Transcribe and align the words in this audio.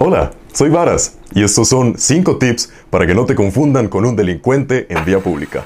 Hola, 0.00 0.30
soy 0.52 0.70
Varas 0.70 1.18
y 1.34 1.42
estos 1.42 1.68
son 1.68 1.98
5 1.98 2.38
tips 2.38 2.72
para 2.88 3.04
que 3.04 3.16
no 3.16 3.26
te 3.26 3.34
confundan 3.34 3.88
con 3.88 4.04
un 4.04 4.14
delincuente 4.14 4.86
en 4.90 5.04
vía 5.04 5.18
pública. 5.18 5.64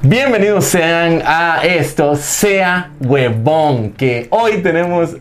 Bienvenidos 0.00 0.64
sean 0.64 1.22
a 1.26 1.60
esto, 1.64 2.16
sea 2.16 2.92
huevón, 3.00 3.92
que 3.92 4.28
hoy 4.30 4.62
tenemos 4.62 5.18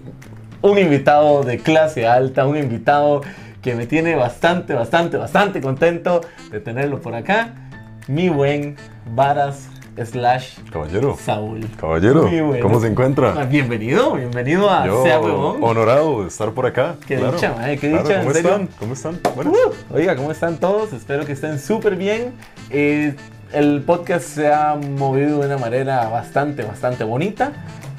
un 0.62 0.78
invitado 0.78 1.43
de 1.43 1.57
clase 1.57 2.07
alta, 2.07 2.48
un 2.48 2.55
invitado 2.55 3.20
que 3.62 3.75
me 3.75 3.86
tiene 3.86 4.16
bastante, 4.16 4.73
bastante, 4.73 5.18
bastante 5.18 5.59
contento 5.59 6.21
de 6.52 6.62
tenerlo 6.62 7.02
por 7.02 7.16
acá, 7.16 7.70
mi 8.07 8.30
buen 8.30 8.78
Varas 9.14 9.68
slash 10.04 10.58
Caballero. 10.71 11.18
Saúl. 11.21 11.68
Caballero, 11.80 12.24
bueno. 12.24 12.57
¿cómo 12.61 12.79
se 12.79 12.88
encuentra? 12.88 13.34
Ah, 13.38 13.43
Bienvenido, 13.46 14.14
bienvenido 14.15 14.70
a 14.70 14.86
Yo, 14.86 15.04
Sea 15.04 15.20
Huevón. 15.20 15.57
honorado 15.64 16.21
de 16.21 16.28
estar 16.29 16.52
por 16.52 16.65
acá. 16.65 16.96
Qué 17.06 17.18
dicha, 17.18 17.54
qué 17.79 17.89
dicha, 17.89 18.04
¿Cómo 18.04 18.10
en 18.29 18.34
serio. 18.34 18.50
están? 18.51 18.70
¿Cómo 18.79 18.93
están? 18.93 19.20
Uh, 19.36 19.93
oiga, 19.96 20.15
¿cómo 20.15 20.32
están 20.32 20.57
todos? 20.57 20.93
Espero 20.93 21.25
que 21.25 21.34
estén 21.34 21.60
súper 21.60 21.96
bien. 21.96 22.34
Eh, 22.70 23.15
el 23.51 23.82
podcast 23.82 24.25
se 24.25 24.51
ha 24.51 24.75
movido 24.75 25.39
de 25.39 25.46
una 25.48 25.57
manera 25.57 26.07
bastante, 26.07 26.64
bastante 26.64 27.04
bonita, 27.04 27.51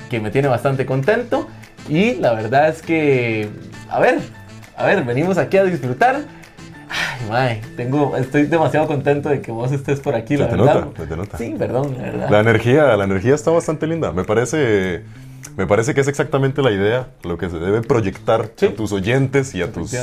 que 0.09 0.19
me 0.19 0.31
tiene 0.31 0.49
bastante 0.49 0.87
contento. 0.87 1.47
Y 1.89 2.15
la 2.15 2.33
verdad 2.33 2.69
es 2.69 2.81
que, 2.81 3.51
a 3.91 4.01
ver, 4.01 4.19
a 4.77 4.87
ver, 4.87 5.05
venimos 5.05 5.37
aquí 5.37 5.59
a 5.59 5.65
disfrutar. 5.65 6.21
Ay, 6.95 7.29
mae, 7.31 7.61
tengo, 7.77 8.17
estoy 8.17 8.43
demasiado 8.45 8.87
contento 8.87 9.29
de 9.31 9.41
que 9.41 9.51
vos 9.51 9.73
estés 9.73 10.01
por 10.01 10.15
aquí, 10.15 10.37
Se 10.37 10.43
la 10.43 10.49
te 10.51 10.57
verdad. 10.57 10.75
nota, 10.85 11.03
se 11.03 11.07
te 11.09 11.17
nota. 11.17 11.39
Sí, 11.39 11.55
perdón, 11.59 11.95
la 11.97 12.03
verdad. 12.05 12.31
La 12.31 12.41
energía, 12.41 12.97
la 12.97 13.05
energía 13.05 13.35
está 13.35 13.51
bastante 13.51 13.87
linda. 13.87 14.13
Me 14.13 14.25
parece, 14.25 15.03
me 15.57 15.67
parece 15.67 15.95
que 15.95 16.03
es 16.03 16.09
exactamente 16.09 16.61
la 16.63 16.71
idea, 16.71 17.09
lo 17.23 17.39
que 17.39 17.49
se 17.49 17.59
debe 17.59 17.81
proyectar 17.81 18.51
Sí. 18.57 18.67
a 18.67 18.75
tus 18.77 18.93
oyentes 18.93 19.55
y 19.55 19.63
a 19.63 19.73
tus 19.73 19.95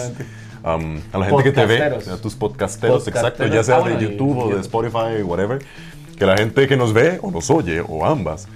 am, 0.63 0.99
a 1.13 1.17
la 1.19 1.25
gente 1.27 1.43
que 1.43 1.51
te 1.51 1.65
ve, 1.65 1.81
a 1.83 2.17
tus 2.21 2.35
podcasteros, 2.35 3.07
exacto, 3.07 3.43
Podcasteros. 3.43 3.55
ya 3.55 3.63
sea 3.63 3.75
Ah, 3.77 3.79
bueno, 3.81 3.97
de 3.99 4.05
y- 4.05 4.09
YouTube 4.09 4.37
o 4.37 4.49
y- 4.49 4.53
de 4.55 4.61
Spotify, 4.61 5.21
whatever, 5.23 5.59
que 6.17 6.25
la 6.25 6.35
gente 6.37 6.67
que 6.67 6.75
nos 6.75 6.91
ve 6.93 7.19
o 7.21 7.31
nos 7.31 7.49
oye 7.49 7.81
o 7.87 8.05
ambas 8.05 8.47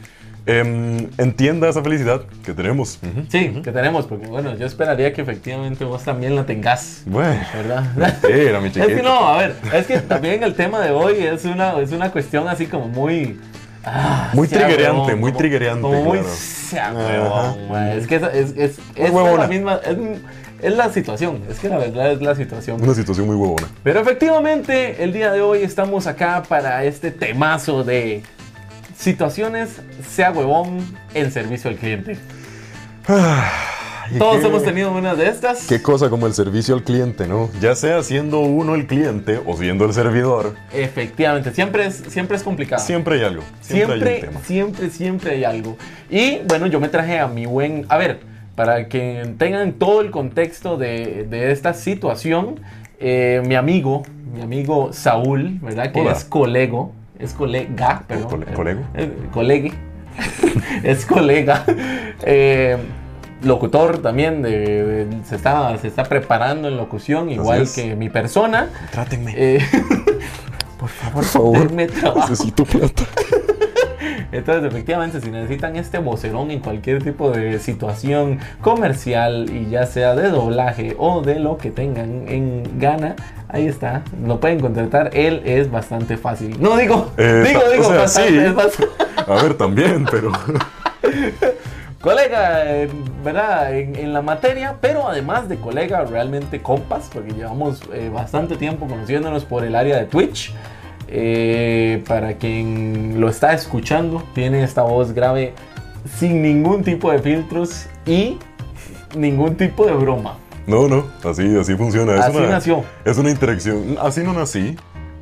em, 0.46 1.10
entienda 1.18 1.70
esa 1.70 1.82
felicidad 1.82 2.22
que 2.46 2.54
tenemos. 2.54 3.00
Sí, 3.30 3.62
que 3.64 3.72
tenemos, 3.72 4.06
porque 4.06 4.28
bueno, 4.28 4.56
yo 4.58 4.66
esperaría 4.66 5.14
que 5.14 5.22
efectivamente 5.22 5.86
vos 5.86 6.04
también 6.04 6.36
la 6.36 6.46
tengas. 6.46 7.04
Bueno, 7.06 7.40
¿Verdad? 7.54 7.84
mentira, 7.96 8.60
mi 8.60 8.68
Es 8.76 8.88
que 8.96 9.04
no, 9.04 9.28
a 9.28 9.38
ver, 9.38 9.56
es 9.74 9.86
que 9.86 10.00
también 10.00 10.44
el 10.44 10.54
tema 10.56 10.80
de 10.82 10.92
hoy 10.92 11.18
es 11.20 11.46
una, 11.46 11.80
es 11.80 11.92
una 11.92 12.12
cuestión 12.12 12.48
así 12.48 12.66
como 12.68 12.88
muy... 12.88 13.40
ah, 13.86 14.32
Muy 14.34 14.48
triggerante, 14.48 15.16
muy 15.16 15.32
triggerante, 15.32 15.82
Como 15.82 16.04
muy... 16.04 16.20
claro. 16.20 16.34
sea 16.36 16.88
Ajá. 16.90 16.98
huevón, 16.98 17.70
mae. 17.70 17.98
Es 17.98 18.08
que 18.08 18.16
es, 18.16 18.24
es, 18.58 18.80
es, 18.96 19.14
la 19.14 19.48
misma... 19.48 19.80
Es, 19.86 19.98
es 20.64 20.78
la 20.78 20.90
situación, 20.94 21.42
es 21.50 21.60
que 21.60 21.68
la 21.68 21.78
verdad 21.78 22.14
es 22.14 22.22
la 22.22 22.36
situación. 22.36 22.82
Una 22.82 22.94
situación 22.94 23.28
muy 23.28 23.36
huevona. 23.36 23.68
Pero 23.84 24.00
efectivamente, 24.00 25.04
el 25.04 25.12
día 25.12 25.30
de 25.32 25.42
hoy 25.42 25.62
estamos 25.62 26.08
acá 26.08 26.42
para 26.48 26.86
este 26.86 27.12
temazo 27.12 27.84
de 27.84 28.24
situaciones, 29.04 29.82
sea 30.09 30.32
huevón, 30.32 30.80
en 31.14 31.32
servicio 31.32 31.70
al 31.70 31.76
cliente. 31.76 32.18
¿Y 34.14 34.18
Todos 34.18 34.42
qué- 34.42 34.48
hemos 34.48 34.64
tenido 34.64 34.92
una 34.92 35.16
de 35.16 35.30
estas. 35.30 35.66
Qué 35.68 35.82
cosa 35.82 36.09
como 36.09 36.28
el 36.28 36.34
servicio 36.34 36.76
al 36.76 36.84
cliente, 36.84 37.28
¿no? 37.28 37.50
Ya 37.62 37.76
sea 37.76 38.04
siendo 38.04 38.40
uno 38.42 38.76
el 38.76 38.86
cliente 38.86 39.40
o 39.46 39.56
siendo 39.58 39.86
el 39.86 39.94
servidor, 39.94 40.56
Efectivamente, 40.74 41.52
siempre 41.54 41.86
es, 41.86 42.04
siempre 42.09 42.38
es 42.38 42.44
complicado. 42.44 42.84
siempre 42.84 43.16
hay 43.16 43.24
algo. 43.26 43.44
Siempre, 43.62 44.09
hay 44.09 44.16
un 44.16 44.28
tema. 44.28 44.40
siempre, 44.46 44.90
siempre 44.90 45.31
hay 45.31 45.44
algo. 45.46 45.78
Y 46.09 46.40
bueno, 46.48 46.68
yo 46.68 46.80
me 46.80 46.90
traje 46.90 47.20
a 47.20 47.28
mi 47.28 47.46
buen. 47.46 47.86
A 47.90 47.98
ver, 47.98 48.20
para 48.56 48.88
que 48.88 49.34
tengan 49.38 49.74
todo 49.74 50.02
el 50.02 50.12
contexto 50.12 50.78
de, 50.78 51.26
de 51.30 51.52
esta 51.52 51.74
situación, 51.74 52.59
eh, 53.00 53.41
mi 53.46 53.56
amigo, 53.56 54.03
mi 54.34 54.41
amigo 54.41 54.91
Saúl, 54.94 55.59
¿verdad? 55.62 55.91
Que 55.91 56.02
Hola. 56.02 56.12
es 56.12 56.24
colego, 56.25 56.94
es 57.23 57.34
colega, 57.34 58.03
perdón. 58.07 58.29
cole- 58.29 58.53
colego. 58.53 58.81
eh, 58.94 59.11
colegue. 59.31 59.73
es 60.84 61.06
colega. 61.06 61.63
eh, 62.22 62.78
locutor 63.41 63.97
también, 64.00 64.41
de, 64.41 65.06
de- 65.06 65.23
se, 65.25 65.35
está, 65.35 65.78
se 65.78 65.88
está 65.88 66.03
preparando 66.03 66.67
en 66.67 66.78
locución, 66.78 67.29
igual 67.29 67.63
es. 67.63 67.73
que 67.73 67.95
mi 67.95 68.09
persona. 68.09 68.69
Trátenme. 68.91 69.34
Eh, 69.35 69.59
por 70.79 70.89
favor, 70.89 71.13
Por 71.13 71.23
favor. 71.25 71.72
Necesito 71.73 72.63
plata. 72.66 73.03
Entonces, 74.34 74.66
efectivamente, 74.66 75.22
si 75.22 75.30
necesitan 75.30 75.76
este 75.76 76.00
vocerón 76.00 76.50
en 76.52 76.60
cualquier 76.60 77.04
tipo 77.04 77.30
de 77.32 77.60
situación 77.60 78.40
comercial 78.62 79.46
y 79.50 79.70
ya 79.70 79.86
sea 79.86 80.16
de 80.16 80.30
doblaje 80.30 80.96
o 80.98 81.22
de 81.22 81.40
lo 81.40 81.58
que 81.58 81.70
tengan 81.72 82.26
en 82.28 82.80
gana, 82.80 83.16
ahí 83.48 83.68
está, 83.68 84.02
lo 84.26 84.40
pueden 84.40 84.60
contratar. 84.60 85.12
Él 85.14 85.42
es 85.46 85.70
bastante 85.70 86.18
fácil. 86.18 86.60
No 86.60 86.76
digo, 86.78 87.12
Eh, 87.18 87.44
digo, 87.48 87.62
digo, 87.72 87.84
o 87.86 87.90
sea, 87.92 87.98
bastante, 88.02 88.30
sí. 88.32 88.38
es 88.40 88.56
bastante- 88.56 88.94
A 89.28 89.42
ver, 89.44 89.54
también, 89.54 90.06
pero. 90.10 90.32
Colega, 92.02 92.64
eh, 92.66 92.90
¿verdad? 93.24 93.74
En, 93.78 93.96
en 93.96 94.12
la 94.12 94.22
materia, 94.22 94.76
pero 94.82 95.08
además 95.08 95.48
de 95.48 95.56
colega, 95.56 96.04
realmente 96.04 96.62
compas, 96.62 97.10
porque 97.14 97.32
llevamos 97.32 97.80
eh, 97.94 98.10
bastante 98.14 98.58
tiempo 98.58 98.88
conociéndonos 98.88 99.46
por 99.46 99.64
el 99.64 99.74
área 99.74 99.96
de 99.98 100.06
Twitch. 100.06 100.54
Eh, 101.16 102.03
para 102.07 102.34
quien 102.34 103.22
lo 103.22 103.29
está 103.29 103.53
escuchando, 103.53 104.24
tiene 104.34 104.63
esta 104.63 104.81
voz 104.81 105.13
grave 105.13 105.53
sin 106.18 106.41
ningún 106.41 106.84
tipo 106.84 107.12
de 107.12 107.19
filtros 107.19 107.85
y 108.07 108.40
ningún 109.16 109.56
tipo 109.56 109.85
de 109.85 109.94
broma. 109.94 110.38
No, 110.66 110.88
no, 110.88 111.06
así, 111.23 111.56
así 111.56 111.75
funciona. 111.75 112.16
Es 112.16 112.22
Así 112.22 112.38
una, 112.38 112.47
nació. 112.47 112.84
Es 113.06 113.18
una 113.19 113.29
interacción. 113.29 113.96
Así 114.02 114.22
no 114.23 114.34
nací, 114.34 114.75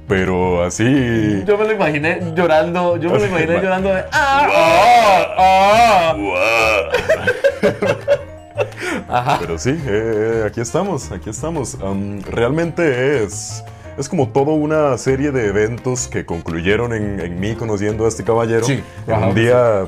pero 0.07 0.63
así. 0.63 1.43
Yo 1.45 1.57
me 1.57 1.65
lo 1.65 1.73
imaginé 1.73 2.21
llorando, 2.35 2.95
yo 2.95 3.09
me 3.09 3.19
lo 3.19 3.25
imaginé 3.25 3.53
llorando 3.61 3.89
de 3.89 4.03
¡Ah! 4.13 5.27
¡Ah! 5.37 6.15
Ajá. 9.09 9.37
Pero 9.41 9.57
sí, 9.57 9.77
eh, 9.87 10.43
aquí 10.47 10.61
estamos, 10.61 11.11
aquí 11.11 11.29
estamos. 11.29 11.77
Am, 11.83 12.21
realmente 12.21 13.23
es, 13.23 13.61
es 14.01 14.09
como 14.09 14.29
toda 14.29 14.51
una 14.53 14.97
serie 14.97 15.31
de 15.31 15.47
eventos 15.47 16.07
que 16.07 16.25
concluyeron 16.25 16.93
en, 16.93 17.19
en 17.19 17.39
mí 17.39 17.55
conociendo 17.55 18.05
a 18.05 18.07
este 18.09 18.23
caballero. 18.23 18.65
Sí, 18.65 18.83
En 19.07 19.13
ajá, 19.13 19.27
un 19.27 19.35
día 19.35 19.85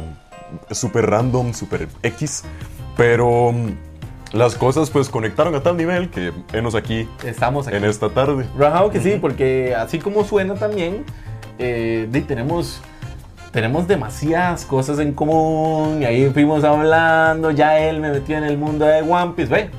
súper 0.72 1.10
random, 1.10 1.54
súper 1.54 1.88
X. 2.04 2.44
Pero 2.96 3.52
mm, 3.52 3.72
las 4.34 4.56
cosas 4.56 4.90
pues 4.90 5.10
conectaron 5.10 5.54
a 5.56 5.62
tal 5.64 5.78
nivel 5.78 6.10
que 6.10 6.32
enos 6.54 6.76
aquí 6.76 7.08
Estamos 7.26 7.68
aquí. 7.68 7.76
en 7.76 7.84
esta 7.86 8.10
tarde. 8.10 8.46
Rajado 8.58 8.90
que 8.92 9.02
sí, 9.02 9.18
porque 9.20 9.76
así 9.76 10.00
como 10.00 10.24
suena 10.24 10.56
también, 10.56 11.04
eh, 11.60 12.08
tenemos, 12.28 12.82
tenemos 13.54 13.88
demasiadas 13.88 14.66
cosas 14.66 15.00
en 15.00 15.14
común. 15.14 16.00
Y 16.02 16.06
ahí 16.06 16.30
fuimos 16.32 16.66
hablando, 16.66 17.52
ya 17.52 17.80
él 17.80 18.02
me 18.02 18.12
metió 18.12 18.38
en 18.38 18.44
el 18.44 18.58
mundo 18.58 18.84
de 18.86 19.02
One 19.02 19.34
Piece. 19.38 19.54
Ve, 19.54 19.70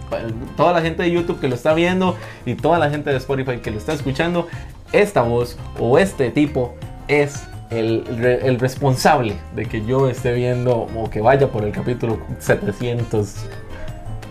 toda 0.57 0.73
la 0.73 0.81
gente 0.81 1.03
de 1.03 1.11
YouTube 1.11 1.39
que 1.41 1.49
lo 1.49 1.55
está 1.57 1.75
viendo 1.75 2.17
y 2.47 2.55
toda 2.55 2.79
la 2.79 2.89
gente 2.89 3.11
de 3.11 3.17
Spotify 3.19 3.59
que 3.59 3.71
lo 3.71 3.77
está 3.77 3.93
escuchando, 3.93 4.47
esta 4.93 5.21
voz 5.23 5.59
o 5.79 5.99
este 5.99 6.31
tipo 6.31 6.75
es 7.09 7.47
el, 7.71 8.05
re- 8.19 8.47
el 8.47 8.59
responsable 8.61 9.37
de 9.57 9.67
que 9.67 9.85
yo 9.85 10.09
esté 10.09 10.33
viendo 10.33 10.87
o 10.97 11.11
que 11.11 11.21
vaya 11.21 11.49
por 11.49 11.65
el 11.65 11.73
capítulo 11.73 12.19
700 12.39 13.35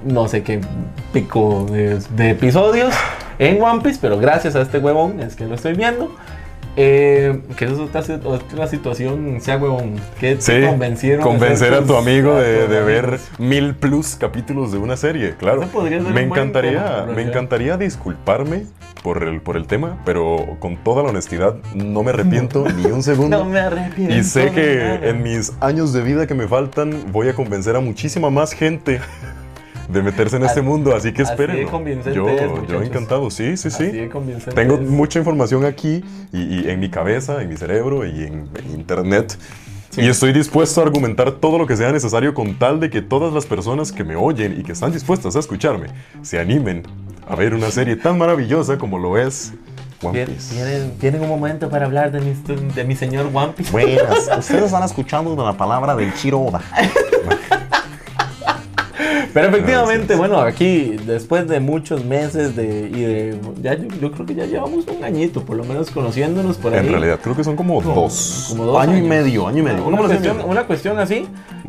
no 0.05 0.27
sé 0.27 0.43
qué 0.43 0.59
pico 1.13 1.65
de, 1.69 1.99
de 2.15 2.29
episodios 2.31 2.93
en 3.39 3.61
One 3.61 3.81
Piece, 3.81 3.99
pero 4.01 4.17
gracias 4.17 4.55
a 4.55 4.61
este 4.61 4.79
huevón 4.79 5.19
es 5.21 5.35
que 5.35 5.45
lo 5.45 5.55
estoy 5.55 5.73
viendo. 5.73 6.13
Eh, 6.75 7.39
que 7.55 7.65
eso 7.65 7.75
es 7.75 7.79
otra, 7.79 8.01
otra 8.25 8.67
situación, 8.67 9.37
sea 9.41 9.57
huevón, 9.57 9.95
que 10.19 10.37
Sí, 10.41 10.53
te 10.53 10.67
convencieron. 10.67 11.21
convencer 11.23 11.73
hacer 11.73 11.83
a 11.83 11.85
tu 11.85 11.95
amigo 11.95 12.33
a 12.33 12.41
de, 12.41 12.67
de 12.67 12.81
ver 12.83 13.19
mil 13.37 13.75
plus 13.75 14.15
capítulos 14.15 14.71
de 14.71 14.79
una 14.79 14.97
serie, 14.97 15.35
claro. 15.37 15.69
Me 16.11 16.21
encantaría, 16.21 16.83
tema, 16.83 17.05
me 17.15 17.21
encantaría 17.21 17.77
disculparme 17.77 18.65
por 19.03 19.21
el, 19.23 19.39
por 19.41 19.55
el 19.55 19.67
tema, 19.67 19.99
pero 20.03 20.57
con 20.59 20.77
toda 20.77 21.03
la 21.03 21.09
honestidad 21.09 21.57
no 21.75 22.01
me 22.01 22.09
arrepiento 22.09 22.65
ni 22.77 22.85
un 22.85 23.03
segundo. 23.03 23.37
No 23.37 23.45
me 23.45 23.59
arrepiento. 23.59 24.15
y 24.15 24.23
sé 24.23 24.49
que 24.51 24.95
en 25.09 25.21
mis 25.21 25.53
años 25.59 25.93
de 25.93 26.01
vida 26.01 26.25
que 26.25 26.33
me 26.33 26.47
faltan 26.47 27.11
voy 27.11 27.29
a 27.29 27.35
convencer 27.35 27.75
a 27.75 27.81
muchísima 27.81 28.31
más 28.31 28.53
gente 28.53 28.99
de 29.89 30.01
meterse 30.01 30.37
en 30.37 30.43
este 30.43 30.59
Así- 30.59 30.67
mundo, 30.69 30.95
así 30.95 31.11
que 31.13 31.21
esperen. 31.23 31.67
Yo, 32.13 32.29
es, 32.29 32.67
yo 32.67 32.81
encantado, 32.81 33.29
sí, 33.29 33.57
sí, 33.57 33.69
sí. 33.69 33.91
Tengo 34.55 34.75
es. 34.75 34.81
mucha 34.81 35.19
información 35.19 35.65
aquí 35.65 36.03
y, 36.31 36.41
y 36.61 36.69
en 36.69 36.79
mi 36.79 36.89
cabeza, 36.89 37.41
en 37.41 37.49
mi 37.49 37.57
cerebro 37.57 38.05
y 38.05 38.23
en, 38.23 38.49
en 38.55 38.71
internet. 38.73 39.37
Y 39.95 40.07
estoy 40.07 40.33
dispuesto 40.33 40.81
a 40.81 40.85
argumentar 40.85 41.31
todo 41.33 41.59
lo 41.59 41.67
que 41.67 41.77
sea 41.77 41.91
necesario 41.91 42.33
con 42.33 42.57
tal 42.57 42.79
de 42.79 42.89
que 42.89 43.01
todas 43.03 43.31
las 43.31 43.45
personas 43.45 43.91
que 43.91 44.03
me 44.03 44.15
oyen 44.15 44.59
y 44.59 44.63
que 44.63 44.71
están 44.71 44.91
dispuestas 44.91 45.35
a 45.35 45.39
escucharme 45.39 45.87
se 46.23 46.39
animen 46.39 46.81
a 47.27 47.35
ver 47.35 47.53
una 47.53 47.69
serie 47.69 47.95
tan 47.95 48.17
maravillosa 48.17 48.79
como 48.79 48.97
lo 48.97 49.19
es 49.19 49.53
One 50.01 50.17
¿Tien- 50.25 50.25
Piece. 50.33 50.55
¿Tienen, 50.55 50.97
tienen 50.97 51.21
un 51.21 51.29
momento 51.29 51.69
para 51.69 51.85
hablar 51.85 52.11
de 52.11 52.21
mi, 52.21 52.33
de 52.73 52.83
mi 52.85 52.95
señor 52.95 53.29
One 53.31 53.53
Piece? 53.55 53.71
Buenas, 53.71 54.29
ustedes 54.39 54.63
están 54.63 54.81
escuchando 54.83 55.35
de 55.35 55.43
la 55.43 55.53
palabra 55.55 55.95
del 55.95 56.11
Chiroda. 56.15 56.59
Pero 59.33 59.47
efectivamente, 59.47 60.15
bueno, 60.15 60.39
aquí 60.39 60.95
después 61.07 61.47
de 61.47 61.59
muchos 61.59 62.05
meses 62.05 62.55
de, 62.55 62.89
y 62.93 63.01
de 63.01 63.39
ya, 63.61 63.73
yo, 63.73 63.87
yo 63.99 64.11
creo 64.11 64.25
que 64.25 64.35
ya 64.35 64.45
llevamos 64.45 64.85
un 64.87 65.03
añito, 65.03 65.41
por 65.43 65.57
lo 65.57 65.63
menos 65.63 65.89
conociéndonos 65.89 66.57
por 66.57 66.73
ahí. 66.73 66.85
En 66.85 66.91
realidad, 66.91 67.19
creo 67.21 67.35
que 67.35 67.43
son 67.43 67.55
como 67.55 67.81
dos. 67.81 68.47
como 68.49 68.65
dos 68.65 68.81
Año 68.81 68.93
y 68.93 68.97
años. 68.97 69.09
medio, 69.09 69.47
año 69.47 69.59
y 69.59 69.61
medio. 69.63 69.77
Una 69.85 69.97
¿Cómo 69.97 70.03
lo 70.03 70.07
cuestión, 70.09 70.37
una 70.45 70.63
cuestión 70.67 70.99
así, 70.99 71.25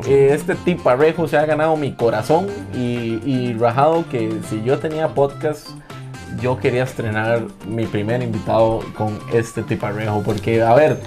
eh, 0.07 0.29
este 0.33 0.53
tiparejo 0.55 1.27
se 1.27 1.37
ha 1.37 1.45
ganado 1.45 1.75
mi 1.75 1.93
corazón 1.93 2.47
y, 2.75 3.19
y 3.25 3.55
rajado 3.59 4.05
que 4.09 4.31
si 4.49 4.61
yo 4.63 4.77
tenía 4.77 5.07
podcast, 5.09 5.69
yo 6.41 6.57
quería 6.59 6.83
estrenar 6.83 7.41
mi 7.67 7.85
primer 7.85 8.21
invitado 8.21 8.81
con 8.95 9.17
este 9.33 9.63
tiparejo, 9.63 10.21
porque 10.23 10.61
a 10.61 10.75
ver, 10.75 10.99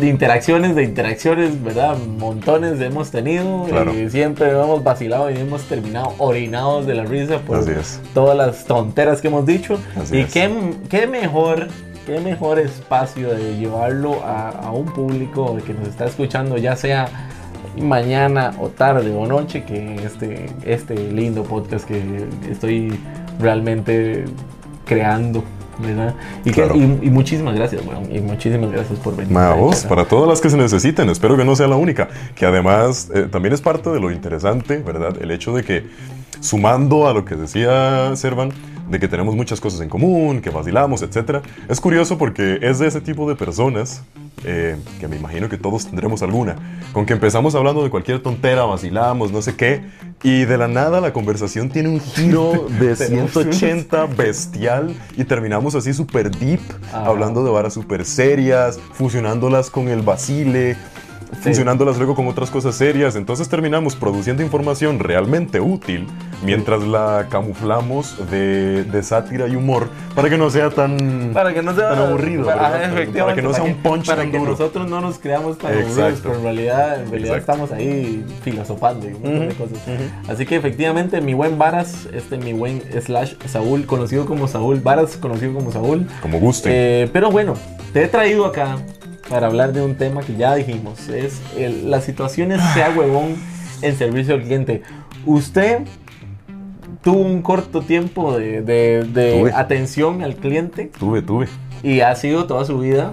de 0.00 0.08
interacciones, 0.08 0.74
de 0.74 0.82
interacciones, 0.84 1.62
¿verdad? 1.62 1.96
Montones 1.98 2.80
hemos 2.80 3.10
tenido 3.10 3.64
Claro. 3.68 3.92
y 3.94 4.08
siempre 4.10 4.50
hemos 4.50 4.82
vacilado 4.82 5.30
y 5.30 5.36
hemos 5.36 5.62
terminado 5.64 6.14
orinados 6.18 6.86
de 6.86 6.94
la 6.94 7.04
risa 7.04 7.38
por 7.40 7.64
todas 8.14 8.36
las 8.36 8.64
tonteras 8.64 9.20
que 9.20 9.28
hemos 9.28 9.46
dicho. 9.46 9.78
Así 10.00 10.18
y 10.18 10.24
qué, 10.24 10.50
qué 10.88 11.06
mejor, 11.06 11.68
qué 12.06 12.18
mejor 12.20 12.58
espacio 12.58 13.34
de 13.34 13.56
llevarlo 13.56 14.24
a, 14.24 14.48
a 14.48 14.72
un 14.72 14.86
público 14.86 15.56
que 15.64 15.74
nos 15.74 15.86
está 15.88 16.06
escuchando, 16.06 16.56
ya 16.56 16.74
sea 16.76 17.08
mañana 17.78 18.52
o 18.58 18.68
tarde 18.68 19.14
o 19.14 19.26
noche, 19.26 19.64
que 19.64 19.94
este, 20.04 20.46
este 20.64 20.94
lindo 21.12 21.44
podcast 21.44 21.86
que 21.86 22.02
estoy 22.50 22.98
realmente 23.38 24.24
creando. 24.84 25.44
¿Verdad? 25.80 26.14
Y, 26.44 26.50
que- 26.52 26.66
y- 26.74 27.06
y 27.06 27.10
muchísimas 27.10 27.54
gracias, 27.54 27.82
y 28.10 28.20
muchísimas 28.20 28.70
gracias 28.70 28.98
por 28.98 29.16
venir. 29.16 29.32
Vos, 29.56 29.84
para 29.84 30.04
todas 30.04 30.28
las 30.28 30.40
que 30.40 30.50
se 30.50 30.56
necesiten, 30.56 31.08
espero 31.10 31.36
que 31.36 31.44
no 31.44 31.56
sea 31.56 31.66
la 31.66 31.76
única. 31.76 32.08
Que 32.34 32.46
además 32.46 33.10
eh, 33.14 33.26
también 33.30 33.52
es 33.54 33.60
parte 33.60 33.90
de 33.90 34.00
lo 34.00 34.10
interesante, 34.10 34.78
¿verdad? 34.78 35.14
El 35.20 35.30
hecho 35.30 35.52
de 35.54 35.62
que, 35.64 35.84
sumando 36.40 37.08
a 37.08 37.12
lo 37.12 37.24
que 37.24 37.34
decía 37.36 38.14
Servan, 38.16 38.50
de 38.90 38.98
que 38.98 39.08
tenemos 39.08 39.36
muchas 39.36 39.60
cosas 39.60 39.80
en 39.80 39.88
común, 39.88 40.40
que 40.40 40.50
vacilamos, 40.50 41.02
etc. 41.02 41.42
Es 41.68 41.80
curioso 41.80 42.18
porque 42.18 42.58
es 42.60 42.80
de 42.80 42.88
ese 42.88 43.00
tipo 43.00 43.28
de 43.28 43.36
personas, 43.36 44.02
eh, 44.44 44.76
que 44.98 45.06
me 45.06 45.16
imagino 45.16 45.48
que 45.48 45.56
todos 45.56 45.86
tendremos 45.86 46.22
alguna, 46.22 46.56
con 46.92 47.06
que 47.06 47.12
empezamos 47.12 47.54
hablando 47.54 47.84
de 47.84 47.90
cualquier 47.90 48.20
tontera, 48.20 48.64
vacilamos, 48.64 49.30
no 49.30 49.42
sé 49.42 49.54
qué, 49.54 49.84
y 50.24 50.44
de 50.44 50.58
la 50.58 50.66
nada 50.66 51.00
la 51.00 51.12
conversación 51.12 51.70
tiene 51.70 51.88
un 51.88 52.00
giro 52.00 52.66
de 52.80 52.96
Tenemos 52.96 53.30
180 53.32 54.06
bestial 54.06 54.94
y 55.16 55.24
terminamos 55.24 55.76
así 55.76 55.94
súper 55.94 56.30
deep, 56.30 56.60
Ajá. 56.88 57.06
hablando 57.06 57.44
de 57.44 57.50
varas 57.50 57.72
súper 57.72 58.04
serias, 58.04 58.80
fusionándolas 58.92 59.70
con 59.70 59.88
el 59.88 60.02
vacile, 60.02 60.76
fusionándolas 61.42 61.96
luego 61.98 62.14
con 62.14 62.26
otras 62.28 62.50
cosas 62.50 62.74
serias. 62.74 63.16
Entonces 63.16 63.48
terminamos 63.48 63.96
produciendo 63.96 64.42
información 64.42 64.98
realmente 64.98 65.60
útil 65.60 66.06
mientras 66.44 66.82
la 66.82 67.26
camuflamos 67.30 68.16
de, 68.30 68.84
de 68.84 69.02
sátira 69.02 69.46
y 69.46 69.56
humor 69.56 69.88
para 70.14 70.28
que 70.30 70.38
no 70.38 70.48
sea 70.50 70.70
tan, 70.70 71.30
Para 71.34 71.52
que 71.52 71.62
no 71.62 71.74
sea 71.74 71.90
tan 71.90 71.98
aburrido. 71.98 72.50
efectivamente, 72.50 73.20
para 73.20 73.34
que 73.34 73.42
no 73.42 73.52
sea 73.52 73.62
un 73.64 73.74
punch 73.74 74.06
para 74.06 74.22
tan 74.22 74.30
que 74.30 74.38
duro. 74.38 74.50
nosotros 74.52 74.88
no 74.88 75.00
nos 75.00 75.18
creamos 75.18 75.58
tan 75.58 75.72
Exacto. 75.72 76.00
aburridos, 76.00 76.20
pero 76.22 76.34
en 76.36 76.42
realidad, 76.42 77.02
en 77.02 77.10
realidad 77.10 77.36
Exacto. 77.36 77.62
estamos 77.64 77.72
ahí 77.72 78.24
filosofando 78.42 79.06
y 79.08 79.12
un 79.12 79.22
montón 79.22 79.40
de 79.48 79.54
Ujú, 79.54 79.56
cosas. 79.64 79.78
Así 80.28 80.46
que 80.46 80.56
efectivamente, 80.56 81.20
mi 81.20 81.34
buen 81.34 81.58
Varas, 81.58 82.08
este 82.12 82.38
mi 82.38 82.52
buen 82.52 82.82
slash 83.02 83.34
Saúl, 83.46 83.86
conocido 83.86 84.24
como 84.26 84.48
Saúl, 84.48 84.80
Varas, 84.80 85.16
conocido 85.16 85.52
como 85.54 85.70
Saúl. 85.72 86.06
Como 86.22 86.38
guste. 86.40 86.70
Eh, 86.72 87.10
pero 87.12 87.30
bueno, 87.30 87.54
te 87.92 88.02
he 88.04 88.08
traído 88.08 88.46
acá 88.46 88.76
para 89.30 89.46
hablar 89.46 89.72
de 89.72 89.80
un 89.80 89.94
tema 89.94 90.20
que 90.22 90.36
ya 90.36 90.54
dijimos, 90.56 91.08
es 91.08 91.40
el- 91.56 91.90
las 91.90 92.04
situaciones 92.04 92.60
sea 92.74 92.90
huevón 92.94 93.36
en 93.80 93.96
servicio 93.96 94.34
al 94.34 94.42
cliente. 94.42 94.82
Usted 95.24 95.82
tuvo 97.02 97.20
un 97.20 97.40
corto 97.40 97.80
tiempo 97.80 98.36
de, 98.36 98.60
de- 98.62 99.52
atención 99.54 100.20
al 100.22 100.34
cliente 100.36 100.90
tuve, 100.98 101.22
tuve. 101.22 101.48
y 101.82 102.00
ha 102.00 102.14
sido 102.16 102.46
toda 102.46 102.64
su 102.66 102.78
vida 102.78 103.12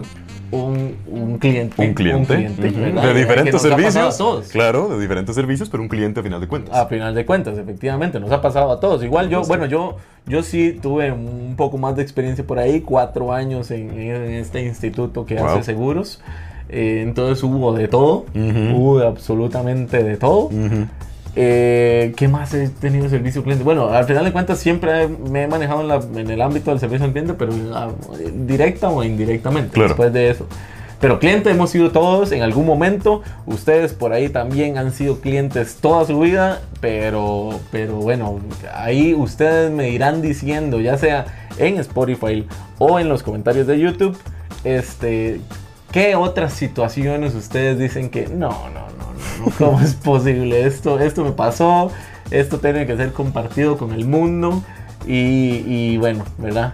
un, 0.51 0.95
un 1.07 1.37
cliente. 1.37 1.85
Un 1.87 1.93
cliente. 1.93 2.33
Ujú. 2.35 2.79
¿verdad? 2.79 3.03
De 3.03 3.13
Que 3.13 3.19
diferentes 3.19 3.53
nos 3.53 3.65
ha 3.65 3.69
pasado 3.75 3.85
a 3.87 3.91
servicios. 3.91 4.17
todos. 4.17 4.47
Claro, 4.49 4.89
de 4.89 4.99
diferentes 4.99 5.35
servicios, 5.35 5.69
pero 5.69 5.83
un 5.83 5.89
cliente 5.89 6.19
a 6.19 6.23
final 6.23 6.39
de 6.41 6.47
cuentas. 6.47 6.75
A 6.75 6.85
final 6.87 7.13
de 7.15 7.25
cuentas, 7.25 7.57
efectivamente, 7.57 8.19
nos 8.19 8.31
ha 8.31 8.41
pasado 8.41 8.71
a 8.71 8.79
todos. 8.79 9.03
Igual 9.03 9.29
yo, 9.29 9.41
bueno, 9.43 9.65
yo, 9.65 9.97
yo 10.25 10.43
sí 10.43 10.77
tuve 10.81 11.11
un 11.11 11.55
poco 11.57 11.77
más 11.77 11.95
de 11.95 12.03
experiencia 12.03 12.45
por 12.45 12.59
ahí, 12.59 12.81
cuatro 12.81 13.33
años 13.33 13.71
en, 13.71 13.89
en 13.99 14.31
este 14.33 14.63
instituto 14.63 15.25
que 15.25 15.35
Wow. 15.35 15.45
hace 15.47 15.63
seguros. 15.63 16.21
Eh, 16.69 17.01
entonces 17.01 17.41
hubo 17.43 17.73
de 17.73 17.87
todo, 17.87 18.25
Ujú. 18.35 18.75
hubo 18.75 18.99
absolutamente 18.99 20.03
de 20.03 20.17
todo. 20.17 20.45
Ujú. 20.47 20.87
Eh, 21.39 22.13
¿Qué 22.17 22.27
más 22.27 22.51
he 22.55 22.67
tenido 22.67 23.07
servicio 23.09 23.41
al 23.41 23.43
cliente? 23.43 23.63
Bueno, 23.63 23.89
al 23.89 24.05
final 24.05 24.25
de 24.25 24.31
cuentas 24.31 24.57
siempre 24.57 25.03
he- 25.03 25.07
me 25.07 25.43
he 25.43 25.47
manejado 25.47 25.81
en, 25.81 25.87
la- 25.87 26.01
en 26.19 26.29
el 26.31 26.41
ámbito 26.41 26.71
del 26.71 26.79
servicio 26.79 27.05
al 27.05 27.11
cliente, 27.11 27.35
pero 27.35 27.53
ah, 27.75 27.89
directa 28.33 28.89
o 28.89 29.03
indirectamente 29.03 29.69
Claro. 29.73 29.89
después 29.89 30.11
de 30.13 30.31
eso. 30.31 30.47
Pero 30.99 31.19
cliente 31.19 31.51
hemos 31.51 31.69
sido 31.69 31.91
todos 31.91 32.31
en 32.31 32.41
algún 32.41 32.65
momento. 32.65 33.21
Ustedes 33.45 33.93
por 33.93 34.13
ahí 34.13 34.29
también 34.29 34.79
han 34.79 34.91
sido 34.91 35.19
clientes 35.21 35.75
toda 35.79 36.05
su 36.05 36.19
vida. 36.19 36.61
Pero, 36.81 37.59
pero 37.71 37.93
bueno, 37.97 38.39
ahí 38.73 39.13
ustedes 39.13 39.69
me 39.69 39.89
irán 39.91 40.23
diciendo, 40.23 40.79
ya 40.81 40.97
sea 40.97 41.25
en 41.59 41.77
Spotify 41.77 42.47
o 42.79 42.99
en 42.99 43.09
los 43.09 43.21
comentarios 43.21 43.67
de 43.67 43.77
YouTube, 43.79 44.17
este, 44.63 45.39
¿qué 45.91 46.15
otras 46.15 46.53
situaciones 46.53 47.35
ustedes 47.35 47.77
dicen 47.77 48.09
que 48.09 48.27
no, 48.27 48.49
no, 48.73 48.86
¿cómo 49.57 49.79
es 49.81 49.93
posible? 49.93 50.65
Esto, 50.65 50.99
esto 50.99 51.23
me 51.23 51.31
pasó, 51.31 51.91
esto 52.31 52.59
tiene 52.59 52.85
que 52.85 52.97
ser 52.97 53.13
compartido 53.13 53.77
con 53.77 53.91
el 53.93 54.05
mundo. 54.05 54.63
Y, 55.05 55.63
y 55.65 55.97
bueno, 55.97 56.25
¿verdad? 56.37 56.73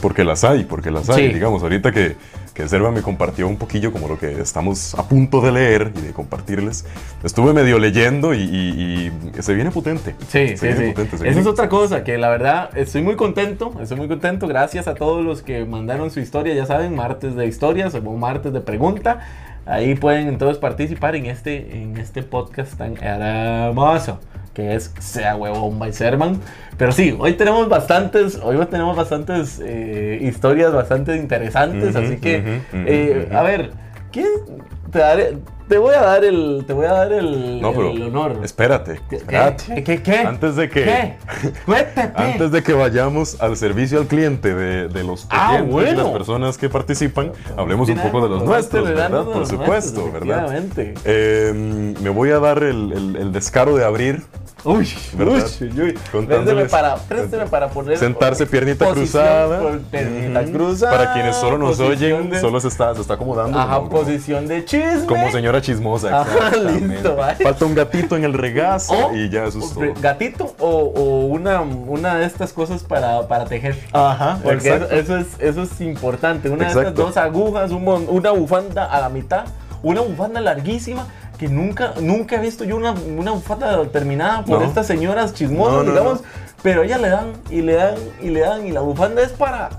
Porque 0.00 0.24
las 0.24 0.42
hay, 0.44 0.64
porque 0.64 0.90
las 0.90 1.08
hay. 1.10 1.28
Sí. 1.28 1.34
Digamos, 1.34 1.62
ahorita 1.62 1.92
que, 1.92 2.16
que 2.54 2.68
Serva 2.68 2.90
me 2.90 3.00
compartió 3.02 3.48
un 3.48 3.56
poquillo 3.56 3.92
como 3.92 4.08
lo 4.08 4.18
que 4.18 4.40
estamos 4.40 4.94
a 4.94 5.08
punto 5.08 5.40
de 5.40 5.52
leer 5.52 5.92
y 5.96 6.00
de 6.02 6.12
compartirles, 6.12 6.84
estuve 7.24 7.52
medio 7.54 7.78
leyendo 7.78 8.34
y, 8.34 8.40
y- 8.42 9.12
y 9.38 9.42
se 9.42 9.54
viene 9.54 9.70
potente. 9.70 10.14
Sí, 10.28 10.48
Se 10.48 10.56
sí, 10.58 10.66
viene 10.66 10.80
sí. 10.86 10.90
potente, 10.92 11.16
Esa 11.16 11.24
viene- 11.24 11.40
es 11.40 11.46
otra 11.46 11.68
cosa 11.68 12.04
que 12.04 12.18
la 12.18 12.28
verdad 12.28 12.70
estoy 12.76 13.02
muy 13.02 13.16
contento, 13.16 13.72
estoy 13.80 13.96
muy 13.96 14.08
contento. 14.08 14.46
Gracias 14.48 14.86
a 14.86 14.94
todos 14.94 15.24
los 15.24 15.42
que 15.42 15.64
mandaron 15.64 16.10
su 16.10 16.20
historia, 16.20 16.54
ya 16.54 16.66
saben, 16.66 16.94
martes 16.94 17.34
de 17.36 17.46
historias 17.46 17.94
o 17.94 18.02
martes 18.02 18.52
de 18.52 18.60
pregunta. 18.60 19.20
Ahí 19.64 19.94
pueden 19.94 20.28
entonces 20.28 20.58
participar 20.58 21.14
en 21.16 21.26
este, 21.26 21.80
en 21.80 21.96
este 21.96 22.22
podcast 22.22 22.74
tan 22.76 22.96
hermoso 23.02 24.18
que 24.54 24.74
es 24.74 24.92
Sea 24.98 25.36
Huevón 25.36 25.78
by 25.78 25.92
Servan. 25.92 26.40
Pero 26.76 26.92
sí, 26.92 27.14
hoy 27.18 27.34
tenemos 27.34 27.68
bastantes, 27.68 28.38
hoy 28.42 28.56
tenemos 28.66 28.96
bastantes 28.96 29.60
eh, 29.64 30.18
historias 30.22 30.72
bastante 30.72 31.16
interesantes, 31.16 31.94
así 31.96 32.16
que, 32.16 32.60
eh, 32.72 33.28
a 33.32 33.42
ver, 33.42 33.70
¿quién 34.10 34.26
te 34.92 34.98
daré? 34.98 35.38
Te 35.68 35.78
voy 35.78 35.94
a 35.94 36.02
dar 36.02 36.22
el, 36.22 36.64
te 36.66 36.74
voy 36.74 36.84
a 36.84 36.92
dar 36.92 37.12
el, 37.12 37.58
No, 37.62 37.72
pero 37.72 37.92
el 37.92 38.02
honor. 38.02 38.36
espérate, 38.42 39.00
espérate. 39.10 39.74
¿Qué? 39.76 39.84
¿Qué? 39.84 40.02
¿Qué? 40.02 40.18
Antes 40.18 40.54
de 40.56 40.68
que... 40.68 40.84
¿Qué? 40.84 41.14
Antes 42.14 42.50
de 42.50 42.62
que 42.62 42.74
vayamos 42.74 43.40
al 43.40 43.56
servicio 43.56 44.00
al 44.00 44.06
cliente 44.06 44.54
de, 44.54 44.88
de 44.88 45.04
los 45.04 45.26
Ah, 45.30 45.62
bueno. 45.66 46.02
las 46.02 46.12
personas 46.12 46.58
que 46.58 46.68
participan, 46.68 47.32
hablemos 47.56 47.88
un 47.88 47.98
poco 48.00 48.20
de 48.22 48.28
los 48.28 48.44
nuestros, 48.44 48.90
Por 49.24 49.46
supuesto, 49.46 50.10
¿verdad? 50.12 50.62
Eh, 50.76 51.94
me 52.02 52.10
voy 52.10 52.30
a 52.32 52.38
dar 52.38 52.62
el, 52.62 52.92
el- 52.92 53.16
el 53.16 53.32
descaro 53.32 53.74
de 53.76 53.84
abrir, 53.84 54.22
Uy, 54.64 54.88
uy, 55.18 55.42
uy, 55.76 55.98
Présteme 56.24 56.66
para, 56.66 56.94
présteme 56.94 57.46
para 57.46 57.68
poner. 57.68 57.98
sentarse 57.98 58.46
piernita 58.46 58.88
cruzada. 58.92 59.58
por- 59.60 59.80
Piernita 59.80 60.44
cruzada. 60.44 60.96
Para 60.96 61.12
quienes 61.14 61.34
solo 61.34 61.58
nos 61.58 61.80
oyen, 61.80 62.30
de- 62.30 62.40
solo 62.40 62.60
se 62.60 62.68
está, 62.68 62.94
se 62.94 63.00
está 63.00 63.14
acomodando. 63.14 63.58
Ajá, 63.58 63.82
posición 63.88 64.46
de 64.46 64.64
chisme. 64.90 65.06
Como 65.06 65.30
señora 65.30 65.60
chismosa. 65.62 66.20
Ajá, 66.20 66.50
listo, 66.56 67.16
vale. 67.16 67.44
Falta 67.44 67.64
un 67.64 67.74
gatito 67.74 68.16
en 68.16 68.24
el 68.24 68.32
regazo 68.34 68.94
O- 69.08 69.14
y 69.14 69.28
ya 69.30 69.44
eso 69.44 69.58
es 69.60 69.72
todo. 69.72 69.84
Gatito 70.00 70.54
o, 70.58 70.68
o 70.68 71.26
una, 71.26 71.60
una 71.60 72.16
de 72.16 72.26
estas 72.26 72.52
cosas 72.52 72.82
para, 72.82 73.26
para 73.28 73.44
tejer. 73.46 73.76
Ajá, 73.92 74.38
Porque 74.42 74.74
eso, 74.92 75.16
es, 75.16 75.26
eso 75.38 75.62
es 75.62 75.80
importante. 75.80 76.48
Una 76.50 76.64
de 76.64 76.70
estas 76.70 76.94
dos 76.94 77.16
agujas, 77.16 77.70
un 77.70 77.82
una 78.08 78.30
bufanda 78.30 78.84
a 78.86 79.00
la 79.00 79.08
mitad, 79.08 79.44
una 79.82 80.00
bufanda 80.00 80.40
larguísima 80.40 81.06
que 81.38 81.48
nunca, 81.48 81.94
nunca 82.00 82.36
he 82.36 82.40
visto 82.40 82.62
yo 82.64 82.76
una, 82.76 82.92
una 82.92 83.32
bufanda 83.32 83.84
terminada 83.86 84.44
por 84.44 84.60
No. 84.60 84.64
estas 84.66 84.86
señoras 84.86 85.34
chismosas, 85.34 85.74
No, 85.74 85.82
no, 85.82 85.90
digamos. 85.90 86.20
Pero 86.62 86.84
ellas 86.84 87.00
le 87.00 87.08
dan 87.08 87.32
y 87.50 87.60
le 87.62 87.72
dan 87.74 87.94
y 88.22 88.28
le 88.30 88.40
dan 88.40 88.64
y 88.66 88.70
la 88.70 88.80
bufanda 88.82 89.20
es 89.22 89.30
para 89.32 89.70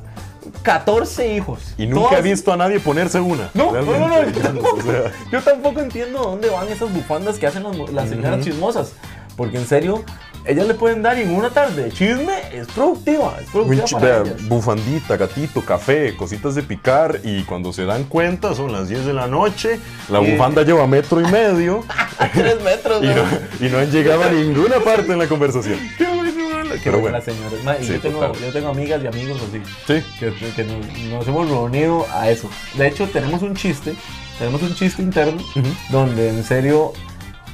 14 0.63 1.35
hijos. 1.35 1.59
Y 1.77 1.85
nunca 1.85 2.09
Todas- 2.09 2.19
he 2.25 2.29
visto 2.29 2.51
a 2.53 2.57
nadie 2.57 2.79
ponerse 2.79 3.19
una. 3.19 3.49
no, 3.53 3.71
no, 3.73 3.81
no, 3.81 4.07
no, 4.07 4.29
yo 4.29 4.41
tampoco, 4.41 4.77
o 4.77 4.81
sea, 4.81 5.11
yo 5.31 5.41
tampoco 5.41 5.79
entiendo 5.81 6.19
dónde 6.23 6.49
van 6.49 6.67
esas 6.69 6.91
bufandas 6.93 7.37
que 7.37 7.47
hacen 7.47 7.63
las, 7.63 7.77
las 7.91 8.09
señoras 8.09 8.43
chismosas. 8.43 8.93
Porque 9.35 9.57
en 9.57 9.65
serio, 9.65 10.03
ellas 10.45 10.67
le 10.67 10.75
pueden 10.75 11.01
dar 11.01 11.17
y 11.17 11.23
en 11.23 11.33
una 11.33 11.49
tarde 11.49 11.85
de 11.85 11.91
chisme 11.91 12.33
es 12.53 12.67
productiva, 12.67 13.35
es 13.41 13.49
productiva 13.49 13.87
para 13.99 14.21
vea, 14.23 14.35
bufandita, 14.47 15.17
gatito, 15.17 15.61
café, 15.61 16.15
cositas 16.15 16.53
de 16.53 16.61
picar 16.61 17.19
y 17.23 17.41
cuando 17.43 17.73
se 17.73 17.85
dan 17.85 18.03
cuenta 18.03 18.53
son 18.53 18.71
las 18.71 18.89
10 18.89 19.05
de 19.07 19.13
la 19.13 19.25
noche, 19.25 19.79
la 20.09 20.19
bufanda 20.19 20.61
lleva 20.61 20.85
metro 20.85 21.19
y 21.19 21.23
medio 21.31 21.83
tres 22.33 22.61
metros, 22.61 23.01
y 23.03 23.07
¿no? 23.07 23.15
no, 23.15 23.23
y 23.59 23.69
no 23.69 23.77
han 23.79 23.89
llegado 23.89 24.23
a 24.23 24.29
ninguna 24.29 24.75
parte 24.81 25.13
en 25.13 25.17
la 25.17 25.27
conversación. 25.27 25.79
Qué 25.97 26.05
bueno, 26.05 26.42
qué 26.77 26.81
Pero 26.85 26.99
bueno. 26.99 27.17
las 27.17 27.25
señoras. 27.25 27.63
Ma, 27.63 27.75
y 27.79 27.83
Sí, 27.85 27.93
yo, 27.93 27.99
tengo, 27.99 28.33
yo 28.33 28.51
tengo 28.51 28.69
amigas 28.69 29.01
y 29.03 29.07
amigos 29.07 29.37
así. 29.49 29.61
Sí. 29.87 30.05
que, 30.19 30.33
que 30.53 30.63
nos, 30.63 30.85
nos 31.09 31.27
hemos 31.27 31.49
reunido 31.49 32.05
a 32.13 32.29
eso. 32.29 32.49
De 32.75 32.87
hecho, 32.87 33.07
tenemos 33.07 33.41
un 33.41 33.55
chiste, 33.55 33.93
tenemos 34.39 34.61
un 34.61 34.73
chiste 34.75 35.01
interno 35.01 35.41
donde 35.89 36.29
en 36.29 36.43
serio 36.43 36.93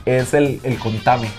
es 0.05 0.33
el, 0.33 0.59
el 0.63 0.77
contame. 0.77 1.29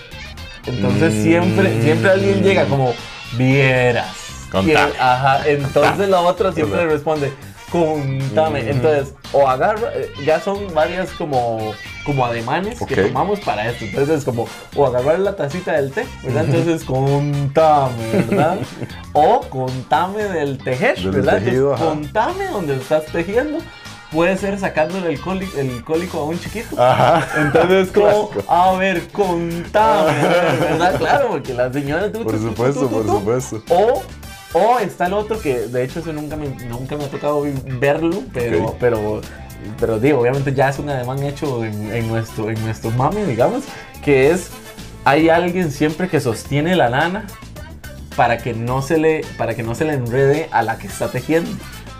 Entonces 0.65 1.13
Mm. 1.13 1.23
siempre, 1.23 1.81
siempre 1.81 2.09
alguien 2.11 2.43
llega 2.43 2.65
como, 2.65 2.93
vieras. 3.37 4.07
Contame. 4.51 4.73
Y 4.73 4.75
el- 4.95 4.99
ajá, 5.01 5.47
entonces 5.47 6.09
la 6.09 6.21
otra 6.21 6.51
siempre 6.53 6.77
le 6.85 6.91
responde, 6.91 7.31
contame. 7.71 8.63
Mm. 8.63 8.67
Entonces, 8.69 9.13
o 9.33 9.47
agarra, 9.47 9.89
eh, 9.95 10.11
ya 10.25 10.39
son 10.39 10.73
varias 10.73 11.09
como, 11.11 11.73
como 12.05 12.25
ademanes 12.25 12.81
Ok. 12.81 12.89
que 12.89 13.03
tomamos 13.03 13.39
para 13.39 13.69
esto. 13.69 13.85
Entonces 13.85 14.19
es 14.19 14.25
como, 14.25 14.47
o 14.75 14.85
agarrar 14.85 15.19
la 15.19 15.35
tacita 15.35 15.73
del 15.73 15.91
té, 15.91 16.05
¿verdad? 16.23 16.45
Entonces, 16.45 16.83
contame, 16.83 18.11
¿verdad? 18.27 18.57
o 19.13 19.41
contame 19.41 20.23
del 20.23 20.57
tejer, 20.57 20.99
¿verdad? 21.11 21.39
tejido, 21.39 21.71
Entonces, 21.73 21.87
contame 22.11 22.47
donde 22.47 22.75
estás 22.75 23.05
tejiendo. 23.05 23.59
Puede 24.11 24.35
ser 24.35 24.59
sacándole 24.59 25.07
el, 25.13 25.21
coli- 25.21 25.49
el 25.57 25.85
cólico 25.85 26.19
a 26.19 26.25
un 26.25 26.37
chiquito. 26.37 26.75
Ajá. 26.81 27.25
Entonces, 27.39 27.91
como, 27.93 28.29
Clásico. 28.29 28.51
a 28.53 28.73
ver, 28.77 29.07
contame, 29.07 30.11
¿verdad? 30.59 30.97
Claro, 30.97 31.27
porque 31.29 31.53
la 31.53 31.71
señora... 31.71 32.11
tú, 32.11 32.23
Por 32.23 32.37
supuesto, 32.37 32.87
tú, 32.87 33.03
tú, 33.03 33.23
por 33.23 33.41
supuesto. 33.41 33.63
O, 33.69 34.03
o 34.53 34.79
está 34.79 35.05
el 35.07 35.13
otro 35.13 35.39
que, 35.39 35.59
de 35.67 35.83
hecho, 35.83 35.99
eso 35.99 36.11
nunca 36.13 36.35
me, 36.35 36.47
nunca 36.65 36.95
me 36.97 37.05
ha 37.05 37.07
tocado 37.09 37.45
verlo, 37.79 38.23
pero, 38.33 38.75
pero, 38.79 39.21
pero 39.79 39.99
digo, 39.99 40.19
obviamente 40.19 40.53
ya 40.53 40.69
es 40.69 40.79
un 40.79 40.89
ademán 40.89 41.23
hecho 41.23 41.63
en, 41.63 41.91
en 41.93 42.07
nuestro, 42.07 42.49
en 42.49 42.61
nuestro 42.63 42.91
mami, 42.91 43.21
digamos, 43.23 43.63
que 44.03 44.31
es, 44.31 44.49
hay 45.05 45.29
alguien 45.29 45.71
siempre 45.71 46.07
que 46.09 46.19
sostiene 46.19 46.75
la 46.75 46.89
lana 46.89 47.25
para 48.15 48.37
que 48.39 48.53
no 48.53 48.81
se 48.81 48.97
le, 48.97 49.21
para 49.37 49.55
que 49.55 49.63
no 49.63 49.73
se 49.75 49.85
le 49.85 49.93
enrede 49.93 50.49
a 50.51 50.63
la 50.63 50.77
que 50.77 50.87
está 50.87 51.07
tejiendo. 51.09 51.49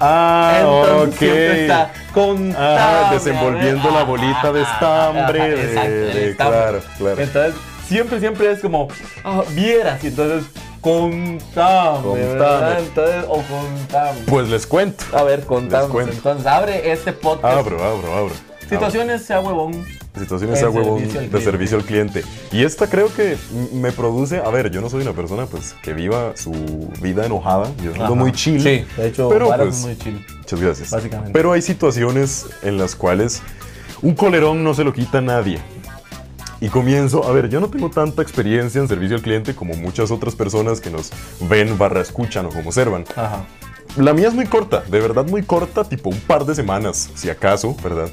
Ah, 0.03 0.61
Entonces 0.61 1.13
ok. 1.13 1.19
siempre 1.19 1.61
está 1.61 1.91
contame, 2.13 2.55
Ajá, 2.57 3.09
a 3.09 3.13
desenvolviendo 3.13 3.91
la 3.91 4.03
bolita 4.03 4.51
de 4.51 4.61
estambre. 4.63 5.61
exacto, 5.63 5.89
de- 5.89 6.29
estambre. 6.31 6.35
claro, 6.59 6.81
claro. 6.97 7.21
Entonces, 7.21 7.53
siempre, 7.87 8.19
siempre 8.19 8.51
es 8.51 8.59
como, 8.59 8.87
ah, 9.23 9.43
vieras, 9.51 10.03
y 10.03 10.07
entonces, 10.07 10.49
contame, 10.81 12.03
Contame. 12.03 12.25
¿verdad? 12.25 12.79
Entonces, 12.79 13.25
o 13.27 13.41
contame. 13.43 14.19
Pues 14.27 14.49
les 14.49 14.67
cuento. 14.67 15.05
A 15.13 15.23
ver, 15.23 15.45
contame. 15.45 15.87
cuento. 15.89 16.13
Entonces, 16.13 16.45
abre 16.47 16.91
este 16.91 17.13
podcast. 17.13 17.57
Abro, 17.57 17.83
abro, 17.83 18.13
abro. 18.15 18.33
Situaciones 18.67 19.23
sea 19.23 19.41
huevón. 19.41 19.85
Situaciones 20.17 20.59
El 20.59 20.65
a 20.65 20.69
huevón 20.69 21.07
de 21.07 21.41
servicio 21.41 21.77
al 21.77 21.83
cliente. 21.83 22.23
Y 22.51 22.63
esta 22.63 22.87
creo 22.87 23.13
que 23.13 23.37
me 23.73 23.91
produce, 23.91 24.39
a 24.39 24.49
ver, 24.49 24.69
yo 24.71 24.81
no 24.81 24.89
soy 24.89 25.01
una 25.01 25.13
persona 25.13 25.45
pues 25.45 25.73
que 25.81 25.93
viva 25.93 26.33
su 26.35 26.51
vida 27.01 27.25
enojada, 27.25 27.69
yo 27.81 27.93
ando 27.93 28.15
muy 28.15 28.31
chill. 28.31 28.61
Sí, 28.61 28.85
de 28.97 29.07
hecho, 29.07 29.29
pero 29.29 29.47
pues, 29.47 29.75
es 29.77 29.85
muy 29.85 29.97
chill. 29.97 30.25
muchas 30.37 30.59
gracias. 30.61 30.91
Básicamente. 30.91 31.31
Pero 31.33 31.53
hay 31.53 31.61
situaciones 31.61 32.45
en 32.61 32.77
las 32.77 32.95
cuales 32.95 33.41
un 34.01 34.15
colerón 34.15 34.63
no 34.63 34.73
se 34.73 34.83
lo 34.83 34.93
quita 34.93 35.19
a 35.19 35.21
nadie. 35.21 35.59
Y 36.61 36.69
comienzo, 36.69 37.27
a 37.27 37.31
ver, 37.31 37.49
yo 37.49 37.59
no 37.59 37.69
tengo 37.69 37.89
tanta 37.89 38.21
experiencia 38.21 38.79
en 38.79 38.87
servicio 38.87 39.15
al 39.15 39.23
cliente 39.23 39.55
como 39.55 39.73
muchas 39.73 40.11
otras 40.11 40.35
personas 40.35 40.79
que 40.79 40.91
nos 40.91 41.11
ven, 41.49 41.75
barra 41.75 42.01
escuchan 42.01 42.45
o 42.45 42.49
como 42.49 42.69
observan. 42.69 43.03
Ajá. 43.15 43.47
La 43.97 44.13
mía 44.13 44.27
es 44.27 44.35
muy 44.35 44.45
corta, 44.45 44.83
de 44.87 45.01
verdad 45.01 45.25
muy 45.25 45.41
corta, 45.41 45.83
tipo 45.83 46.11
un 46.11 46.19
par 46.19 46.45
de 46.45 46.53
semanas, 46.53 47.09
si 47.15 47.31
acaso, 47.31 47.75
¿verdad? 47.83 48.09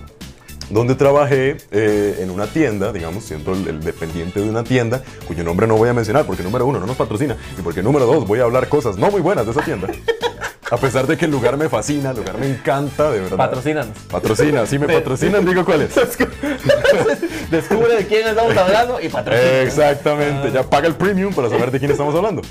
Donde 0.71 0.95
trabajé 0.95 1.59
eh, 1.71 2.21
en 2.21 2.31
una 2.31 2.47
tienda, 2.47 2.91
digamos, 2.91 3.25
siendo 3.25 3.53
el, 3.53 3.69
el 3.69 3.81
dependiente 3.81 4.41
de 4.41 4.49
una 4.49 4.65
tienda, 4.65 5.03
cuyo 5.27 5.45
nombre 5.45 5.67
no 5.67 5.77
voy 5.77 5.91
a 5.91 5.93
mencionar 5.93 6.25
porque 6.25 6.43
número 6.43 6.65
uno 6.65 6.81
no 6.81 6.87
nos 6.87 6.97
patrocina 6.97 7.37
y 7.59 7.61
porque 7.61 7.83
número 7.83 8.07
dos 8.07 8.27
voy 8.27 8.41
a 8.41 8.45
hablar 8.45 8.71
cosas 8.71 8.97
no 8.97 9.11
muy 9.11 9.21
buenas 9.21 9.45
de 9.45 9.53
esa 9.53 9.61
tienda. 9.61 9.89
A 10.71 10.77
pesar 10.77 11.07
de 11.07 11.17
que 11.17 11.25
el 11.25 11.31
lugar 11.31 11.57
me 11.57 11.69
fascina, 11.69 12.11
el 12.11 12.17
lugar 12.19 12.37
me 12.39 12.47
encanta, 12.49 13.11
de 13.11 13.21
verdad. 13.21 13.37
Patrocínanos. 13.39 13.97
Patrocina, 14.11 14.67
si 14.67 14.79
me 14.79 14.87
patrocinan, 14.87 15.45
digo 15.47 15.65
cuál 15.65 15.83
es. 15.83 15.95
Descubre 17.51 17.97
de 17.97 18.07
quién 18.07 18.27
estamos 18.29 18.57
hablando 18.57 19.01
y 19.01 19.09
patrocina. 19.09 19.61
Exactamente, 19.63 20.51
ya 20.53 20.63
paga 20.69 20.87
el 20.89 20.95
premium 20.95 21.33
para 21.33 21.49
saber 21.49 21.71
de 21.71 21.79
quién 21.79 21.91
estamos 21.91 22.15
hablando. 22.15 22.43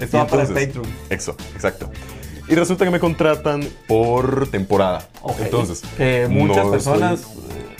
Esto 0.00 0.18
va 0.18 0.26
para 0.26 0.44
Patreon. 0.44 0.84
Eso, 1.10 1.36
exacto. 1.54 1.90
Y 2.48 2.54
resulta 2.54 2.84
que 2.84 2.90
me 2.90 3.00
contratan 3.00 3.66
por 3.86 4.48
temporada. 4.48 5.08
Ok. 5.22 5.36
Entonces, 5.40 5.82
que 5.96 6.26
muchas 6.28 6.64
no 6.64 6.70
personas 6.72 7.20
soy- 7.20 7.30
eh, 7.50 7.76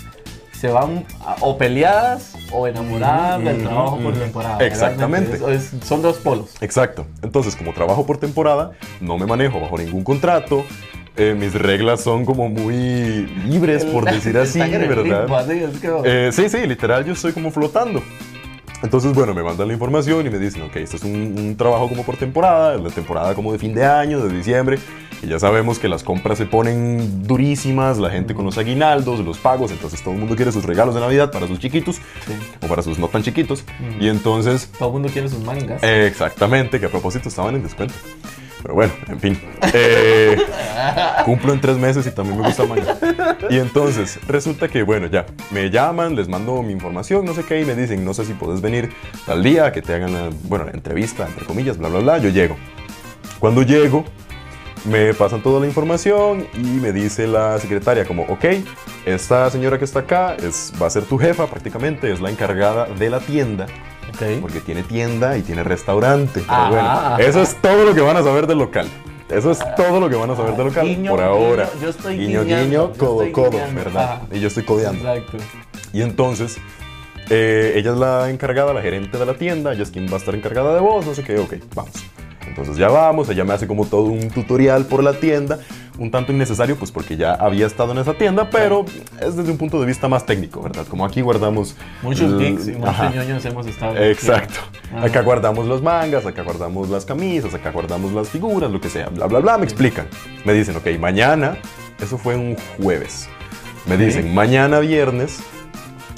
se 0.62 0.68
van 0.68 1.04
a- 1.26 1.34
o 1.40 1.58
peleadas 1.58 2.36
o 2.52 2.68
enamoradas 2.68 3.42
del 3.42 3.56
Ujú, 3.56 3.64
trabajo 3.64 3.96
por 3.96 4.12
ujú. 4.12 4.20
temporada. 4.20 4.64
Exactamente. 4.64 5.34
Es- 5.52 5.72
es- 5.74 5.84
son 5.84 6.02
dos 6.02 6.18
polos. 6.18 6.50
Exacto. 6.60 7.04
Entonces, 7.20 7.56
como 7.56 7.72
trabajo 7.72 8.06
por 8.06 8.18
temporada, 8.18 8.70
no 9.00 9.18
me 9.18 9.26
manejo 9.26 9.58
bajo 9.60 9.76
ningún 9.76 10.04
contrato. 10.04 10.64
eh, 11.14 11.36
mis 11.38 11.52
reglas 11.52 12.00
son 12.00 12.24
como 12.24 12.48
muy 12.48 13.26
libres, 13.46 13.84
por 13.84 14.04
decir 14.10 14.38
así, 14.38 14.62
el 14.62 14.88
¿verdad? 14.88 15.04
limbo, 15.04 15.36
así, 15.36 15.52
es 15.62 15.78
que- 15.78 15.90
Eh, 16.04 16.32
sí, 16.32 16.48
sí, 16.48 16.66
literal, 16.66 17.04
yo 17.04 17.12
estoy 17.12 17.32
como 17.34 17.50
flotando. 17.50 18.02
Entonces, 18.82 19.12
bueno, 19.14 19.32
me 19.34 19.42
mandan 19.42 19.68
la 19.68 19.74
información 19.74 20.26
y 20.26 20.30
me 20.30 20.38
dicen, 20.38 20.62
ok, 20.62 20.76
esto 20.76 20.96
es 20.96 21.04
un, 21.04 21.34
un 21.38 21.56
trabajo 21.56 21.88
como 21.88 22.04
por 22.04 22.16
temporada, 22.16 22.76
la 22.76 22.90
temporada 22.90 23.34
como 23.34 23.52
de 23.52 23.58
fin 23.58 23.74
de 23.74 23.84
año, 23.84 24.20
de 24.20 24.34
diciembre, 24.36 24.78
y 25.22 25.28
ya 25.28 25.38
sabemos 25.38 25.78
que 25.78 25.88
las 25.88 26.02
compras 26.02 26.36
se 26.38 26.46
ponen 26.46 27.22
durísimas, 27.26 27.98
la 27.98 28.10
gente 28.10 28.34
con 28.34 28.44
los 28.44 28.58
aguinaldos, 28.58 29.20
los 29.20 29.38
pagos, 29.38 29.70
entonces 29.70 30.02
todo 30.02 30.14
el 30.14 30.20
mundo 30.20 30.34
quiere 30.34 30.50
sus 30.50 30.64
regalos 30.64 30.94
de 30.96 31.00
Navidad 31.00 31.30
para 31.30 31.46
sus 31.46 31.60
chiquitos 31.60 31.96
Sí. 31.96 32.32
o 32.60 32.66
para 32.66 32.82
sus 32.82 32.98
no 32.98 33.06
tan 33.08 33.22
chiquitos, 33.22 33.64
y 34.00 34.08
entonces 34.08 34.68
Todo 34.78 34.88
el 34.88 34.92
mundo 34.94 35.08
quiere 35.12 35.28
sus 35.28 35.40
mangas. 35.44 35.80
eh, 35.84 36.06
Exactamente, 36.08 36.80
que 36.80 36.86
a 36.86 36.90
propósito 36.90 37.28
estaban 37.28 37.54
en 37.54 37.62
descuento. 37.62 37.94
Pero 38.62 38.74
bueno, 38.74 38.92
en 39.08 39.20
fin. 39.20 39.40
Eh, 39.74 40.36
cumplo 41.24 41.52
en 41.52 41.60
tres 41.60 41.76
meses 41.76 42.06
y 42.06 42.10
también 42.10 42.38
me 42.38 42.46
gusta 42.46 42.64
manga. 42.64 42.96
Y 43.50 43.58
entonces, 43.58 44.20
resulta 44.28 44.68
que, 44.68 44.82
bueno, 44.82 45.06
ya, 45.08 45.26
me 45.50 45.70
llaman, 45.70 46.14
les 46.14 46.28
mando 46.28 46.62
mi 46.62 46.72
información, 46.72 47.24
no 47.24 47.34
sé 47.34 47.44
qué, 47.44 47.60
y 47.60 47.64
me 47.64 47.74
dicen, 47.74 48.04
no 48.04 48.14
sé 48.14 48.24
si 48.24 48.34
puedes 48.34 48.60
venir 48.60 48.90
tal 49.26 49.42
día, 49.42 49.72
que 49.72 49.82
te 49.82 49.94
hagan, 49.94 50.30
bueno, 50.44 50.64
la 50.64 50.72
entrevista, 50.72 51.26
entre 51.26 51.44
comillas, 51.46 51.78
bla, 51.78 51.88
bla, 51.88 52.00
bla. 52.00 52.18
Yo 52.18 52.28
llego. 52.28 52.56
Cuando 53.40 53.62
llego, 53.62 54.04
me 54.84 55.14
pasan 55.14 55.42
toda 55.42 55.60
la 55.60 55.66
información 55.66 56.46
y 56.54 56.58
me 56.62 56.92
dice 56.92 57.26
la 57.26 57.58
secretaria 57.58 58.04
como, 58.04 58.22
ok, 58.24 58.44
esta 59.06 59.48
señora 59.50 59.78
que 59.78 59.84
está 59.84 60.00
acá 60.00 60.34
es, 60.36 60.72
va 60.80 60.86
a 60.86 60.90
ser 60.90 61.04
tu 61.04 61.18
jefa 61.18 61.46
prácticamente, 61.46 62.10
es 62.12 62.20
la 62.20 62.30
encargada 62.30 62.86
de 62.86 63.10
la 63.10 63.20
tienda 63.20 63.66
Ok. 64.10 64.40
porque 64.40 64.60
tiene 64.60 64.82
tienda 64.82 65.36
y 65.38 65.42
tiene 65.42 65.62
restaurante. 65.64 66.40
Pero 66.40 66.52
Ajá, 66.52 66.68
bueno, 66.70 66.88
ajá. 66.88 67.16
eso 67.22 67.40
es 67.42 67.54
todo 67.62 67.84
lo 67.84 67.94
que 67.94 68.00
van 68.00 68.16
a 68.16 68.22
saber 68.22 68.46
del 68.46 68.58
local. 68.58 68.88
Eso 69.30 69.50
es 69.50 69.60
todo 69.76 69.98
lo 70.00 70.10
que 70.10 70.16
van 70.16 70.30
a 70.30 70.36
saber 70.36 70.54
del 70.56 70.66
local 70.66 70.86
Guiño, 70.86 71.10
por 71.12 71.22
ahora. 71.22 71.64
guiño, 71.72 71.82
yo 71.82 71.88
estoy 71.88 72.18
guiño, 72.18 72.42
guiñando, 72.44 72.64
guiño, 72.88 72.92
codo, 72.98 73.22
estoy 73.22 73.32
codo. 73.32 73.58
¿verdad? 73.74 74.02
Ajá. 74.02 74.20
Y 74.30 74.40
yo 74.40 74.48
estoy 74.48 74.64
codeando. 74.64 75.08
Exacto. 75.14 75.38
Y 75.94 76.02
entonces, 76.02 76.58
eh, 77.30 77.72
ella 77.76 77.92
es 77.92 77.96
la 77.96 78.28
encargada, 78.28 78.74
la 78.74 78.82
gerente 78.82 79.16
de 79.16 79.24
la 79.24 79.34
tienda, 79.34 79.72
ella 79.72 79.84
es 79.84 79.90
quien 79.90 80.06
va 80.08 80.14
a 80.14 80.16
estar 80.18 80.34
encargada 80.34 80.74
de 80.74 80.80
vos, 80.80 81.06
no 81.06 81.14
sé 81.14 81.22
qué, 81.24 81.38
ok, 81.38 81.54
vamos. 81.74 81.92
Entonces 82.46 82.76
ya 82.76 82.88
vamos, 82.88 83.28
ella 83.28 83.44
me 83.44 83.54
hace 83.54 83.66
como 83.66 83.86
todo 83.86 84.04
un 84.04 84.28
tutorial 84.30 84.84
por 84.86 85.02
la 85.02 85.14
tienda, 85.14 85.58
un 85.98 86.10
tanto 86.10 86.32
innecesario, 86.32 86.76
pues 86.76 86.90
porque 86.90 87.16
ya 87.16 87.34
había 87.34 87.66
estado 87.66 87.92
en 87.92 87.98
esa 87.98 88.14
tienda, 88.14 88.50
pero 88.50 88.84
es 89.20 89.36
desde 89.36 89.50
un 89.50 89.58
punto 89.58 89.80
de 89.80 89.86
vista 89.86 90.08
más 90.08 90.26
técnico, 90.26 90.60
¿verdad? 90.62 90.86
Como 90.88 91.04
aquí 91.04 91.20
guardamos... 91.20 91.76
Muchos 92.02 92.38
geeks 92.38 92.68
y 92.68 92.72
muchos 92.72 93.14
ñoños 93.14 93.44
hemos 93.44 93.66
estado. 93.66 93.96
Exacto. 93.96 94.60
Acá 95.00 95.22
guardamos 95.22 95.66
los 95.66 95.82
mangas, 95.82 96.26
acá 96.26 96.42
guardamos 96.42 96.88
las 96.90 97.04
camisas, 97.04 97.54
acá 97.54 97.70
guardamos 97.70 98.12
las 98.12 98.28
figuras, 98.28 98.70
lo 98.70 98.80
que 98.80 98.88
sea, 98.90 99.08
bla, 99.08 99.26
bla, 99.26 99.38
bla. 99.38 99.58
Me 99.58 99.64
explican. 99.64 100.06
Me 100.44 100.52
dicen, 100.52 100.76
ok, 100.76 100.86
mañana, 100.98 101.56
eso 102.00 102.18
fue 102.18 102.36
un 102.36 102.56
jueves. 102.82 103.28
Me 103.86 103.96
dicen, 103.96 104.34
mañana 104.34 104.80
viernes 104.80 105.40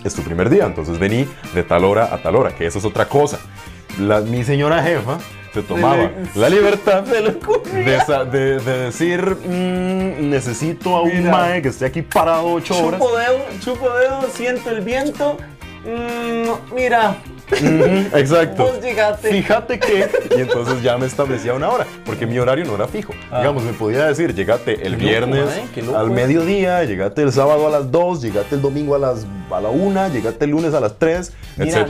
es 0.05 0.15
tu 0.15 0.23
primer 0.23 0.51
día, 0.51 0.65
entonces 0.67 0.99
vení 0.99 1.27
de 1.55 1.63
tal 1.63 1.85
hora 1.85 2.13
a 2.15 2.19
tal 2.23 2.37
hora, 2.37 2.51
que 2.55 2.67
eso 2.67 2.79
es 2.79 2.85
otra 2.85 3.09
cosa. 3.09 3.39
La- 3.99 4.21
mi 4.21 4.43
señora 4.45 4.83
jefa 4.83 5.19
se 5.55 5.63
tomaba 5.63 6.11
la 6.35 6.49
libertad 6.49 7.05
de, 7.05 7.23
de- 8.31 8.59
de 8.59 8.79
decir, 8.87 9.21
"Mm, 9.47 10.29
necesito 10.31 10.97
a 10.97 11.03
un 11.03 11.17
Mira. 11.19 11.31
mae 11.31 11.63
que 11.63 11.69
esté 11.69 11.87
aquí 11.87 12.03
parado 12.03 12.45
ocho 12.55 12.77
horas. 12.77 13.01
Chupo 13.01 13.17
dedo, 13.17 13.39
chupo 13.61 13.91
dedo, 13.95 14.23
siento 14.35 14.71
el 14.71 14.81
viento. 14.81 15.37
Mm, 15.85 16.75
mira, 16.75 17.17
Exacto. 17.53 18.65
Vos 18.65 18.81
llegaste. 18.83 19.31
Fíjate 19.31 19.79
que. 19.79 20.09
Y 20.37 20.41
entonces 20.41 20.83
ya 20.83 20.97
me 20.99 21.07
establecía 21.07 21.55
una 21.55 21.69
hora, 21.71 21.87
porque 22.05 22.27
mi 22.27 22.39
horario 22.39 22.65
no 22.65 22.75
era 22.75 22.89
fijo. 22.89 23.13
Ah. 23.31 23.39
Digamos, 23.41 23.63
me 23.65 23.73
podía 23.73 24.07
decir, 24.07 24.35
llegate 24.35 24.87
el 24.87 24.93
loco, 24.93 25.05
viernes 25.05 25.47
loco. 25.77 25.99
al 25.99 26.11
mediodía, 26.11 26.85
llegate 26.85 27.23
el 27.23 27.33
sábado 27.33 27.67
a 27.67 27.71
las 27.71 27.91
2, 27.91 28.23
llegate 28.23 28.55
el 28.57 28.63
domingo 28.63 28.95
a 28.95 28.99
las 28.99 29.27
a 29.51 29.61
la 29.61 29.69
1, 29.69 30.09
llegate 30.09 30.45
el 30.47 30.51
lunes 30.51 30.75
a 30.75 30.81
las 30.81 30.99
3, 30.99 31.33
Mira, 31.59 31.81
etc. 31.83 31.89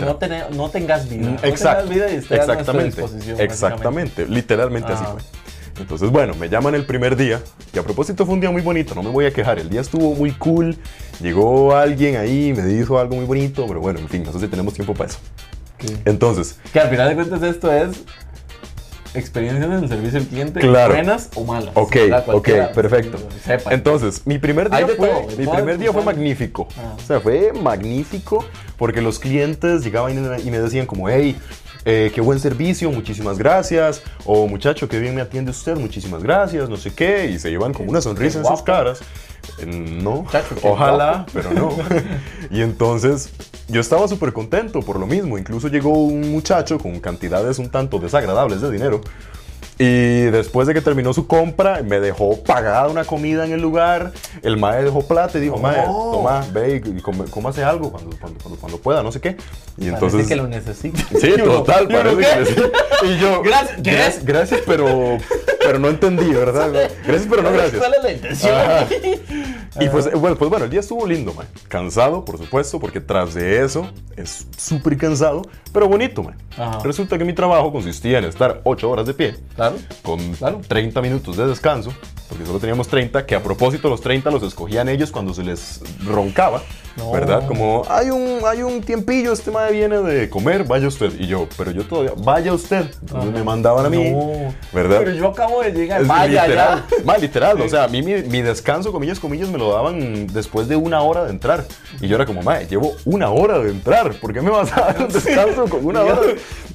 no, 0.51 0.57
no 0.57 0.69
tengas 0.71 1.09
vida. 1.09 1.27
No 1.31 1.35
Exacto. 1.43 1.85
tengas 1.85 1.89
vida 1.89 2.11
y 2.13 2.17
esté 2.17 2.35
a 2.35 2.37
nuestra 2.39 2.55
Exactamente. 2.61 3.01
disposición, 3.01 3.41
Exactamente. 3.41 4.27
Literalmente 4.27 4.93
así 4.93 5.05
Ah. 5.07 5.13
fue. 5.13 5.23
Entonces, 5.81 6.09
bueno, 6.11 6.35
me 6.39 6.49
llaman 6.49 6.77
el 6.77 6.87
primer 6.87 7.17
día, 7.17 7.41
que 7.73 7.81
a 7.81 7.83
propósito 7.83 8.25
fue 8.25 8.35
un 8.35 8.41
día 8.41 8.51
muy 8.51 8.63
bonito, 8.63 8.95
no 8.95 9.03
me 9.03 9.11
voy 9.11 9.27
a 9.27 9.33
quejar, 9.33 9.59
el 9.59 9.69
día 9.69 9.81
estuvo 9.81 10.15
muy 10.15 10.31
cool, 10.31 10.77
llegó 11.21 11.75
alguien 11.75 12.15
ahí, 12.17 12.53
me 12.57 12.63
dijo 12.63 12.97
algo 13.01 13.17
muy 13.17 13.25
bonito, 13.25 13.67
pero 13.67 13.81
bueno, 13.81 13.99
en 13.99 14.09
fin, 14.09 14.23
no 14.23 14.33
sé 14.33 14.39
si 14.39 14.47
tenemos 14.47 14.73
tiempo 14.75 14.95
para 14.95 15.11
eso. 15.11 15.19
Entonces, 16.05 16.59
Que 16.73 16.81
al 16.81 16.89
final 16.91 17.09
de 17.09 17.15
cuentas 17.15 17.43
esto 17.43 17.73
es 17.73 18.03
experiencias 19.15 19.65
en 19.65 19.73
el 19.73 19.89
servicio 19.89 20.19
al 20.19 20.27
cliente, 20.27 20.61
Claro. 20.61 20.95
buenas 20.95 21.31
o 21.37 21.45
malas. 21.45 21.71
Ok, 21.75 21.97
ok, 22.33 22.49
perfecto. 22.75 23.17
Sepa. 23.45 23.73
Entonces, 23.73 24.23
mi 24.27 24.39
primer 24.39 24.69
día 24.71 24.87
fue, 24.89 24.97
todo, 25.09 25.29
de 25.29 25.37
mi 25.37 25.45
todo, 25.45 25.55
primer 25.55 25.79
día 25.79 25.93
fue 25.93 26.01
de 26.01 26.05
todo. 26.07 26.17
magnífico. 26.17 26.69
Ah. 26.77 26.95
O 26.97 27.07
sea, 27.07 27.21
fue 27.21 27.53
magnífico 27.53 28.45
porque 28.77 29.01
los 29.01 29.21
clientes 29.21 29.85
llegaban 29.85 30.13
y 30.45 30.51
me- 30.51 30.59
decían 30.59 30.87
como, 30.87 31.09
hey, 31.09 31.37
eh, 31.85 32.11
qué 32.13 32.21
buen 32.21 32.41
servicio, 32.41 32.91
muchísimas 32.91 33.39
gracias. 33.39 34.03
O 34.25 34.49
muchacho, 34.49 34.89
qué 34.89 34.99
bien 34.99 35.15
me 35.15 35.21
atiende 35.21 35.53
usted, 35.53 35.77
muchísimas 35.77 36.23
gracias, 36.25 36.69
no 36.69 36.77
sé 36.77 36.93
qué. 36.93 37.27
Y 37.31 37.39
se 37.39 37.51
iban 37.53 37.73
con 37.73 37.89
una 37.89 38.01
sonrisa 38.01 38.41
en 38.41 38.47
sus 38.47 38.63
caras. 38.63 38.99
Eh, 39.59 39.67
No, 39.67 40.25
ojalá, 40.63 41.25
pero 41.33 41.53
no. 41.53 41.77
y 42.51 42.63
entonces 42.63 43.31
yo 43.69 43.81
estaba 43.81 44.07
súper 44.09 44.33
contento 44.33 44.81
por 44.81 44.99
lo 44.99 45.07
mismo. 45.07 45.39
Incluso 45.39 45.69
llegó 45.69 45.93
un 46.05 46.31
muchacho 46.33 46.79
con 46.79 47.01
cantidades 47.01 47.59
un 47.59 47.71
tanto 47.71 47.99
desagradables 47.99 48.61
de 48.61 48.71
dinero. 48.71 49.01
Y 49.77 50.21
después 50.31 50.69
de 50.69 50.75
que 50.75 50.81
terminó 50.81 51.13
su 51.13 51.27
compra, 51.27 51.83
me 51.83 51.99
dejó 51.99 52.41
pagada 52.45 52.87
una 52.87 53.05
comida 53.05 53.45
en 53.45 53.51
el 53.53 53.61
lugar. 53.61 54.13
El 54.43 54.57
mae 54.57 54.85
dejó 54.85 55.03
plata 55.05 55.37
y 55.39 55.41
dijo, 55.41 55.57
mae, 55.59 55.83
Oh. 55.89 56.13
toma, 56.13 56.47
ve 56.53 56.81
y 56.85 57.01
come- 57.01 57.25
cómase 57.29 57.65
algo 57.65 57.91
cuando, 57.91 58.17
cuando, 58.21 58.39
cuando, 58.41 58.61
cuando 58.61 58.79
pueda, 58.79 59.03
no 59.03 59.11
sé 59.11 59.21
qué. 59.21 59.31
Y 59.77 59.87
Parece 59.87 59.89
entonces... 59.89 60.27
que 60.29 60.37
lo 60.37 60.47
necesita. 60.47 61.01
Sí, 61.21 61.33
total, 61.45 61.89
¿Y 61.91 61.93
uno 61.93 62.05
parece 62.05 62.39
que 62.39 62.47
sí. 62.55 62.63
Y 63.05 63.19
yo, 63.19 63.43
Gracias, 63.83 64.25
gracias, 64.25 64.61
pero, 64.65 65.19
pero 65.59 65.81
no 65.81 65.89
entendí, 65.89 66.29
¿verdad? 66.33 66.71
Gracias, 67.05 67.27
pero 67.29 67.43
no 67.43 67.51
gracias. 67.51 67.79
¿Cuál 67.81 67.95
es 67.95 68.03
la 68.05 68.13
intención? 68.13 68.55
Ajá. 68.55 68.87
Y 69.81 69.89
pues, 69.89 70.07
eh, 70.07 70.11
bueno, 70.15 70.37
pues 70.37 70.49
bueno, 70.51 70.65
el 70.67 70.71
día 70.71 70.81
estuvo 70.81 71.07
lindo, 71.07 71.35
man. 71.35 71.47
Cansado, 71.69 72.25
por 72.25 72.39
supuesto, 72.39 72.79
porque 72.79 73.01
tras 73.01 73.35
de 73.35 73.65
eso 73.65 73.89
es 74.17 74.47
súper 74.57 74.97
cansado, 74.97 75.43
pero 75.73 75.89
bonito, 75.89 76.23
man. 76.23 76.37
Ajá. 76.57 76.79
Resulta 76.85 77.19
que 77.19 77.25
mi 77.25 77.33
trabajo 77.33 77.73
consistía 77.73 78.19
en 78.19 78.25
estar 78.25 78.61
8 78.65 78.89
horas 78.91 79.07
de 79.07 79.15
pie, 79.15 79.37
Claro. 79.57 79.77
con 80.03 80.21
Claro. 80.35 80.61
30 80.67 81.01
minutos 81.03 81.37
de 81.37 81.47
descanso, 81.47 81.93
porque 82.29 82.47
solo 82.47 82.59
teníamos 82.61 82.87
30, 82.89 83.27
que 83.27 83.35
a 83.35 83.43
propósito 83.43 83.89
los 83.89 84.01
30 84.01 84.31
los 84.31 84.43
escogían 84.45 84.89
ellos 84.89 85.11
cuando 85.11 85.35
se 85.35 85.43
les 85.43 85.81
roncaba, 86.05 86.63
No. 86.97 87.11
¿verdad? 87.11 87.47
Como, 87.47 87.83
hay 87.89 88.11
un, 88.11 88.41
hay 88.47 88.63
un 88.63 88.81
tiempillo, 88.81 89.33
este 89.33 89.51
madre 89.51 89.73
viene 89.73 89.99
de 89.99 90.31
comer, 90.31 90.65
vaya 90.65 90.87
usted. 90.87 91.13
Y 91.19 91.27
yo, 91.27 91.49
pero 91.57 91.71
yo 91.73 91.85
todavía, 91.85 92.13
vaya 92.17 92.53
usted. 92.53 92.83
Entonces 93.01 93.31
Ajá. 93.31 93.39
me 93.39 93.43
mandaban 93.43 93.87
a 93.87 93.91
mí, 93.91 94.11
No. 94.11 94.55
¿verdad? 94.73 94.99
Pero 95.01 95.13
yo 95.13 95.29
acabo 95.29 95.63
de 95.63 95.73
llegar. 95.73 96.03
Es 96.03 96.09
Vaya 96.09 96.43
literal, 96.47 96.85
ya. 96.91 97.05
Más 97.05 97.21
literal, 97.21 97.61
o 97.61 97.69
sea, 97.69 97.85
a 97.85 97.89
mí 97.89 98.03
mi, 98.03 98.15
mi 98.23 98.43
descanso, 98.43 98.93
comillas, 98.93 99.19
comillas, 99.19 99.49
me 99.49 99.59
lo 99.59 99.73
daban 99.73 100.27
después 100.29 100.69
de 100.69 100.77
una 100.77 101.01
hora 101.03 101.25
de 101.25 101.31
entrar. 101.31 101.65
Y 102.01 102.07
yo 102.09 102.17
era 102.17 102.27
como, 102.27 102.43
mae, 102.43 102.67
llevo 102.67 102.93
una 103.05 103.31
hora 103.31 103.59
de 103.59 103.71
entrar, 103.71 104.13
¿por 104.21 104.33
qué 104.33 104.41
me 104.41 104.51
vas 104.51 104.73
a 104.77 104.81
dar 104.93 104.97
un 105.03 105.09
descanso 105.13 105.65
con 105.67 105.85
una 105.85 106.03
hora? 106.03 106.21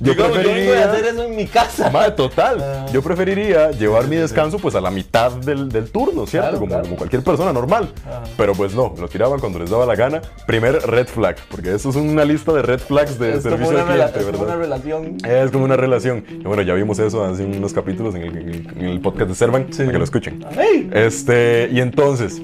Yo 0.02 0.14
yo 0.14 0.16
preferiría... 0.32 0.92
hacer 0.92 1.06
eso 1.06 1.24
en 1.24 1.36
mi 1.36 1.46
casa. 1.48 1.90
Mae, 1.92 2.12
total, 2.12 2.62
Ah. 2.62 2.86
yo 2.92 3.02
preferiría 3.02 3.72
llevar 3.72 4.08
mi 4.08 4.16
descanso 4.18 4.58
pues 4.60 4.76
a 4.76 4.82
la 4.82 4.92
mitad 4.92 5.32
del, 5.32 5.70
del 5.70 5.90
turno, 5.92 6.26
¿cierto? 6.28 6.50
Claro, 6.50 6.60
como, 6.60 6.70
claro. 6.70 6.84
como 6.84 6.96
cualquier 6.98 7.24
persona 7.24 7.54
normal. 7.54 7.92
Ajá. 8.06 8.24
Pero 8.36 8.54
pues 8.54 8.74
no, 8.74 8.94
lo 8.98 9.08
tiraban 9.08 9.40
cuando 9.40 9.60
les 9.60 9.70
daba 9.70 9.86
la 9.86 9.96
gana. 9.96 10.09
Primer 10.48 10.76
red 10.88 11.08
flag, 11.08 11.36
porque 11.50 11.74
eso 11.76 11.90
es 11.90 11.96
una 11.96 12.26
lista 12.26 12.52
de 12.54 12.62
red 12.62 12.80
flags 12.80 13.18
de 13.20 13.34
Es 13.34 13.44
como, 13.44 13.56
servicio 13.58 13.80
al 13.80 13.86
cliente, 13.86 14.20
es 14.20 14.26
como 14.26 14.38
¿verdad? 14.40 14.46
una 14.48 14.56
relación. 14.64 15.18
Es 15.26 15.52
como 15.52 15.66
una 15.66 15.76
relación. 15.78 16.24
Y 16.30 16.44
bueno, 16.44 16.62
ya 16.64 16.74
vimos 16.74 17.00
eso 17.00 17.24
hace 17.24 17.46
unos 17.46 17.74
capítulos 17.74 18.16
en 18.16 18.24
el, 18.24 18.38
en 18.38 18.50
el- 18.50 18.68
en 18.78 18.86
el 18.86 19.00
podcast 19.02 19.30
de 19.30 19.36
Servan, 19.36 19.68
Sí. 19.72 19.80
para 19.80 19.92
que 19.92 19.98
lo 19.98 20.04
escuchen. 20.04 20.46
¡Ey! 20.58 20.90
Este, 20.94 21.70
y 21.72 21.80
entonces, 21.82 22.42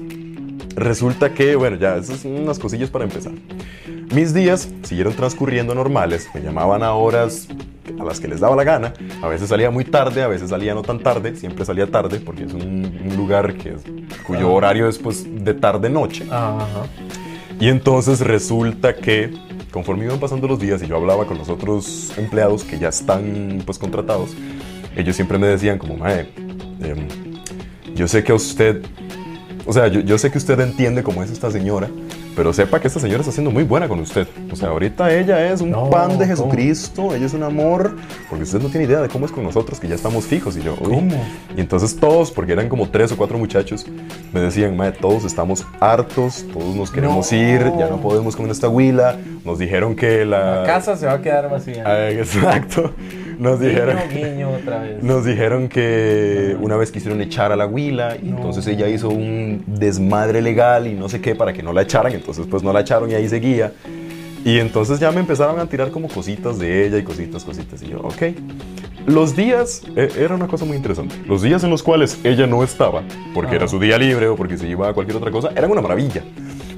resulta 0.74 1.32
que, 1.32 1.56
bueno, 1.56 1.76
ya, 1.76 1.96
esas 1.96 2.20
son 2.20 2.32
unas 2.32 2.58
cosillas 2.58 2.90
para 2.90 3.04
empezar. 3.04 3.32
Mis 4.14 4.32
días 4.34 4.68
siguieron 4.82 5.14
transcurriendo 5.14 5.74
normales, 5.74 6.28
me 6.34 6.40
llamaban 6.40 6.82
a 6.82 6.92
horas 6.92 7.48
a 7.98 8.04
las 8.04 8.20
que 8.20 8.28
les 8.28 8.40
daba 8.40 8.54
la 8.56 8.64
gana, 8.64 8.92
a 9.22 9.28
veces 9.28 9.48
salía 9.48 9.70
muy 9.70 9.84
tarde, 9.84 10.22
a 10.22 10.28
veces 10.28 10.50
salía 10.50 10.74
no 10.74 10.82
tan 10.82 11.00
tarde, 11.00 11.34
siempre 11.36 11.64
salía 11.64 11.86
tarde, 11.90 12.20
porque 12.20 12.44
es 12.44 12.52
un, 12.52 12.62
un 13.08 13.16
lugar 13.16 13.54
que 13.54 13.70
es- 13.70 13.82
cuyo 14.26 14.52
horario 14.52 14.88
es 14.88 14.98
pues 14.98 15.24
de 15.44 15.54
tarde-noche. 15.54 16.24
Ajá. 16.30 16.66
Y 17.58 17.68
entonces 17.68 18.20
resulta 18.20 18.96
que 18.96 19.32
conforme 19.70 20.04
iban 20.04 20.20
pasando 20.20 20.46
los 20.46 20.58
días 20.58 20.82
y 20.82 20.86
yo 20.86 20.96
hablaba 20.96 21.26
con 21.26 21.38
los 21.38 21.48
otros 21.48 22.12
empleados 22.18 22.64
que 22.64 22.78
ya 22.78 22.88
están 22.88 23.62
pues 23.64 23.78
contratados, 23.78 24.30
ellos 24.96 25.16
siempre 25.16 25.38
me 25.38 25.46
decían 25.46 25.78
como, 25.78 25.96
mae, 25.96 26.28
em, 26.80 27.08
yo 27.94 28.08
sé 28.08 28.24
que 28.24 28.32
a 28.32 28.34
usted, 28.34 28.82
o 29.66 29.72
sea, 29.72 29.88
yo, 29.88 30.00
yo 30.00 30.16
sé 30.18 30.30
que 30.30 30.38
usted 30.38 30.58
entiende 30.60 31.02
cómo 31.02 31.22
es 31.22 31.30
esta 31.30 31.50
señora, 31.50 31.88
pero 32.34 32.52
sepa 32.52 32.80
que 32.80 32.88
esta 32.88 33.00
señora 33.00 33.20
está 33.20 33.32
siendo 33.32 33.50
muy 33.50 33.64
buena 33.64 33.88
con 33.88 33.98
usted. 34.00 34.26
O 34.52 34.56
sea, 34.56 34.68
ahorita 34.68 35.12
ella 35.12 35.50
es 35.52 35.60
un 35.60 35.70
No, 35.70 35.88
pan 35.90 36.10
de 36.10 36.14
¿cómo? 36.16 36.26
Jesucristo, 36.26 37.14
ella 37.14 37.26
es 37.26 37.34
un 37.34 37.42
amor, 37.42 37.96
porque 38.28 38.44
usted 38.44 38.60
no 38.60 38.68
tiene 38.68 38.86
idea 38.86 39.00
de 39.00 39.08
cómo 39.08 39.26
es 39.26 39.32
con 39.32 39.42
nosotros, 39.42 39.80
que 39.80 39.88
ya 39.88 39.94
estamos 39.94 40.24
fijos. 40.26 40.56
Y 40.56 40.62
yo, 40.62 40.74
uy. 40.80 40.94
¿Cómo? 40.96 41.24
Y 41.56 41.60
entonces 41.60 41.96
todos, 41.96 42.30
porque 42.30 42.52
eran 42.52 42.68
como 42.68 42.88
tres 42.90 43.10
o 43.12 43.16
cuatro 43.16 43.38
muchachos, 43.38 43.86
me 44.32 44.40
decían, 44.40 44.76
mae, 44.76 44.92
todos 44.92 45.24
estamos 45.24 45.66
hartos, 45.80 46.44
todos 46.52 46.74
nos 46.74 46.90
queremos 46.90 47.32
No. 47.32 47.38
ir, 47.38 47.60
ya 47.78 47.88
no 47.88 48.00
podemos 48.00 48.36
con 48.36 48.50
esta 48.50 48.68
huila. 48.68 49.16
Nos 49.44 49.58
dijeron 49.58 49.96
que 49.96 50.24
la... 50.24 50.56
La 50.60 50.66
casa 50.66 50.96
se 50.96 51.06
va 51.06 51.14
a 51.14 51.22
quedar 51.22 51.50
vacía. 51.50 51.82
Ah, 51.86 52.10
exacto. 52.10 52.92
Nos 53.38 53.60
dijeron... 53.60 53.96
Guiño, 54.12 54.26
guiño 54.26 54.50
otra 54.50 54.82
vez. 54.82 55.02
Nos 55.02 55.24
dijeron 55.24 55.68
que 55.68 56.56
una 56.60 56.76
vez 56.76 56.90
quisieron 56.90 57.20
echar 57.20 57.52
a 57.52 57.56
la 57.56 57.66
huila 57.66 58.16
y 58.22 58.26
No. 58.28 58.36
entonces 58.36 58.66
ella 58.66 58.88
hizo 58.88 59.08
un 59.08 59.62
desmadre 59.66 60.40
legal 60.42 60.86
y 60.86 60.94
no 60.94 61.08
sé 61.08 61.20
qué 61.20 61.34
para 61.34 61.52
que 61.52 61.62
no 61.62 61.72
la 61.72 61.82
echaran, 61.82 62.12
entonces 62.12 62.46
pues 62.50 62.62
no 62.62 62.72
la 62.72 62.80
echaron 62.80 63.10
y 63.10 63.14
ahí 63.14 63.28
seguía. 63.28 63.72
Y 64.44 64.58
entonces 64.60 65.00
ya 65.00 65.10
me 65.10 65.20
empezaron 65.20 65.58
a 65.58 65.66
tirar 65.66 65.90
como 65.90 66.08
cositas 66.08 66.58
de 66.58 66.86
ella 66.86 66.98
y 66.98 67.02
cositas, 67.02 67.44
cositas. 67.44 67.82
Y 67.82 67.88
yo, 67.88 68.00
ok. 68.00 68.22
Los 69.06 69.36
días, 69.36 69.82
eh, 69.96 70.08
era 70.18 70.34
una 70.34 70.46
cosa 70.48 70.64
muy 70.64 70.76
interesante. 70.76 71.14
Los 71.26 71.42
días 71.42 71.62
en 71.64 71.70
los 71.70 71.82
cuales 71.82 72.18
ella 72.24 72.46
no 72.46 72.62
estaba, 72.64 73.02
porque 73.34 73.52
Ah. 73.52 73.56
era 73.56 73.68
su 73.68 73.78
día 73.78 73.98
libre 73.98 74.28
o 74.28 74.36
porque 74.36 74.56
se 74.56 74.66
iba 74.68 74.88
a 74.88 74.92
cualquier 74.94 75.16
otra 75.18 75.30
cosa, 75.30 75.50
eran 75.54 75.70
una 75.70 75.80
maravilla. 75.80 76.22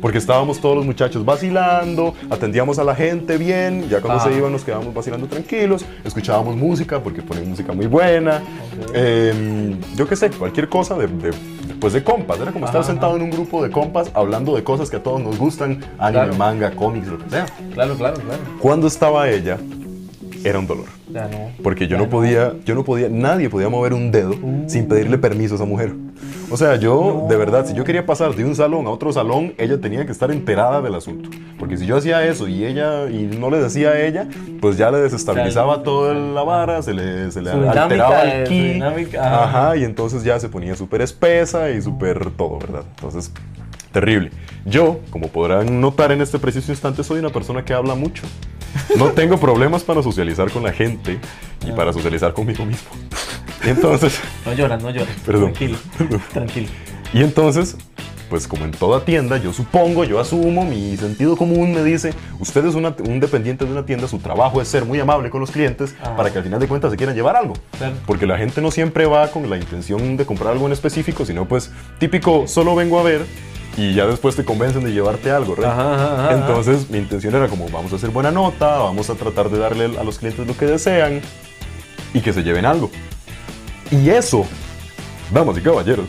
Porque 0.01 0.19
estábamos 0.19 0.61
todos 0.61 0.77
los 0.77 0.87
muchachos 0.87 1.25
vacilando, 1.25 2.15
atendíamos 2.31 2.79
a 2.79 2.85
la 2.85 2.95
gente 2.95 3.37
bien, 3.37 3.89
ya 3.89 4.01
cuando 4.01 4.23
Ah. 4.23 4.25
se 4.29 4.37
iban 4.37 4.53
nos 4.53 4.63
quedábamos 4.65 4.95
vacilando 4.95 5.27
tranquilos, 5.27 5.85
escuchábamos 6.05 6.57
música 6.57 7.03
porque 7.03 7.21
ponen 7.23 7.49
música 7.49 7.73
muy 7.73 7.87
buena. 7.87 8.43
Ok. 8.83 8.91
Eh, 8.95 9.75
yo 9.97 10.07
qué 10.09 10.17
sé, 10.17 10.31
cualquier 10.31 10.69
cosa 10.69 10.95
de, 10.97 11.07
de- 11.09 11.33
pues 11.81 11.93
de 11.93 12.03
compas. 12.05 12.41
Era 12.41 12.53
como 12.53 12.65
estar 12.67 12.81
Ajá, 12.81 12.89
sentado 12.91 13.17
en 13.17 13.23
un 13.23 13.31
grupo 13.31 13.63
de 13.63 13.71
compas 13.71 14.11
hablando 14.15 14.55
de 14.55 14.63
cosas 14.65 14.91
que 14.91 14.97
a 14.97 15.03
todos 15.03 15.21
nos 15.21 15.39
gustan, 15.39 15.81
anime, 15.99 16.25
Claro. 16.25 16.35
manga, 16.35 16.71
cómics, 16.73 17.07
lo 17.09 17.19
que 17.19 17.31
sea. 17.31 17.47
Claro, 17.75 17.95
claro, 17.95 18.17
claro. 18.21 18.41
Cuando 18.61 18.87
estaba 18.89 19.29
ella, 19.31 19.59
era 20.45 20.59
un 20.59 20.67
dolor. 20.67 20.87
Ya 21.13 21.27
no. 21.29 21.51
Porque 21.63 21.87
yo 21.89 21.97
Ya 21.97 22.03
no 22.05 22.09
podía, 22.11 22.53
yo 22.65 22.75
no 22.75 22.85
podía, 22.85 23.09
nadie 23.09 23.49
podía 23.49 23.69
mover 23.69 23.95
un 23.95 24.11
dedo 24.11 24.35
sin 24.67 24.87
pedirle 24.87 25.19
permiso 25.19 25.55
a 25.55 25.57
esa 25.57 25.65
mujer. 25.65 25.95
O 26.51 26.57
sea, 26.57 26.77
yo, 26.77 27.27
de 27.29 27.37
verdad, 27.37 27.67
si 27.67 27.75
yo 27.75 27.85
quería 27.85 28.07
pasar 28.07 28.35
de 28.35 28.45
un 28.45 28.55
salón 28.55 28.87
a 28.87 28.91
otro 28.91 29.13
salón, 29.13 29.55
ella 29.59 29.79
tenía 29.81 30.07
que 30.07 30.13
estar 30.13 30.31
enterada 30.31 30.81
del 30.81 30.95
asunto. 30.95 31.29
Porque 31.59 31.77
si 31.77 31.87
yo 31.87 31.97
hacía 31.97 32.25
eso 32.27 32.49
y 32.49 32.65
ella, 32.65 33.09
y 33.11 33.25
no 33.39 33.51
le 33.51 33.59
decía 33.59 33.91
a 33.91 34.01
ella, 34.01 34.29
pues 34.61 34.77
ya 34.79 34.91
le 34.91 34.99
desestabilizaba 34.99 35.83
toda 35.83 36.15
la 36.15 36.43
vara, 36.43 36.83
se 36.83 36.95
le, 36.95 37.31
se 37.31 37.43
le 37.43 37.53
Su 37.53 37.69
alteraba 37.69 38.23
el 38.23 38.47
su 38.47 38.53
ki. 38.53 39.17
Ajá, 39.17 39.77
y 39.77 39.85
entonces 39.85 40.25
ya 40.25 40.41
se 40.41 40.49
ponía 40.49 40.75
súper 40.75 41.03
espesa 41.03 41.71
y 41.71 41.83
súper 41.83 42.31
todo, 42.31 42.59
¿verdad? 42.59 42.83
Entonces, 42.97 43.31
terrible. 43.93 44.31
Yo, 44.65 45.01
como 45.11 45.29
podrán 45.29 45.81
notar 45.81 46.13
en 46.13 46.23
este 46.23 46.39
preciso 46.39 46.73
instante, 46.73 47.05
soy 47.05 47.19
una 47.19 47.31
persona 47.31 47.65
que 47.65 47.75
habla 47.75 47.95
mucho. 47.95 48.23
No 48.97 49.11
tengo 49.13 49.39
problemas 49.39 49.83
para 49.83 50.03
socializar 50.03 50.51
con 50.51 50.63
la 50.63 50.73
gente 50.73 51.19
y 51.67 51.73
para 51.73 51.93
socializar 51.93 52.33
conmigo 52.33 52.65
mismo. 52.65 52.89
Entonces, 53.71 54.19
No 54.47 54.53
lloras, 54.55 54.83
no 54.83 54.91
lloras. 54.91 55.15
Perdón. 55.25 55.53
Tranquilo. 55.53 55.79
Tranquilo. 56.33 56.69
y 57.13 57.23
entonces, 57.23 57.77
pues 58.31 58.47
como 58.47 58.65
en 58.67 58.73
toda 58.73 59.05
tienda, 59.07 59.39
yo 59.39 59.53
supongo, 59.55 60.05
yo 60.05 60.21
asumo, 60.21 60.65
mi 60.65 60.97
sentido 60.99 61.35
común 61.37 61.73
me 61.73 61.83
dice, 61.83 62.13
usted 62.39 62.65
es 62.67 62.75
una- 62.75 62.95
un 63.07 63.21
dependiente 63.21 63.65
de 63.65 63.73
una 63.73 63.87
tienda, 63.87 64.07
su 64.07 64.19
trabajo 64.19 64.61
es 64.61 64.69
ser 64.69 64.85
muy 64.85 65.01
amable 65.01 65.31
con 65.31 65.41
los 65.41 65.51
clientes 65.51 65.95
Ah. 66.03 66.15
para 66.17 66.31
que 66.31 66.39
al 66.39 66.45
final 66.45 66.61
de 66.61 66.69
cuentas 66.69 66.91
se 66.91 66.97
quieran 66.99 67.17
llevar 67.17 67.37
algo. 67.37 67.55
Claro. 67.79 67.95
Porque 68.07 68.27
la 68.27 68.37
gente 68.37 68.61
no 68.61 68.71
siempre 68.71 69.07
va 69.07 69.29
con 69.31 69.49
la 69.49 69.57
intención 69.57 70.17
de 70.19 70.27
comprar 70.27 70.53
algo 70.53 70.67
en 70.67 70.73
específico, 70.73 71.25
sino 71.25 71.47
pues 71.49 71.71
típico, 71.99 72.47
solo 72.47 72.75
vengo 72.75 72.99
a 73.01 73.03
ver 73.03 73.25
y 73.79 73.95
ya 73.95 74.07
después 74.07 74.37
te 74.37 74.45
convencen 74.45 74.85
de 74.85 74.93
llevarte 74.93 75.31
algo. 75.31 75.55
Ajá, 75.65 75.95
ajá, 75.95 76.25
ajá. 76.27 76.35
Entonces 76.35 76.91
mi 76.91 76.99
intención 76.99 77.35
era 77.35 77.49
como 77.49 77.67
vamos 77.71 77.93
a 77.95 77.97
hacer 77.97 78.11
buena 78.11 78.31
nota, 78.31 78.77
vamos 78.79 79.09
a 79.09 79.15
tratar 79.15 79.49
de 79.49 79.59
darle 79.59 79.85
a 79.99 80.05
los 80.05 80.19
clientes 80.19 80.47
lo 80.47 80.55
que 80.55 80.67
desean 80.67 81.23
y 82.13 82.21
que 82.21 82.35
se 82.35 82.43
lleven 82.43 82.67
algo. 82.67 82.91
Y 83.91 84.11
eso, 84.11 84.45
damas 85.33 85.57
y 85.59 85.61
caballeros, 85.61 86.07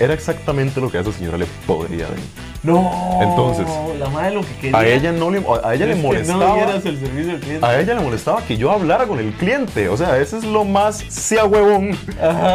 era 0.00 0.14
exactamente 0.14 0.80
lo 0.80 0.90
que 0.90 0.98
a 0.98 1.00
esa 1.02 1.12
señora 1.12 1.38
le 1.38 1.46
podría 1.66 2.04
dar. 2.06 2.16
No. 2.62 3.18
Entonces, 3.20 3.66
la 3.98 4.08
madre 4.08 4.34
lo 4.34 4.42
que 4.42 4.54
quería. 4.60 4.78
A 4.78 4.86
ella 4.86 5.10
no 5.12 5.30
le, 5.30 5.42
a 5.64 5.74
ella 5.74 5.86
le 5.86 5.96
molestaba. 5.96 6.56
No 6.56 6.70
el 6.70 6.82
servicio 6.82 7.32
al 7.32 7.40
cliente. 7.40 7.66
A 7.66 7.80
ella 7.80 7.94
le 7.94 8.00
molestaba 8.00 8.42
que 8.42 8.56
yo 8.56 8.70
hablara 8.70 9.06
con 9.06 9.18
el 9.18 9.32
cliente. 9.32 9.88
O 9.88 9.96
sea, 9.96 10.16
ese 10.18 10.38
es 10.38 10.44
lo 10.44 10.64
más 10.64 10.96
sea 11.08 11.44
huevón 11.44 11.96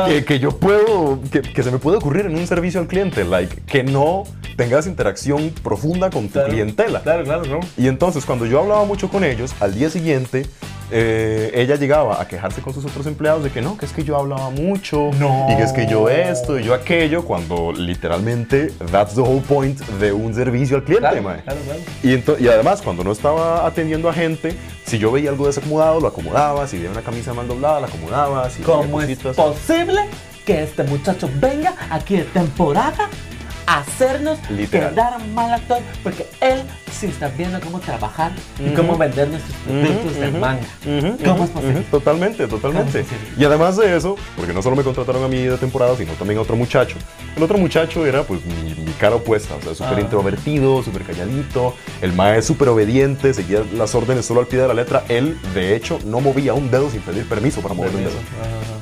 que, 0.07 0.23
que 0.25 0.39
yo 0.39 0.51
puedo, 0.57 1.19
que, 1.29 1.41
que 1.41 1.61
se 1.63 1.71
me 1.71 1.77
puede 1.77 1.97
ocurrir 1.97 2.25
en 2.25 2.35
un 2.37 2.47
servicio 2.47 2.79
al 2.79 2.87
cliente. 2.87 3.25
Like, 3.25 3.61
que 3.65 3.83
no 3.83 4.23
tengas 4.55 4.87
interacción 4.87 5.53
profunda 5.61 6.09
con 6.09 6.27
tu 6.27 6.33
Claro. 6.33 6.49
clientela. 6.49 7.01
Claro, 7.01 7.23
claro, 7.25 7.43
no. 7.45 7.59
Y 7.77 7.87
entonces, 7.87 8.25
cuando 8.25 8.45
yo 8.45 8.59
hablaba 8.61 8.85
mucho 8.85 9.09
con 9.09 9.23
ellos, 9.25 9.53
al 9.59 9.75
día 9.75 9.89
siguiente, 9.89 10.45
eh, 10.91 11.51
ella 11.53 11.75
llegaba 11.75 12.21
a 12.21 12.27
quejarse 12.27 12.61
con 12.61 12.73
sus 12.73 12.85
otros 12.85 13.05
empleados 13.07 13.43
de 13.43 13.49
que 13.51 13.61
no, 13.61 13.77
que 13.77 13.85
es 13.85 13.91
que 13.93 14.03
yo 14.03 14.17
hablaba 14.17 14.49
mucho, 14.49 15.09
No. 15.19 15.47
y 15.49 15.55
que 15.57 15.63
es 15.63 15.73
que 15.73 15.85
yo 15.87 16.09
esto 16.09 16.57
y 16.59 16.63
yo 16.63 16.73
aquello, 16.73 17.25
cuando 17.25 17.71
literalmente 17.73 18.67
that's 18.91 19.15
the 19.15 19.21
whole 19.21 19.41
point 19.41 19.79
de 19.99 20.13
un 20.13 20.33
servicio 20.33 20.77
al 20.77 20.83
cliente, 20.83 21.07
Claro, 21.09 21.21
mae. 21.23 21.41
claro, 21.43 21.59
claro. 21.65 22.37
Y, 22.39 22.47
además, 22.47 22.81
cuando 22.81 23.03
no 23.03 23.11
estaba 23.11 23.65
atendiendo 23.65 24.09
a 24.09 24.13
gente, 24.13 24.55
si 24.85 24.97
yo 24.97 25.11
veía 25.11 25.29
algo 25.29 25.47
desacomodado, 25.47 25.99
lo 25.99 26.07
acomodaba, 26.07 26.67
si 26.67 26.77
veía 26.77 26.91
una 26.91 27.01
camisa 27.01 27.33
mal 27.33 27.47
doblada, 27.47 27.81
la 27.81 27.87
acomodaba, 27.87 28.49
si 28.49 28.61
¿Cómo 28.61 29.01
es 29.01 29.17
posible 29.17 30.01
que 30.45 30.63
este 30.63 30.83
muchacho 30.83 31.29
venga 31.41 31.73
aquí 31.89 32.15
de 32.15 32.23
temporada 32.23 33.09
hacernos 33.67 34.39
Literal. 34.49 34.89
quedar 34.91 35.27
mal 35.27 35.53
actor? 35.53 35.79
Porque 36.01 36.25
él 36.41 36.61
sí 36.91 37.05
está 37.07 37.27
viendo 37.27 37.59
cómo 37.59 37.79
trabajar 37.79 38.31
y 38.59 38.67
Ujú. 38.69 38.75
cómo 38.77 38.97
vender 38.97 39.27
nuestros 39.27 39.55
productos 39.57 40.11
Ujú, 40.13 40.19
de 40.21 40.29
ujú, 40.29 40.37
manga. 40.39 40.61
ujú, 40.85 41.17
¿Cómo 41.23 41.33
ujú, 41.35 41.43
es 41.43 41.49
posible? 41.51 41.81
Totalmente, 41.91 42.47
totalmente. 42.47 43.03
¿Cómo? 43.03 43.19
Y 43.37 43.45
además 43.45 43.77
de 43.77 43.95
eso, 43.95 44.15
porque 44.35 44.53
no 44.53 44.61
solo 44.63 44.75
me 44.75 44.83
contrataron 44.83 45.23
a 45.23 45.27
mí 45.27 45.37
de 45.43 45.57
temporada, 45.57 45.95
sino 45.95 46.13
también 46.13 46.39
a 46.39 46.41
otro 46.41 46.55
muchacho. 46.55 46.95
El 47.35 47.43
otro 47.43 47.57
muchacho 47.59 48.05
era 48.05 48.23
pues 48.23 48.39
mi, 48.45 48.73
mi 48.83 48.91
cara 48.93 49.15
opuesta, 49.17 49.53
o 49.55 49.61
sea, 49.61 49.75
súper 49.75 49.99
Ah. 49.99 50.01
introvertido, 50.01 50.81
súper 50.81 51.03
calladito. 51.03 51.75
El 52.01 52.13
mae 52.13 52.41
súper 52.41 52.69
obediente, 52.69 53.33
seguía 53.33 53.63
las 53.75 53.93
órdenes 53.93 54.25
solo 54.25 54.39
al 54.39 54.47
pie 54.47 54.59
de 54.59 54.67
la 54.69 54.73
letra. 54.73 55.03
Él, 55.09 55.37
de 55.53 55.75
hecho, 55.75 55.99
no 56.05 56.19
movía 56.21 56.53
un 56.53 56.71
dedo 56.71 56.89
sin 56.89 57.01
pedir 57.01 57.27
permiso 57.27 57.61
para 57.61 57.75
mover 57.75 57.91
un 57.93 58.03
dedo. 58.05 58.11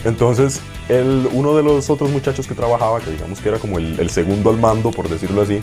Entonces, 0.06 0.62
el, 0.88 1.28
uno 1.34 1.56
de 1.56 1.64
los 1.64 1.90
otros 1.90 2.12
muchachos 2.12 2.46
que 2.48 2.54
trabajaba, 2.54 3.00
que 3.00 3.10
digamos 3.10 3.40
que 3.40 3.50
era 3.50 3.58
como 3.58 3.80
el, 3.80 4.00
el 4.00 4.10
segundo 4.10 4.52
al 4.52 4.58
mando, 4.58 4.75
por 4.82 5.10
decirlo 5.10 5.42
así, 5.42 5.62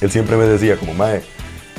él 0.00 0.10
siempre 0.10 0.36
me 0.36 0.44
decía 0.44 0.76
como, 0.76 0.94
Mae, 0.94 1.22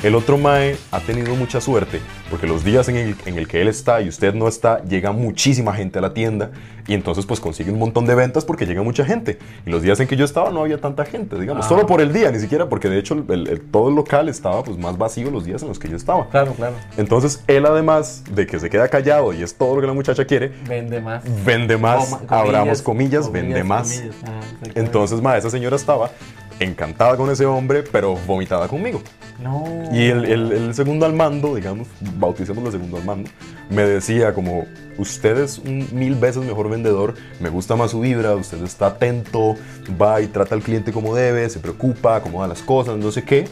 el 0.02 0.14
otro 0.14 0.38
Mae 0.38 0.76
ha 0.92 1.00
tenido 1.00 1.34
mucha 1.34 1.60
suerte, 1.60 2.00
porque 2.30 2.46
los 2.46 2.62
días 2.64 2.88
en 2.88 2.96
el, 2.96 3.16
en 3.26 3.36
el 3.36 3.48
que 3.48 3.60
él 3.60 3.66
está 3.68 4.00
y 4.00 4.08
usted 4.08 4.32
no 4.32 4.46
está, 4.46 4.82
llega 4.84 5.10
muchísima 5.10 5.74
gente 5.74 5.98
a 5.98 6.02
la 6.02 6.14
tienda 6.14 6.50
y 6.86 6.94
entonces 6.94 7.26
pues 7.26 7.40
consigue 7.40 7.70
un 7.72 7.80
montón 7.80 8.06
de 8.06 8.14
ventas 8.14 8.44
porque 8.44 8.64
llega 8.64 8.80
mucha 8.82 9.04
gente. 9.04 9.38
Y 9.66 9.70
los 9.70 9.82
días 9.82 9.98
en 10.00 10.06
que 10.06 10.16
yo 10.16 10.24
estaba 10.24 10.50
no 10.50 10.60
había 10.60 10.80
tanta 10.80 11.04
gente, 11.04 11.38
digamos, 11.38 11.66
Ah. 11.66 11.68
solo 11.68 11.84
por 11.86 12.00
el 12.00 12.12
día, 12.12 12.30
ni 12.30 12.38
siquiera, 12.38 12.68
porque 12.68 12.88
de 12.88 12.98
hecho 12.98 13.14
el- 13.28 13.48
el- 13.48 13.60
todo 13.60 13.88
el 13.88 13.96
local 13.96 14.28
estaba 14.28 14.62
pues 14.62 14.78
más 14.78 14.96
vacío 14.96 15.30
los 15.32 15.44
días 15.44 15.60
en 15.62 15.68
los 15.68 15.78
que 15.80 15.88
yo 15.88 15.96
estaba. 15.96 16.28
Claro, 16.30 16.52
claro. 16.54 16.76
Entonces, 16.96 17.42
él 17.48 17.66
además 17.66 18.22
de 18.30 18.46
que 18.46 18.58
se 18.60 18.70
queda 18.70 18.88
callado 18.88 19.32
y 19.34 19.42
es 19.42 19.54
todo 19.56 19.74
lo 19.74 19.80
que 19.80 19.86
la 19.88 19.92
muchacha 19.94 20.24
quiere, 20.24 20.52
Vende 20.68 21.00
más. 21.00 21.24
vende 21.44 21.76
más, 21.76 22.06
Coma- 22.08 22.22
abramos 22.28 22.80
comillas, 22.82 23.30
vende 23.32 23.64
más. 23.64 23.92
comillas. 23.92 24.14
Ah. 24.24 24.40
Entonces, 24.76 25.20
ma, 25.20 25.36
esa 25.36 25.50
señora 25.50 25.74
estaba 25.76 26.10
encantada 26.60 27.16
con 27.16 27.30
ese 27.30 27.46
hombre, 27.46 27.82
pero 27.90 28.16
vomitada 28.26 28.68
conmigo. 28.68 29.00
No. 29.42 29.64
Y 29.92 30.06
el, 30.06 30.24
el- 30.24 30.52
el 30.52 30.74
segundo 30.74 31.06
al 31.06 31.12
mando, 31.12 31.54
digamos, 31.54 31.86
bauticémoslo 32.18 32.70
segundo 32.72 32.96
al 32.96 33.04
mando, 33.04 33.30
me 33.70 33.82
decía 33.82 34.34
como, 34.34 34.66
usted 34.98 35.38
es 35.38 35.58
un 35.58 35.86
mil 35.92 36.16
veces 36.16 36.42
mejor 36.44 36.68
vendedor, 36.68 37.14
me 37.40 37.48
gusta 37.48 37.76
más 37.76 37.92
su 37.92 38.00
vibra, 38.00 38.34
usted 38.34 38.62
está 38.64 38.88
atento, 38.88 39.54
va 40.00 40.20
y 40.20 40.26
trata 40.26 40.54
al 40.56 40.62
cliente 40.62 40.92
como 40.92 41.14
debe, 41.14 41.48
se 41.50 41.60
preocupa, 41.60 42.16
acomoda 42.16 42.48
las 42.48 42.62
cosas, 42.62 42.96
no 42.96 43.12
sé 43.12 43.22
qué, 43.22 43.46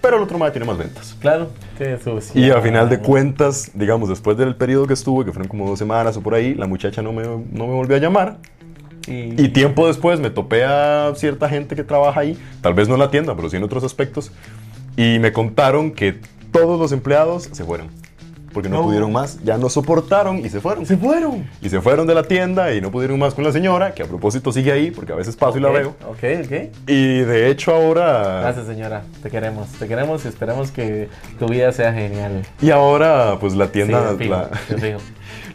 pero 0.00 0.16
el 0.16 0.22
otro 0.22 0.38
ma 0.38 0.50
tiene 0.52 0.66
más 0.66 0.78
ventas. 0.78 1.16
Claro, 1.20 1.50
que 1.76 1.98
sucio. 1.98 2.40
Y 2.40 2.50
a 2.50 2.60
final 2.62 2.88
de 2.88 3.00
cuentas, 3.00 3.72
digamos, 3.74 4.08
después 4.08 4.36
del 4.38 4.54
periodo 4.56 4.86
que 4.86 4.94
estuve, 4.94 5.24
que 5.26 5.32
fueron 5.32 5.48
como 5.48 5.68
dos 5.68 5.78
semanas 5.78 6.16
o 6.16 6.22
por 6.22 6.34
ahí, 6.34 6.54
la 6.54 6.66
muchacha 6.66 7.02
no 7.02 7.12
me, 7.12 7.24
no 7.24 7.66
me 7.66 7.74
volvió 7.74 7.96
a 7.96 7.98
llamar. 8.00 8.38
Y, 9.06 9.40
Y 9.42 9.48
tiempo 9.48 9.86
después 9.86 10.20
me 10.20 10.30
topé 10.30 10.64
a 10.64 11.12
cierta 11.16 11.48
gente 11.48 11.76
que 11.76 11.84
trabaja 11.84 12.20
ahí, 12.20 12.38
tal 12.60 12.74
vez 12.74 12.88
no 12.88 12.94
en 12.94 13.00
la 13.00 13.10
tienda, 13.10 13.34
pero 13.36 13.48
sí 13.50 13.56
en 13.56 13.62
otros 13.62 13.84
aspectos, 13.84 14.32
y 14.96 15.18
me 15.20 15.32
contaron 15.32 15.92
que 15.92 16.18
todos 16.52 16.78
los 16.80 16.92
empleados 16.92 17.48
se 17.52 17.64
fueron. 17.64 17.88
Porque 18.52 18.70
no, 18.70 18.76
No. 18.78 18.84
pudieron 18.84 19.12
más, 19.12 19.38
ya 19.44 19.58
no 19.58 19.68
soportaron 19.68 20.38
y 20.38 20.48
se 20.48 20.62
fueron. 20.62 20.86
se 20.86 20.96
fueron. 20.96 21.46
Y 21.60 21.68
se 21.68 21.78
fueron 21.82 22.06
de 22.06 22.14
la 22.14 22.22
tienda 22.22 22.72
y 22.72 22.80
no 22.80 22.90
pudieron 22.90 23.18
más 23.18 23.34
con 23.34 23.44
la 23.44 23.52
señora, 23.52 23.92
que 23.92 24.02
a 24.02 24.06
propósito 24.06 24.50
sigue 24.50 24.72
ahí, 24.72 24.90
porque 24.90 25.12
a 25.12 25.14
veces 25.14 25.36
paso 25.36 25.58
y 25.58 25.60
la 25.60 25.68
veo. 25.68 25.90
Ok, 26.08 26.24
ok. 26.46 26.72
Y 26.88 27.18
de 27.18 27.50
hecho 27.50 27.74
ahora... 27.74 28.40
Gracias, 28.40 28.66
señora. 28.66 29.02
Te 29.22 29.28
queremos. 29.28 29.68
Te 29.72 29.86
queremos 29.86 30.24
y 30.24 30.28
esperamos 30.28 30.70
que 30.70 31.10
tu 31.38 31.48
vida 31.48 31.70
sea 31.72 31.92
genial. 31.92 32.44
Y 32.62 32.70
ahora 32.70 33.36
pues 33.38 33.54
la 33.54 33.66
tienda... 33.70 34.12
Sí, 34.12 34.16
fijo, 34.24 34.30
la-. 34.30 34.50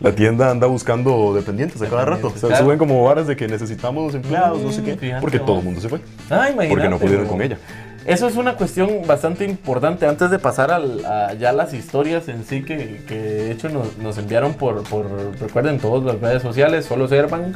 La 0.02 0.14
tienda 0.14 0.50
anda 0.50 0.66
buscando 0.68 1.34
dependientes 1.34 1.82
a 1.82 1.88
cada 1.88 2.06
rato. 2.06 2.28
O 2.28 2.38
sea, 2.38 2.50
claro. 2.50 2.66
suben 2.66 2.78
como 2.80 3.04
varas 3.04 3.28
de 3.28 3.36
que 3.36 3.48
necesitamos 3.48 4.16
empleados, 4.16 4.60
no 4.62 4.72
sé 4.72 4.82
Mm, 4.82 4.86
qué. 4.86 4.98
fíjate 4.98 5.22
Porque 5.22 5.40
todo 5.40 5.60
el 5.60 5.64
mundo 5.66 5.80
se 5.80 5.90
fue. 5.90 6.00
Ah, 6.30 6.50
imagínate. 6.52 6.70
Porque 6.70 6.90
no 6.90 6.98
pudieron 7.00 7.28
con 7.28 7.42
ella. 7.42 7.58
Eso 8.04 8.28
es 8.28 8.36
una 8.36 8.56
cuestión 8.56 8.90
bastante 9.06 9.46
importante 9.46 10.08
antes 10.08 10.32
de 10.32 10.40
pasar 10.40 10.72
al- 10.72 11.06
a 11.06 11.34
ya 11.36 11.52
las 11.52 11.72
historias 11.76 12.28
en 12.30 12.44
sí 12.46 12.64
que, 12.64 13.02
que 13.08 13.16
de 13.16 13.52
hecho 13.52 13.70
nos, 13.70 13.96
nos 14.00 14.18
enviaron 14.18 14.56
por, 14.56 14.82
por, 14.86 15.06
recuerden, 15.40 15.78
todas 15.80 16.04
las 16.04 16.20
redes 16.20 16.42
sociales, 16.42 16.86
solo 16.86 17.08
Servan, 17.08 17.54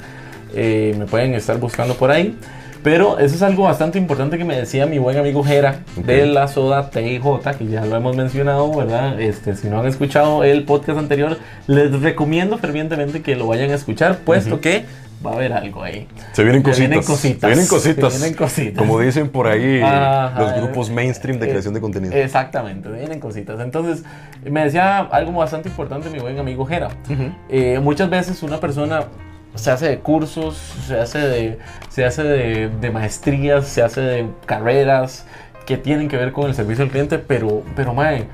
eh, 0.54 0.96
me 1.00 1.08
pueden 1.08 1.34
estar 1.34 1.58
buscando 1.58 1.96
por 1.96 2.12
ahí. 2.12 2.38
Pero 2.86 3.18
eso 3.18 3.34
es 3.36 3.42
algo 3.42 3.64
bastante 3.64 3.98
importante 3.98 4.38
que 4.38 4.46
me 4.46 4.56
decía 4.56 4.86
mi 4.86 5.00
buen 5.00 5.18
amigo 5.18 5.44
Jera 5.44 5.80
de 5.98 6.28
la 6.28 6.48
soda 6.48 6.92
TIJ, 6.92 7.58
que 7.58 7.66
ya 7.66 7.84
lo 7.84 7.96
hemos 7.96 8.16
mencionado, 8.16 8.72
¿verdad? 8.76 9.20
Este, 9.20 9.56
si 9.56 9.68
no 9.70 9.80
han 9.80 9.88
escuchado 9.88 10.44
el 10.44 10.64
podcast 10.66 11.00
anterior, 11.00 11.40
les 11.66 12.00
recomiendo 12.00 12.60
fervientemente 12.60 13.24
que 13.24 13.36
lo 13.36 13.48
vayan 13.48 13.72
a 13.72 13.74
escuchar, 13.74 14.20
puesto 14.20 14.62
que 14.62 14.86
va 15.26 15.32
a 15.32 15.34
haber 15.34 15.54
algo 15.54 15.82
ahí. 15.82 16.08
Se 16.34 16.44
vienen 16.44 16.62
Se 16.62 16.70
cositas. 16.70 16.78
vienen 16.90 17.04
cositas. 17.04 17.40
Se 17.42 17.48
vienen 17.48 17.68
cositas. 17.68 18.14
Se 18.14 18.20
vienen 18.20 18.38
cositas. 18.38 18.78
Como 18.78 19.00
dicen 19.00 19.30
por 19.30 19.48
ahí 19.48 19.82
Ajá. 19.84 20.40
los 20.40 20.54
grupos 20.62 20.92
mainstream 20.92 21.40
de 21.40 21.48
Eh, 21.48 21.50
creación 21.50 21.74
de 21.74 21.82
contenido. 21.82 22.14
Exactamente, 22.14 22.88
vienen 22.90 23.20
cositas. 23.20 23.60
Entonces, 23.62 24.04
me 24.48 24.64
decía 24.64 25.00
algo 25.00 25.32
bastante 25.32 25.70
importante 25.70 26.12
mi 26.12 26.20
buen 26.20 26.38
amigo 26.38 26.64
Jera. 26.68 26.90
Eh, 27.50 27.80
muchas 27.82 28.12
veces 28.12 28.44
una 28.44 28.60
persona 28.60 29.06
se 29.56 29.72
hace 29.72 29.88
de 29.88 30.00
cursos, 30.00 30.56
se 30.88 31.00
hace 31.00 31.20
de, 31.20 31.60
se 31.90 32.06
hace 32.06 32.24
de, 32.24 32.92
maestrías, 32.92 33.68
se 33.68 33.82
hace 33.82 34.02
de 34.02 34.28
carreras 34.46 35.26
que 35.66 35.78
tienen 35.78 36.08
que 36.08 36.18
ver 36.18 36.32
con 36.32 36.48
el 36.48 36.56
servicio 36.56 36.84
al 36.84 36.92
cliente, 36.92 37.18
pero, 37.18 37.64
pero 37.76 37.94
mae, 37.94 38.28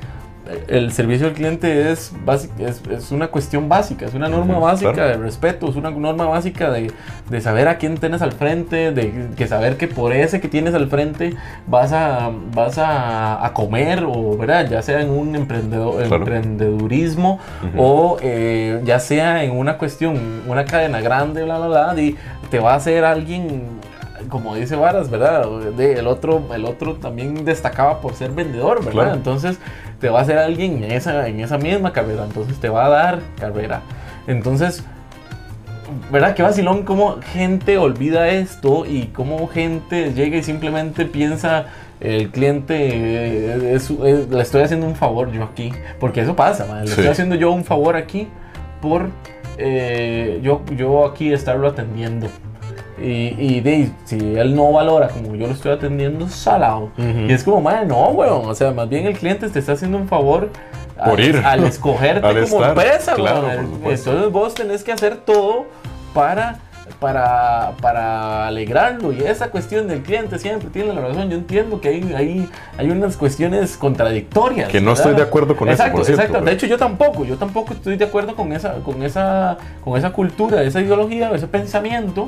el 0.68 0.92
servicio 0.92 1.28
al 1.28 1.34
cliente 1.34 1.92
es, 1.92 2.14
es, 2.60 2.82
es 2.90 3.12
una 3.12 3.28
cuestión 3.28 3.70
básica, 3.70 4.06
es 4.06 4.14
una 4.14 4.28
norma 4.30 4.60
básica 4.60 4.94
claro. 4.94 5.10
de 5.10 5.18
respeto, 5.18 5.70
es 5.70 5.76
una 5.76 5.92
norma 5.92 6.26
básica 6.26 6.70
de, 6.72 6.92
de 7.30 7.42
saber 7.42 7.68
a 7.68 7.78
quién 7.78 7.98
tienes 7.98 8.22
al 8.22 8.32
frente, 8.32 8.92
de 8.92 9.30
que 9.36 9.48
saber 9.48 9.78
que 9.78 9.88
por 9.88 10.14
ese 10.14 10.40
que 10.42 10.48
tienes 10.48 10.74
al 10.74 10.90
frente 10.90 11.36
vas 11.68 11.92
a, 11.94 12.32
vas 12.54 12.78
a, 12.78 13.46
a 13.46 13.54
comer, 13.54 14.04
o 14.06 14.38
¿verdad? 14.38 14.70
ya 14.70 14.82
sea 14.82 15.02
en 15.02 15.10
un 15.10 15.36
emprendedor, 15.36 16.02
Claro. 16.08 16.16
emprendedurismo 16.18 17.40
o 17.78 18.18
eh, 18.22 18.82
ya 18.84 19.00
sea 19.00 19.44
en 19.44 19.52
una 19.52 19.78
cuestión, 19.78 20.42
una 20.48 20.66
cadena 20.66 21.02
grande, 21.02 21.44
bla, 21.44 21.58
bla, 21.60 21.68
bla, 21.94 22.02
y 22.02 22.16
te 22.50 22.60
va 22.60 22.74
a 22.74 22.76
hacer 22.76 23.04
alguien, 23.06 23.64
como 24.30 24.56
dice 24.56 24.76
Varas, 24.76 25.10
¿verdad? 25.10 25.48
De, 25.76 25.94
el, 25.94 26.08
otro, 26.08 26.44
el 26.54 26.66
otro 26.66 26.96
también 26.96 27.46
destacaba 27.46 28.02
por 28.02 28.14
ser 28.14 28.32
vendedor, 28.32 28.80
¿verdad? 28.80 28.92
Claro. 28.92 29.14
Entonces 29.14 29.60
te 30.02 30.10
va 30.10 30.20
a 30.20 30.22
hacer 30.24 30.38
alguien 30.38 30.84
en 30.84 30.92
esa, 30.92 31.28
en 31.28 31.40
esa 31.40 31.58
misma 31.58 31.94
carrera, 31.94 32.26
entonces 32.26 32.60
te 32.60 32.68
va 32.70 32.86
a 32.88 32.90
dar 32.90 33.20
carrera. 33.40 33.82
Entonces, 34.28 34.84
¿verdad? 36.12 36.34
Qué 36.36 36.44
vacilón 36.44 36.84
cómo 36.84 37.18
gente 37.34 37.78
olvida 37.78 38.28
esto 38.30 38.86
y 38.86 39.06
cómo 39.08 39.48
gente 39.48 40.14
llega 40.14 40.38
y 40.38 40.44
simplemente 40.44 41.06
piensa 41.06 41.66
el 42.00 42.30
cliente 42.32 42.76
eh, 42.80 43.76
es- 43.76 43.92
es- 43.92 44.28
le 44.30 44.42
estoy 44.42 44.64
haciendo 44.64 44.88
un 44.88 44.96
favor 44.96 45.32
yo 45.32 45.44
aquí, 45.44 45.72
porque 46.00 46.22
eso 46.22 46.36
pasa, 46.36 46.66
man, 46.66 46.82
le 46.82 46.88
Sí. 46.88 46.92
estoy 46.94 47.08
haciendo 47.08 47.36
yo 47.36 47.52
un 47.52 47.64
favor 47.64 47.96
aquí 47.96 48.28
por 48.82 49.10
eh, 49.64 50.40
yo, 50.42 50.62
yo 50.76 51.06
aquí 51.06 51.32
estarlo 51.32 51.68
atendiendo. 51.68 52.28
Y, 53.02 53.36
y 53.38 53.62
de, 53.62 53.90
si 54.06 54.18
él 54.36 54.56
no 54.56 54.72
valora 54.72 55.08
como 55.10 55.36
yo 55.36 55.48
lo 55.48 55.54
estoy 55.54 55.72
atendiendo, 55.72 56.30
salado. 56.30 56.92
Ujú. 56.98 57.20
Y 57.28 57.32
es 57.34 57.44
como, 57.44 57.62
madre, 57.62 57.86
no, 57.86 58.10
weón. 58.10 58.46
O 58.48 58.56
sea, 58.56 58.72
más 58.72 58.88
bien 58.88 59.08
el 59.08 59.18
cliente 59.18 59.50
te 59.50 59.60
está 59.60 59.74
haciendo 59.74 59.98
un 59.98 60.08
favor 60.08 60.50
Por 61.04 61.20
al, 61.20 61.26
ir. 61.28 61.38
al 61.38 61.64
escogerte 61.64 62.26
Al 62.28 62.34
como 62.48 62.64
estar, 62.64 62.70
empresa, 62.70 63.14
claro. 63.16 63.48
Entonces 63.52 64.32
vos 64.32 64.54
tenés 64.54 64.84
que 64.84 64.92
hacer 64.92 65.18
todo 65.18 65.66
para 66.14 66.60
para, 67.02 67.74
para 67.82 68.46
alegrarlo. 68.46 69.12
Y 69.12 69.22
esa 69.24 69.50
cuestión 69.50 69.88
del 69.88 70.04
cliente 70.04 70.38
siempre 70.38 70.70
tiene 70.70 70.94
la 70.94 71.02
razón. 71.02 71.32
Yo 71.32 71.38
entiendo 71.38 71.82
que 71.82 71.90
hay, 71.90 72.14
hay, 72.14 72.50
hay 72.78 72.92
unas 72.92 73.18
cuestiones 73.18 73.76
contradictorias. 73.76 74.70
Que 74.70 74.80
no 74.80 74.92
¿verdad? 74.92 75.08
estoy 75.08 75.16
de 75.16 75.24
acuerdo 75.24 75.58
con 75.58 75.68
eso, 75.68 75.82
exacto, 75.82 75.98
por 75.98 76.06
cierto, 76.06 76.22
Exacto, 76.22 76.46
De 76.46 76.52
hecho, 76.52 76.68
yo 76.68 76.78
tampoco. 76.78 77.26
Yo 77.26 77.38
tampoco 77.38 77.74
estoy 77.74 77.98
de 77.98 78.06
acuerdo 78.06 78.36
con 78.36 78.54
esa, 78.54 78.76
con 78.84 79.02
esa, 79.02 79.58
con 79.84 79.98
esa 79.98 80.12
cultura, 80.12 80.62
esa 80.62 80.80
ideología, 80.80 81.32
ese 81.32 81.48
pensamiento. 81.48 82.28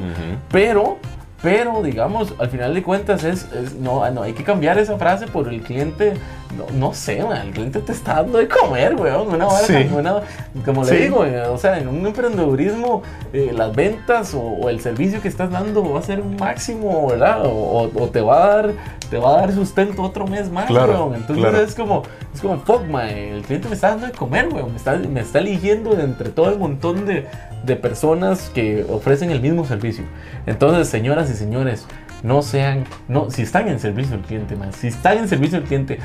Pero, 0.52 0.98
pero, 1.44 1.84
digamos, 1.84 2.34
al 2.40 2.50
final 2.50 2.74
de 2.74 2.82
cuentas 2.82 3.24
es, 3.26 3.44
es- 3.52 3.76
no, 3.76 4.10
no, 4.12 4.24
hay 4.24 4.32
que 4.34 4.44
cambiar 4.46 4.80
esa 4.80 4.98
frase 4.98 5.28
por 5.28 5.50
el 5.50 5.62
cliente, 5.62 6.14
no, 6.58 6.66
no 6.78 6.94
sé, 6.94 7.22
man, 7.22 7.48
el 7.48 7.52
cliente 7.52 7.80
te 7.82 7.92
está 7.92 8.16
dando 8.16 8.38
de 8.40 8.48
comer, 8.48 8.96
weón, 8.96 9.28
una 9.28 9.46
vara 9.46 9.68
Sí. 9.68 9.74
como, 9.84 9.98
una- 9.98 10.22
como 10.64 10.86
Sí. 10.86 10.94
le 10.94 11.02
digo, 11.02 11.26
eh, 11.26 11.42
o 11.48 11.58
sea, 11.58 11.78
en 11.80 11.90
un 11.90 12.08
emprendedurismo, 12.08 13.04
eh, 13.34 13.52
las 13.54 13.76
ventas 13.76 14.34
o, 14.34 14.40
o 14.42 14.70
el 14.70 14.80
servicio 14.80 15.22
que 15.22 15.28
estás 15.28 15.52
dando 15.52 15.92
va 15.94 16.00
a 16.00 16.04
ser 16.04 16.22
un 16.22 16.38
máximo, 16.38 17.08
¿verdad? 17.10 17.46
O, 17.46 17.50
o- 17.50 18.04
o 18.04 18.08
te 18.08 18.22
va 18.22 18.44
a 18.44 18.48
dar, 18.48 18.72
te 19.10 19.18
va 19.18 19.34
a 19.34 19.42
dar 19.42 19.52
sustento 19.54 20.02
otro 20.02 20.26
mes 20.26 20.50
más, 20.50 20.68
Claro, 20.68 20.94
weón. 21.08 21.16
Entonces 21.16 21.44
claro. 21.46 21.62
es 21.62 21.76
como, 21.76 22.04
es 22.34 22.40
como, 22.40 22.58
fuck, 22.62 22.86
man, 22.88 23.10
el 23.10 23.42
cliente 23.44 23.68
me 23.68 23.76
está 23.76 23.90
dando 23.90 24.06
de 24.06 24.14
comer, 24.14 24.48
weón, 24.48 24.72
me 24.72 24.78
está, 24.78 24.96
me 24.96 25.20
está 25.20 25.40
eligiendo 25.40 25.94
de 25.94 26.04
entre 26.04 26.30
todo 26.30 26.50
el 26.50 26.58
montón 26.58 27.06
de, 27.06 27.28
de 27.64 27.76
personas 27.76 28.50
que 28.54 28.86
ofrecen 28.90 29.32
el 29.32 29.42
mismo 29.42 29.66
servicio. 29.66 30.04
Entonces, 30.46 30.88
señoras 30.90 31.30
y 31.30 31.34
señores, 31.34 31.88
no 32.22 32.42
sean, 32.42 32.86
no, 33.08 33.30
si 33.30 33.42
están 33.42 33.68
en 33.68 33.80
servicio 33.80 34.16
al 34.16 34.22
cliente, 34.22 34.56
man, 34.56 34.72
si 34.74 34.88
están 34.88 35.18
en 35.18 35.28
servicio 35.28 35.58
al 35.58 35.64
cliente, 35.66 36.00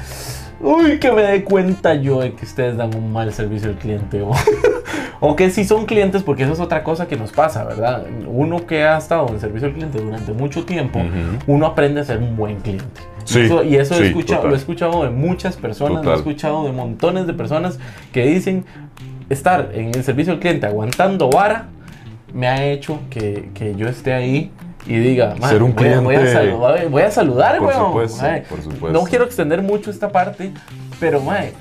uy, 0.60 0.98
que 0.98 1.12
me 1.12 1.22
dé 1.22 1.44
cuenta 1.44 1.94
yo 1.94 2.20
de 2.20 2.32
que 2.34 2.44
ustedes 2.44 2.76
dan 2.76 2.94
un 2.94 3.12
mal 3.12 3.32
servicio 3.32 3.68
al 3.70 3.76
cliente, 3.76 4.22
o, 4.22 4.32
o 5.20 5.36
que 5.36 5.50
si 5.50 5.64
son 5.64 5.86
clientes, 5.86 6.22
porque 6.24 6.42
eso 6.42 6.52
es 6.52 6.60
otra 6.60 6.82
cosa 6.82 7.06
que 7.06 7.16
nos 7.16 7.30
pasa, 7.30 7.64
¿verdad? 7.64 8.04
Uno 8.26 8.66
que 8.66 8.82
ha 8.84 8.98
estado 8.98 9.28
en 9.28 9.38
servicio 9.38 9.68
al 9.68 9.74
cliente 9.74 10.00
durante 10.00 10.32
mucho 10.32 10.64
tiempo, 10.64 10.98
Ujú. 10.98 11.52
uno 11.54 11.66
aprende 11.66 12.00
a 12.00 12.04
ser 12.04 12.18
un 12.18 12.36
buen 12.36 12.56
cliente. 12.60 13.00
Sí, 13.24 13.40
y 13.40 13.42
eso, 13.44 13.62
y 13.62 13.76
eso 13.76 13.94
he 13.94 13.98
sí, 13.98 14.04
escuchado, 14.06 14.36
total. 14.38 14.50
lo 14.50 14.56
he 14.56 14.58
escuchado 14.58 15.04
de 15.04 15.10
muchas 15.10 15.56
personas, 15.56 15.96
lo 15.96 16.00
he 16.00 16.04
Total. 16.04 16.18
escuchado 16.18 16.64
de 16.64 16.72
montones 16.72 17.26
de 17.26 17.34
personas 17.34 17.78
que 18.10 18.24
dicen 18.24 18.64
estar 19.28 19.70
en 19.74 19.94
el 19.94 20.04
servicio 20.04 20.32
al 20.32 20.38
cliente 20.40 20.66
aguantando 20.66 21.28
vara 21.30 21.66
me 22.32 22.46
ha 22.46 22.64
hecho 22.64 23.00
que, 23.10 23.50
que 23.54 23.74
yo 23.74 23.88
esté 23.88 24.12
ahí 24.12 24.50
y 24.86 24.96
diga, 24.98 25.34
"Man, 25.40 25.50
Ser 25.50 25.62
un 25.62 25.74
voy, 25.74 25.88
a- 25.88 26.00
voy 26.00 26.14
a 26.14 26.18
cliente- 26.20 26.32
saludar, 26.32 26.88
voy 26.88 27.02
a 27.02 27.10
saludar, 27.10 27.58
Por 27.58 27.68
weón". 27.68 27.86
supuesto, 27.86 28.22
Mae, 28.22 28.40
por 28.42 28.62
supuesto. 28.62 28.92
No 28.92 29.04
quiero 29.04 29.24
extender 29.24 29.62
mucho 29.62 29.90
esta 29.90 30.10
parte, 30.10 30.52
pero 31.00 31.20
mae, 31.20 31.52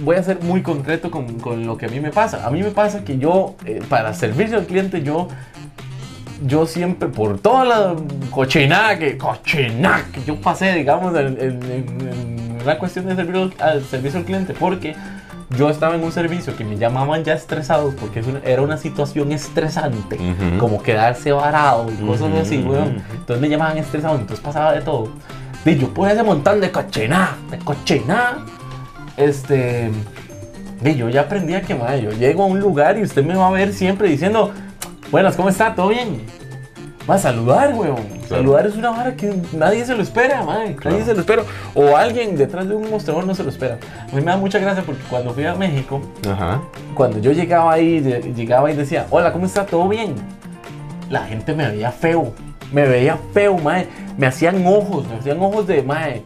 voy 0.00 0.16
a 0.16 0.22
ser 0.22 0.40
muy 0.42 0.62
concreto 0.62 1.10
con, 1.10 1.38
con 1.40 1.66
lo 1.66 1.76
que 1.76 1.86
a 1.86 1.88
mí 1.88 2.00
me 2.00 2.10
pasa. 2.10 2.46
A 2.46 2.50
mí 2.50 2.62
me 2.62 2.70
pasa 2.70 3.04
que 3.04 3.18
yo, 3.18 3.54
eh, 3.64 3.80
para 3.88 4.14
servicio 4.14 4.56
al 4.58 4.66
cliente, 4.66 5.02
yo 5.02 5.28
yo 6.46 6.66
siempre, 6.66 7.08
por 7.08 7.40
toda 7.40 7.64
la 7.64 7.94
cochinada 8.30 8.96
que, 8.96 9.18
cochinada 9.18 10.04
que 10.12 10.22
yo 10.24 10.40
pasé, 10.40 10.72
digamos, 10.74 11.12
en, 11.18 11.26
en- 11.26 11.62
en- 11.64 12.00
en 12.60 12.66
la 12.66 12.78
cuestión 12.78 13.06
de 13.06 13.16
servicio 13.16 13.50
al, 13.58 13.82
servicio 13.84 14.20
al 14.20 14.24
cliente, 14.24 14.54
porque 14.54 14.94
yo 15.56 15.70
estaba 15.70 15.94
en 15.94 16.04
un 16.04 16.12
servicio 16.12 16.56
que 16.56 16.64
me 16.64 16.76
llamaban 16.76 17.24
ya 17.24 17.32
estresados, 17.32 17.94
porque 17.94 18.22
era 18.44 18.62
una 18.62 18.76
situación 18.76 19.32
estresante, 19.32 20.18
como 20.58 20.82
quedarse 20.82 21.32
varado 21.32 21.86
y 21.90 22.04
cosas 22.04 22.32
así, 22.40 22.58
weón. 22.58 23.02
Entonces 23.12 23.40
me 23.40 23.48
llamaban 23.48 23.78
estresado, 23.78 24.16
entonces 24.16 24.44
pasaba 24.44 24.72
de 24.72 24.82
todo. 24.82 25.08
Y 25.64 25.76
yo 25.76 25.92
por 25.92 26.10
ese 26.10 26.22
montón 26.22 26.60
de 26.60 26.70
cochinada, 26.70 27.36
de 27.50 27.58
cochinada, 27.58 28.44
este... 29.16 29.90
Y 30.84 30.94
yo 30.94 31.08
ya 31.08 31.22
aprendí 31.22 31.54
a 31.54 31.62
que, 31.62 31.74
madre, 31.74 32.02
yo 32.02 32.12
llego 32.12 32.44
a 32.44 32.46
un 32.46 32.60
lugar 32.60 32.96
y 32.98 33.02
usted 33.02 33.24
me 33.24 33.34
va 33.34 33.48
a 33.48 33.50
ver 33.50 33.72
siempre 33.72 34.08
diciendo, 34.08 34.52
buenas, 35.10 35.34
¿cómo 35.34 35.48
está? 35.48 35.74
¿Todo 35.74 35.88
bien? 35.88 36.22
Va 37.08 37.14
a 37.14 37.18
saludar, 37.18 37.72
weón. 37.74 37.96
Claro. 37.96 38.42
Saludar 38.42 38.66
es 38.66 38.76
una 38.76 38.90
vara 38.90 39.14
que 39.14 39.34
nadie 39.52 39.84
se 39.84 39.94
lo 39.94 40.02
espera, 40.02 40.42
madre. 40.44 40.76
Claro. 40.76 40.90
Nadie 40.96 41.04
se 41.06 41.14
lo 41.14 41.20
espera. 41.20 41.42
O 41.74 41.96
alguien 41.96 42.36
detrás 42.36 42.68
de 42.68 42.74
un 42.74 42.90
mostrador 42.90 43.26
no 43.26 43.34
se 43.34 43.42
lo 43.42 43.48
espera. 43.48 43.78
A 44.12 44.14
mí 44.14 44.20
me 44.20 44.30
da 44.30 44.36
mucha 44.36 44.58
gracia 44.58 44.82
porque 44.84 45.02
cuando 45.08 45.32
fui 45.32 45.44
a 45.46 45.54
México, 45.54 46.02
Ajá. 46.30 46.60
cuando 46.94 47.18
yo 47.18 47.32
llegaba 47.32 47.72
ahí, 47.72 48.00
lle- 48.02 48.34
llegaba 48.34 48.70
y 48.70 48.76
decía, 48.76 49.06
hola, 49.10 49.32
¿cómo 49.32 49.46
está? 49.46 49.64
¿Todo 49.64 49.88
bien? 49.88 50.14
La 51.08 51.20
gente 51.24 51.54
me 51.54 51.66
veía 51.70 51.90
feo. 51.90 52.32
Me 52.72 52.86
veía 52.86 53.18
feo, 53.32 53.56
mae. 53.56 53.86
Me 54.18 54.26
hacían 54.26 54.66
ojos, 54.66 55.08
me 55.08 55.16
hacían 55.16 55.40
ojos 55.40 55.66
de, 55.66 55.82
mae. 55.82 56.22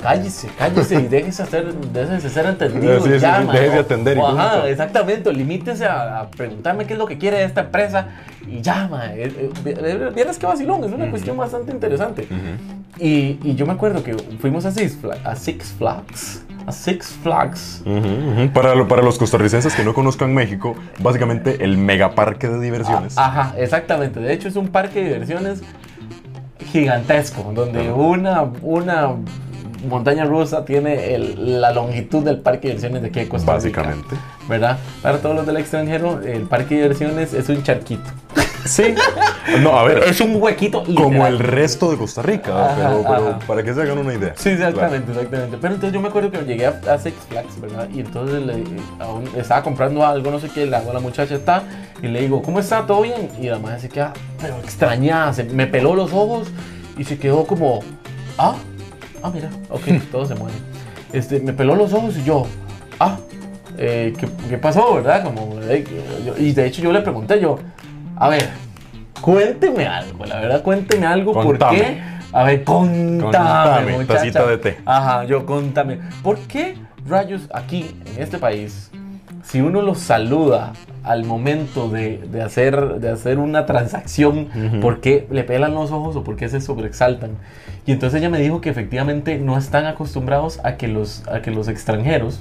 Cállese, 0.00 0.48
cállese 0.56 0.94
y 1.00 1.08
déjese, 1.08 1.42
hacer, 1.42 1.74
déjese 1.74 2.30
ser 2.30 2.46
entendido. 2.46 3.00
Sí, 3.00 3.10
sí, 3.14 3.18
ya, 3.18 3.40
sí, 3.42 3.48
déjese 3.52 3.78
o- 3.78 3.80
atender 3.80 4.16
y 4.16 4.20
Ajá, 4.20 4.68
exactamente. 4.68 5.32
Limítese 5.32 5.86
a, 5.86 6.20
a 6.20 6.30
preguntarme 6.30 6.86
qué 6.86 6.92
es 6.92 6.98
lo 6.98 7.06
que 7.06 7.18
quiere 7.18 7.42
esta 7.42 7.62
empresa 7.62 8.06
y 8.46 8.62
mae. 8.90 9.24
Eh, 9.24 9.32
eh, 9.36 9.50
vi- 9.64 10.14
Vieras 10.14 10.38
qué 10.38 10.46
vacilón, 10.46 10.84
es 10.84 10.92
una 10.92 11.10
cuestión 11.10 11.36
bastante 11.36 11.72
interesante. 11.72 12.28
Y, 12.98 13.38
y 13.42 13.54
yo 13.56 13.66
me 13.66 13.72
acuerdo 13.72 14.02
que 14.04 14.16
fuimos 14.40 14.64
a 14.66 14.70
Six, 14.70 14.98
Fla- 15.02 15.18
a 15.24 15.34
Six 15.34 15.74
Flags. 15.78 16.44
A 16.66 16.72
Six 16.72 17.16
Flags. 17.22 17.82
Para, 18.54 18.74
lo- 18.76 18.86
para 18.86 19.02
los 19.02 19.18
costarricenses 19.18 19.74
que 19.74 19.84
no 19.84 19.94
conozcan 19.94 20.32
México, 20.32 20.76
básicamente 21.00 21.64
el 21.64 21.76
megaparque 21.76 22.48
de 22.48 22.60
diversiones. 22.60 23.18
Ajá, 23.18 23.54
exactamente. 23.58 24.20
De 24.20 24.32
hecho, 24.32 24.46
es 24.48 24.54
un 24.56 24.68
parque 24.68 25.00
de 25.00 25.04
diversiones 25.14 25.60
gigantesco, 26.72 27.52
donde 27.54 27.90
una, 27.90 28.42
una 28.62 29.10
montaña 29.86 30.24
rusa 30.24 30.64
tiene 30.64 31.14
el- 31.14 31.60
la 31.60 31.72
longitud 31.72 32.22
del 32.24 32.38
parque 32.38 32.68
de 32.68 32.74
diversiones 32.74 33.02
de 33.02 33.08
aquí 33.08 33.20
de 33.20 33.28
Costa 33.28 33.56
Rica. 33.58 33.82
Básicamente. 33.82 34.16
¿Verdad? 34.48 34.78
Para 35.02 35.18
todos 35.18 35.36
los 35.36 35.46
del 35.46 35.58
extranjero, 35.58 36.20
el 36.22 36.42
parque 36.42 36.76
de 36.76 36.82
diversiones 36.82 37.34
es 37.34 37.48
un 37.48 37.62
charquito. 37.62 38.08
Sí. 38.64 38.94
No, 39.62 39.78
a 39.78 39.84
ver, 39.84 39.98
Es 40.08 40.20
un 40.20 40.42
huequito. 40.42 40.82
como 40.94 41.26
el 41.26 41.38
resto 41.38 41.90
de 41.90 41.96
Costa 41.96 42.20
Rica, 42.20 42.66
Ajá, 42.66 42.74
pero, 42.76 43.02
pero 43.02 43.28
ajá. 43.28 43.38
para 43.46 43.62
que 43.62 43.72
se 43.72 43.80
hagan 43.80 43.96
una 43.98 44.12
idea. 44.12 44.34
Sí, 44.36 44.50
exactamente, 44.50 45.10
exactamente. 45.12 45.56
Pero 45.58 45.74
entonces 45.74 45.94
yo 45.94 46.00
me 46.02 46.08
acuerdo 46.08 46.30
que 46.30 46.38
llegué 46.44 46.66
a, 46.66 46.78
a 46.90 46.98
Six 46.98 47.14
Flags, 47.30 47.58
¿verdad? 47.60 47.88
Y 47.94 48.00
entonces 48.00 48.42
le, 48.42 48.54
un- 48.54 49.30
estaba 49.38 49.62
comprando 49.62 50.04
algo, 50.04 50.30
no 50.32 50.38
sé 50.40 50.48
qué, 50.50 50.66
le 50.66 50.76
hago 50.76 50.90
a 50.90 50.94
la 50.94 51.00
muchacha 51.00 51.36
está 51.36 51.62
y 52.02 52.08
le 52.08 52.20
digo, 52.22 52.42
¿cómo 52.42 52.58
está? 52.58 52.84
¿Todo 52.84 53.02
bien? 53.02 53.30
Y 53.40 53.46
la 53.46 53.58
madre 53.58 53.80
se 53.80 53.88
queda, 53.88 54.12
pero 54.38 54.56
extrañada, 54.58 55.32
se, 55.32 55.44
me 55.44 55.66
peló 55.66 55.94
los 55.94 56.12
ojos 56.12 56.48
y 56.98 57.04
se 57.04 57.16
quedó 57.18 57.44
como, 57.46 57.80
ah, 58.36 58.56
ah, 59.22 59.30
mira, 59.32 59.48
ok, 59.70 59.82
todo 60.12 60.26
se 60.26 60.34
muere. 60.34 60.54
Este, 61.12 61.40
me 61.40 61.52
peló 61.52 61.74
los 61.74 61.92
ojos 61.92 62.16
y 62.18 62.24
yo, 62.24 62.46
ah, 63.00 63.16
eh, 63.78 64.12
¿qué, 64.18 64.28
qué 64.48 64.58
pasó, 64.58 64.94
verdad? 64.96 65.22
Como, 65.24 65.58
eh, 65.62 65.84
yo- 66.26 66.36
y 66.36 66.52
de 66.52 66.66
hecho 66.66 66.82
yo 66.82 66.92
le 66.92 67.00
pregunté, 67.00 67.40
yo, 67.40 67.58
a 68.16 68.28
ver, 68.28 68.48
cuénteme 69.20 69.86
algo, 69.86 70.24
la 70.26 70.40
verdad, 70.40 70.62
cuénteme 70.62 71.06
algo, 71.06 71.32
¿por 71.32 71.44
Contame. 71.58 71.78
qué? 71.78 72.02
A 72.32 72.42
ver, 72.44 72.62
contame, 72.64 73.20
Contame, 73.22 73.92
muchacha. 73.92 74.14
tacita 74.18 74.46
de 74.46 74.58
té. 74.58 74.78
Ajá, 74.84 75.24
yo 75.24 75.46
contame. 75.46 75.98
¿Por 76.22 76.38
qué 76.40 76.76
rayos 77.06 77.48
aquí, 77.54 77.96
en 78.14 78.22
este 78.22 78.36
país, 78.38 78.90
si 79.42 79.62
uno 79.62 79.80
los 79.80 79.98
saluda 79.98 80.72
al 81.08 81.24
momento 81.24 81.88
de, 81.88 82.18
de 82.30 82.42
hacer, 82.42 83.00
de 83.00 83.10
hacer 83.10 83.38
una 83.38 83.66
transacción, 83.66 84.48
¿por 84.80 85.00
qué 85.00 85.26
le 85.30 85.42
pelan 85.44 85.74
los 85.74 85.90
ojos 85.90 86.16
o 86.16 86.24
por 86.24 86.36
qué 86.36 86.48
se 86.48 86.60
sobreexaltan? 86.60 87.30
Y 87.86 87.92
entonces 87.92 88.18
ella 88.20 88.28
me 88.30 88.38
dijo 88.40 88.60
que 88.60 88.68
efectivamente 88.70 89.38
no 89.38 89.56
están 89.56 89.86
acostumbrados 89.86 90.60
a 90.64 90.76
que 90.76 90.88
los, 90.88 91.26
a 91.28 91.40
que 91.40 91.50
los 91.50 91.68
extranjeros 91.68 92.40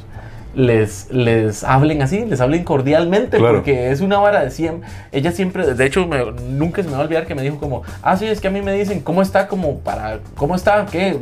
les, 0.56 1.12
les 1.12 1.64
hablen 1.64 2.02
así, 2.02 2.26
les 2.26 2.42
hablen 2.42 2.64
cordialmente, 2.64 3.38
Claro. 3.38 3.56
porque 3.58 3.92
es 3.92 4.02
una 4.02 4.18
vara 4.18 4.44
de 4.44 4.50
siempre. 4.52 4.90
Ella 5.12 5.32
siempre, 5.32 5.74
de 5.74 5.86
hecho, 5.86 6.08
me- 6.08 6.32
nunca 6.50 6.82
se 6.82 6.90
me 6.90 6.96
va 6.96 7.02
a 7.02 7.04
olvidar 7.06 7.26
que 7.28 7.36
me 7.36 7.44
dijo 7.44 7.58
como, 7.60 7.84
ah, 8.02 8.18
sí, 8.18 8.26
es 8.26 8.42
que 8.42 8.48
a 8.48 8.52
mí 8.52 8.62
me 8.62 8.74
dicen, 8.74 9.02
¿cómo 9.02 9.22
está? 9.22 9.48
Como 9.48 9.80
para, 9.80 10.20
¿cómo 10.36 10.56
está? 10.56 10.86
¿Qué? 10.92 11.18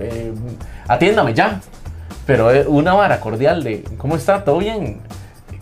Eh, 0.00 0.32
atiéndame 0.88 1.34
ya. 1.34 1.60
Pero 2.26 2.50
eh, 2.52 2.64
una 2.66 2.94
vara 2.94 3.20
cordial 3.20 3.62
de, 3.64 3.84
¿cómo 3.98 4.16
está? 4.16 4.44
¿Todo 4.44 4.58
bien? 4.58 4.98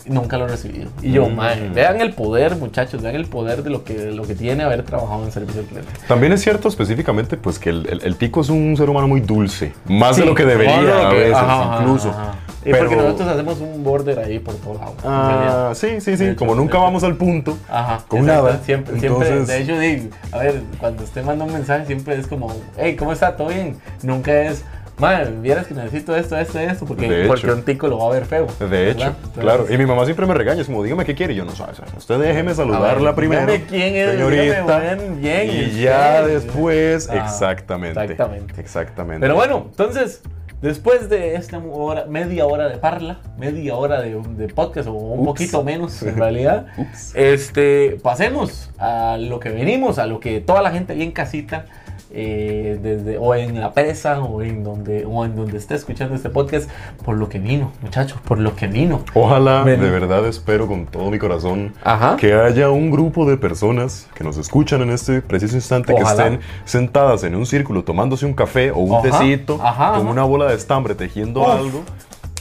Nunca 0.09 0.39
lo 0.39 0.47
he 0.47 0.49
recibido. 0.49 0.91
Y 1.03 1.13
yo, 1.13 1.29
Mm. 1.29 1.35
"Mae, 1.37 1.69
vean 1.71 2.01
el 2.01 2.13
poder, 2.15 2.57
muchachos, 2.57 3.03
vean 3.03 3.15
el 3.17 3.27
poder 3.27 3.63
de 3.63 3.71
lo 3.71 3.85
que, 3.85 3.95
de 3.95 4.13
lo 4.13 4.23
que 4.25 4.35
tiene 4.35 4.65
haber 4.65 4.83
trabajado 4.83 5.25
en 5.25 5.33
servicio 5.33 5.61
al 5.61 5.67
cliente. 5.67 5.91
También 6.07 6.33
es 6.33 6.43
cierto 6.43 6.69
específicamente 6.69 7.37
pues 7.37 7.59
que 7.59 7.71
el, 7.71 7.87
el- 7.89 8.03
el 8.05 8.17
tico 8.17 8.41
es 8.41 8.49
un 8.49 8.77
ser 8.77 8.89
humano 8.91 9.09
muy 9.09 9.21
dulce, 9.21 9.73
más 9.87 10.17
de 10.17 10.23
Sí, 10.23 10.29
lo 10.29 10.35
que 10.35 10.45
debería 10.45 10.79
de 10.81 10.83
lo 10.87 11.07
a 11.07 11.11
que- 11.11 11.17
veces 11.17 11.35
ajá, 11.37 11.63
ajá, 11.75 11.83
incluso. 11.83 12.11
ajá. 12.11 12.35
Y 12.65 12.71
Pero- 12.73 12.79
porque 12.79 12.97
nosotros 12.97 13.29
hacemos 13.29 13.61
un 13.61 13.85
border 13.85 14.19
ahí 14.19 14.39
por 14.41 14.55
todos 14.57 14.79
lados. 14.79 14.95
Ah, 15.05 15.71
sí, 15.75 16.01
sí, 16.01 16.11
De 16.13 16.17
sí, 16.17 16.25
hecho, 16.25 16.37
como 16.37 16.53
de 16.53 16.59
nunca 16.59 16.77
vamos 16.79 17.05
al 17.05 17.17
punto. 17.17 17.57
Ajá, 17.69 18.01
con 18.09 18.21
exacto, 18.21 18.43
nada. 18.49 18.61
Siempre, 18.65 18.99
siempre, 19.01 19.29
Entonces- 19.29 19.47
de 19.69 19.95
hecho, 19.95 20.13
a 20.33 20.39
ver, 20.39 20.63
cuando 20.81 21.05
usted 21.05 21.25
manda 21.25 21.45
un 21.45 21.53
mensaje, 21.53 21.87
siempre 21.87 22.17
es 22.19 22.27
como, 22.27 22.53
hey, 22.77 22.97
¿cómo 22.97 23.13
está? 23.13 23.37
¿Todo 23.37 23.49
bien? 23.49 23.77
Nunca 24.03 24.43
es, 24.43 24.65
madre, 24.99 25.31
vieras 25.41 25.67
que 25.67 25.75
necesito 25.75 26.15
esto, 26.17 26.37
esto, 26.37 26.59
esto, 26.59 26.85
porque, 26.87 27.25
porque 27.27 27.51
un 27.51 27.63
tico 27.63 27.87
lo 27.89 27.99
va 27.99 28.07
a 28.07 28.11
ver 28.11 28.25
feo. 28.27 28.47
De 28.69 28.91
hecho, 28.91 29.15
claro. 29.39 29.67
Y 29.71 29.77
mi 29.79 29.87
mamá 29.87 30.05
siempre 30.05 30.27
me 30.27 30.35
regaña, 30.35 30.61
es 30.61 30.67
como, 30.67 30.83
dígame 30.83 31.05
qué 31.05 31.15
quiere. 31.15 31.33
Y 31.35 31.37
yo 31.37 31.45
no 31.45 31.53
sé, 31.55 31.63
usted 31.97 32.19
déjeme 32.19 32.55
saludarla 32.55 33.11
ver, 33.11 33.15
primero. 33.15 33.47
dígame 33.53 33.65
quién 33.67 33.95
es, 33.97 34.11
señorita. 34.13 34.43
dígame 34.81 35.09
bien, 35.17 35.47
y 35.51 35.65
usted. 35.67 35.81
ya 35.81 36.27
después, 36.27 37.09
Ah, 37.11 37.17
exactamente. 37.25 38.01
exactamente. 38.01 38.61
Exactamente. 38.61 39.21
Pero 39.21 39.35
bueno, 39.35 39.67
entonces, 39.71 40.23
después 40.61 41.09
de 41.09 41.35
esta 41.37 41.59
hora, 41.59 42.05
media 42.07 42.47
hora 42.47 42.69
de 42.69 42.79
parla, 42.79 43.19
media 43.39 43.77
hora 43.77 44.01
de, 44.01 44.21
de 44.37 44.49
podcast 44.49 44.89
o 44.89 44.93
un 44.93 45.21
Ups. 45.21 45.27
poquito 45.29 45.63
menos 45.63 46.03
en 46.03 46.17
realidad, 46.17 46.67
este, 47.15 47.99
pasemos 48.03 48.71
a 48.79 49.17
lo 49.19 49.41
que 49.41 49.51
venimos, 49.51 49.99
a 49.99 50.07
lo 50.07 50.21
que 50.21 50.41
toda 50.41 50.63
la 50.63 50.71
gente 50.71 50.93
ahí 50.93 51.03
en 51.03 51.13
casita, 51.13 51.65
eh, 52.11 52.79
desde, 52.83 53.19
o 53.19 53.35
en 53.35 53.61
la 53.61 53.73
presa, 53.73 54.21
o 54.21 54.43
en, 54.43 54.65
donde, 54.65 55.05
o 55.05 55.25
en 55.25 55.37
donde 55.37 55.59
esté 55.59 55.75
escuchando 55.75 56.15
este 56.15 56.31
podcast, 56.31 56.69
por 57.05 57.17
lo 57.17 57.29
que 57.29 57.39
vino, 57.39 57.73
muchachos, 57.83 58.19
por 58.25 58.39
lo 58.39 58.57
que 58.57 58.67
vino. 58.67 59.03
Ojalá, 59.15 59.63
Ven. 59.63 59.81
de 59.81 59.91
verdad 59.91 60.27
espero 60.27 60.67
con 60.67 60.87
todo 60.87 61.11
mi 61.11 61.19
corazón 61.19 61.75
Ajá. 61.85 62.17
que 62.17 62.33
haya 62.35 62.71
un 62.71 62.91
grupo 62.91 63.29
de 63.29 63.37
personas 63.37 64.09
que 64.15 64.25
nos 64.25 64.37
escuchan 64.39 64.81
en 64.83 64.91
este 64.91 65.21
preciso 65.23 65.57
instante, 65.57 65.93
Ojalá. 65.93 66.07
que 66.29 66.35
estén 66.35 66.41
sentadas 66.65 67.25
en 67.25 67.35
un 67.35 67.47
círculo 67.47 67.85
tomándose 67.85 68.27
un 68.27 68.35
café 68.35 68.71
o 68.71 68.79
un 68.79 68.95
Ajá, 68.95 69.03
tecito, 69.19 69.59
ajá, 69.63 69.95
con 69.99 70.07
una 70.07 70.25
bola 70.25 70.47
de 70.47 70.55
estambre 70.55 70.95
tejiendo 70.95 71.41
Uf. 71.43 71.49
algo. 71.49 71.83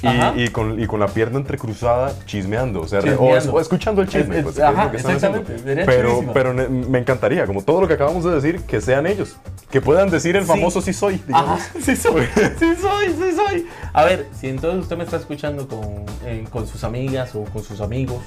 Y, 0.04 0.44
y 0.44 0.48
con, 0.50 0.80
y 0.80 0.86
con 0.86 1.00
la 1.00 1.08
pierna 1.08 1.40
entrecruzada 1.40 2.14
chismeando, 2.26 2.82
o 2.82 2.88
sea, 2.88 3.00
Chismeando. 3.00 3.24
o, 3.26 3.36
es- 3.38 3.48
o 3.48 3.60
escuchando 3.60 4.02
el 4.04 4.08
chisme, 4.08 4.36
Es- 4.36 4.38
es- 4.40 4.44
pues, 4.44 4.56
que 4.56 4.62
es 4.62 4.68
ajá, 4.68 4.86
lo 4.86 4.92
que 4.92 4.98
están 4.98 5.16
haciendo. 5.16 5.38
exactamente, 5.40 5.70
sería 5.70 5.86
Pero, 6.34 6.54
me 6.54 7.00
encantaría, 7.00 7.46
como 7.48 7.64
todo 7.64 7.82
lo 7.82 7.88
que 7.88 7.96
acabamos 7.96 8.24
de 8.24 8.32
decir, 8.36 8.62
que 8.62 8.80
sean 8.80 9.08
ellos, 9.08 9.38
que 9.72 9.82
puedan 9.82 10.10
decir 10.12 10.36
el 10.36 10.44
Sí. 10.44 10.48
famoso 10.50 10.82
sí 10.82 10.94
soy, 10.94 11.22
digamos. 11.26 11.60
Ajá, 11.62 11.70
sí 11.82 11.96
soy, 11.96 12.26
sí 12.60 12.76
soy, 12.80 13.08
sí 13.08 13.36
soy. 13.36 13.66
A 13.92 14.04
ver, 14.06 14.28
si 14.40 14.50
entonces 14.50 14.82
usted 14.84 14.98
me 14.98 15.04
está 15.04 15.18
escuchando 15.18 15.68
con, 15.68 16.06
eh, 16.26 16.46
con 16.52 16.68
sus 16.68 16.84
amigas 16.84 17.34
o 17.34 17.44
con 17.46 17.64
sus 17.64 17.82
amigos, 17.82 18.22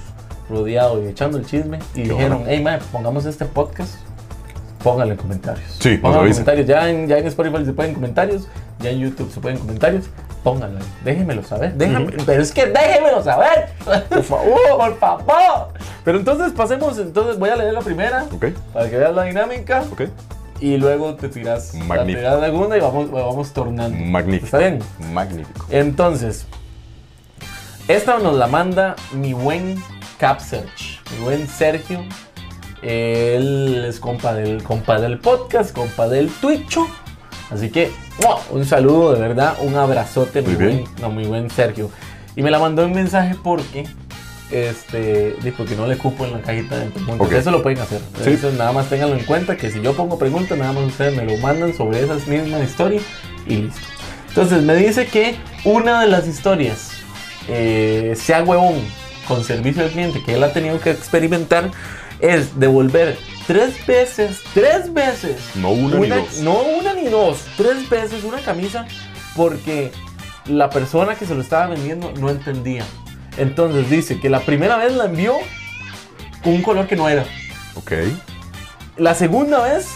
rodeado 0.48 1.00
y 1.04 1.06
echando 1.06 1.38
el 1.38 1.46
chisme, 1.46 1.78
y 1.94 2.02
Qué 2.02 2.08
dijeron, 2.10 2.38
bueno. 2.38 2.44
hey, 2.48 2.60
man, 2.62 2.80
pongamos 2.90 3.24
este 3.26 3.44
podcast, 3.44 3.94
pónganle 4.82 5.12
en 5.14 5.18
comentarios. 5.18 5.64
Sí, 5.78 5.90
en 6.02 6.06
avisen. 6.06 6.44
comentarios. 6.44 6.66
Ya 6.66 6.88
en, 6.90 7.06
ya 7.08 7.18
en 7.18 7.26
Spotify 7.26 7.64
se 7.64 7.72
pueden 7.72 7.94
comentarios, 7.94 8.48
ya 8.80 8.90
en 8.90 8.98
YouTube 9.00 9.32
se 9.32 9.40
pueden 9.40 9.58
comentarios. 9.58 10.06
Pónganlo, 10.42 10.78
déjenmelo 11.04 11.42
saber. 11.44 11.74
Déjenme, 11.74 12.12
Pero 12.24 12.42
es 12.42 12.50
que 12.52 12.66
déjenmelo 12.66 13.22
saber. 13.22 13.68
Por 14.08 14.22
favor, 14.22 14.58
por 14.78 14.98
favor. 14.98 15.68
Pero 16.02 16.18
entonces 16.18 16.52
pasemos, 16.52 16.98
entonces 16.98 17.38
voy 17.38 17.50
a 17.50 17.56
leer 17.56 17.74
la 17.74 17.80
primera 17.80 18.24
¿Ok? 18.32 18.46
para 18.72 18.88
que 18.88 18.96
veas 18.96 19.14
la 19.14 19.24
dinámica. 19.24 19.84
¿Ok? 19.92 20.02
Y 20.60 20.76
luego 20.78 21.14
te 21.14 21.28
tiras 21.28 21.74
Magnífico. 21.74 22.22
la 22.22 22.40
segunda 22.40 22.76
y 22.76 22.80
vamos, 22.80 23.10
vamos 23.10 23.52
tornando. 23.52 23.96
Magnífico. 23.98 24.44
¿Está 24.46 24.58
bien? 24.58 24.78
Magnífico. 25.12 25.66
Entonces, 25.70 26.46
esta 27.88 28.18
nos 28.18 28.36
la 28.36 28.46
manda 28.46 28.94
mi 29.12 29.32
buen 29.32 29.82
Capsearch, 30.18 31.00
mi 31.16 31.24
buen 31.24 31.48
Sergio. 31.48 32.00
Él 32.82 33.84
es 33.88 34.00
compa 34.00 34.34
del, 34.34 34.62
compa 34.62 35.00
del 35.00 35.18
podcast, 35.18 35.74
compa 35.74 36.08
del 36.08 36.28
Twitcho. 36.28 36.86
Así 37.50 37.70
que, 37.70 37.90
¡mua! 38.22 38.38
un 38.50 38.64
saludo, 38.64 39.12
de 39.14 39.20
verdad, 39.20 39.56
un 39.60 39.74
abrazote, 39.76 40.40
Muy 40.42 40.54
muy 40.54 40.64
bien. 40.64 40.84
buen, 40.84 40.94
no, 41.00 41.10
muy 41.10 41.24
buen 41.24 41.50
Sergio. 41.50 41.90
Y 42.36 42.42
me 42.42 42.50
la 42.50 42.58
mandó 42.58 42.82
en 42.84 42.92
mensaje 42.92 43.34
porque, 43.42 43.86
este, 44.50 45.36
porque 45.56 45.74
no 45.74 45.86
le 45.86 45.98
cupo 45.98 46.24
en 46.24 46.32
la 46.32 46.40
cajita 46.40 46.78
de 46.78 46.86
preguntas. 46.86 47.26
Ok. 47.26 47.32
Eso 47.32 47.50
lo 47.50 47.62
pueden 47.62 47.80
hacer. 47.80 48.00
Sí. 48.22 48.30
Eso 48.30 48.52
nada 48.52 48.72
más 48.72 48.88
ténganlo 48.88 49.16
en 49.16 49.24
cuenta 49.24 49.56
que 49.56 49.70
si 49.70 49.80
yo 49.82 49.94
pongo 49.94 50.18
preguntas, 50.18 50.56
nada 50.56 50.72
más 50.72 50.84
ustedes 50.84 51.16
me 51.16 51.24
lo 51.24 51.36
mandan 51.38 51.74
sobre 51.74 52.02
esas 52.02 52.26
mismas 52.28 52.62
historias 52.62 53.02
y 53.46 53.56
listo. 53.56 53.80
Entonces 54.28 54.62
me 54.62 54.76
dice 54.76 55.06
que 55.06 55.36
una 55.64 56.00
de 56.02 56.06
las 56.06 56.28
historias, 56.28 56.92
eh, 57.48 58.14
sea 58.16 58.44
huevón 58.44 58.76
con 59.26 59.42
servicio 59.42 59.82
al 59.82 59.90
cliente, 59.90 60.22
que 60.24 60.34
él 60.34 60.44
ha 60.44 60.52
tenido 60.52 60.78
que 60.80 60.90
experimentar, 60.90 61.70
es 62.20 62.58
devolver 62.58 63.16
tres 63.46 63.84
veces, 63.86 64.40
tres 64.54 64.92
veces, 64.92 65.36
No 65.54 65.70
una, 65.70 65.98
ni 65.98 66.08
dos. 66.08 66.38
no 66.40 66.60
una 66.62 66.94
ni 66.94 67.04
dos, 67.08 67.38
tres 67.56 67.88
veces 67.88 68.24
una 68.24 68.38
camisa 68.38 68.86
porque 69.36 69.90
la 70.46 70.70
persona 70.70 71.14
que 71.14 71.26
se 71.26 71.34
lo 71.34 71.40
estaba 71.40 71.66
vendiendo 71.68 72.12
no 72.18 72.30
entendía. 72.30 72.84
Entonces 73.36 73.88
dice 73.88 74.20
que 74.20 74.28
la 74.28 74.40
primera 74.40 74.76
vez 74.76 74.92
la 74.94 75.04
envió 75.06 75.34
con 76.42 76.54
un 76.54 76.62
color 76.62 76.86
que 76.86 76.96
no 76.96 77.08
era. 77.08 77.24
Ok. 77.76 77.92
La 78.96 79.14
segunda 79.14 79.62
vez, 79.62 79.86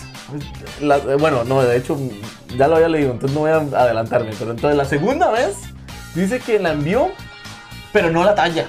la- 0.81 0.99
bueno, 0.99 1.45
no, 1.45 1.63
de 1.63 1.77
hecho 1.77 1.99
ya 2.57 2.69
lo 2.69 2.77
había 2.77 2.89
leído, 2.89 3.11
entonces 3.13 3.35
no 3.35 3.41
voy 3.41 3.51
a 3.51 3.57
adelantarme, 3.81 4.31
pero 4.39 4.53
entonces 4.53 4.77
la 4.77 4.85
segunda 4.85 5.31
vez 5.31 5.57
dice 6.15 6.39
que 6.41 6.59
la 6.59 6.73
envió, 6.73 7.11
pero 7.93 8.11
no 8.11 8.25
la 8.25 8.35
talla. 8.35 8.67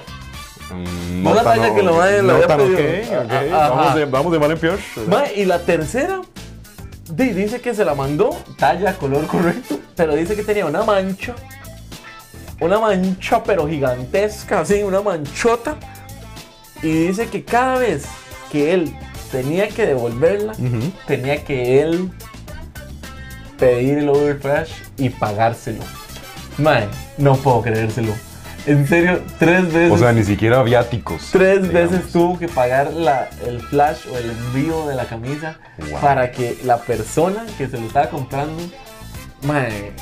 Mm, 0.70 1.22
No 1.22 1.34
la 1.34 1.42
tan- 1.44 1.58
talla 1.60 1.74
que 1.74 1.82
lo 1.82 2.04
le 2.04 2.22
no 2.22 2.32
había 2.34 2.46
pedido. 2.56 3.20
Ajá. 3.22 3.68
Vamos, 3.70 3.94
de, 3.94 4.04
vamos 4.06 4.32
de 4.32 4.38
mal 4.38 4.50
en 4.52 4.58
peor. 4.58 4.78
Ma, 5.06 5.24
y 5.34 5.44
la 5.44 5.60
tercera, 5.60 6.20
di- 7.10 7.30
dice 7.30 7.60
que 7.60 7.74
se 7.74 7.84
la 7.84 7.94
mandó, 7.94 8.30
talla, 8.58 8.94
color 8.96 9.26
correcto, 9.26 9.78
pero 9.94 10.14
dice 10.14 10.34
que 10.34 10.42
tenía 10.42 10.66
una 10.66 10.82
mancha, 10.82 11.34
una 12.60 12.78
mancha 12.80 13.42
pero 13.44 13.68
gigantesca, 13.68 14.60
así, 14.60 14.82
una 14.82 15.00
manchota, 15.02 15.76
y 16.82 17.06
dice 17.06 17.28
que 17.28 17.44
cada 17.44 17.78
vez 17.78 18.04
que 18.50 18.74
él 18.74 18.94
tenía 19.30 19.68
que 19.68 19.86
devolverla, 19.86 20.52
tenía 21.06 21.44
que 21.44 21.80
él 21.82 22.10
pedir 23.58 23.98
el 23.98 24.08
overflash 24.08 24.70
y 24.98 25.08
pagárselo. 25.10 25.82
Man, 26.58 26.88
no 27.18 27.36
puedo 27.36 27.62
creérselo. 27.62 28.12
En 28.66 28.86
serio, 28.88 29.20
tres 29.38 29.72
veces. 29.72 29.92
O 29.92 29.98
sea, 29.98 30.12
ni 30.12 30.24
siquiera 30.24 30.62
viáticos. 30.62 31.28
Tres 31.32 31.62
digamos. 31.68 31.92
veces 31.92 32.12
tuvo 32.12 32.38
que 32.38 32.48
pagar 32.48 32.92
la, 32.92 33.28
el 33.46 33.60
flash 33.60 34.06
o 34.12 34.16
el 34.18 34.30
envío 34.30 34.86
de 34.88 34.94
la 34.96 35.04
camisa 35.06 35.56
Wow. 35.90 36.00
para 36.00 36.32
que 36.32 36.58
la 36.64 36.78
persona 36.78 37.44
que 37.58 37.68
se 37.68 37.78
lo 37.78 37.86
estaba 37.86 38.08
comprando, 38.08 38.60
mae, 39.42 39.92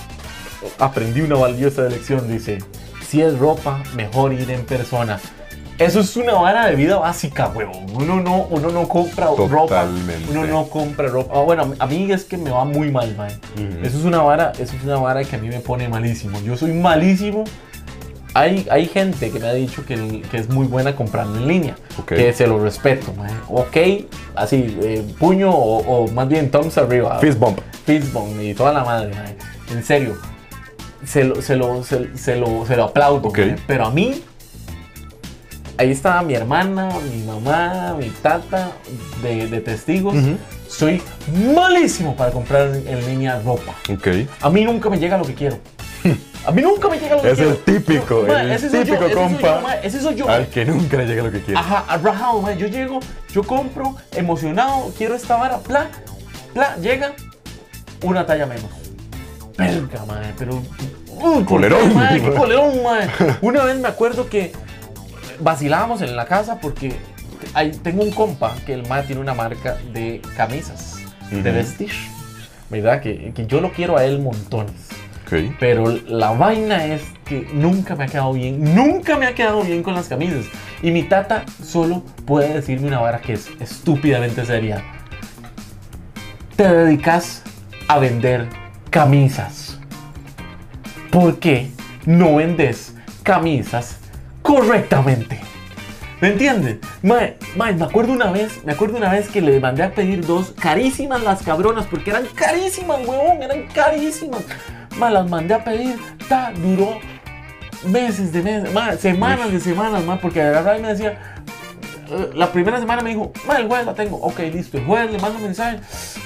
aprendí 0.78 1.20
una 1.20 1.34
valiosa 1.36 1.82
lección, 1.82 2.28
dice, 2.28 2.58
si 3.06 3.20
es 3.20 3.38
ropa, 3.38 3.82
mejor 3.94 4.32
ir 4.32 4.50
en 4.50 4.64
persona. 4.64 5.20
Eso 5.76 5.98
es 6.00 6.16
una 6.16 6.34
vara 6.34 6.66
de 6.68 6.76
vida 6.76 6.96
básica, 6.98 7.48
huevón. 7.48 7.86
Uno 7.92 8.20
no, 8.20 8.46
uno 8.48 8.70
no 8.70 8.86
compra 8.88 9.26
ropa. 9.26 9.48
Totalmente. 9.48 10.30
Uno 10.30 10.44
no 10.46 10.68
compra 10.68 11.08
ropa. 11.08 11.34
Ah, 11.36 11.40
bueno, 11.42 11.74
a 11.80 11.86
mí 11.86 12.12
es 12.12 12.22
que 12.24 12.36
me 12.36 12.50
va 12.50 12.64
muy 12.64 12.92
mal, 12.92 13.12
mae. 13.16 13.32
Ujú. 13.56 13.84
Eso 13.84 13.98
es 13.98 14.04
una 14.04 14.22
vara, 14.22 14.52
eso 14.58 14.76
es 14.76 14.84
una 14.84 14.96
vara 14.98 15.24
que 15.24 15.34
a 15.34 15.38
mí 15.40 15.48
me 15.48 15.58
pone 15.58 15.88
malísimo. 15.88 16.40
Yo 16.42 16.56
soy 16.56 16.72
malísimo. 16.72 17.42
Hay, 18.34 18.66
hay 18.68 18.86
gente 18.86 19.30
que 19.30 19.38
me 19.38 19.46
ha 19.46 19.54
dicho 19.54 19.86
que, 19.86 20.22
que 20.28 20.38
es 20.38 20.48
muy 20.48 20.66
buena 20.66 20.96
comprando 20.96 21.38
en 21.38 21.46
línea. 21.46 21.76
Que 22.06 22.32
se 22.32 22.48
lo 22.48 22.58
respeto. 22.58 23.14
Ok, 23.48 23.76
así, 24.34 24.76
eh, 24.82 25.04
puño 25.20 25.50
o, 25.50 25.78
o 25.78 26.08
más 26.10 26.26
bien 26.28 26.50
thumbs 26.50 26.76
arriba. 26.76 27.18
Fist 27.20 27.38
bump. 27.38 27.60
Fist 27.86 28.12
bump 28.12 28.40
y 28.40 28.52
toda 28.54 28.72
la 28.72 28.84
madre. 28.84 29.12
En 29.70 29.84
serio. 29.84 30.16
Se 31.06 31.22
lo, 31.22 31.40
se 31.42 31.54
lo, 31.54 31.84
se, 31.84 32.16
se 32.16 32.34
lo, 32.36 32.66
se 32.66 32.76
lo 32.76 32.84
aplaudo. 32.84 33.30
Pero 33.66 33.84
a 33.86 33.90
mí, 33.90 34.20
ahí 35.78 35.90
estaba 35.92 36.22
mi 36.22 36.34
hermana, 36.34 36.88
mi 37.12 37.22
mamá, 37.22 37.94
mi 37.96 38.08
tata 38.08 38.72
de, 39.22 39.46
de 39.46 39.60
testigos. 39.60 40.16
Soy 40.66 41.00
malísimo 41.54 42.16
para 42.16 42.32
comprar 42.32 42.74
en 42.74 43.06
línea 43.06 43.38
ropa. 43.44 43.74
A 44.40 44.50
mí 44.50 44.64
nunca 44.64 44.90
me 44.90 44.98
llega 44.98 45.16
lo 45.16 45.24
que 45.24 45.34
quiero. 45.34 45.58
A 46.46 46.50
mí 46.52 46.60
nunca 46.62 46.88
me 46.88 46.98
llega 46.98 47.16
lo 47.16 47.22
que 47.22 47.30
Es 47.30 47.34
quiero. 47.36 47.50
el 47.52 47.58
típico, 47.58 48.24
Ma, 48.28 48.42
el 48.42 48.52
ese 48.52 48.68
soy 48.70 48.78
yo, 48.80 48.84
típico 48.84 49.04
ese 49.06 49.14
soy 49.14 49.22
compa 49.24 49.46
yo, 49.48 49.60
ma, 49.62 49.74
ese 49.76 50.00
soy 50.00 50.14
yo. 50.14 50.28
Al 50.28 50.46
que 50.48 50.64
nunca 50.64 50.96
le 50.98 51.06
llega 51.06 51.22
lo 51.22 51.32
que 51.32 51.40
quiere. 51.42 51.58
Ajá, 51.58 51.84
arrajado, 51.88 52.42
ma. 52.42 52.52
Yo 52.52 52.66
llego, 52.66 53.00
yo 53.32 53.42
compro, 53.42 53.96
emocionado, 54.12 54.92
quiero 54.96 55.14
esta 55.14 55.36
vara, 55.36 55.58
pla, 55.58 55.88
pla, 56.52 56.76
llega 56.76 57.14
una 58.02 58.26
talla 58.26 58.46
menos. 58.46 58.70
Verga, 59.56 60.04
madre, 60.04 60.34
pero. 60.38 60.60
¿por 61.20 61.44
Colerón, 61.46 61.88
qué, 61.88 61.94
mae? 61.94 62.20
qué 62.20 62.30
colerón, 62.34 62.82
mae. 62.82 63.08
Una 63.40 63.64
vez 63.64 63.78
me 63.78 63.88
acuerdo 63.88 64.28
que 64.28 64.52
vacilábamos 65.40 66.02
en 66.02 66.16
la 66.16 66.26
casa 66.26 66.60
porque 66.60 66.94
hay- 67.54 67.70
tengo 67.70 68.02
un 68.02 68.10
compa 68.10 68.54
que 68.66 68.74
el 68.74 68.86
mae 68.88 69.04
tiene 69.04 69.20
una 69.22 69.32
marca 69.32 69.78
de 69.92 70.20
camisas, 70.36 70.96
de 71.30 71.50
vestir. 71.52 71.90
¿Verdad? 72.70 73.00
Que, 73.00 73.32
que 73.34 73.46
yo 73.46 73.60
lo 73.60 73.72
quiero 73.72 73.96
a 73.96 74.04
él 74.04 74.20
montones. 74.20 74.72
Pero 75.58 75.98
la 76.06 76.32
vaina 76.32 76.84
es 76.86 77.02
que 77.24 77.48
nunca 77.52 77.96
me 77.96 78.04
ha 78.04 78.06
quedado 78.06 78.32
bien, 78.32 78.74
nunca 78.74 79.16
me 79.16 79.26
ha 79.26 79.34
quedado 79.34 79.62
bien 79.62 79.82
con 79.82 79.94
las 79.94 80.08
camisas. 80.08 80.46
Y 80.82 80.90
mi 80.90 81.02
tata 81.02 81.44
solo 81.62 82.02
puede 82.26 82.54
decirme 82.54 82.88
una 82.88 83.00
vara 83.00 83.20
que 83.20 83.32
es 83.34 83.48
estúpidamente 83.60 84.44
seria. 84.44 84.82
Te 86.56 86.68
dedicas 86.68 87.42
a 87.88 87.98
vender 87.98 88.48
camisas. 88.90 89.78
¿Por 91.10 91.38
qué 91.38 91.70
no 92.06 92.36
vendes 92.36 92.94
camisas 93.22 93.98
correctamente? 94.42 95.40
¿Me 96.20 96.28
entiendes? 96.28 96.78
Mae, 97.02 97.36
me 97.56 97.84
acuerdo 97.84 98.12
una 98.12 98.30
vez, 98.30 98.64
me 98.64 98.72
acuerdo 98.72 98.96
una 98.96 99.10
vez 99.10 99.28
que 99.28 99.40
le 99.40 99.60
mandé 99.60 99.82
a 99.82 99.94
pedir 99.94 100.24
dos 100.24 100.54
carísimas 100.58 101.22
las 101.22 101.42
cabronas, 101.42 101.86
porque 101.86 102.10
eran 102.10 102.24
carísimas, 102.34 103.06
huevón, 103.06 103.42
eran 103.42 103.66
carísimas. 103.74 104.42
Mae, 104.98 105.12
las 105.12 105.28
mandé 105.28 105.54
a 105.54 105.64
pedir, 105.64 105.98
ta, 106.28 106.52
duró 106.56 106.98
meses 107.86 108.32
de 108.32 108.42
meses, 108.42 108.72
mae, 108.72 108.96
semanas 108.96 109.52
de 109.52 109.60
semanas, 109.60 110.04
mae, 110.04 110.18
porque 110.18 110.40
agarraba 110.40 110.78
y 110.78 110.82
me 110.82 110.88
decía, 110.88 111.18
eh, 112.10 112.30
la 112.34 112.52
primera 112.52 112.78
semana 112.78 113.02
me 113.02 113.10
dijo, 113.10 113.32
mae, 113.46 113.62
el 113.62 113.68
jueves 113.68 113.86
la 113.86 113.94
tengo, 113.94 114.16
ok, 114.16 114.38
listo, 114.52 114.78
el 114.78 114.84
jueves 114.84 115.12
le 115.12 115.18
mando 115.18 115.38
un 115.38 115.44
mensaje, 115.44 115.80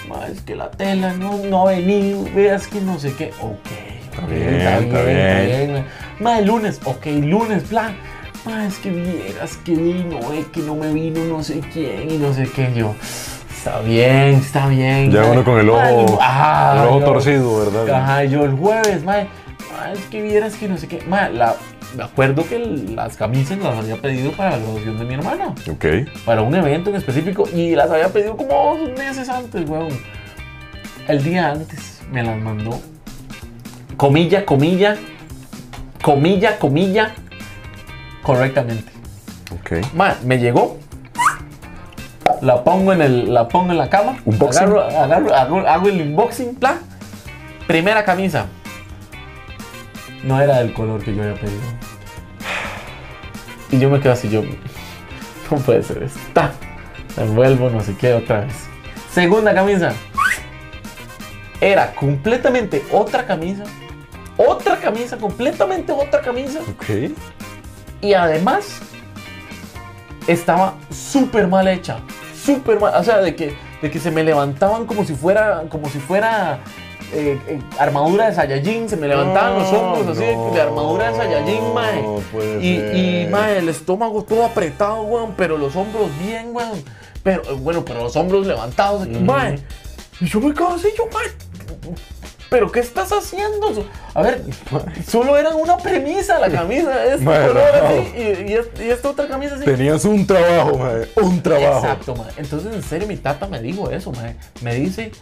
mae, 0.08 0.32
es 0.32 0.40
que 0.42 0.54
la 0.54 0.70
tela 0.70 1.12
no, 1.14 1.38
no 1.38 1.66
ha 1.66 1.72
venido, 1.72 2.24
veas 2.34 2.66
que 2.66 2.80
no 2.80 2.98
sé 2.98 3.14
qué, 3.14 3.32
ok, 3.40 4.28
bien, 4.28 4.60
está 4.60 5.02
bien. 5.02 5.72
mae. 5.72 5.84
Mae, 6.20 6.44
lunes, 6.44 6.80
ok, 6.84 7.06
lunes, 7.22 7.62
plan. 7.64 7.96
Mae, 8.44 8.66
es 8.66 8.78
que 8.78 8.90
vieras 8.90 9.56
que 9.64 9.74
vino, 9.74 10.18
eh, 10.32 10.46
que 10.52 10.60
no 10.60 10.74
me 10.74 10.92
vino 10.92 11.24
no 11.24 11.42
sé 11.42 11.60
quién 11.72 12.10
y 12.10 12.18
no 12.18 12.32
sé 12.32 12.48
qué. 12.48 12.72
Yo, 12.74 12.94
está 13.58 13.80
bien, 13.80 14.34
está 14.36 14.68
bien. 14.68 15.10
Ya 15.10 15.20
mae. 15.22 15.30
uno 15.32 15.44
con 15.44 15.58
el 15.58 15.68
ojo, 15.68 16.18
ajá, 16.20 16.72
el 16.82 16.88
ojo 16.88 17.00
yo- 17.00 17.04
torcido, 17.04 17.58
¿verdad? 17.58 17.90
Ajá, 18.02 18.24
yo 18.24 18.44
el 18.44 18.52
jueves, 18.52 19.04
mae, 19.04 19.26
mae, 19.72 19.92
es 19.92 20.00
que 20.06 20.22
vieras 20.22 20.54
que 20.54 20.68
no 20.68 20.76
sé 20.78 20.86
qué. 20.88 21.02
Mae, 21.08 21.32
la, 21.32 21.56
me 21.96 22.04
acuerdo 22.04 22.46
que 22.46 22.58
las 22.58 23.16
camisas 23.16 23.58
las 23.58 23.76
había 23.78 23.96
pedido 23.96 24.30
para 24.32 24.50
la 24.50 24.58
graduación 24.58 24.98
de 24.98 25.04
mi 25.04 25.14
hermana 25.14 25.54
Ok. 25.70 25.84
para 26.24 26.42
un 26.42 26.54
evento 26.54 26.90
en 26.90 26.96
específico 26.96 27.44
y 27.52 27.74
las 27.74 27.90
había 27.90 28.08
pedido 28.08 28.36
como 28.36 28.76
dos 28.78 28.90
meses 28.98 29.28
antes, 29.28 29.68
weón. 29.68 29.88
El 31.08 31.22
día 31.24 31.50
antes 31.50 32.00
me 32.12 32.22
las 32.22 32.38
mandó. 32.38 32.78
Comilla, 33.96 34.44
comilla, 34.46 34.96
comilla, 36.02 36.58
comilla, 36.58 37.14
correctamente. 38.22 38.92
Ok. 39.60 39.94
Ma, 39.94 40.14
me 40.24 40.38
llegó. 40.38 40.78
La 42.42 42.62
pongo 42.64 42.92
en 42.92 43.02
el, 43.02 43.32
la 43.32 43.48
pongo 43.48 43.72
en 43.72 43.78
la 43.78 43.88
cama. 43.88 44.18
Unboxing. 44.24 44.64
Agarro, 44.64 44.82
agarro, 44.82 45.34
hago, 45.34 45.58
hago 45.60 45.88
el 45.88 46.00
unboxing, 46.02 46.54
plan. 46.56 46.78
Primera 47.66 48.04
camisa. 48.04 48.46
No 50.22 50.40
era 50.40 50.58
del 50.58 50.72
color 50.72 51.02
que 51.02 51.14
yo 51.14 51.22
había 51.22 51.34
pedido. 51.34 51.60
Y 53.70 53.78
yo 53.78 53.90
me 53.90 54.00
quedo 54.00 54.12
así, 54.12 54.28
yo. 54.28 54.42
No 55.50 55.56
puede 55.56 55.82
ser 55.82 56.02
esto. 56.02 56.18
Ta. 56.34 56.52
La 57.16 57.22
envuelvo, 57.24 57.70
no 57.70 57.80
sé 57.80 57.96
qué, 57.96 58.12
otra 58.12 58.40
vez. 58.40 58.52
Segunda 59.10 59.54
camisa. 59.54 59.92
Era 61.60 61.94
completamente 61.94 62.84
otra 62.92 63.26
camisa. 63.26 63.64
Otra 64.36 64.76
camisa, 64.76 65.16
completamente 65.16 65.90
otra 65.90 66.20
camisa. 66.20 66.60
Ok. 66.60 67.10
Y 68.00 68.12
además, 68.12 68.80
estaba 70.28 70.74
súper 70.90 71.48
mal 71.48 71.66
hecha. 71.66 71.98
Súper 72.44 72.78
mal. 72.78 72.94
O 72.94 73.02
sea, 73.02 73.18
de 73.18 73.34
que, 73.34 73.56
de 73.82 73.90
que 73.90 73.98
se 73.98 74.10
me 74.10 74.22
levantaban 74.22 74.86
como 74.86 75.04
si 75.04 75.14
fuera, 75.14 75.64
como 75.68 75.88
si 75.88 75.98
fuera 75.98 76.60
eh, 77.12 77.38
eh, 77.48 77.60
armadura 77.78 78.28
de 78.28 78.34
Saiyajin. 78.36 78.88
Se 78.88 78.96
me 78.96 79.08
levantaban 79.08 79.58
los 79.58 79.72
hombros 79.72 80.16
así, 80.16 80.26
No, 80.34 80.50
de 80.52 80.60
armadura 80.60 81.10
de 81.10 81.16
Saiyajin, 81.16 81.74
mae. 81.74 82.02
no 82.02 82.16
puede 82.32 82.64
Y, 82.64 83.24
y, 83.24 83.26
mae, 83.28 83.58
el 83.58 83.68
estómago 83.68 84.22
todo 84.22 84.44
apretado, 84.44 85.02
weón. 85.02 85.34
Pero 85.36 85.58
los 85.58 85.74
hombros 85.74 86.10
bien, 86.24 86.50
weón. 86.52 86.82
Pero, 87.22 87.42
eh, 87.42 87.56
bueno, 87.58 87.84
pero 87.84 88.02
los 88.04 88.14
hombros 88.16 88.46
levantados. 88.46 89.06
que, 89.06 89.18
mae. 89.18 89.58
Y 90.20 90.26
yo 90.26 90.40
me 90.40 90.52
quedo 90.52 90.68
así, 90.68 90.88
yo, 90.96 91.04
mae. 91.12 91.96
¿Pero 92.50 92.72
qué 92.72 92.80
estás 92.80 93.10
haciendo? 93.12 93.84
A 94.14 94.22
ver, 94.22 94.42
solo 95.06 95.36
era 95.36 95.50
una 95.50 95.76
premisa 95.76 96.38
la 96.38 96.48
camisa. 96.50 97.04
Este 97.04 97.24
color 97.24 97.58
así 97.58 98.12
y, 98.16 98.50
y 98.50 98.54
es- 98.54 98.80
y 98.80 98.90
esta 98.90 99.10
otra 99.10 99.28
camisa 99.28 99.56
así. 99.56 99.64
Tenías 99.64 100.04
un 100.06 100.26
trabajo, 100.26 100.78
mae. 100.78 101.08
Un 101.16 101.42
trabajo. 101.42 101.78
Exacto, 101.86 102.16
mae. 102.16 102.30
Entonces, 102.38 102.74
en 102.74 102.82
serio, 102.82 103.06
mi 103.06 103.16
tata 103.16 103.46
me 103.46 103.60
dijo 103.60 103.90
eso, 103.90 104.12
mae. 104.12 104.34
Me 104.62 104.74
dice, 104.74 105.12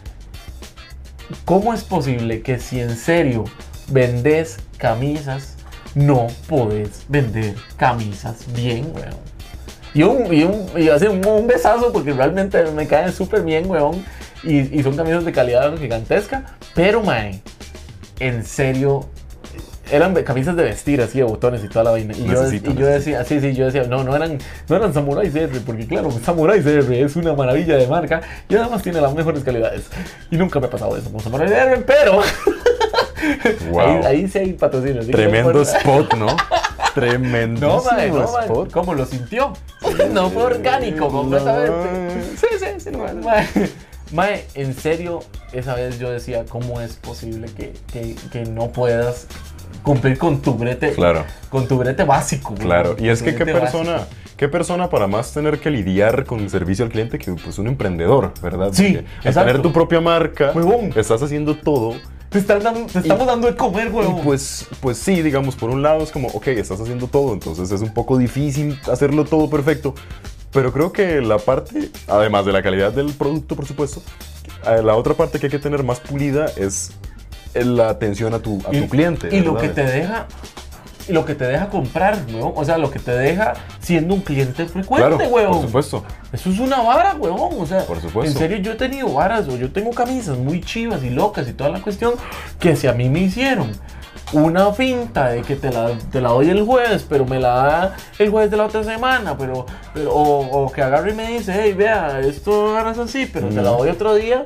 ¿cómo 1.45 1.73
es 1.73 1.83
posible 1.83 2.41
que 2.41 2.59
si 2.59 2.79
en 2.79 2.95
serio 2.95 3.43
vendes 3.89 4.57
camisas, 4.77 5.55
no 5.95 6.27
podés 6.47 7.03
vender 7.09 7.55
camisas 7.77 8.45
bien, 8.53 8.91
weón? 8.95 9.15
Y, 9.93 10.03
un, 10.03 10.33
y, 10.33 10.43
un, 10.43 10.69
y 10.77 10.89
así 10.89 11.07
un, 11.07 11.25
un 11.25 11.47
besazo 11.47 11.91
porque 11.91 12.13
realmente 12.13 12.63
me 12.71 12.87
caen 12.87 13.11
súper 13.11 13.41
bien, 13.41 13.69
weón. 13.69 14.05
Y, 14.47 14.79
y 14.79 14.83
son 14.83 14.95
camisas 14.95 15.25
de 15.25 15.31
calidad 15.31 15.77
gigantesca. 15.77 16.57
Pero, 16.73 17.03
mae, 17.03 17.41
en 18.19 18.45
serio, 18.45 19.05
eran 19.91 20.13
camisas 20.23 20.55
de 20.55 20.63
vestir, 20.63 21.01
así 21.01 21.19
de 21.19 21.23
botones 21.23 21.63
y 21.63 21.67
toda 21.67 21.85
la 21.85 21.91
vaina. 21.91 22.13
Y 22.15 22.25
yo, 22.25 22.41
Necesito, 22.43 22.71
y 22.71 22.75
yo 22.75 22.85
decía, 22.85 23.23
sí, 23.23 23.39
sí, 23.39 23.53
yo 23.53 23.65
decía, 23.65 23.83
no, 23.83 24.03
no 24.03 24.15
eran, 24.15 24.37
no 24.67 24.75
eran 24.75 24.93
Samurai 24.93 25.29
CR, 25.29 25.59
porque 25.65 25.85
claro, 25.87 26.11
Samurai 26.11 26.61
CR 26.61 26.93
es 26.93 27.15
una 27.15 27.33
maravilla 27.33 27.75
de 27.77 27.87
marca 27.87 28.21
y 28.49 28.55
además 28.55 28.83
tiene 28.83 29.01
las 29.01 29.13
mejores 29.13 29.43
calidades. 29.43 29.85
Y 30.31 30.37
nunca 30.37 30.59
me 30.59 30.67
ha 30.67 30.69
pasado 30.69 30.95
eso 30.97 31.11
con 31.11 31.19
Samurai 31.21 31.47
CR, 31.47 31.83
pero 31.85 32.21
Wow. 33.71 33.81
ahí, 33.81 34.05
ahí 34.05 34.27
sí 34.27 34.39
hay 34.39 34.53
patrocinio. 34.53 35.05
Tremendo 35.05 35.53
no 35.53 35.61
spot, 35.61 36.13
¿no? 36.15 36.27
Tremendo 36.93 37.67
No, 37.67 38.07
no, 38.07 38.23
spot. 38.23 38.71
¿Cómo 38.71 38.93
lo 38.93 39.05
sintió? 39.05 39.53
no 40.11 40.29
fue 40.29 40.43
orgánico 40.43 41.09
completamente. 41.09 42.23
Sí, 42.37 42.47
sí, 42.59 42.65
sí, 42.79 42.89
no, 42.91 43.05
mae. 44.11 44.45
En 44.55 44.73
serio, 44.73 45.19
esa 45.53 45.75
vez 45.75 45.99
yo 45.99 46.09
decía, 46.11 46.45
¿cómo 46.45 46.81
es 46.81 46.93
posible 46.93 47.47
que, 47.55 47.73
que, 47.91 48.15
que 48.31 48.43
no 48.45 48.69
puedas 48.69 49.27
cumplir 49.83 50.17
con 50.17 50.41
tu 50.41 50.53
brete, 50.53 50.91
Claro. 50.93 51.23
con 51.49 51.67
tu 51.67 51.77
brete 51.77 52.03
básico? 52.03 52.49
güey? 52.53 52.61
Claro, 52.65 52.95
y 52.99 53.09
es 53.09 53.21
que 53.21 53.35
qué 53.35 53.45
persona, 53.45 53.91
básico. 53.93 54.11
qué 54.37 54.47
persona 54.49 54.89
para 54.89 55.07
más 55.07 55.31
tener 55.33 55.59
que 55.59 55.69
lidiar 55.69 56.25
con 56.25 56.39
el 56.39 56.49
servicio 56.49 56.85
al 56.85 56.91
cliente 56.91 57.17
que 57.19 57.31
pues 57.33 57.57
un 57.59 57.67
emprendedor, 57.67 58.33
¿verdad? 58.41 58.69
Sí, 58.73 58.97
al 58.97 59.05
exacto. 59.27 59.45
tener 59.45 59.61
tu 59.61 59.71
propia 59.71 60.01
marca, 60.01 60.51
Huevón. 60.53 60.91
estás 60.95 61.21
haciendo 61.21 61.55
todo. 61.55 61.95
Te, 62.29 62.39
están 62.39 62.61
dando- 62.61 62.87
te 62.87 62.99
estamos 62.99 63.25
dando 63.25 63.47
de 63.47 63.55
comer, 63.55 63.89
güey. 63.89 64.09
Y 64.09 64.13
pues, 64.21 64.67
pues 64.81 64.97
sí, 64.97 65.21
digamos, 65.21 65.55
por 65.55 65.69
un 65.69 65.81
lado 65.81 66.03
es 66.03 66.11
como, 66.11 66.27
ok, 66.27 66.47
estás 66.47 66.81
haciendo 66.81 67.07
todo, 67.07 67.31
entonces 67.31 67.71
es 67.71 67.79
un 67.79 67.93
poco 67.93 68.17
difícil 68.17 68.77
hacerlo 68.91 69.23
todo 69.23 69.49
perfecto. 69.49 69.95
Pero 70.57 70.73
creo 70.73 70.91
que 70.91 71.21
la 71.21 71.37
parte, 71.37 71.91
además 72.07 72.43
de 72.47 72.51
la 72.51 72.63
calidad 72.63 72.91
del 72.91 73.11
producto, 73.13 73.55
por 73.55 73.67
supuesto, 73.67 74.01
eh, 74.65 74.81
la 74.83 74.95
otra 74.95 75.13
parte 75.13 75.39
que 75.39 75.45
hay 75.45 75.51
que 75.51 75.59
tener 75.59 75.83
más 75.83 75.99
pulida 75.99 76.47
es 76.57 76.93
la 77.53 77.89
atención 77.89 78.33
a 78.33 78.39
tu, 78.39 78.57
a 78.67 78.71
tu 78.71 78.89
cliente. 78.89 79.29
Y 79.35 79.41
lo 79.41 79.55
que 79.55 79.69
te 79.69 79.83
deja. 79.83 80.25
y 81.07 81.13
Lo 81.13 81.25
que 81.25 81.35
te 81.35 81.45
deja 81.45 81.69
comprar, 81.69 82.17
weón. 82.33 82.53
O 82.55 82.65
sea, 82.65 82.79
lo 82.79 82.89
que 82.89 82.97
te 82.97 83.11
deja 83.11 83.53
siendo 83.81 84.15
un 84.15 84.21
cliente 84.21 84.65
frecuente, 84.65 85.15
Claro, 85.15 85.31
weón. 85.31 85.51
por 85.51 85.61
supuesto. 85.61 86.03
Eso 86.33 86.49
es 86.49 86.57
una 86.57 86.81
vara, 86.81 87.13
weón. 87.13 87.51
O 87.59 87.65
sea, 87.67 87.85
Por 87.85 88.01
supuesto. 88.01 88.31
en 88.31 88.35
serio, 88.39 88.57
yo 88.57 88.71
he 88.71 88.75
tenido 88.77 89.13
varas, 89.13 89.47
o 89.47 89.57
yo 89.57 89.71
tengo 89.71 89.91
camisas 89.91 90.39
muy 90.39 90.61
chivas 90.61 91.03
y 91.03 91.11
locas 91.11 91.47
y 91.47 91.53
toda 91.53 91.69
la 91.69 91.83
cuestión, 91.83 92.15
que 92.59 92.75
si 92.75 92.87
a 92.87 92.93
mí 92.93 93.09
me 93.09 93.19
hicieron 93.19 93.71
una 94.33 94.71
finta 94.73 95.29
de 95.29 95.41
que 95.41 95.55
te 95.55 95.71
la, 95.71 95.91
te 96.11 96.19
la 96.21 96.29
doy 96.29 96.49
el 96.49 96.63
jueves, 96.63 97.05
pero 97.07 97.25
me 97.25 97.39
la 97.39 97.49
da 97.49 97.95
el 98.19 98.29
jueves 98.29 98.51
de 98.51 98.57
la 98.57 98.65
otra 98.65 98.83
semana, 98.83 99.37
pero, 99.37 99.65
pero- 99.93 100.11
o, 100.13 100.65
o 100.65 100.71
que 100.71 100.81
agarre 100.81 101.11
y 101.11 101.15
me 101.15 101.27
dice, 101.27 101.53
hey, 101.57 101.73
vea, 101.73 102.19
esto 102.19 102.73
ganas 102.73 102.97
así, 102.99 103.25
pero 103.31 103.47
te 103.47 103.55
la 103.61 103.69
doy 103.69 103.89
otro 103.89 104.15
día, 104.15 104.45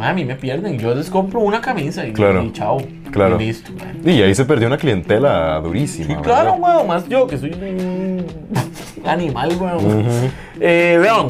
a 0.00 0.12
mí 0.12 0.24
me 0.24 0.34
pierden. 0.36 0.78
Yo 0.78 0.94
les 0.94 1.08
compro 1.10 1.40
una 1.40 1.60
camisa 1.60 2.06
y, 2.06 2.12
Claro. 2.12 2.42
y 2.44 2.52
chao. 2.52 2.78
Claro. 3.10 3.40
Y 3.40 3.46
listo, 3.46 3.72
ma. 3.72 4.10
Y 4.12 4.20
ahí 4.22 4.34
se 4.34 4.44
perdió 4.44 4.66
una 4.68 4.76
clientela 4.76 5.58
durísima. 5.60 6.06
Sí, 6.08 6.14
claro, 6.22 6.52
weón, 6.54 6.86
más 6.86 7.08
yo 7.08 7.26
que 7.26 7.38
soy 7.38 7.52
un 7.52 8.26
animal, 9.04 9.56
weón. 9.58 10.04
Eh, 10.60 10.98
vean, 11.00 11.28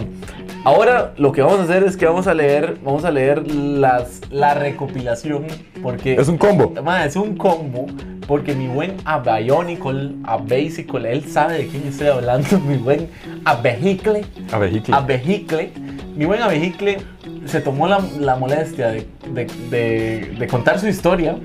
ahora 0.64 1.14
lo 1.16 1.32
que 1.32 1.42
vamos 1.42 1.60
a 1.60 1.62
hacer 1.64 1.82
es 1.84 1.96
que 1.96 2.06
vamos 2.06 2.26
a 2.26 2.34
leer, 2.34 2.78
vamos 2.84 3.04
a 3.04 3.10
leer 3.10 3.46
las, 3.52 4.20
la 4.30 4.54
recopilación, 4.54 5.46
porque... 5.82 6.14
Es 6.14 6.28
un 6.28 6.38
combo. 6.38 6.72
Ma, 6.82 7.04
es 7.04 7.16
un 7.16 7.36
combo, 7.36 7.86
porque 8.26 8.54
mi 8.54 8.66
buen 8.68 8.96
Abionicle, 9.04 10.12
Abasicle, 10.24 11.12
él 11.12 11.24
sabe 11.24 11.58
de 11.58 11.66
quién 11.68 11.86
estoy 11.86 12.08
hablando, 12.08 12.58
mi 12.66 12.76
buen 12.76 13.08
Abejicle, 13.44 14.24
A 14.52 14.58
vejicle. 14.58 14.94
Abejicle, 14.94 15.72
mi 16.16 16.24
buen 16.24 16.42
Abejicle 16.42 16.98
se 17.46 17.60
tomó 17.60 17.86
la, 17.88 18.00
la 18.18 18.36
molestia 18.36 18.88
de, 18.88 19.06
de- 19.32 19.46
de- 19.70 20.34
de 20.38 20.46
contar 20.46 20.78
su 20.78 20.88
historia 20.88 21.36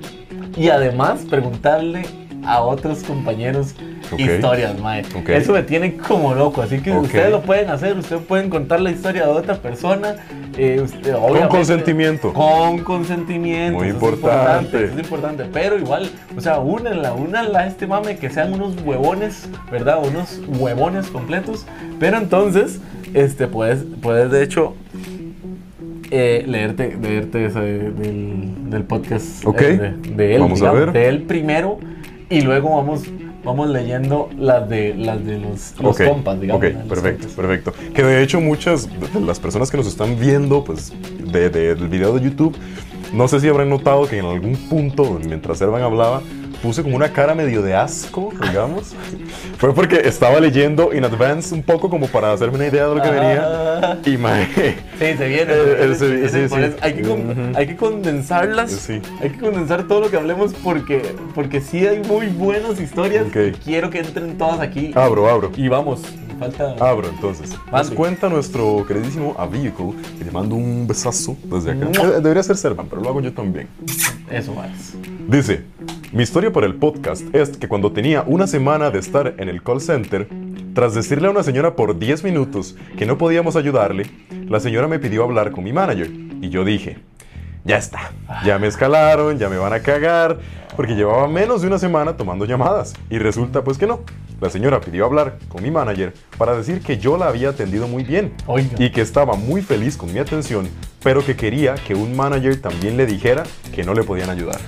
y 0.58 0.70
además 0.70 1.26
preguntarle 1.30 2.04
a 2.46 2.62
otros 2.62 3.04
compañeros 3.04 3.74
Historias, 4.18 4.80
mae. 4.80 5.04
Eso 5.28 5.54
me 5.54 5.64
tiene 5.64 5.96
como 5.98 6.34
loco, 6.36 6.62
así 6.62 6.80
que 6.80 6.92
ustedes 6.92 7.32
lo 7.32 7.42
pueden 7.42 7.70
hacer, 7.70 7.98
ustedes 7.98 8.22
pueden 8.24 8.50
contar 8.50 8.80
la 8.82 8.92
historia 8.92 9.24
de 9.26 9.32
otra 9.32 9.56
persona, 9.56 10.16
eh, 10.58 10.82
usted- 10.84 11.16
obviamente- 11.16 11.48
consentimiento. 11.50 12.34
Con 12.34 12.80
consentimiento. 12.80 13.80
Muy 13.80 13.88
eso 13.90 13.98
es 13.98 14.04
importante. 14.04 14.84
eso 14.86 14.94
es 14.94 15.00
importante, 15.00 15.46
pero 15.52 15.78
igual, 15.78 16.10
o 16.38 16.42
sea, 16.42 16.60
únenla, 16.60 17.14
únenla 17.14 17.60
a 17.60 17.68
este 17.68 17.88
mame 17.88 18.18
que 18.18 18.30
sean 18.30 18.54
unos 18.54 18.76
huevones, 18.84 19.48
¿verdad? 19.72 20.00
Unos 20.06 20.42
huevones 20.60 21.08
completos. 21.08 21.66
Pero 22.00 22.18
entonces, 22.18 22.80
este, 23.14 23.48
puedes, 23.48 23.84
puedes 24.02 24.30
de 24.32 24.44
hecho 24.44 24.76
eh, 26.12 26.44
leerte, 26.48 26.96
leerte 27.02 27.46
esa 27.46 27.62
de- 27.62 27.92
del, 27.92 28.70
del 28.70 28.84
podcast 28.84 29.44
Ok. 29.46 29.62
eh, 29.62 29.78
de, 30.02 30.16
de 30.16 30.36
él, 30.36 30.42
Vamos 30.42 30.62
a 30.62 30.72
ver. 30.72 30.92
de 30.92 31.08
él 31.08 31.24
primero 31.24 31.80
y 32.30 32.42
luego 32.42 32.76
vamos, 32.76 33.04
vamos 33.44 33.70
leyendo 33.70 34.30
las 34.38 34.68
de 34.70 34.94
las 34.96 35.24
de 35.26 35.40
los, 35.40 35.74
los 35.82 35.98
compas, 35.98 36.40
digamos. 36.40 36.64
ok, 36.64 36.72
perfecto, 36.88 37.28
compas. 37.28 37.36
perfecto. 37.36 37.74
Que 37.94 38.04
de 38.04 38.24
hecho 38.24 38.40
muchas 38.42 38.88
de 39.14 39.20
las 39.22 39.40
personas 39.40 39.70
que 39.72 39.78
nos 39.78 39.88
están 39.88 40.20
viendo, 40.20 40.64
pues, 40.64 40.94
de- 41.32 41.50
de- 41.50 41.76
del 41.76 41.88
video 41.88 42.14
de 42.18 42.22
YouTube, 42.24 42.56
no 43.14 43.28
sé 43.28 43.40
si 43.40 43.48
habrán 43.48 43.70
notado 43.70 44.08
que 44.08 44.18
en 44.18 44.26
algún 44.26 44.56
punto, 44.70 45.20
mientras 45.26 45.62
Ervan 45.62 45.82
hablaba, 45.84 46.22
puse 46.64 46.82
como 46.82 46.96
una 46.96 47.12
cara 47.12 47.36
medio 47.36 47.62
de 47.62 47.76
asco, 47.76 48.32
digamos, 48.42 48.96
fue 49.58 49.76
porque 49.76 50.00
estaba 50.06 50.40
leyendo 50.40 50.94
in 50.94 51.04
advance 51.04 51.54
un 51.54 51.62
poco 51.62 51.90
como 51.90 52.08
para 52.08 52.32
hacerme 52.32 52.56
una 52.56 52.68
idea 52.68 52.88
de 52.88 52.96
lo 52.96 53.02
que 53.02 53.10
venía. 53.10 54.00
Y 54.06 54.16
mae, 54.16 54.48
Sí, 54.98 55.18
se 55.18 55.28
viene. 55.28 55.54
Hay, 56.82 57.68
que 57.68 57.76
condensarlas. 57.76 58.72
Sí. 58.72 59.02
Hay 59.22 59.32
que 59.32 59.40
condensar 59.40 59.90
todo 59.90 60.00
lo 60.00 60.10
que 60.10 60.16
hablemos 60.16 60.54
porque, 60.64 61.02
porque 61.36 61.60
sí 61.60 61.86
hay 61.86 62.00
muy 62.00 62.28
buenas 62.28 62.80
historias. 62.80 63.28
Ok. 63.28 63.36
Ah. 63.36 63.58
Quiero 63.62 63.90
que 63.90 64.00
entren 64.00 64.38
todas 64.38 64.62
aquí. 64.62 64.94
abro, 64.96 65.30
abro. 65.30 65.52
Y 65.58 65.68
vamos, 65.68 66.04
falta. 66.40 66.76
Abro 66.80 67.10
entonces. 67.10 67.58
Nos 67.70 67.92
cuenta 67.92 68.30
nuestro 68.30 68.86
queridísimo 68.88 69.36
A 69.38 69.48
Vehicle, 69.48 69.92
que 70.18 70.24
le 70.24 70.32
mando 70.32 70.56
un 70.56 70.88
besazo 70.88 71.36
desde 71.44 71.72
acá. 71.72 71.88
Eh, 71.92 72.22
Debería 72.22 72.42
ser 72.42 72.56
Servan, 72.56 72.88
pero 72.88 73.02
lo 73.02 73.10
hago 73.10 73.20
yo 73.20 73.34
también. 73.34 73.68
Eso 74.32 74.54
más. 74.54 74.94
Dice, 75.28 75.64
mi 76.14 76.22
historia 76.22 76.54
para 76.54 76.68
el 76.68 76.76
podcast 76.76 77.24
es 77.34 77.58
que 77.58 77.68
cuando 77.68 77.92
tenía 77.92 78.24
una 78.28 78.46
semana 78.46 78.92
de 78.92 79.00
estar 79.00 79.34
en 79.40 79.50
el 79.50 79.64
call 79.64 79.82
center, 79.82 80.28
tras 80.76 80.94
decirle 80.94 81.28
a 81.28 81.32
una 81.32 81.42
señora 81.42 81.76
por 81.76 81.98
10 81.98 82.24
minutos 82.24 82.76
que 82.96 83.08
no 83.08 83.18
podíamos 83.18 83.56
ayudarle, 83.56 84.06
la 84.48 84.60
señora 84.60 84.88
me 84.88 85.00
pidió 85.00 85.24
hablar 85.24 85.50
con 85.50 85.64
mi 85.64 85.74
manager. 85.74 86.12
Y 86.40 86.50
yo 86.50 86.64
dije, 86.64 87.00
ya 87.64 87.78
está, 87.78 88.12
ya 88.46 88.60
me 88.60 88.68
escalaron, 88.68 89.40
ya 89.40 89.50
me 89.50 89.58
van 89.58 89.74
a 89.74 89.80
cagar, 89.80 90.38
porque 90.76 90.94
llevaba 90.94 91.28
menos 91.28 91.62
de 91.62 91.68
una 91.68 91.80
semana 91.80 92.16
tomando 92.16 92.46
llamadas. 92.46 92.94
Y 93.10 93.18
resulta 93.18 93.64
pues 93.64 93.80
que 93.80 93.88
no. 93.88 94.02
La 94.40 94.52
señora 94.52 94.82
pidió 94.82 95.06
hablar 95.06 95.40
con 95.50 95.64
mi 95.64 95.72
manager 95.72 96.14
para 96.38 96.56
decir 96.56 96.82
que 96.82 97.00
yo 97.00 97.18
la 97.18 97.28
había 97.28 97.50
atendido 97.50 97.88
muy 97.88 98.04
bien 98.04 98.34
Oiga. 98.46 98.76
y 98.78 98.92
que 98.92 99.02
estaba 99.02 99.34
muy 99.34 99.64
feliz 99.64 99.98
con 99.98 100.14
mi 100.14 100.20
atención, 100.20 100.70
pero 101.02 101.26
que 101.26 101.36
quería 101.36 101.74
que 101.74 101.96
un 101.96 102.16
manager 102.16 102.62
también 102.62 102.98
le 102.98 103.08
dijera 103.08 103.44
que 103.74 103.84
no 103.84 103.96
le 103.96 104.04
podían 104.04 104.30
ayudar. 104.30 104.60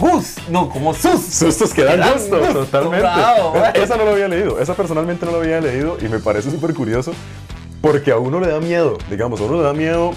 ¡Jus! 0.00 0.36
No, 0.48 0.70
como 0.70 0.94
sus. 0.94 1.20
Sustos 1.20 1.74
que 1.74 1.84
dan 1.84 2.00
gusto, 2.14 2.38
gusto, 2.38 2.64
totalmente. 2.64 3.00
bravo, 3.00 3.54
esa 3.74 3.96
no 3.96 4.04
lo 4.06 4.12
había 4.12 4.28
leído, 4.28 4.58
esa 4.58 4.74
personalmente 4.74 5.26
no 5.26 5.32
lo 5.32 5.38
había 5.38 5.60
leído 5.60 5.98
y 6.00 6.08
me 6.08 6.18
parece 6.18 6.50
súper 6.50 6.72
curioso 6.72 7.12
porque 7.82 8.10
a 8.10 8.16
uno 8.16 8.40
le 8.40 8.48
da 8.48 8.60
miedo, 8.60 8.96
digamos, 9.10 9.40
a 9.40 9.44
uno 9.44 9.58
le 9.58 9.62
da 9.62 9.72
miedo, 9.74 10.12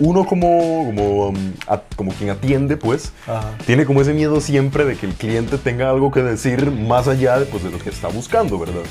uno 0.00 0.24
como, 0.24 0.84
como, 0.86 1.28
um, 1.28 1.52
como 1.96 2.12
quien 2.12 2.30
atiende, 2.30 2.76
pues, 2.76 3.12
Ajá. 3.26 3.56
tiene 3.66 3.84
como 3.84 4.00
ese 4.00 4.14
miedo 4.14 4.40
siempre 4.40 4.84
de 4.84 4.96
que 4.96 5.06
el 5.06 5.14
cliente 5.14 5.58
tenga 5.58 5.90
algo 5.90 6.10
que 6.10 6.22
decir 6.22 6.70
más 6.70 7.08
allá 7.08 7.38
de, 7.38 7.46
pues, 7.46 7.64
de 7.64 7.70
lo 7.70 7.78
que 7.78 7.90
está 7.90 8.08
buscando, 8.08 8.58
¿verdad? 8.58 8.82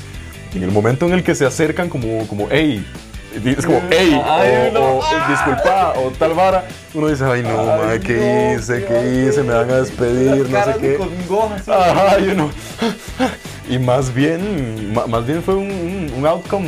Y 0.54 0.58
en 0.58 0.64
el 0.64 0.70
momento 0.70 1.06
en 1.06 1.12
el 1.12 1.22
que 1.22 1.34
se 1.34 1.44
acercan 1.46 1.88
como, 1.88 2.26
como 2.26 2.48
hey, 2.50 2.86
es 3.34 3.64
como, 3.66 3.80
hey, 3.90 4.20
Ay, 4.24 4.68
o, 4.70 4.72
no. 4.72 4.80
o, 4.98 5.02
disculpa, 5.28 5.94
o 5.96 6.10
tal 6.18 6.34
vara, 6.34 6.64
uno 6.94 7.08
dice, 7.08 7.24
ay, 7.24 7.42
no, 7.42 7.60
Ay, 7.60 7.66
madre, 7.66 8.00
¿qué 8.00 8.14
no, 8.54 8.58
hice? 8.60 8.84
qué 8.84 8.86
¿Qué 8.86 9.26
hice? 9.28 9.42
Me 9.42 9.52
van 9.54 9.70
a 9.70 9.76
despedir, 9.80 10.48
no 10.48 10.64
sé 10.64 10.74
qué. 10.80 10.94
congoja, 10.96 11.54
así. 11.56 11.70
Ajá, 11.70 12.18
y 12.20 12.28
uno. 12.28 12.50
Y 13.70 13.78
más 13.78 14.14
bien, 14.14 14.94
más 15.08 15.26
bien 15.26 15.42
fue 15.42 15.54
un- 15.54 16.10
un 16.16 16.26
outcome, 16.26 16.66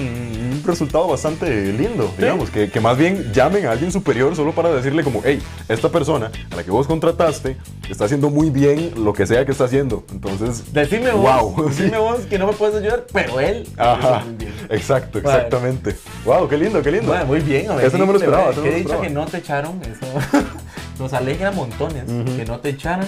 un 0.61 0.67
resultado 0.67 1.09
bastante 1.09 1.73
lindo, 1.73 2.13
digamos, 2.19 2.51
que, 2.51 2.71
que 2.71 2.81
más 2.81 2.97
bien 2.97 3.33
llamen 3.33 3.67
a 3.67 3.73
alguien 3.73 3.91
superior 3.91 4.35
solo 4.37 4.53
para 4.53 4.71
decirle 4.71 5.03
como, 5.03 5.23
hey, 5.25 5.41
esta 5.69 5.89
persona 5.91 6.31
a 6.51 6.57
la 6.57 6.63
que 6.65 6.71
vos 6.71 6.87
contrataste 6.87 7.57
está 7.89 8.05
haciendo 8.05 8.31
muy 8.31 8.51
bien 8.51 8.93
lo 8.97 9.13
que 9.13 9.27
sea 9.27 9.45
que 9.45 9.53
está 9.53 9.65
haciendo. 9.65 10.05
Entonces, 10.13 10.73
Decime 10.73 11.11
vos, 11.13 11.55
Wow, 11.55 11.71
sí. 11.73 11.83
decime 11.83 11.99
vos 11.99 12.21
que 12.29 12.39
no 12.39 12.47
me 12.47 12.53
puedes 12.53 12.77
ayudar, 12.77 13.07
pero 13.13 13.41
él. 13.41 13.67
ajá, 13.77 14.23
Muy 14.27 14.35
bien. 14.37 14.53
exacto, 14.71 15.19
exactamente. 15.19 15.97
Wow, 16.25 16.49
qué 16.49 16.57
lindo, 16.57 16.83
qué 16.83 16.93
lindo. 16.93 17.09
Bueno, 17.09 17.27
muy 17.27 17.41
bien, 17.41 17.71
a 17.71 17.77
ver. 17.77 17.87
Eso 17.87 17.99
no 17.99 18.07
me 18.07 18.13
lo 18.13 18.19
esperaba, 18.19 18.53
Qué 18.53 18.61
dicha 18.63 18.77
esperaba. 18.79 19.03
que 19.03 19.11
no 19.11 19.27
te 19.27 19.37
echaron, 19.39 19.81
eso 19.83 20.41
nos 20.99 21.13
alegra 21.13 21.51
montones 21.53 22.05
que 22.37 22.45
no 22.45 22.59
te 22.61 22.69
echaran 22.71 23.07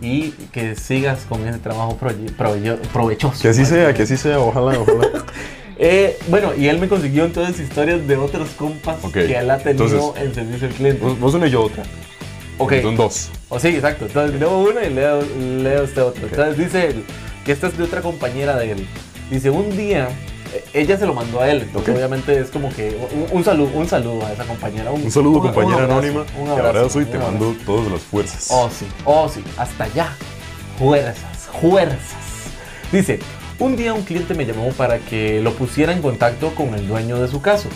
y 0.00 0.30
que 0.52 0.74
sigas 0.74 1.20
con 1.28 1.46
ese 1.46 1.58
trabajo 1.58 1.96
prove- 2.00 2.34
prove- 2.36 2.76
provechoso. 2.92 3.40
Que 3.40 3.48
así 3.48 3.64
sea, 3.64 3.94
que 3.94 4.02
así 4.02 4.16
sea, 4.16 4.38
ojalá, 4.40 4.78
ojalá. 4.78 5.08
Eh, 5.78 6.16
bueno, 6.28 6.52
y 6.56 6.68
él 6.68 6.78
me 6.78 6.88
consiguió 6.88 7.24
entonces 7.24 7.58
historias 7.60 8.06
de 8.06 8.16
otros 8.16 8.50
compas 8.50 8.96
Ok, 9.02 9.12
que 9.12 9.36
él 9.36 9.50
ha 9.50 9.58
tenido 9.58 9.86
entonces- 9.86 10.22
en 10.22 10.34
servicio 10.34 10.68
al 10.68 10.74
cliente. 10.74 11.02
vos, 11.04 11.18
vos 11.18 11.34
una 11.34 11.46
y 11.46 11.50
yo 11.50 11.62
otra. 11.62 11.82
Ok. 12.58 12.74
Son 12.82 12.96
dos. 12.96 13.30
O 13.48 13.58
sí, 13.58 13.68
exacto. 13.68 14.06
Entonces 14.06 14.38
leo 14.38 14.58
una 14.58 14.84
y 14.84 14.90
leo, 14.94 15.20
leo 15.60 15.82
este 15.84 16.00
otro. 16.00 16.24
Entonces 16.26 16.56
dice 16.56 16.86
él, 16.90 17.04
que 17.44 17.50
esta 17.52 17.66
es 17.66 17.76
de 17.76 17.82
otra 17.84 18.00
compañera 18.02 18.56
de 18.56 18.70
él. 18.72 18.86
Dice, 19.30 19.50
un 19.50 19.76
día, 19.76 20.08
eh, 20.54 20.64
ella 20.72 20.96
se 20.96 21.06
lo 21.06 21.14
mandó 21.14 21.40
a 21.40 21.50
él. 21.50 21.62
Entonces 21.62 21.88
Ok. 21.90 21.96
obviamente 21.96 22.38
es 22.38 22.50
como 22.50 22.72
que 22.72 22.96
un, 23.12 23.26
un 23.38 23.42
saludo, 23.44 23.70
un 23.74 23.88
saludo 23.88 24.24
a 24.24 24.32
esa 24.32 24.44
compañera. 24.44 24.92
Un 24.92 25.10
saludo, 25.10 25.38
un- 25.38 25.46
compañera 25.46 25.76
un 25.78 25.82
abrazo, 25.82 25.98
anónima. 25.98 26.26
Un 26.36 26.42
Un 26.42 26.48
abrazo. 26.50 26.68
abrazo 26.78 27.00
y 27.00 27.02
un 27.04 27.10
te 27.10 27.16
abrazo. 27.16 27.32
mando 27.32 27.56
todas 27.66 27.90
las 27.90 28.00
fuerzas. 28.02 28.46
Oh, 28.52 28.70
sí, 28.70 28.86
oh, 29.04 29.28
sí, 29.28 29.42
hasta 29.56 29.84
allá. 29.84 30.12
Fuerzas, 30.78 31.48
fuerzas. 31.60 31.98
Dice, 32.92 33.18
un 33.58 33.76
día 33.76 33.92
un 33.94 34.02
cliente 34.02 34.34
me 34.34 34.44
llamó 34.46 34.68
para 34.70 34.98
que 34.98 35.40
lo 35.40 35.52
pusiera 35.54 35.92
en 35.92 36.02
contacto 36.02 36.54
con 36.54 36.74
el 36.74 36.86
dueño 36.88 37.20
de 37.20 37.28
su 37.28 37.40
caso, 37.40 37.68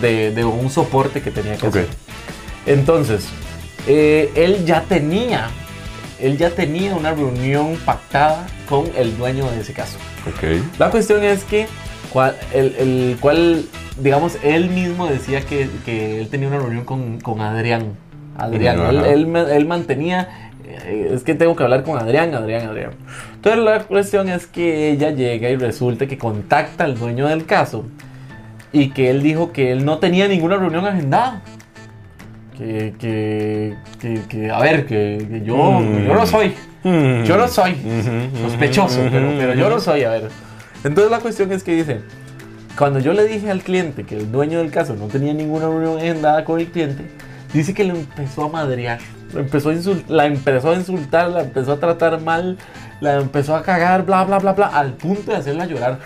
de, 0.00 0.32
de 0.32 0.44
un 0.44 0.70
soporte 0.70 1.20
que 1.22 1.30
tenía 1.30 1.56
que 1.56 1.66
hacer. 1.66 1.88
Entonces, 2.66 3.26
eh, 3.86 4.30
él 4.36 4.64
ya 4.64 4.82
tenía, 4.82 5.48
él 6.20 6.38
ya 6.38 6.50
tenía 6.50 6.94
una 6.94 7.12
reunión 7.12 7.76
pactada 7.84 8.46
con 8.68 8.86
el 8.96 9.16
dueño 9.16 9.50
de 9.50 9.60
ese 9.60 9.72
caso. 9.72 9.98
Ok. 10.28 10.60
La 10.78 10.90
cuestión 10.90 11.22
es 11.24 11.44
que 11.44 11.66
cual, 12.12 12.36
el, 12.52 12.74
el 12.78 13.16
cual, 13.20 13.64
digamos, 14.00 14.36
él 14.42 14.70
mismo 14.70 15.06
decía 15.08 15.40
que, 15.42 15.68
que 15.84 16.20
él 16.20 16.28
tenía 16.28 16.48
una 16.48 16.58
reunión 16.58 16.84
con, 16.84 17.20
con 17.20 17.40
Adrián. 17.40 17.96
Adrián, 18.38 18.80
él, 18.86 19.04
él, 19.04 19.26
ma- 19.26 19.42
él 19.52 19.66
mantenía, 19.66 20.51
es 20.76 21.22
que 21.24 21.34
tengo 21.34 21.54
que 21.56 21.62
hablar 21.62 21.82
con 21.84 21.98
Adrián, 21.98 22.34
Adrián, 22.34 22.68
Adrián. 22.68 22.90
Entonces 23.34 23.62
la 23.62 23.80
cuestión 23.84 24.28
es 24.28 24.46
que 24.46 24.90
ella 24.90 25.10
llega 25.10 25.48
y 25.50 25.56
resulta 25.56 26.06
que 26.06 26.18
contacta 26.18 26.84
al 26.84 26.98
dueño 26.98 27.26
del 27.28 27.44
caso 27.46 27.84
y 28.72 28.90
que 28.90 29.10
él 29.10 29.22
dijo 29.22 29.52
que 29.52 29.72
él 29.72 29.84
no 29.84 29.98
tenía 29.98 30.28
ninguna 30.28 30.56
reunión 30.56 30.86
agendada. 30.86 31.42
Que, 32.56 32.94
que, 32.98 33.74
que, 34.00 34.20
que, 34.28 34.50
a 34.50 34.58
ver, 34.60 34.86
que, 34.86 35.42
yo, 35.44 35.56
Mm. 35.80 36.06
yo 36.06 36.14
no 36.14 36.26
soy. 36.26 36.54
Mm. 36.84 37.24
Yo 37.24 37.36
no 37.36 37.48
soy 37.48 37.76
sospechoso, 38.42 39.00
pero, 39.10 39.54
yo 39.54 39.70
no 39.70 39.80
soy, 39.80 40.04
a 40.04 40.10
ver. 40.10 40.28
Entonces 40.84 41.10
la 41.10 41.20
cuestión 41.20 41.50
es 41.52 41.62
que 41.62 41.74
dice, 41.74 42.00
cuando 42.76 42.98
yo 42.98 43.12
le 43.12 43.24
dije 43.24 43.50
al 43.50 43.62
cliente 43.62 44.04
que 44.04 44.16
el 44.16 44.30
dueño 44.32 44.58
del 44.58 44.70
caso 44.70 44.94
no 44.96 45.06
tenía 45.06 45.32
ninguna 45.32 45.66
reunión 45.66 45.98
agendada 45.98 46.44
con 46.44 46.60
el 46.60 46.66
cliente, 46.66 47.04
dice 47.54 47.72
que 47.72 47.84
lo 47.84 47.94
empezó 47.94 48.44
a 48.44 48.48
madrear, 48.48 48.98
empezó 49.34 49.70
a 49.70 49.74
la 50.08 50.26
empezó 50.26 50.70
a 50.70 50.74
insultar, 50.74 51.30
la 51.30 51.42
empezó 51.42 51.72
a 51.72 51.80
tratar 51.80 52.20
mal, 52.20 52.58
la 53.00 53.16
empezó 53.16 53.56
a 53.56 53.62
cagar, 53.62 54.04
bla, 54.04 54.24
bla, 54.24 54.38
bla, 54.38 54.52
bla, 54.52 54.66
al 54.66 54.92
punto 54.94 55.30
de 55.32 55.36
hacerla 55.38 55.66
llorar. 55.66 55.98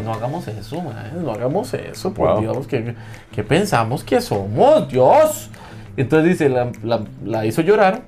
No 0.00 0.12
hagamos 0.12 0.48
eso, 0.48 0.82
no 1.22 1.32
hagamos 1.32 1.72
eso, 1.74 2.12
por 2.14 2.28
Wow. 2.32 2.40
Dios, 2.40 2.66
que, 2.66 2.94
que 3.32 3.44
pensamos 3.44 4.04
que 4.04 4.20
somos, 4.20 4.88
Dios. 4.88 5.50
Entonces 5.96 6.28
dice, 6.30 6.48
la, 6.48 6.70
la- 6.82 7.04
la 7.24 7.46
hizo 7.46 7.62
llorar 7.62 8.02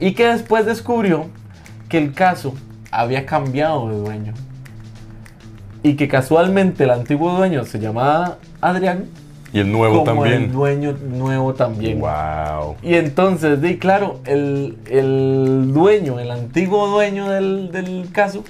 y 0.00 0.12
que 0.14 0.26
después 0.28 0.64
descubrió 0.66 1.26
que 1.88 1.98
el 1.98 2.12
caso 2.14 2.54
había 2.90 3.26
cambiado 3.26 3.88
de 3.90 3.96
dueño. 3.98 4.34
Y 5.82 5.94
que 5.94 6.08
casualmente 6.08 6.84
el 6.84 6.90
antiguo 6.90 7.32
dueño 7.34 7.64
se 7.64 7.78
llamaba 7.78 8.38
Adrián, 8.60 9.04
Y 9.52 9.60
el 9.60 9.72
nuevo 9.72 10.04
como 10.04 10.26
el 10.26 10.32
también. 10.32 10.52
dueño 10.52 10.92
nuevo 10.92 11.54
también. 11.54 12.00
Wow. 12.00 12.76
Y 12.82 12.94
entonces, 12.94 13.62
di, 13.62 13.78
claro, 13.78 14.20
el, 14.26 14.76
el 14.90 15.72
dueño, 15.72 16.20
el 16.20 16.30
antiguo 16.30 16.86
dueño 16.88 17.30
del, 17.30 17.72
del 17.72 18.08
caso, 18.12 18.44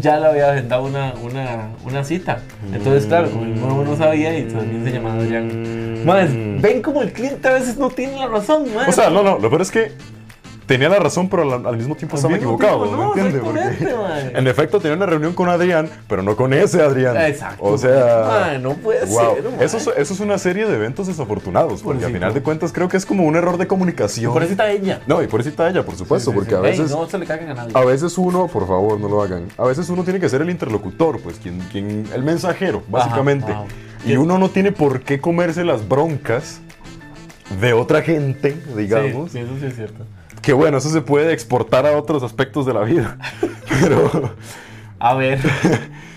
ya 0.00 0.18
le 0.18 0.26
había 0.26 0.52
agendado 0.52 0.84
una, 0.84 1.14
una, 1.22 1.68
una 1.86 2.04
cita. 2.04 2.40
Entonces, 2.72 3.06
claro, 3.06 3.30
como 3.30 3.44
el 3.44 3.58
nuevo 3.58 3.82
no 3.84 3.96
sabía 3.96 4.38
y 4.38 4.42
también 4.44 4.84
se 4.84 4.92
llamaba 4.92 5.22
Adrián. 5.22 6.04
Más, 6.04 6.28
ven 6.32 6.82
como 6.82 7.00
el 7.00 7.12
cliente 7.12 7.48
a 7.48 7.52
veces 7.52 7.78
no 7.78 7.88
tiene 7.88 8.18
la 8.18 8.26
razón, 8.26 8.64
man. 8.74 8.86
Mm. 8.86 8.90
O 8.90 8.92
sea, 8.92 9.08
no, 9.08 9.22
no, 9.22 9.38
lo 9.38 9.48
peor 9.48 9.62
es 9.62 9.70
que 9.70 9.92
tenía 10.66 10.88
la 10.88 10.98
razón, 10.98 11.28
pero 11.28 11.42
al, 11.42 11.66
al 11.66 11.76
mismo 11.76 11.94
tiempo 11.96 12.16
Al 12.16 12.18
estaba 12.18 12.34
mismo 12.34 12.54
equivocado, 12.54 12.84
tiempo, 12.84 12.96
¿me 12.96 13.02
no, 13.04 13.08
entiende? 13.14 13.38
exactamente, 13.38 13.86
Porque 13.94 13.94
man. 14.30 14.36
en 14.36 14.46
efecto 14.48 14.80
tenía 14.80 14.96
una 14.96 15.06
reunión 15.06 15.32
con 15.34 15.48
Adrián, 15.48 15.88
pero 16.08 16.22
no 16.22 16.36
con 16.36 16.52
ese 16.52 16.82
Adrián. 16.82 17.16
Exacto. 17.16 17.64
O 17.64 17.76
sea, 17.78 18.24
Man, 18.52 18.62
no 18.62 18.74
puede 18.74 19.04
wow. 19.06 19.34
ser, 19.34 19.44
man. 19.44 19.54
Eso, 19.60 19.76
es, 19.78 19.86
eso 19.96 20.14
es 20.14 20.20
una 20.20 20.38
serie 20.38 20.66
de 20.66 20.74
eventos 20.74 21.06
desafortunados, 21.06 21.82
porque 21.82 21.84
Pobrecito. 22.00 22.06
al 22.06 22.12
final 22.12 22.34
de 22.34 22.42
cuentas 22.42 22.72
creo 22.72 22.88
que 22.88 22.96
es 22.96 23.06
como 23.06 23.24
un 23.24 23.36
error 23.36 23.56
de 23.58 23.66
comunicación. 23.66 24.32
Por 24.32 24.42
eso 24.42 24.52
está 24.52 24.70
ella. 24.70 25.00
No, 25.06 25.22
y 25.22 25.26
por 25.26 25.40
eso 25.40 25.48
está 25.50 25.68
ella, 25.68 25.84
por 25.84 25.96
supuesto, 25.96 26.30
Sí, 26.30 26.34
sí, 26.34 26.38
porque 26.38 26.50
sí. 26.50 26.56
a 26.56 26.58
Ey, 26.70 26.78
veces... 26.78 26.90
no 26.90 27.08
se 27.08 27.18
le 27.18 27.26
caguen 27.26 27.50
a 27.50 27.54
nadie. 27.54 27.72
A 27.74 27.84
veces 27.84 28.16
uno, 28.18 28.46
por 28.48 28.66
favor, 28.66 28.98
no 29.00 29.08
lo 29.08 29.22
hagan. 29.22 29.48
A 29.58 29.64
veces 29.64 29.88
uno 29.90 30.04
tiene 30.04 30.20
que 30.20 30.28
ser 30.28 30.42
el 30.42 30.50
interlocutor, 30.50 31.20
pues, 31.20 31.38
quien, 31.38 31.58
quien 31.70 32.06
el 32.14 32.22
mensajero, 32.22 32.82
básicamente. 32.88 33.52
wow. 33.52 33.66
Y 34.04 34.16
uno 34.16 34.36
no 34.38 34.48
tiene 34.50 34.72
por 34.72 35.02
qué 35.02 35.20
comerse 35.20 35.64
las 35.64 35.88
broncas 35.88 36.60
de 37.60 37.72
otra 37.72 38.02
gente, 38.02 38.56
digamos. 38.76 39.30
Sí, 39.30 39.38
sí, 39.38 39.44
eso 39.44 39.52
sí 39.60 39.66
es 39.66 39.76
cierto. 39.76 40.04
Que 40.42 40.52
bueno, 40.52 40.78
eso 40.78 40.90
se 40.90 41.00
puede 41.00 41.32
exportar 41.32 41.86
a 41.86 41.96
otros 41.96 42.22
aspectos 42.22 42.66
de 42.66 42.74
la 42.74 42.80
vida. 42.80 43.16
Pero, 43.80 44.34
A 44.98 45.14
ver, 45.14 45.38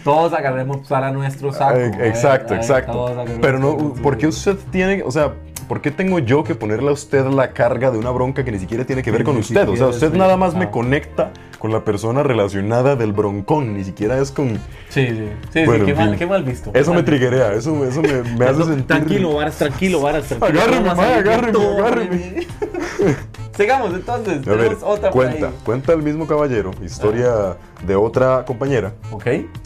todos 0.03 0.34
agarremos 0.34 0.88
para 0.88 1.11
nuestro 1.11 1.53
saco. 1.53 1.76
a 1.76 1.78
ver, 1.78 2.05
exacto, 2.05 2.53
a 2.53 2.57
ver, 2.57 2.59
exacto. 2.59 3.15
Pero 3.41 3.59
no, 3.59 3.93
¿por 3.93 4.17
qué 4.17 4.28
usted 4.28 4.57
tiene, 4.71 5.03
o 5.03 5.11
sea, 5.11 5.34
¿por 5.68 5.82
qué 5.82 5.91
tengo 5.91 6.20
yo 6.20 6.43
que 6.43 6.55
ponerle 6.55 6.89
a 6.89 6.93
usted 6.93 7.26
la 7.26 7.51
carga 7.51 7.91
de 7.91 7.97
una 7.97 8.11
bronca 8.11 8.43
que 8.45 8.51
ni 8.51 8.59
siquiera 8.59 8.86
tiene 8.86 9.01
que 9.03 9.11
ver 9.11 9.24
con 9.24 9.38
usted? 9.38 9.68
O 9.68 9.76
sea, 9.76 9.88
usted 9.88 10.13
nada 10.13 10.38
más 10.38 10.55
me 10.55 10.66
Ah. 10.66 10.72
conecta 10.72 11.32
con 11.59 11.72
la 11.72 11.84
persona 11.84 12.22
relacionada 12.22 12.95
del 12.95 13.11
broncón, 13.13 13.74
ni 13.76 13.84
siquiera 13.84 14.20
es 14.20 14.32
con... 14.32 14.49
Sí, 14.89 15.07
sí. 15.07 15.30
Sí, 15.51 15.66
Bueno, 15.66 15.86
sí, 15.86 15.91
qué 15.91 15.97
mal, 15.97 16.18
qué 16.18 16.26
mal 16.28 16.43
visto. 16.43 16.72
Eso 16.74 16.91
me 16.91 16.97
Mal 16.97 17.05
triguea, 17.05 17.53
eso, 17.53 17.86
eso 17.86 18.01
me, 18.01 18.22
me 18.38 18.45
hace 18.49 18.63
sentir... 18.66 18.86
Tranquilo, 18.86 19.34
Varas, 19.34 19.55
tranquilo, 19.57 20.01
Varas, 20.01 20.26
tranquilo. 20.28 20.61
Agárreme, 20.61 20.84
de 20.84 21.01
agárreme, 21.13 21.59
agárreme. 21.80 22.47
Sigamos 23.57 23.93
entonces. 23.93 24.45
A 24.47 24.51
ver, 24.53 24.78
otra 24.84 25.09
cuenta, 25.11 25.49
cuenta 25.63 25.93
el 25.93 26.03
mismo 26.03 26.28
caballero, 26.28 26.72
historia 26.84 27.55
de 27.88 27.95
otra 27.95 28.43
compañera, 28.45 28.93
Ok. 29.11 29.24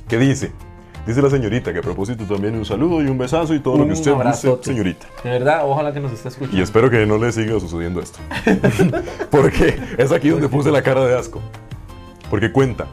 que 0.07 0.17
dice, 0.19 0.51
dice 1.09 1.21
la 1.23 1.29
señorita 1.29 1.73
que 1.73 1.79
a 1.79 1.81
propósito 1.81 2.23
también 2.25 2.55
un 2.55 2.65
saludo 2.65 3.01
y 3.01 3.07
un 3.07 3.17
besazo 3.17 3.53
y 3.55 3.59
todo 3.59 3.77
lo 3.77 3.81
Un 3.83 3.89
que 3.89 3.93
usted 3.93 4.11
abrazote. 4.11 4.65
señorita. 4.65 5.07
De 5.23 5.31
verdad, 5.31 5.61
ojalá 5.65 5.91
que 5.91 5.99
nos 5.99 6.11
esté 6.11 6.29
escuchando. 6.29 6.55
Y 6.57 6.61
espero 6.61 6.89
que 6.89 7.05
no 7.05 7.17
le 7.17 7.31
siga 7.31 7.59
sucediendo 7.59 7.99
esto. 7.99 8.19
Porque 9.31 9.79
es 9.97 10.11
aquí 10.11 10.29
donde 10.29 10.47
puse 10.49 10.71
la 10.71 10.83
cara 10.83 11.05
de 11.05 11.17
asco. 11.17 11.41
Porque 12.29 12.51
cuenta, 12.51 12.85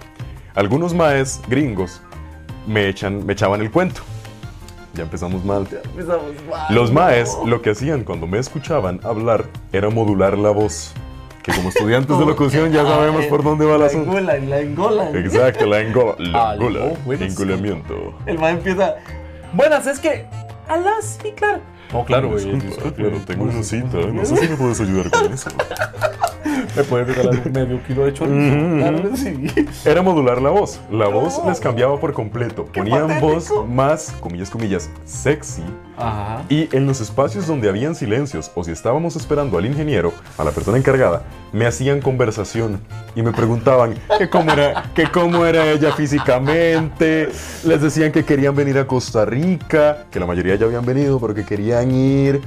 algunos 0.54 0.94
maes 0.94 1.42
gringos 1.48 2.00
me, 2.66 2.88
echan, 2.88 3.24
me 3.26 3.34
echaban 3.34 3.60
el 3.60 3.70
cuento. 3.70 4.00
Ya 4.94 5.02
empezamos 5.02 5.44
mal. 5.44 5.68
Empezamos 5.84 6.32
mal. 6.48 6.74
Los 6.74 6.90
maes 6.90 7.36
lo 7.44 7.60
que 7.60 7.70
hacían 7.70 8.02
cuando 8.02 8.26
me 8.26 8.38
escuchaban 8.38 8.98
hablar 9.04 9.44
era 9.72 9.90
modular 9.90 10.38
la 10.38 10.50
voz. 10.50 10.94
Que 11.46 11.52
como 11.54 11.68
estudiantes 11.70 12.18
de 12.18 12.26
locución 12.32 12.72
ya 12.72 12.82
sabemos 12.84 13.24
por 13.26 13.42
dónde 13.42 13.64
va 13.64 13.78
la 13.78 13.86
asunto. 13.86 14.10
engolan, 14.10 14.50
la 14.50 14.60
engolan. 14.60 15.16
Exacto, 15.16 15.64
la 15.66 15.80
engola. 15.80 16.16
La 16.18 16.50
Algo, 16.50 16.68
engola. 16.68 16.92
buenas. 17.04 17.30
Engolamiento. 17.32 18.14
El 18.26 18.38
man 18.38 18.56
empieza. 18.56 18.96
Buenas, 19.52 19.86
es 19.86 19.98
que. 20.00 20.26
Alá, 20.68 20.94
sí, 21.00 21.32
claro. 21.36 21.60
No, 21.92 22.04
claro, 22.04 22.30
güey. 22.30 22.44
Disculpa, 22.58 22.92
claro, 22.96 23.18
tengo 23.24 23.44
una 23.44 23.62
cita. 23.62 23.98
No 23.98 24.24
sé 24.24 24.36
si 24.36 24.48
me 24.48 24.56
puedes 24.56 24.80
ayudar 24.80 25.08
con 25.10 25.32
eso. 25.32 25.50
¿Me 26.76 26.84
puedes 26.84 27.08
regalar 27.08 27.50
medio 27.50 27.82
kilo 27.84 28.04
de 28.04 28.12
chorizo? 28.12 28.76
Claro 28.76 29.10
que 29.10 29.16
sí. 29.16 29.66
Era 29.84 30.02
modular 30.02 30.40
la 30.40 30.50
voz. 30.50 30.80
La 30.90 31.08
voz 31.08 31.40
les 31.46 31.60
cambiaba 31.60 31.98
por 31.98 32.12
completo. 32.12 32.66
Ponían 32.66 33.08
patético. 33.08 33.26
voz 33.26 33.68
más, 33.68 34.14
comillas, 34.20 34.50
comillas, 34.50 34.90
sexy. 35.04 35.62
Ajá. 35.96 36.42
Y 36.48 36.68
en 36.76 36.86
los 36.86 37.00
espacios 37.00 37.46
donde 37.46 37.68
habían 37.68 37.94
silencios 37.94 38.50
o 38.54 38.64
si 38.64 38.70
estábamos 38.70 39.16
esperando 39.16 39.56
al 39.58 39.66
ingeniero, 39.66 40.12
a 40.36 40.44
la 40.44 40.50
persona 40.50 40.76
encargada, 40.76 41.22
me 41.52 41.66
hacían 41.66 42.00
conversación 42.00 42.80
y 43.14 43.22
me 43.22 43.32
preguntaban 43.32 43.94
que 44.18 44.28
cómo 44.28 44.52
era, 44.52 44.90
que 44.94 45.10
cómo 45.10 45.46
era 45.46 45.70
ella 45.70 45.92
físicamente. 45.92 47.28
Les 47.64 47.80
decían 47.80 48.12
que 48.12 48.24
querían 48.24 48.54
venir 48.54 48.78
a 48.78 48.86
Costa 48.86 49.24
Rica, 49.24 50.04
que 50.10 50.20
la 50.20 50.26
mayoría 50.26 50.54
ya 50.56 50.66
habían 50.66 50.84
venido, 50.84 51.18
pero 51.18 51.34
que 51.34 51.44
querían 51.44 51.90
ir. 51.90 52.40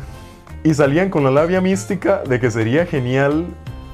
Y 0.63 0.73
salían 0.73 1.09
con 1.09 1.23
la 1.23 1.31
labia 1.31 1.61
mística 1.61 2.21
de 2.27 2.39
que 2.39 2.51
sería 2.51 2.85
genial 2.85 3.45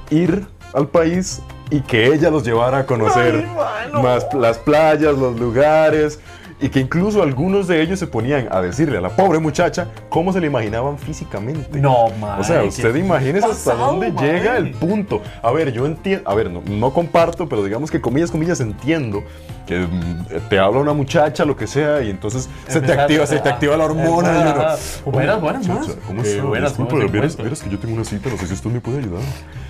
ir 0.10 0.46
al 0.74 0.88
país 0.88 1.42
y 1.70 1.82
que 1.82 2.08
ella 2.08 2.30
los 2.30 2.44
llevara 2.44 2.80
a 2.80 2.86
conocer 2.86 3.46
Ay, 3.58 4.02
más 4.02 4.28
las 4.34 4.58
playas, 4.58 5.18
los 5.18 5.40
lugares. 5.40 6.20
Y 6.62 6.70
que 6.70 6.80
incluso 6.80 7.22
algunos 7.22 7.68
de 7.68 7.82
ellos 7.82 8.00
se 8.00 8.08
ponían 8.08 8.48
a 8.50 8.62
decirle 8.62 8.98
a 8.98 9.02
la 9.02 9.10
pobre 9.10 9.40
muchacha 9.40 9.90
cómo 10.08 10.32
se 10.32 10.40
le 10.40 10.48
imaginaban 10.48 10.98
físicamente. 10.98 11.82
No, 11.82 12.08
man. 12.18 12.40
O 12.40 12.46
sea, 12.46 12.64
usted 12.64 12.96
imagínese 12.96 13.46
hasta 13.46 13.76
dónde 13.76 14.14
llega 14.14 14.56
el 14.56 14.72
punto. 14.72 15.22
A 15.44 15.52
ver, 15.52 15.74
yo 15.74 15.86
entiendo, 15.86 16.30
a 16.30 16.34
ver, 16.34 16.50
no, 16.50 16.62
no 16.66 16.94
comparto, 16.94 17.50
pero 17.50 17.62
digamos 17.62 17.92
que 17.92 18.00
comillas, 18.00 18.32
comillas, 18.32 18.62
entiendo 18.62 19.22
que 19.66 19.80
mm, 19.80 20.26
te 20.50 20.60
habla 20.60 20.80
una 20.80 20.94
muchacha, 20.94 21.46
lo 21.46 21.56
que 21.56 21.68
sea, 21.68 22.02
y 22.02 22.10
entonces 22.10 22.50
se 22.68 22.82
te 22.82 22.94
activa, 22.94 23.26
se 23.26 23.40
te 23.40 23.50
activa 23.50 23.76
la 23.78 23.86
hormona. 23.86 24.76
Buenas, 25.06 25.42
buenas, 25.42 25.68
buenas. 25.68 25.98
¿Cómo 26.08 26.22
Eh, 26.24 26.28
está? 26.28 26.44
buenas, 26.44 26.70
Disculpe, 26.72 26.92
¿cómo 26.92 27.06
se 27.30 27.42
vieras, 27.42 27.62
que 27.64 27.70
yo 27.70 27.80
tengo 27.80 27.96
una 27.96 28.04
cita, 28.04 28.30
no 28.30 28.38
sé 28.38 28.48
si 28.48 28.54
usted 28.54 28.70
me 28.70 28.80
puede 28.82 29.00
ayudar. 29.00 29.22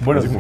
Bueno, 0.02 0.22
es 0.22 0.28
que, 0.30 0.36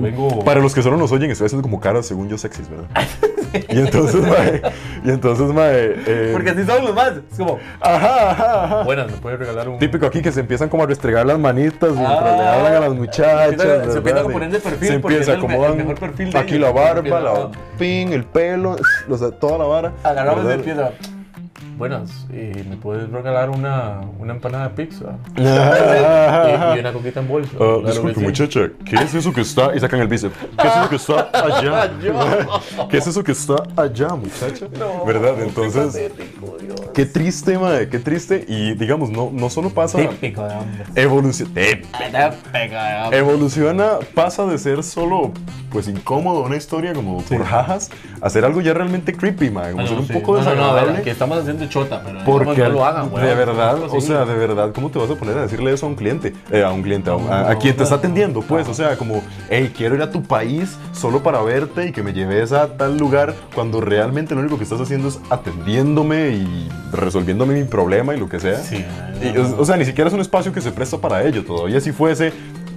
vengo- 0.00 0.44
Para 0.44 0.60
los 0.60 0.74
que 0.74 0.82
solo 0.82 0.96
nos 0.96 1.10
oyen, 1.12 1.30
estoy 1.30 1.46
haciendo 1.46 1.62
como 1.62 1.80
caras 1.80 2.06
según 2.06 2.28
yo 2.28 2.38
sexys, 2.38 2.68
¿verdad? 2.70 2.86
y 3.68 3.78
entonces, 3.78 4.20
mae, 4.22 4.62
y 5.04 5.10
entonces, 5.10 5.46
mae, 5.54 5.94
eh, 6.06 6.30
Porque 6.32 6.50
así 6.50 6.64
son 6.64 6.84
los 6.84 6.94
más. 6.94 7.12
Es 7.30 7.38
como, 7.38 7.58
Ajá, 7.80 8.30
ajá, 8.30 8.64
ajá. 8.64 8.82
buenas, 8.84 9.10
¿me 9.10 9.16
puedes 9.18 9.38
regalar 9.38 9.68
un. 9.68 9.78
Típico 9.78 10.06
aquí 10.06 10.22
que 10.22 10.32
se 10.32 10.40
empiezan 10.40 10.68
como 10.68 10.82
a 10.84 10.86
restregar 10.86 11.24
las 11.26 11.38
manitas 11.38 11.90
mientras 11.90 12.20
Ah, 12.22 12.36
le 12.36 12.42
hablan 12.48 12.74
a 12.74 12.80
las 12.80 12.94
muchachas. 12.94 13.54
se 13.92 13.98
empiezan 13.98 14.26
a 14.26 14.28
poner 14.28 14.50
de 14.50 14.60
perfil 14.60 14.88
Se 14.88 14.98
porque 15.00 15.16
empieza, 15.16 15.34
el 15.34 15.44
el 15.44 15.76
mejor 15.76 15.98
perfil 15.98 16.30
de 16.32 16.38
aquí 16.38 16.54
ellos, 16.56 16.66
la 16.68 16.72
barba, 16.72 17.20
la 17.20 17.50
pin, 17.78 18.12
el 18.12 18.24
pelo, 18.24 18.76
o 19.10 19.16
sea, 19.18 19.30
toda 19.30 19.58
la 19.58 19.64
vara. 19.64 19.92
Agarramos 20.02 20.44
¿verdad? 20.44 20.58
empieza. 20.58 20.90
Buenas, 21.76 22.26
eh, 22.32 22.64
¿me 22.68 22.76
puedes 22.76 23.10
regalar 23.10 23.50
una, 23.50 24.00
una 24.20 24.34
empanada 24.34 24.68
de 24.68 24.74
pizza? 24.76 25.16
y, 25.36 25.42
y 25.42 26.78
una 26.78 26.92
coquita 26.92 27.18
en 27.18 27.26
bolsa. 27.26 27.50
Ah, 27.54 27.56
Claro 27.56 27.80
disculpe, 27.82 28.20
sí. 28.20 28.26
muchacha, 28.26 28.60
¿qué 28.84 28.94
es 28.96 29.12
eso 29.14 29.32
que 29.32 29.40
está? 29.40 29.74
Y 29.74 29.80
sacan 29.80 29.98
el 29.98 30.06
bíceps. 30.06 30.36
¿Qué 30.56 30.68
es 30.68 30.76
eso 30.76 30.88
que 30.88 30.96
está 30.96 31.30
allá? 31.32 31.90
¿Qué 32.88 32.96
es 32.96 33.06
eso 33.08 33.24
que 33.24 33.32
está 33.32 33.56
allá, 33.76 34.08
muchacha? 34.10 34.66
No, 34.78 35.04
¿Verdad? 35.04 35.42
Entonces, 35.42 36.12
qué 36.92 37.06
triste, 37.06 37.58
madre, 37.58 37.88
qué 37.88 37.98
triste. 37.98 38.44
Y 38.46 38.74
digamos, 38.74 39.10
no, 39.10 39.30
no 39.32 39.50
solo 39.50 39.70
pasa. 39.70 39.98
Típico 39.98 40.44
de 40.46 40.54
hombre. 40.54 40.84
De 41.52 42.94
hombre. 43.04 43.18
Evoluciona, 43.18 43.98
pasa 44.14 44.46
de 44.46 44.58
ser 44.58 44.84
solo, 44.84 45.32
pues 45.74 45.88
incómodo, 45.88 46.42
una 46.44 46.54
historia 46.56 46.92
como 46.94 47.20
por 47.20 47.44
jajas, 47.44 47.90
a 48.20 48.30
ser 48.30 48.44
algo 48.44 48.60
ya 48.60 48.72
realmente 48.72 49.12
creepy, 49.12 49.50
man, 49.50 49.72
como 49.72 49.82
Ah, 49.82 49.86
ser 49.88 49.96
no, 49.96 50.02
un 50.02 50.06
sí. 50.06 50.12
poco 50.12 50.36
No, 50.36 50.38
no, 50.38 50.44
no, 50.44 50.50
a 50.50 50.54
desagradable. 50.54 50.92
ver, 50.92 51.02
que 51.02 51.10
estamos 51.10 51.38
haciendo 51.38 51.66
chota, 51.66 52.00
pero 52.04 52.20
porque 52.24 52.62
no 52.62 52.68
lo 52.70 52.84
hagan, 52.84 53.10
güey. 53.10 53.26
de 53.26 53.34
verdad, 53.34 53.82
o 53.90 54.00
sea, 54.00 54.24
de 54.24 54.34
verdad, 54.36 54.70
¿cómo 54.72 54.88
te 54.90 55.00
vas 55.00 55.10
a 55.10 55.16
poner 55.16 55.36
a 55.36 55.42
decirle 55.42 55.72
eso 55.72 55.86
a 55.86 55.88
un 55.88 55.96
cliente? 55.96 56.32
Eh, 56.52 56.62
a 56.62 56.70
un 56.70 56.80
cliente, 56.82 57.10
a, 57.10 57.14
a- 57.14 57.50
a 57.50 57.58
quien 57.58 57.76
te 57.76 57.82
está 57.82 57.96
atendiendo, 57.96 58.40
pues, 58.42 58.68
o 58.68 58.72
sea, 58.74 58.96
como, 58.96 59.20
hey, 59.50 59.72
quiero 59.76 59.96
ir 59.96 60.02
a 60.02 60.10
tu 60.12 60.22
país 60.22 60.78
solo 60.92 61.24
para 61.24 61.42
verte 61.42 61.88
y 61.88 61.92
que 61.92 62.04
me 62.04 62.12
lleves 62.12 62.52
a 62.52 62.76
tal 62.76 62.96
lugar, 62.96 63.34
cuando 63.52 63.80
realmente 63.80 64.34
lo 64.36 64.40
único 64.42 64.56
que 64.56 64.62
estás 64.62 64.80
haciendo 64.80 65.08
es 65.08 65.18
atendiéndome 65.28 66.28
y 66.30 66.68
resolviéndome 66.92 67.54
mi 67.54 67.64
problema 67.64 68.14
y 68.14 68.18
lo 68.20 68.28
que 68.28 68.38
sea. 68.38 68.58
Sí, 68.62 68.84
Y, 69.22 69.36
o, 69.36 69.60
o 69.60 69.64
sea, 69.64 69.76
ni 69.76 69.84
siquiera 69.84 70.06
es 70.06 70.14
un 70.14 70.20
espacio 70.20 70.52
que 70.52 70.60
se 70.60 70.70
presta 70.70 70.98
para 70.98 71.24
ello, 71.24 71.44
todavía 71.44 71.80
si 71.80 71.90
fuese 71.90 72.32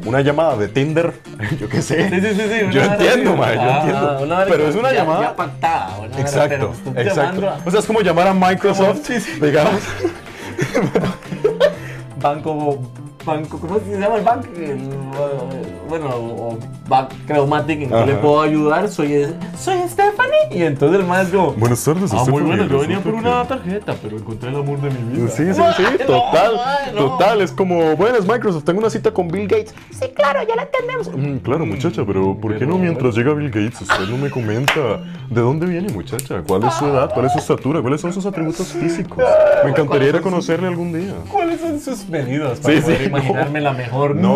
una 0.08 0.22
llamada 0.22 0.56
de 0.58 0.68
Tinder, 0.70 1.14
yo 1.60 1.68
qué 1.70 1.82
sé. 1.82 2.10
Sí, 2.10 2.22
sí, 2.22 2.36
sí, 2.36 2.42
sí. 2.50 2.66
Yo 2.72 2.82
entiendo, 2.82 3.36
mae, 3.36 3.56
yo 3.56 3.62
Ah, 3.62 3.80
entiendo. 3.84 4.20
una 4.24 4.46
Pero 4.46 4.68
es 4.68 4.76
una 4.76 4.92
ya- 4.92 5.00
llamada- 5.00 5.22
Ya 5.22 5.36
pactada, 5.36 5.98
una 6.00 6.08
vara, 6.10 6.22
Exacto, 6.22 6.74
exacto. 6.96 7.48
a 7.50 7.58
O 7.66 7.72
sea, 7.72 7.80
es 7.80 7.86
como 7.86 8.02
llamar 8.02 8.28
a 8.28 8.34
Microsoft, 8.34 9.10
digamos. 9.42 9.82
Banco, 12.22 12.80
banco, 13.28 13.60
¿cómo 13.60 13.80
se 13.80 14.00
llama 14.00 14.16
el 14.16 14.24
banco? 14.24 14.48
El, 14.56 14.78
uh, 14.78 15.90
bueno, 15.90 16.08
o 16.10 16.58
Bank 16.88 17.10
Creumatic, 17.28 17.82
¿en 17.82 17.90
qué 17.90 18.06
le 18.06 18.16
puedo 18.16 18.42
ayudar? 18.42 18.90
Soy, 18.90 19.28
soy 19.60 19.78
Stephanie. 19.88 20.48
Y 20.52 20.64
entonces 20.64 21.02
el 21.02 21.06
más 21.06 21.28
como, 21.28 21.52
Buenas 21.52 21.84
tardes, 21.84 22.12
ah, 22.14 22.24
muy 22.30 22.42
bueno, 22.42 22.66
yo 22.66 22.80
venía 22.80 23.00
por 23.02 23.14
una 23.14 23.46
tarjeta, 23.46 23.96
pero 24.02 24.18
encontré 24.18 24.50
el 24.50 24.56
amor 24.56 24.80
de 24.82 24.90
mi 24.90 25.18
vida. 25.18 25.28
Sí, 25.28 25.44
sí, 25.54 25.62
sí, 25.78 25.84
total, 26.06 26.54
total, 26.96 27.42
es 27.42 27.52
como, 27.52 27.96
buenas 27.96 28.26
Microsoft, 28.26 28.64
tengo 28.64 28.80
una 28.80 28.90
cita 28.90 29.12
con 29.12 29.28
Bill 29.28 29.48
Gates. 29.48 29.76
Sí, 29.92 30.08
claro, 30.16 30.40
ya 30.48 30.56
la 30.56 30.64
entendemos. 30.64 31.12
Mm, 31.14 31.38
claro, 31.44 31.66
muchacha, 31.66 32.04
pero 32.06 32.38
¿por 32.40 32.58
qué 32.58 32.66
no 32.66 32.78
mientras 32.78 33.16
llega 33.16 33.34
Bill 33.34 33.50
Gates 33.50 33.82
usted 33.82 34.08
no 34.08 34.18
me 34.18 34.30
comenta 34.30 35.02
de 35.30 35.42
dónde 35.42 35.66
viene, 35.66 35.92
muchacha? 35.92 36.42
¿Cuál 36.48 36.64
es 36.64 36.74
su 36.76 36.86
edad? 36.86 37.12
¿Cuál 37.14 37.26
es 37.26 37.34
su 37.34 37.40
estatura? 37.40 37.82
¿Cuáles 37.82 38.00
son 38.00 38.14
sus 38.14 38.26
atributos 38.26 38.68
físicos? 38.68 39.24
Me 39.64 39.72
encantaría 39.72 40.10
ir 40.10 40.16
a 40.16 40.22
conocerle 40.22 40.68
algún 40.68 40.94
día. 40.94 41.14
¿Cuáles 41.30 41.60
son 41.60 41.80
sus 41.80 42.08
medidas 42.08 42.60
para 42.60 42.76
Sí, 42.76 42.82
poder 42.82 43.04
sí. 43.04 43.10
Imaginarme 43.18 43.62
la 43.62 43.74
mejor? 43.74 44.16
No, 44.16 44.36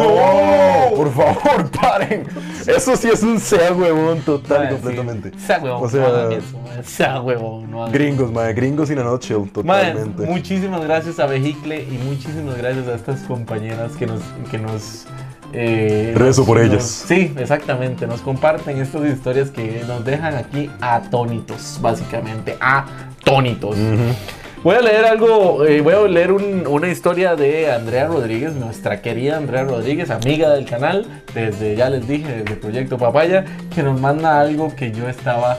por 0.95 1.11
favor, 1.13 1.69
paren. 1.81 2.25
Eso 2.67 2.95
sí 2.95 3.09
es 3.11 3.23
un 3.23 3.39
sea 3.39 3.73
huevón 3.73 4.19
total 4.21 4.65
y 4.65 4.73
completamente. 4.73 5.31
Sea 5.39 5.59
huevón, 5.59 5.83
O 5.83 5.89
sea, 5.89 6.01
no. 6.09 6.83
Sea 6.83 7.21
huevón, 7.21 7.69
no 7.71 7.89
Gringos, 7.91 8.31
mae, 8.31 8.53
gringos 8.53 8.89
in 8.91 8.99
a 8.99 9.03
nutshell, 9.03 9.49
totalmente. 9.51 10.23
muchísimas 10.25 10.81
gracias 10.83 11.19
a 11.19 11.25
Vehicle 11.25 11.83
y 11.83 11.97
muchísimas 12.07 12.57
gracias 12.57 12.87
a 12.87 12.95
estas 12.95 13.19
compañeras 13.21 13.91
que 13.93 14.05
nos, 14.07 14.21
que 14.49 14.57
nos 14.57 15.05
eh, 15.53 16.13
Rezo 16.15 16.41
nos- 16.41 16.47
por 16.47 16.57
nos- 16.59 16.67
ellas. 16.71 16.83
Sí, 17.07 17.33
exactamente. 17.37 18.07
Nos 18.07 18.21
comparten 18.21 18.79
estas 18.79 19.05
historias 19.05 19.49
que 19.49 19.83
nos 19.87 20.03
dejan 20.05 20.35
aquí 20.35 20.69
atónitos, 20.79 21.77
básicamente. 21.81 22.55
Atónitos. 22.61 23.75
Voy 24.63 24.75
a 24.75 24.81
leer 24.81 25.05
algo, 25.05 25.65
eh, 25.65 25.81
voy 25.81 25.93
a 25.95 26.01
leer 26.07 26.31
un- 26.31 26.67
una 26.67 26.87
historia 26.89 27.35
de 27.35 27.71
Andrea 27.71 28.05
Rodríguez, 28.07 28.53
nuestra 28.53 29.01
querida 29.01 29.37
Andrea 29.37 29.63
Rodríguez, 29.63 30.11
amiga 30.11 30.51
del 30.51 30.65
canal, 30.65 31.05
desde, 31.33 31.75
ya 31.75 31.89
les 31.89 32.07
dije, 32.07 32.43
desde 32.43 32.55
Proyecto 32.57 32.97
Papaya, 32.99 33.43
que 33.73 33.81
nos 33.81 33.99
manda 33.99 34.39
algo 34.39 34.75
que 34.75 34.91
yo 34.91 35.09
estaba 35.09 35.57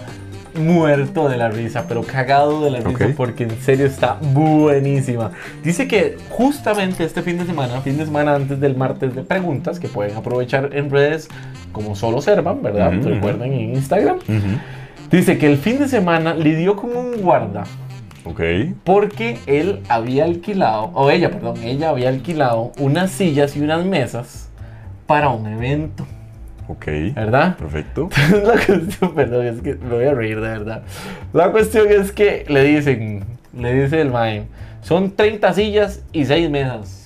muerto 0.55 1.29
de 1.29 1.37
la 1.37 1.49
risa, 1.49 1.87
pero 1.89 2.03
cagado 2.03 2.63
de 2.63 2.71
la 2.71 2.79
risa 2.81 3.07
Ok. 3.07 3.15
porque 3.17 3.43
en 3.45 3.61
serio 3.61 3.87
está 3.87 4.19
buenísima. 4.21 5.33
Dice 5.65 5.89
que 5.89 6.17
justamente 6.29 7.03
este 7.05 7.23
fin 7.23 7.39
de 7.39 7.47
semana, 7.47 7.81
fin 7.81 7.97
de 7.99 8.05
semana 8.05 8.37
antes 8.37 8.61
del 8.61 8.77
martes 8.77 9.17
de 9.17 9.23
preguntas, 9.23 9.81
que 9.81 9.89
pueden 9.89 10.17
aprovechar 10.17 10.71
en 10.75 10.91
redes 10.91 11.29
como 11.73 11.97
solo 11.97 12.21
Servan, 12.23 12.63
¿verdad? 12.63 12.97
Ujú, 12.97 13.09
Recuerden 13.09 13.53
en 13.53 13.75
Instagram. 13.75 14.17
Ujú. 14.19 14.59
Dice 15.11 15.39
que 15.39 15.47
el 15.47 15.59
fin 15.59 15.79
de 15.81 15.89
semana 15.89 16.35
lidió 16.35 16.77
con 16.77 16.95
un 16.97 17.17
guarda 17.21 17.65
Ok. 18.25 18.41
Porque 18.85 19.39
él 19.47 19.81
había 19.89 20.25
alquilado, 20.25 20.91
o 20.95 21.11
ella, 21.11 21.31
perdón, 21.31 21.57
ella 21.63 21.89
había 21.91 22.09
alquilado 22.09 22.73
unas 22.79 23.11
sillas 23.11 23.57
y 23.57 23.61
unas 23.61 23.85
mesas 23.85 24.49
para 25.07 25.29
un 25.31 25.47
evento, 25.47 26.07
Ok. 26.69 26.87
¿verdad? 27.15 27.57
Perfecto. 27.57 28.09
La 28.45 28.55
cuestión, 28.65 29.15
perdón, 29.15 29.47
es 29.47 29.61
que 29.61 29.75
me 29.75 29.95
voy 29.97 30.05
a 30.05 30.15
reír 30.15 30.37
de 30.41 30.49
verdad. 30.49 30.83
La 31.33 31.51
cuestión 31.51 31.89
es 31.91 32.13
que 32.13 32.45
le 32.49 32.63
dicen, 32.65 33.25
le 33.57 33.83
dice 33.83 34.01
el 34.01 34.11
mae, 34.11 34.45
son 34.83 35.11
30 35.11 35.53
sillas 35.55 36.01
y 36.13 36.25
6 36.25 36.49
mesas. 36.51 36.99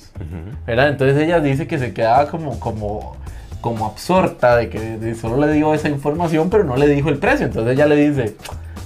¿verdad? 0.67 0.89
Entonces 0.89 1.17
ella 1.23 1.41
dice 1.41 1.67
que 1.67 1.79
se 1.79 1.93
quedaba 1.93 2.29
como, 2.29 2.59
como, 2.61 3.17
como 3.61 3.85
absorta 3.87 4.57
de 4.57 4.69
que 4.71 4.79
de- 4.79 5.15
solo 5.15 5.37
le 5.45 5.53
dio 5.53 5.75
esa 5.75 5.89
información, 5.91 6.49
pero 6.49 6.65
no 6.65 6.77
le 6.77 6.87
dijo 6.89 7.09
el 7.11 7.19
precio. 7.19 7.47
Entonces 7.47 7.75
ella 7.75 7.85
le 7.87 7.97
dice, 8.11 8.35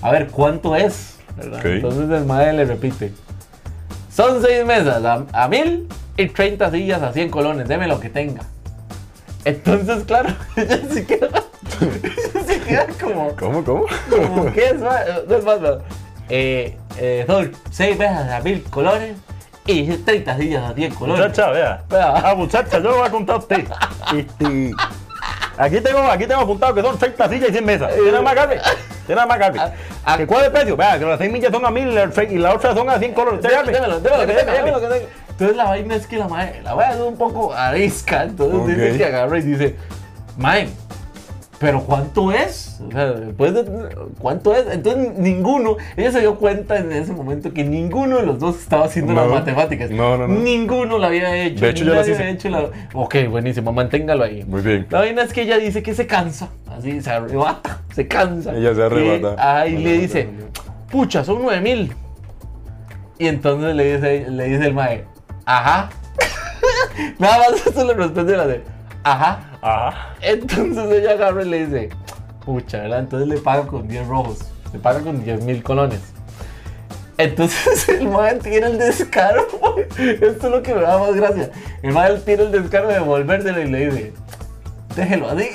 a 0.03 0.11
ver, 0.11 0.27
¿cuánto 0.29 0.75
es? 0.75 1.20
¿Verdad? 1.41 1.61
Ok. 1.61 1.67
Entonces 1.67 2.11
el 2.11 2.25
mae 2.25 2.53
le 2.53 2.65
repite, 2.65 3.13
son 4.13 4.43
6 4.43 4.65
mesas 4.65 5.05
a, 5.05 5.25
a 5.33 5.49
1000 5.49 5.89
y 6.17 6.27
30 6.29 6.71
sillas 6.71 7.03
a 7.03 7.13
100 7.13 7.31
colones, 7.31 7.69
deme 7.69 7.87
lo 7.87 8.01
que 8.01 8.09
tenga. 8.11 8.43
Entonces, 9.45 10.05
claro, 10.05 10.31
ella 10.57 10.81
se 10.91 11.07
queda, 11.07 11.29
ella 11.81 12.43
se 12.47 12.61
queda 12.61 12.87
como, 13.01 13.35
¿Cómo, 13.37 13.65
cómo? 13.65 13.87
como, 14.11 14.53
¿qué 14.53 14.67
es 14.67 14.81
más? 14.81 15.01
No 15.27 15.37
es 15.37 15.45
más, 15.45 15.61
no. 15.61 15.79
Eh, 16.29 16.77
eh, 16.99 17.25
son 17.27 17.53
6 17.71 17.99
mesas 17.99 18.31
a 18.31 18.41
1000 18.41 18.63
colones 18.65 19.17
y 19.67 19.85
30 19.85 20.37
sillas 20.37 20.71
a 20.71 20.75
100 20.75 20.95
colones. 20.95 21.23
Muchacha, 21.23 21.51
vea. 21.51 21.85
Vea. 21.89 22.15
Ah, 22.17 22.35
muchacha, 22.35 22.79
yo 22.79 22.91
lo 22.91 22.97
voy 22.99 23.07
a 23.07 23.11
contar 23.11 23.37
a 23.37 23.39
usted. 23.39 23.67
Este, 24.17 24.73
aquí, 25.57 25.81
tengo, 25.81 26.01
aquí 26.01 26.27
tengo 26.27 26.41
apuntado 26.41 26.75
que 26.75 26.83
son 26.83 26.99
30 26.99 27.29
sillas 27.29 27.49
y 27.49 27.53
100 27.53 27.65
mesas. 27.65 27.95
¿Tiene 27.95 28.21
más 28.21 28.35
carne? 29.15 29.27
¿Tiene 29.27 29.27
más 29.27 29.39
carne? 29.39 29.61
Ah, 29.61 29.73
ah. 30.05 30.17
¿Que 30.17 30.27
¿Cuál 30.27 30.41
es 30.41 30.47
el 30.47 30.53
precio? 30.53 30.77
Vea, 30.77 30.99
que 30.99 31.05
las 31.05 31.19
6 31.19 31.33
millas 31.33 31.53
son 31.53 31.65
a 31.65 31.71
1000 31.71 31.89
y 32.31 32.39
las 32.39 32.55
otras 32.55 32.75
son 32.75 32.89
a 32.89 32.99
100 32.99 33.15
colores. 33.15 33.43
Démelo, 33.43 34.01
démelo, 34.01 34.27
démelo 34.27 34.81
tenga. 34.81 34.97
Entonces 35.31 35.57
la 35.57 35.65
vaina 35.65 35.95
es 35.95 36.07
que 36.07 36.19
la 36.19 36.29
mae, 36.29 36.61
la 36.63 36.75
mae 36.75 36.93
es 36.93 37.01
un 37.01 37.17
poco 37.17 37.55
arisca, 37.55 38.25
entonces 38.25 38.77
dice 38.77 38.99
que 38.99 39.05
agarra 39.07 39.39
y 39.39 39.43
dice, 39.43 39.77
mae, 40.37 40.69
pero 41.61 41.83
¿cuánto 41.83 42.33
es? 42.33 42.81
O 42.89 42.91
sea, 42.91 43.13
después 43.13 43.53
de, 43.53 43.65
¿cuánto 44.19 44.55
es? 44.57 44.65
Entonces 44.73 45.19
ninguno, 45.19 45.77
ella 45.95 46.11
se 46.11 46.21
dio 46.21 46.37
cuenta 46.37 46.79
en 46.79 46.91
ese 46.91 47.13
momento 47.13 47.53
que 47.53 47.63
ninguno 47.65 48.17
de 48.17 48.25
los 48.25 48.39
dos 48.39 48.59
estaba 48.61 48.87
haciendo 48.87 49.13
No. 49.13 49.21
las 49.27 49.31
matemáticas. 49.31 49.91
No, 49.91 50.17
no, 50.17 50.27
no. 50.27 50.41
Ninguno 50.41 50.97
lo 50.97 51.05
había 51.05 51.37
hecho. 51.37 51.61
De 51.63 51.71
hecho, 51.71 51.85
yo 51.85 51.91
las 51.93 52.01
nadie 52.01 52.13
hice. 52.15 52.23
había 52.23 52.35
hecho 52.35 52.49
la- 52.49 52.71
Ok, 52.95 53.17
buenísimo, 53.29 53.75
manténgalo 53.75 54.25
ahí. 54.25 54.43
Muy 54.45 54.63
bien. 54.63 54.87
La 54.89 55.01
vaina 55.01 55.21
es 55.23 55.35
que 55.35 55.43
ella 55.43 55.59
dice 55.59 55.83
que 55.83 55.93
se 55.95 56.07
cansa, 56.07 56.49
así 56.75 56.99
se 57.03 57.11
arrebata, 57.11 57.83
se 57.95 58.09
cansa. 58.09 58.55
Ella 58.57 58.75
se 58.75 58.83
arrebata. 58.83 59.35
Y, 59.69 59.77
ahí 59.77 59.77
le 59.85 59.93
dice, 59.99 60.29
pucha, 60.91 61.25
son 61.25 61.43
nueve 61.43 61.61
mil. 61.61 61.93
Y 63.19 63.27
entonces 63.27 63.77
le 63.77 63.97
dice, 63.97 64.31
le 64.31 64.45
dice 64.45 64.65
el 64.65 64.73
mae, 64.73 65.05
ajá. 65.45 65.91
Nada 67.19 67.37
más 67.51 67.67
eso 67.67 67.85
le 67.85 67.93
responde 67.93 68.35
la 68.35 68.47
de, 68.47 68.63
ajá. 69.03 69.50
Ajá. 69.63 70.15
Entonces 70.21 70.91
ella 70.91 71.13
agarra 71.13 71.43
y 71.43 71.49
le 71.49 71.67
dice, 71.67 71.91
pucha, 72.45 72.79
¿verdad? 72.79 73.01
Entonces 73.01 73.29
le 73.29 73.39
paga 73.39 73.67
con 73.67 73.87
10 73.87 74.07
rojos, 74.07 74.39
le 74.73 74.79
paga 74.79 75.01
con 75.01 75.23
10 75.23 75.45
mil 75.45 75.63
colones. 75.63 76.01
Entonces 77.19 77.89
el 77.89 78.09
mae 78.09 78.37
tiene 78.37 78.67
el 78.67 78.79
descaro, 78.79 79.47
esto 79.99 80.47
es 80.47 80.51
lo 80.51 80.63
que 80.63 80.75
me 80.75 80.81
da 80.81 80.99
más 80.99 81.15
gracia. 81.15 81.51
El 81.83 81.93
mae 81.93 82.19
tiene 82.21 82.45
el 82.45 82.53
descaro 82.53 82.89
de 82.89 82.95
devolvérselo 82.95 83.61
y 83.61 83.71
le 83.71 83.87
dice, 83.87 84.13
déjelo 84.97 85.29
así. 85.29 85.49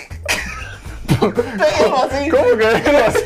Déjelo 1.08 2.04
así. 2.04 2.30
¿Cómo 2.30 2.58
que 2.58 2.66
déjelo 2.66 3.06
así? 3.06 3.22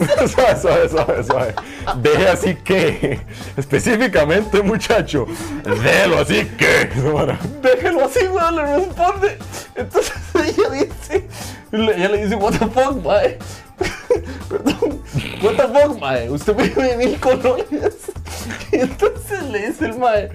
suave, 0.28 0.60
suave, 0.60 0.88
suave, 0.88 1.24
suave. 1.24 1.54
Deje 1.96 2.28
así 2.28 2.54
que. 2.54 3.20
Específicamente, 3.56 4.62
muchacho. 4.62 5.26
Déjelo 5.64 6.18
así 6.18 6.44
que. 6.58 6.88
déjelo 7.62 8.04
así, 8.04 8.26
weón, 8.28 8.56
le 8.56 8.76
responde. 8.76 9.38
Entonces 9.74 10.12
ella 10.34 10.70
dice, 10.70 11.28
ella 11.72 12.08
le 12.08 12.24
dice, 12.24 12.36
what 12.36 12.52
the 12.52 12.66
fuck, 12.66 13.04
mae. 13.04 13.38
Perdón, 14.48 15.02
what 15.42 15.56
the 15.56 15.68
fuck, 15.68 16.00
mae. 16.00 16.28
Usted 16.28 16.56
me 16.56 16.68
dio 16.68 16.98
mil 16.98 17.20
colones. 17.20 18.10
Y 18.72 18.76
entonces 18.80 19.42
le 19.44 19.68
dice 19.68 19.86
el 19.86 19.98
mae, 19.98 20.30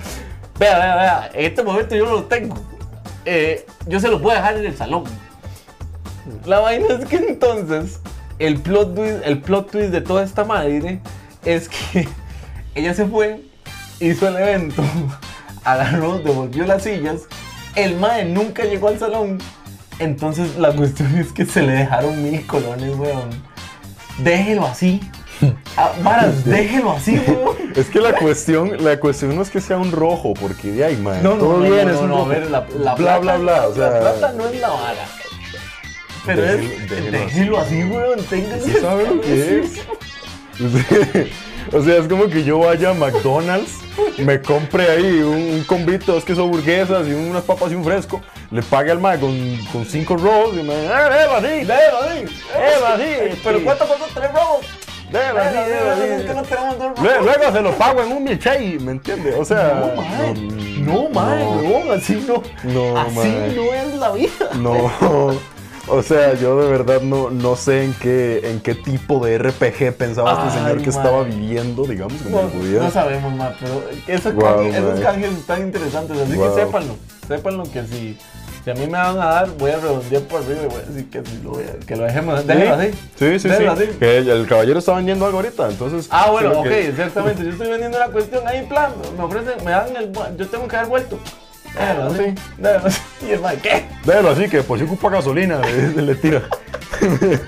vea, 0.60 0.78
vea, 0.78 0.96
vea, 0.96 1.32
en 1.34 1.46
este 1.46 1.64
momento 1.64 1.96
yo 1.96 2.06
no 2.06 2.12
lo 2.14 2.24
tengo. 2.26 2.56
Eh, 3.26 3.66
yo 3.88 4.00
se 4.00 4.08
lo 4.08 4.22
puedo 4.22 4.36
dejar 4.36 4.58
en 4.58 4.66
el 4.66 4.78
salón. 4.78 5.04
La 6.46 6.60
vaina 6.60 6.88
es 7.00 7.06
que 7.06 7.18
entonces 7.18 8.00
el 8.40 8.60
plot 8.60 8.96
twist, 8.96 9.18
el 9.24 9.42
plot 9.42 9.72
twist 9.72 9.90
de 9.90 10.02
toda 10.02 10.24
esta 10.24 10.44
madre 10.44 11.00
es 11.44 11.70
que 11.70 12.08
ella 12.76 12.94
se 12.94 13.06
fue, 13.06 13.42
hizo 14.00 14.28
el 14.28 14.36
evento, 14.36 14.84
agarró, 15.64 16.20
devolvió 16.20 16.66
las 16.66 16.84
sillas, 16.84 17.22
el 17.76 17.98
mae 17.98 18.26
nunca 18.26 18.64
llegó 18.64 18.88
al 18.88 19.00
salón, 19.00 19.38
entonces 20.00 20.58
la 20.58 20.72
cuestión 20.74 21.16
es 21.18 21.32
que 21.32 21.46
se 21.46 21.62
le 21.62 21.74
dejaron 21.74 22.22
mil 22.24 22.46
colones, 22.46 22.96
weón. 22.98 23.30
Déjelo 24.20 24.66
así. 24.66 25.02
Ah, 25.78 25.92
Varas, 26.02 26.46
déjelo 26.46 26.94
así, 26.94 27.22
weón. 27.28 27.58
Es 27.76 27.88
que 27.88 28.00
la 28.00 28.14
cuestión, 28.14 28.82
la 28.82 28.98
cuestión 28.98 29.36
no 29.36 29.42
es 29.42 29.50
que 29.50 29.60
sea 29.60 29.78
un 29.78 29.92
rojo, 29.92 30.34
porque 30.34 30.72
de 30.72 30.86
ahí, 30.86 30.96
man. 30.96 31.22
No, 31.22 31.32
no, 31.32 31.40
todo 31.40 31.58
no, 31.58 31.70
bien, 31.70 31.90
no, 31.90 31.94
es 31.94 32.00
no, 32.00 32.04
un 32.04 32.10
no, 32.10 32.22
a 32.24 32.28
ver, 32.30 32.50
la, 32.50 32.60
la 32.60 32.66
bla, 32.66 32.96
plata, 32.96 33.20
bla, 33.20 33.38
bla. 33.38 33.68
O 33.68 33.76
sea, 33.76 33.90
la 33.90 34.00
plata 34.00 34.32
no 34.32 34.48
es 34.48 34.62
la 34.62 34.70
vara. 34.70 35.06
Pero 36.26 36.42
Déjelo- 36.42 36.72
es, 36.72 36.90
déjelo 36.90 37.12
déjelo 37.12 37.60
así, 37.60 37.84
weón, 37.84 38.20
téngase. 38.26 38.62
¿Sí 38.72 38.80
sabe 38.82 39.08
lo 39.08 39.22
que 39.22 39.60
es? 39.60 39.82
O 41.74 41.82
sea, 41.84 41.98
es 41.98 42.08
como 42.08 42.28
que 42.28 42.44
yo 42.44 42.60
vaya 42.60 42.92
a 42.92 42.94
McDonald's, 42.94 43.80
me 44.20 44.40
compre 44.40 44.88
ahí 44.88 45.04
un, 45.22 45.34
un 45.56 45.64
combito, 45.64 46.14
dos 46.14 46.24
queso 46.24 46.48
burguesas 46.48 47.08
y 47.08 47.12
unas 47.14 47.42
papas 47.44 47.72
y 47.72 47.76
un 47.76 47.84
fresco, 47.84 48.22
le 48.52 48.62
pague 48.62 48.92
al 48.92 49.00
mae 49.00 49.20
con, 49.20 49.58
con 49.74 49.84
cinco 49.84 50.16
rolls 50.16 50.54
y 50.60 50.64
me 50.64 50.74
eh, 50.76 50.82
déjalo 50.88 51.36
así, 51.38 51.48
déjalo 51.66 51.98
así, 52.04 52.26
déjalo 52.56 52.86
así. 52.86 53.40
Pero 53.44 53.64
¿cuánto 53.64 53.88
costó 53.88 54.06
tres 54.14 54.32
robos? 54.32 54.66
Déjalo 55.12 55.40
así, 55.42 55.56
déjalo 55.58 55.92
Es 56.04 56.22
que 56.22 56.30
así. 56.30 56.36
no 56.38 56.44
tenemos 56.44 56.78
dos 56.78 56.92
Lue- 57.00 57.14
robos. 57.18 57.26
Luego 57.36 57.52
se 57.52 57.62
lo 57.64 57.72
pago 57.74 58.04
en 58.04 58.12
un 58.12 58.24
milkshake, 58.24 58.80
¿me 58.82 58.92
entiendes? 58.92 59.36
O 59.38 59.44
sea, 59.44 59.74
No, 59.74 60.02
mae. 60.02 60.34
No, 60.82 61.10
mae, 61.10 61.44
no, 61.44 61.92
así 61.94 62.24
no. 62.28 62.44
No, 62.64 62.98
así 63.00 63.34
no 63.56 63.74
es 63.74 63.96
la 63.96 64.12
vida. 64.12 64.50
No, 64.60 64.92
o 65.88 66.02
sea, 66.04 66.34
yo 66.36 66.60
de 66.62 66.70
verdad 66.70 67.02
no, 67.02 67.30
no 67.30 67.56
sé 67.56 67.84
en 67.84 67.94
qué, 67.94 68.42
en 68.52 68.60
qué 68.60 68.76
tipo 68.76 69.26
de 69.26 69.38
RPG 69.38 69.94
pensaba 69.98 70.46
este 70.46 70.58
señor 70.60 70.82
que 70.82 70.90
estaba 70.90 71.24
viviendo, 71.24 71.84
digamos, 71.86 72.22
como 72.22 72.42
No, 72.44 72.48
podía. 72.50 72.80
no 72.80 72.92
sabemos 72.92 73.34
más, 73.34 73.54
pero 73.60 73.84
esos, 74.08 74.34
Guau, 74.34 74.56
canjes, 74.64 74.76
esos 74.76 75.00
canjes 75.00 75.32
están 75.34 75.62
interesantes, 75.62 76.18
así 76.20 76.32
que 76.38 76.50
sépanlo. 76.56 76.96
Sépanlo 77.28 77.64
que 77.72 77.84
si, 77.86 78.18
si 78.64 78.70
a 78.70 78.74
mí 78.76 78.82
me 78.86 78.94
van 78.98 79.20
a 79.20 79.26
dar, 79.26 79.50
voy 79.58 79.72
a 79.72 79.78
redondear 79.78 80.22
por 80.24 80.42
arriba 80.44 80.62
y 80.64 80.66
voy 80.68 80.76
a 80.76 80.90
decir 80.92 81.10
que, 81.10 81.24
si 81.26 81.42
lo, 81.44 81.50
voy 81.52 81.64
a- 81.64 81.86
que 81.86 81.96
lo 81.96 82.04
dejemos. 82.04 82.46
Déjelo 82.46 82.76
así. 82.76 82.92
Sí, 83.18 83.40
sí, 83.40 83.50
Déjelo 83.50 83.76
sí. 83.78 83.84
así. 83.84 83.98
Que 83.98 84.18
el, 84.18 84.30
el 84.30 84.48
caballero 84.48 84.80
está 84.80 84.94
vendiendo 84.96 85.26
algo 85.26 85.38
ahorita, 85.40 85.70
entonces. 85.70 86.08
Ah, 86.12 86.30
bueno, 86.32 86.60
ok, 86.60 86.68
que- 86.68 86.88
exactamente. 86.90 87.44
Yo 87.44 87.50
estoy 87.50 87.70
vendiendo 87.70 87.98
la 88.00 88.10
cuestión 88.10 88.48
ahí 88.48 88.60
en 88.60 88.68
plan. 88.68 88.92
Me 89.18 89.24
ofrecen, 89.24 89.64
me 89.66 89.72
dan 89.72 89.96
el. 89.96 90.12
Yo 90.38 90.48
tengo 90.48 90.68
que 90.68 90.76
dar 90.76 90.88
vuelto. 90.88 91.18
Déjalo 91.78 92.04
así. 92.06 92.18
Sí. 92.24 92.34
Déjalo 92.58 92.88
así. 92.88 93.02
Y 93.28 93.32
el 93.32 93.40
man, 93.42 93.58
¿qué? 93.62 93.86
Déjalo 94.06 94.30
así, 94.30 94.48
que 94.50 94.64
por 94.64 94.78
si 94.80 94.86
ocupa 94.86 95.10
gasolina, 95.10 95.60
le, 95.62 96.02
le 96.02 96.16
tira. 96.16 96.44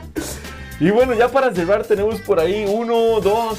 Y 0.80 0.92
bueno, 0.92 1.16
ya 1.16 1.28
para 1.28 1.52
cerrar, 1.56 1.84
tenemos 1.86 2.22
por 2.22 2.40
ahí 2.40 2.64
uno, 2.70 3.20
dos, 3.20 3.58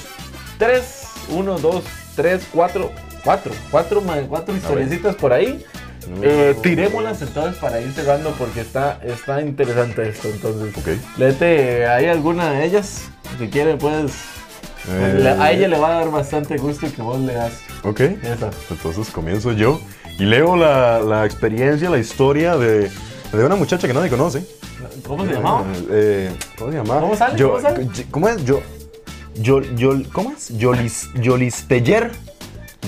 tres. 0.56 1.02
Uno, 1.30 1.58
dos, 1.58 1.82
tres, 2.14 2.46
cuatro. 2.52 2.92
Cuatro. 3.24 3.52
Cuatro, 3.72 4.00
ma- 4.00 4.20
cuatro 4.28 4.54
historiecitas 4.54 5.16
por 5.16 5.32
ahí. 5.32 5.64
Eh, 6.22 6.54
tirémoslas 6.62 7.20
entonces 7.20 7.56
para 7.60 7.80
ir 7.80 7.92
cerrando 7.92 8.30
porque 8.38 8.60
está, 8.60 9.00
está 9.04 9.42
interesante 9.42 10.08
esto. 10.08 10.28
Entonces, 10.28 10.76
Ok. 10.78 11.18
léete 11.18 11.86
ahí 11.88 12.06
alguna 12.06 12.52
de 12.52 12.64
ellas. 12.64 13.08
Si 13.36 13.48
quiere, 13.48 13.74
puedes. 13.76 14.12
Eh, 14.88 15.36
a 15.38 15.52
ella 15.52 15.68
le 15.68 15.78
va 15.78 15.88
a 15.88 15.94
dar 16.00 16.10
bastante 16.10 16.56
gusto 16.56 16.86
que 16.94 17.02
vos 17.02 17.18
leas 17.20 17.52
Ok. 17.84 18.00
esa. 18.00 18.50
Entonces 18.70 19.08
comienzo 19.10 19.52
yo 19.52 19.80
y 20.18 20.24
leo 20.24 20.56
la, 20.56 21.00
la 21.00 21.24
experiencia, 21.26 21.90
la 21.90 21.98
historia 21.98 22.56
de, 22.56 22.90
de 23.32 23.44
una 23.44 23.56
muchacha 23.56 23.86
que 23.86 23.94
nadie 23.94 24.10
conoce. 24.10 24.44
¿Cómo 25.06 25.24
se 25.26 25.32
llamaba? 25.32 25.64
Eh, 25.90 26.30
¿Cómo 26.58 26.70
se 26.70 26.76
llama? 26.78 27.00
¿Cómo 27.00 27.16
sale? 27.16 27.36
Yo- 27.38 27.48
¿Cómo 27.54 27.60
sale? 27.60 27.88
¿Cómo 28.10 28.28
es? 28.28 28.44
Yo, 28.44 28.60
yo, 29.34 29.60
yo, 29.74 29.92
¿Cómo 30.12 30.30
es? 30.32 30.48
Yolis, 30.56 31.08
Yolisteller. 31.20 32.10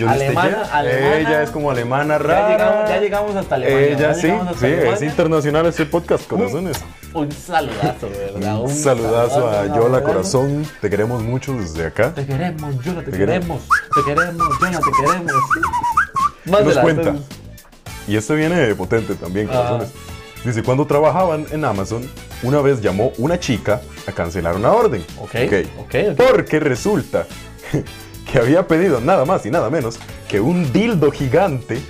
Alemana, 0.08 0.62
alemana. 0.72 1.16
Ella 1.18 1.42
es 1.42 1.50
como 1.50 1.70
alemana 1.70 2.14
Ya 2.14 2.18
rara. 2.18 2.48
llegamos, 2.56 2.88
ya 2.88 3.00
llegamos 3.00 3.36
hasta 3.36 3.54
Alemania. 3.56 3.86
Ella 3.88 3.98
ya 3.98 4.14
sí, 4.14 4.20
sí, 4.22 4.28
es 4.28 4.62
Alemania. 4.62 5.08
internacional 5.08 5.66
este 5.66 5.84
podcast, 5.84 6.26
corazones. 6.26 6.78
Un 7.12 7.32
saludazo, 7.32 8.08
verdad. 8.34 8.60
Un 8.60 8.68
saludazo 8.74 9.48
a 9.48 9.62
un 9.62 9.74
Yola. 9.74 10.02
Corazón, 10.02 10.66
te 10.80 10.88
queremos 10.88 11.22
mucho 11.22 11.54
desde 11.54 11.86
acá. 11.86 12.14
Te 12.14 12.24
queremos, 12.26 12.74
Yola, 12.84 13.02
te, 13.04 13.10
Te 13.10 13.18
queremos. 13.18 13.62
Te 13.94 14.02
queremos, 14.14 14.48
Yola, 14.60 14.78
te 14.80 14.90
queremos. 15.02 15.32
Nos 16.44 16.52
Mándela, 16.52 16.82
cuenta. 16.82 17.02
entonces. 17.10 17.26
Y 18.08 18.16
este 18.16 18.34
viene 18.34 18.74
potente 18.74 19.14
también, 19.14 19.48
Ah. 19.50 19.52
corazones. 19.56 19.88
Dice, 20.44 20.62
cuando 20.62 20.86
trabajaban 20.86 21.46
en 21.50 21.64
Amazon, 21.64 22.08
una 22.42 22.60
vez 22.62 22.80
llamó 22.80 23.12
una 23.18 23.38
chica 23.38 23.82
a 24.06 24.12
cancelar 24.12 24.56
una 24.56 24.72
orden. 24.72 25.04
Ok, 25.20 25.34
Ok. 25.46 25.52
ok, 25.80 25.94
ok. 26.12 26.16
Porque 26.30 26.60
resulta 26.60 27.26
que 28.32 28.38
había 28.38 28.66
pedido 28.66 29.00
nada 29.00 29.24
más 29.24 29.44
y 29.44 29.50
nada 29.50 29.68
menos 29.68 29.98
que 30.28 30.40
un 30.40 30.72
dildo 30.72 31.10
gigante 31.10 31.82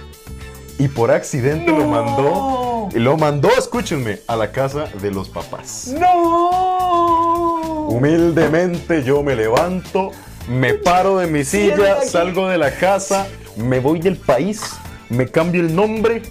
y 0.80 0.88
por 0.88 1.10
accidente 1.10 1.70
lo 1.70 1.86
mandó, 1.86 2.88
lo 2.94 3.16
mandó, 3.18 3.50
escúchenme, 3.56 4.20
a 4.26 4.34
la 4.34 4.50
casa 4.50 4.86
de 5.00 5.10
los 5.10 5.28
papás. 5.28 5.88
¡No! 5.98 7.86
Humildemente 7.88 9.02
yo 9.04 9.22
me 9.22 9.36
levanto, 9.36 10.10
me 10.48 10.72
paro 10.74 11.18
de 11.18 11.26
mi 11.26 11.44
silla, 11.44 12.00
salgo 12.02 12.48
de 12.48 12.56
la 12.56 12.70
casa, 12.72 13.26
me 13.56 13.78
voy 13.78 14.00
del 14.00 14.16
país, 14.16 14.62
me 15.10 15.26
cambio 15.28 15.60
el 15.60 15.74
nombre. 15.74 16.22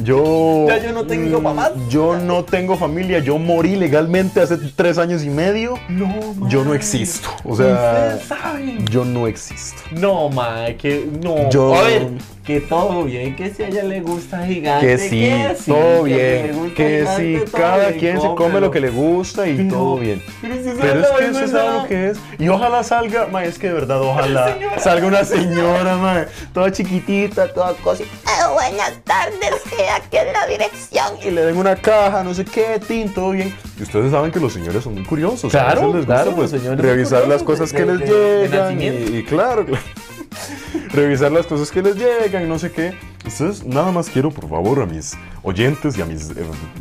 Yo, 0.00 0.66
Ya 0.68 0.78
yo 0.78 0.92
no 0.92 1.04
tengo 1.06 1.40
mm, 1.40 1.42
papás. 1.42 1.72
Yo 1.88 2.16
no 2.16 2.44
tengo 2.44 2.76
familia. 2.76 3.18
Yo 3.18 3.36
morí 3.36 3.74
legalmente 3.74 4.40
hace 4.40 4.56
tres 4.76 4.96
años 4.96 5.24
y 5.24 5.28
medio. 5.28 5.74
No, 5.88 6.48
Yo 6.48 6.62
no 6.64 6.72
existo. 6.72 7.28
O 7.42 7.56
sea, 7.56 8.14
Ustedes 8.16 8.28
saben. 8.28 8.86
yo 8.86 9.04
no 9.04 9.26
existo. 9.26 9.82
No, 9.90 10.28
mae, 10.28 10.76
que 10.76 11.04
no. 11.20 11.50
Yo- 11.50 11.74
A 11.74 11.82
ver, 11.82 12.10
que 12.48 12.60
todo 12.62 13.04
bien, 13.04 13.36
que 13.36 13.50
si 13.52 13.62
a 13.62 13.68
ella 13.68 13.82
le 13.84 14.00
gusta 14.00 14.42
gigante. 14.46 14.86
Que 14.86 14.96
sí, 14.96 15.30
todo 15.70 16.04
bien. 16.04 16.72
Que 16.74 17.06
sí, 17.14 17.42
todo 17.44 17.52
cada 17.60 17.88
bien, 17.88 17.98
quien 18.00 18.20
se 18.22 18.28
come 18.34 18.58
lo 18.58 18.70
que 18.70 18.80
le 18.80 18.88
gusta 18.88 19.46
y 19.46 19.54
Pero- 19.58 19.68
todo 19.68 19.96
bien. 19.98 20.22
Pero 20.40 20.54
si 20.54 20.60
Pero 20.80 21.00
es 21.00 21.06
que 21.06 21.24
usted 21.26 21.32
verdad. 21.42 21.46
sabe 21.66 21.82
lo 21.82 21.86
que 21.88 22.06
es. 22.08 22.18
Y 22.38 22.48
ojalá 22.48 22.82
salga, 22.82 23.26
ma, 23.26 23.44
es 23.44 23.58
que 23.58 23.66
de 23.66 23.74
verdad, 23.74 24.00
ojalá 24.00 24.56
salga 24.78 25.06
una 25.06 25.24
señora, 25.26 25.96
ma, 25.98 26.24
toda 26.54 26.72
chiquitita, 26.72 27.52
toda 27.52 27.74
cosa. 27.74 28.04
Ah, 28.24 28.50
buenas 28.54 28.94
tardes, 29.04 29.52
aquí 29.94 30.16
en 30.16 30.32
la 30.32 30.46
dirección. 30.46 31.04
Y 31.22 31.30
le 31.30 31.44
den 31.44 31.58
una 31.58 31.76
caja, 31.76 32.24
no 32.24 32.32
sé 32.32 32.46
qué, 32.46 32.80
tin, 32.88 33.12
todo 33.12 33.32
bien. 33.32 33.54
Y 33.78 33.82
ustedes 33.82 34.10
saben 34.10 34.30
que 34.32 34.40
los 34.40 34.54
señores 34.54 34.82
son 34.84 34.94
muy 34.94 35.04
curiosos. 35.04 35.50
Claro, 35.50 35.66
a 35.68 35.74
veces 35.74 35.82
les 35.84 35.94
gusta, 36.06 36.14
claro, 36.14 36.34
pues, 36.34 36.78
revisar 36.78 37.28
las 37.28 37.42
cosas 37.42 37.70
de- 37.72 37.76
que 37.76 37.84
de- 37.84 37.94
les 37.98 38.50
llegan. 38.50 38.80
y, 38.80 38.86
y 39.18 39.22
claro, 39.24 39.66
claro. 39.66 39.82
revisar 40.92 41.32
las 41.32 41.46
cosas 41.46 41.70
que 41.70 41.82
les 41.82 41.96
llegan, 41.96 42.48
no 42.48 42.58
sé 42.58 42.70
qué. 42.72 42.94
Ustedes, 43.26 43.64
nada 43.64 43.90
más 43.92 44.08
quiero, 44.08 44.30
por 44.30 44.48
favor, 44.48 44.80
a 44.80 44.86
mis 44.86 45.16
oyentes 45.42 45.98
y 45.98 46.02
a 46.02 46.04
mis 46.06 46.30
eh, 46.30 46.34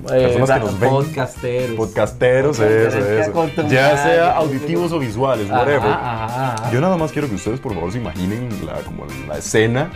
personas 0.05 0.51
que 0.51 0.59
nos 0.59 0.79
ven. 0.79 0.89
Podcasteros. 0.89 1.75
Podcasteros, 1.75 2.59
eso, 2.59 2.97
eso. 2.97 3.67
Ya 3.69 3.97
sea 3.97 4.31
auditivos 4.37 4.91
o 4.91 4.99
visuales, 4.99 5.49
whatever. 5.49 5.79
Ajá, 5.79 6.25
ajá, 6.25 6.53
ajá. 6.53 6.71
Yo 6.71 6.79
nada 6.79 6.95
más 6.97 7.11
quiero 7.11 7.27
que 7.27 7.35
ustedes, 7.35 7.59
por 7.59 7.73
favor, 7.73 7.91
se 7.91 7.97
imaginen 7.97 8.49
la, 8.65 8.75
como 8.81 9.05
la 9.27 9.37
escena 9.37 9.91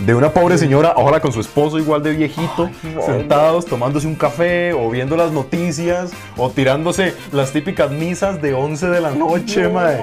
de 0.00 0.14
una 0.14 0.30
pobre 0.30 0.56
señora, 0.56 0.94
ahora 0.96 1.20
con 1.20 1.32
su 1.32 1.40
esposo 1.40 1.78
igual 1.78 2.02
de 2.02 2.12
viejito, 2.12 2.70
sentados 3.04 3.66
tomándose 3.66 4.06
un 4.06 4.14
café 4.14 4.72
o 4.72 4.88
viendo 4.88 5.16
las 5.16 5.30
noticias 5.30 6.10
o 6.36 6.48
tirándose 6.50 7.14
las 7.32 7.52
típicas 7.52 7.90
misas 7.90 8.40
de 8.40 8.54
11 8.54 8.88
de 8.88 9.00
la 9.00 9.10
noche, 9.10 9.68
mae, 9.68 10.02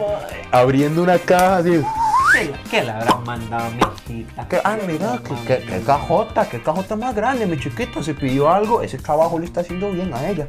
abriendo 0.51 1.01
una 1.01 1.17
caja 1.17 1.57
así. 1.57 1.81
¿Qué 2.37 2.45
la- 2.51 2.57
¿Qué 2.69 2.83
le 2.83 2.91
habrán 2.91 3.23
mandado 3.23 3.65
a 3.65 3.69
mi 3.69 3.79
hijita? 4.15 4.47
Que, 4.47 4.59
ah, 4.63 4.77
mira, 4.87 5.19
que, 5.45 5.55
que, 5.59 5.65
que 5.65 5.81
cajota, 5.81 6.47
que 6.47 6.61
cajota 6.61 6.95
más 6.95 7.15
grande, 7.15 7.45
mi 7.45 7.59
chiquito. 7.59 8.03
Se 8.03 8.13
pidió 8.13 8.49
algo, 8.51 8.81
ese 8.81 8.97
trabajo 8.97 9.39
le 9.39 9.45
está 9.45 9.61
haciendo 9.61 9.91
bien 9.91 10.13
a 10.13 10.27
ella. 10.29 10.47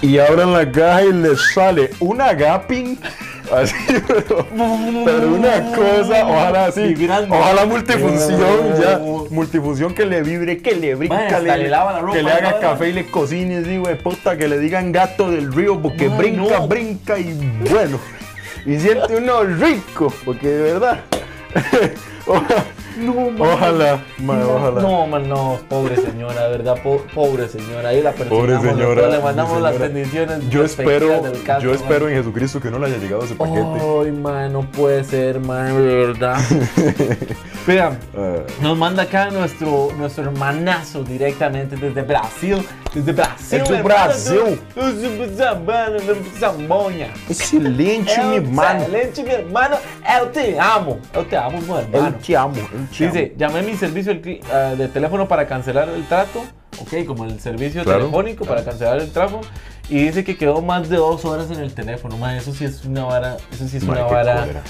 Y 0.00 0.18
abran 0.18 0.52
la 0.52 0.70
caja 0.70 1.02
y 1.04 1.12
les 1.12 1.52
sale 1.54 1.90
una 2.00 2.32
gapping. 2.34 2.98
Así, 3.52 3.74
pero, 4.06 4.46
pero 5.04 5.28
una 5.34 5.72
cosa, 5.74 6.26
ojalá 6.26 6.66
así, 6.66 6.94
ojalá 7.28 7.66
multifunción, 7.66 8.80
ya, 8.80 8.98
multifunción 9.30 9.92
que 9.94 10.06
le 10.06 10.22
vibre, 10.22 10.62
que 10.62 10.74
le 10.74 10.94
brinca, 10.94 11.14
Bueno, 11.16 11.36
hasta 11.36 11.56
le 11.58 11.68
lava 11.68 11.92
la 11.92 11.98
ropa, 12.00 12.12
que 12.14 12.22
le 12.22 12.32
haga 12.32 12.60
café 12.60 12.88
y 12.88 12.92
le 12.94 13.06
cocine, 13.10 13.58
así, 13.58 13.76
güey, 13.76 13.98
puta, 13.98 14.38
que 14.38 14.48
le 14.48 14.58
digan 14.58 14.90
gato 14.90 15.30
del 15.30 15.52
río, 15.52 15.82
porque 15.82 16.08
brinca, 16.08 16.60
no. 16.60 16.68
brinca 16.68 17.18
y 17.18 17.34
bueno, 17.68 17.98
y 18.64 18.78
siente 18.78 19.16
uno 19.16 19.42
rico, 19.42 20.10
porque 20.24 20.48
de 20.48 20.62
verdad, 20.72 21.00
o, 22.26 22.34
ojalá, 23.38 23.54
ojalá, 23.54 24.00
mae, 24.18 24.42
ojalá. 24.44 24.80
No, 24.82 25.06
man, 25.06 25.28
no, 25.28 25.58
pobre 25.68 25.96
señora, 25.96 26.48
verdad, 26.48 26.76
po- 26.82 27.02
pobre 27.14 27.48
señora. 27.48 27.90
Ahí 27.90 28.02
la 28.02 28.12
Pobre 28.12 28.28
perdonamos, 28.54 28.66
señora. 28.78 29.08
le 29.08 29.18
mandamos 29.20 29.60
las 29.62 29.78
bendiciones. 29.78 30.48
Yo 30.50 30.64
espero, 30.64 31.22
caso, 31.44 31.60
yo 31.62 31.70
man. 31.70 31.78
espero 31.80 32.08
en 32.08 32.16
Jesucristo 32.16 32.60
que 32.60 32.70
no 32.70 32.78
le 32.78 32.86
haya 32.86 32.98
llegado 32.98 33.24
ese 33.24 33.34
paquete. 33.34 33.60
Ay, 33.60 34.12
man, 34.12 34.52
no 34.52 34.62
puede 34.70 35.04
ser, 35.04 35.40
man, 35.40 35.74
verdad. 35.76 36.36
Vean, 37.66 37.96
Ah. 38.16 38.38
nos 38.60 38.76
manda 38.76 39.04
acá 39.04 39.30
nuestro, 39.30 39.90
nuestro 39.96 40.24
hermanazo 40.24 41.04
directamente 41.04 41.76
desde 41.76 42.02
Brasil. 42.02 42.56
Desde 42.92 43.12
Brasil. 43.12 43.62
Desde 43.62 43.82
Brasil. 43.82 44.60
Excelente, 47.28 48.24
mi 48.24 48.36
hermano. 48.36 48.80
Excelente, 48.82 49.22
mi 49.22 49.30
hermano. 49.30 49.76
Eu 50.20 50.26
te 50.30 50.58
amo. 50.58 50.98
Eu 51.14 51.24
te 51.24 51.36
amo, 51.36 51.58
amo, 51.58 51.78
eu 51.92 52.12
te 52.20 52.34
amo. 52.36 52.54
Dice, 52.90 53.34
llamé 53.36 53.60
a 53.60 53.62
mi 53.62 53.76
servicio 53.76 54.12
ah, 54.52 54.74
de 54.76 54.88
teléfono 54.88 55.28
para 55.28 55.46
cancelar 55.46 55.88
el 55.88 56.06
trato. 56.06 56.44
Ok, 56.80 57.04
como 57.06 57.24
el 57.24 57.38
servicio 57.40 57.84
Claro. 57.84 58.00
telefónico 58.00 58.44
para 58.44 58.64
cancelar 58.64 59.00
el 59.00 59.10
trato. 59.10 59.40
Y 59.88 60.04
dice 60.04 60.24
que 60.24 60.36
quedó 60.36 60.62
más 60.62 60.88
de 60.88 60.96
dos 60.96 61.24
horas 61.24 61.50
en 61.50 61.60
el 61.60 61.74
teléfono. 61.74 62.16
Man, 62.16 62.36
eso 62.36 62.54
sí 62.54 62.64
es 62.64 62.84
una 62.84 63.04
vara. 63.04 63.36
Eso 63.52 63.68
sí 63.68 63.76
es 63.76 63.82
una 63.82 64.06
qué 64.06 64.12
vara 64.14 64.40
cólera. 64.40 64.62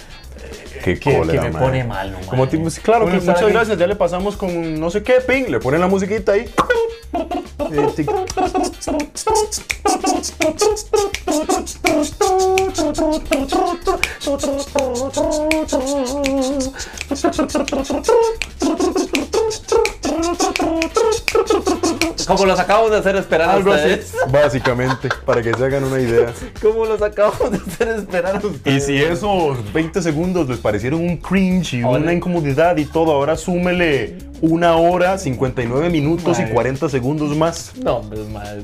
Qué 0.83 0.99
que, 0.99 1.19
cólera, 1.19 1.41
que 1.43 1.49
me 1.49 1.53
mae. 1.53 1.63
pone 1.63 1.85
mal, 1.85 2.13
¿no, 2.13 2.19
Como 2.27 2.49
claro, 2.83 3.07
que 3.07 3.21
muchas 3.21 3.49
gracias, 3.49 3.79
ya 3.79 3.87
le 3.87 3.95
pasamos 3.95 4.37
con 4.37 4.81
no 4.81 4.91
sé 4.91 5.03
qué, 5.03 5.15
ping, 5.27 5.45
le 5.49 5.61
ponen 5.61 5.81
la 5.81 5.87
musiquita 5.87 6.33
ahí. 6.33 6.47
Ты... 7.13 7.23
Como 22.27 22.47
los 22.47 22.59
acabamos 22.61 22.91
de 22.93 22.99
hacer 22.99 23.17
esperar 23.17 23.49
a 23.51 23.53
Algo 23.55 23.73
así, 23.73 23.83
ustedes. 23.91 24.15
básicamente, 24.31 25.09
para 25.27 25.43
que 25.43 25.53
se 25.53 25.65
hagan 25.65 25.85
una 25.85 26.01
idea. 26.01 26.33
Como 26.61 26.85
los 26.87 27.03
acabamos 27.03 27.51
de 27.51 27.59
hacer 27.59 27.89
esperar 27.89 28.37
a 28.37 28.41
Y 28.43 28.47
ustedes. 28.47 28.87
si 28.87 28.97
esos 28.97 29.73
20 29.73 30.01
segundos 30.03 30.49
les 30.49 30.59
parecieron 30.59 31.01
un 31.01 31.17
cringe 31.17 31.75
y 31.75 31.83
Ahora- 31.83 32.01
una 32.03 32.13
incomodidad 32.13 32.77
y 32.77 32.85
todo, 32.85 33.13
ahora 33.13 33.37
súmele 33.37 34.19
una 34.41 34.77
hora, 34.77 35.19
59 35.19 35.91
minutos 35.91 36.39
y 36.39 36.43
Mae. 36.43 36.53
40 36.53 36.89
segundos 36.89 37.37
más. 37.37 37.73
No, 37.77 37.97
hombre, 37.97 38.21
madre. 38.33 38.63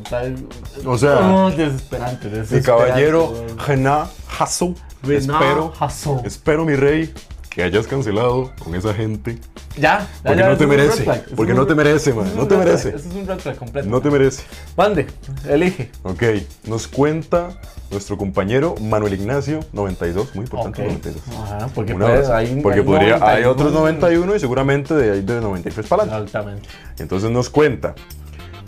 O 0.85 0.97
sea, 0.97 1.15
No, 1.21 1.51
desesperante, 1.51 2.29
Mi 2.29 2.39
desesperante. 2.39 2.63
caballero 2.67 3.31
weón. 3.31 3.59
Rená 3.67 4.07
Hasso, 4.39 4.75
Rená 5.03 5.35
espero, 5.41 5.73
Hasso. 5.79 6.23
espero 6.25 6.65
mi 6.65 6.75
rey 6.77 7.13
que 7.59 7.65
hayas 7.65 7.89
cancelado 7.89 8.53
con 8.63 8.77
esa 8.77 8.95
gente. 8.95 9.37
Ya, 9.77 9.81
ya, 9.99 10.09
Porque 10.23 10.39
ya, 10.39 10.49
no 10.49 10.57
te 10.57 10.67
merece, 10.69 11.05
porque 11.35 11.55
no 11.55 11.67
te 11.67 11.75
merece, 11.75 12.15
man, 12.15 12.31
no 12.37 12.47
te 12.47 12.57
merece. 12.57 12.93
flag, 12.93 13.01
Eso 13.01 13.09
es 13.09 13.15
un 13.17 13.27
red 13.27 13.39
flag 13.41 13.57
completo. 13.57 13.89
No 13.89 14.01
te 14.01 14.11
merece. 14.13 14.45
Mande, 14.77 15.09
elige. 15.49 15.91
Ok, 16.05 16.23
nos 16.69 16.87
cuenta 16.87 17.49
nuestro 17.91 18.17
compañero 18.17 18.77
Manuel 18.81 19.15
Ignacio, 19.15 19.59
92, 19.73 20.37
muy 20.37 20.45
importante, 20.45 20.83
Ok. 20.83 20.87
92. 20.89 21.23
Ajá, 21.37 21.69
porque 21.75 21.95
Una 21.95 22.05
puede- 22.07 22.19
vez, 22.21 22.29
hay- 22.31 22.61
porque 22.63 22.79
hay 22.79 22.85
podría, 22.85 23.15
hay 23.17 23.43
91. 23.43 23.51
otros 23.51 23.73
91 23.73 24.37
y 24.37 24.39
seguramente 24.39 24.95
de 24.95 25.11
ahí 25.15 25.21
de 25.23 25.41
93 25.41 25.85
para 25.89 26.03
adelante. 26.05 26.27
Exactamente. 26.27 26.69
Entonces 27.01 27.29
nos 27.29 27.51
cuenta, 27.51 27.97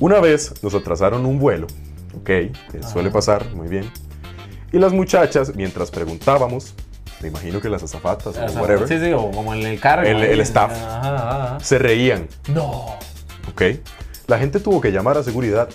una 0.01 0.19
vez 0.19 0.53
nos 0.65 0.75
atrasaron 0.75 1.27
un 1.27 1.39
vuelo, 1.39 1.69
ok, 2.19 2.25
que 2.27 2.53
suele 2.93 3.13
pasar, 3.13 3.47
muy 3.55 3.69
bien. 3.69 3.89
Y 4.73 4.79
las 4.81 4.93
muchachas, 4.93 5.55
mientras 5.55 5.93
preguntábamos, 5.93 6.75
me 7.23 7.29
imagino 7.29 7.61
que 7.61 7.69
las 7.69 7.83
azafatas 7.83 8.37
o 8.37 8.61
whatever, 8.61 8.89
Sí, 8.89 8.99
sí, 8.99 9.13
o 9.13 9.31
como 9.31 9.53
en 9.55 9.67
el 9.67 9.79
cargo. 9.81 10.07
El- 10.09 10.23
el 10.23 10.41
staff. 10.41 10.71
Ajá, 10.73 11.49
ajá. 11.55 11.61
se 11.61 11.79
reían, 11.79 12.29
No. 12.49 12.97
ok. 13.51 13.63
La 14.27 14.39
gente 14.39 14.61
tuvo 14.61 14.81
que 14.81 14.91
llamar 14.93 15.19
a 15.19 15.23
seguridad 15.23 15.69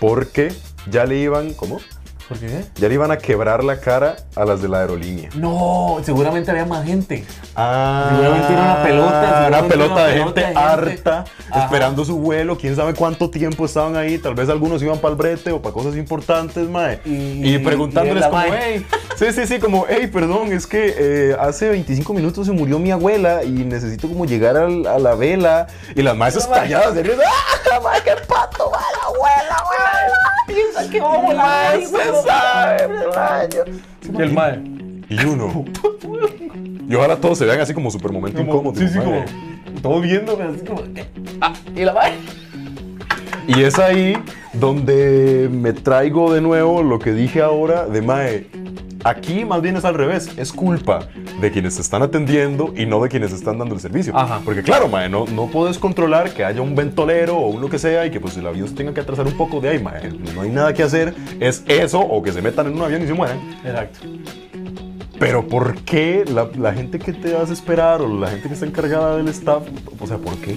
porque 0.00 0.52
ya 0.90 1.04
le 1.04 1.16
iban, 1.18 1.52
¿cómo? 1.54 1.80
¿Por 2.28 2.38
qué? 2.38 2.64
Ya 2.74 2.88
le 2.88 2.94
iban 2.94 3.12
a 3.12 3.18
quebrar 3.18 3.62
la 3.62 3.78
cara 3.78 4.16
a 4.34 4.44
las 4.44 4.60
de 4.60 4.66
la 4.68 4.80
aerolínea. 4.80 5.30
No, 5.36 5.98
seguramente 6.02 6.50
había 6.50 6.64
más 6.66 6.84
gente. 6.84 7.24
Ah, 7.54 8.08
Seguramente 8.10 8.52
era 8.52 8.62
una 8.62 8.82
pelota, 8.82 9.44
Una 9.48 9.62
pelota 9.68 9.94
una 9.94 10.06
de 10.06 10.12
pelota 10.14 10.24
gente 10.24 10.40
de 10.40 10.46
gente. 10.46 10.60
harta, 10.60 11.24
Ajá. 11.50 11.64
esperando 11.64 12.04
su 12.04 12.18
vuelo. 12.18 12.58
Quién 12.58 12.74
sabe 12.74 12.94
cuánto 12.94 13.30
tiempo 13.30 13.64
estaban 13.64 13.94
ahí. 13.96 14.18
Tal 14.18 14.34
vez 14.34 14.48
algunos 14.48 14.82
iban 14.82 14.98
para 14.98 15.12
el 15.12 15.16
brete 15.16 15.52
o 15.52 15.62
para 15.62 15.72
cosas 15.72 15.94
importantes, 15.96 16.68
mae. 16.68 17.00
Y- 17.04 17.54
Y, 17.54 17.58
preguntándoles 17.58 18.24
y 18.24 18.28
como, 18.28 18.36
mae. 18.42 18.50
hey, 18.60 18.86
sí, 19.16 19.32
sí, 19.32 19.46
sí, 19.46 19.58
como, 19.60 19.86
hey, 19.88 20.08
perdón, 20.12 20.52
es 20.52 20.66
que 20.66 20.94
eh, 20.98 21.36
hace 21.38 21.68
25 21.68 22.12
minutos 22.12 22.46
se 22.46 22.52
murió 22.52 22.80
mi 22.80 22.90
abuela 22.90 23.44
y 23.44 23.50
necesito 23.50 24.08
como 24.08 24.24
llegar 24.24 24.56
al- 24.56 24.86
a 24.88 24.98
la 24.98 25.14
vela. 25.14 25.68
Y 25.94 26.02
las 26.02 26.16
maestras 26.16 26.46
risa. 26.64 26.80
¡Ah, 27.72 27.80
mae, 27.84 28.02
qué 28.02 28.14
pato, 28.26 28.68
va 28.70 28.80
la 28.80 29.06
abuela, 29.06 29.54
abuela! 29.60 30.35
Piensa 30.56 30.90
que 30.90 30.98
¿Cómo 30.98 31.32
la 31.32 31.44
mae, 31.44 31.78
mae, 31.78 31.86
se 31.86 32.22
sabe. 32.22 32.88
Y 34.18 34.22
el 34.22 34.32
mae. 34.32 34.60
Y 35.08 35.24
uno. 35.24 35.64
Y 36.88 36.94
ojalá 36.94 37.16
todos 37.16 37.36
se 37.38 37.44
vean 37.44 37.58
así 37.58 37.74
como 37.74 37.90
super 37.90 38.12
momento 38.12 38.40
incómodo. 38.40 38.78
Sí, 38.78 38.86
sí, 38.86 39.00
como. 39.00 39.24
Todo 39.82 40.00
viéndome 40.00 40.44
así 40.44 40.64
como. 40.64 40.82
Ah, 41.40 41.52
y 41.74 41.84
la 41.84 41.92
mae. 41.92 42.12
Y 43.48 43.62
es 43.64 43.76
ahí 43.80 44.16
donde 44.52 45.48
me 45.50 45.72
traigo 45.72 46.32
de 46.32 46.40
nuevo 46.40 46.84
lo 46.84 47.00
que 47.00 47.12
dije 47.12 47.42
ahora 47.42 47.86
de 47.86 48.02
Mae. 48.02 48.46
Aquí 49.06 49.44
más 49.44 49.62
bien 49.62 49.76
es 49.76 49.84
al 49.84 49.94
revés, 49.94 50.30
es 50.36 50.52
culpa 50.52 51.06
de 51.40 51.52
quienes 51.52 51.74
se 51.74 51.80
están 51.82 52.02
atendiendo 52.02 52.72
y 52.76 52.86
no 52.86 53.00
de 53.00 53.08
quienes 53.08 53.32
están 53.32 53.56
dando 53.56 53.74
el 53.76 53.80
servicio. 53.80 54.16
Ajá. 54.16 54.40
Porque 54.44 54.62
claro, 54.64 54.88
mae, 54.88 55.08
no, 55.08 55.26
no 55.26 55.46
puedes 55.46 55.78
controlar 55.78 56.30
que 56.30 56.44
haya 56.44 56.60
un 56.60 56.74
ventolero 56.74 57.36
o 57.36 57.48
un 57.50 57.60
lo 57.60 57.68
que 57.70 57.78
sea 57.78 58.04
y 58.04 58.10
que 58.10 58.18
pues 58.18 58.36
el 58.36 58.44
avión 58.48 58.66
se 58.66 58.74
tenga 58.74 58.92
que 58.92 59.00
atrasar 59.00 59.26
un 59.28 59.36
poco 59.36 59.60
de 59.60 59.68
ahí, 59.68 59.78
mae. 59.80 60.10
No 60.34 60.40
hay 60.42 60.50
nada 60.50 60.74
que 60.74 60.82
hacer, 60.82 61.14
es 61.38 61.62
eso 61.68 62.00
o 62.00 62.20
que 62.20 62.32
se 62.32 62.42
metan 62.42 62.66
en 62.66 62.74
un 62.74 62.82
avión 62.82 63.00
y 63.02 63.06
se 63.06 63.14
mueran. 63.14 63.38
Exacto. 63.64 64.00
Pero 65.18 65.46
¿por 65.46 65.76
qué 65.76 66.24
la, 66.30 66.48
la 66.58 66.74
gente 66.74 66.98
que 66.98 67.12
te 67.12 67.36
hace 67.36 67.52
esperar 67.52 68.02
o 68.02 68.08
la 68.20 68.28
gente 68.28 68.48
que 68.48 68.54
está 68.54 68.66
encargada 68.66 69.16
del 69.16 69.28
staff, 69.28 69.62
o 70.00 70.06
sea, 70.06 70.18
¿por 70.18 70.34
qué? 70.38 70.56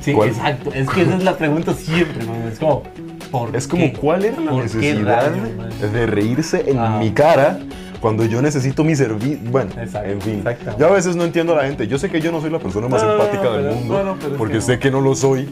Sí, 0.00 0.12
¿Cuál- 0.14 0.30
exacto. 0.30 0.70
Es 0.74 0.88
que 0.88 1.02
esa 1.02 1.16
es 1.16 1.22
la 1.22 1.36
pregunta 1.36 1.74
siempre, 1.74 2.24
man. 2.24 2.48
Es 2.50 2.58
como, 2.58 2.82
¿por 3.30 3.54
Es 3.54 3.68
como, 3.68 3.84
qué? 3.84 3.92
¿cuál 3.92 4.24
era 4.24 4.40
la 4.40 4.50
¿Por 4.50 4.62
qué 4.68 4.78
necesidad 4.94 5.32
rayos, 5.32 5.92
de 5.92 6.06
reírse 6.06 6.64
en 6.68 6.78
Ah. 6.78 6.98
mi 6.98 7.12
cara 7.12 7.60
cuando 8.00 8.24
yo 8.24 8.40
necesito 8.42 8.82
mi 8.84 8.96
servicio? 8.96 9.38
Bueno, 9.50 9.70
Exacto, 9.80 10.10
en 10.10 10.20
fin. 10.20 10.44
Yo 10.78 10.86
a 10.86 10.90
veces 10.92 11.16
no 11.16 11.24
entiendo 11.24 11.52
a 11.54 11.56
la 11.56 11.64
gente. 11.68 11.86
Yo 11.86 11.98
sé 11.98 12.08
que 12.10 12.20
yo 12.20 12.32
no 12.32 12.40
soy 12.40 12.50
la 12.50 12.58
persona 12.58 12.88
más 12.88 13.02
No, 13.02 13.08
no, 13.10 13.16
no, 13.18 13.22
empática 13.24 13.52
del 13.52 13.62
pero- 13.62 13.74
mundo, 13.76 14.02
no, 14.04 14.16
no, 14.16 14.36
porque 14.38 14.54
que 14.54 14.60
sé 14.60 14.74
no. 14.74 14.80
que 14.80 14.90
no 14.90 15.00
lo 15.00 15.14
soy. 15.14 15.48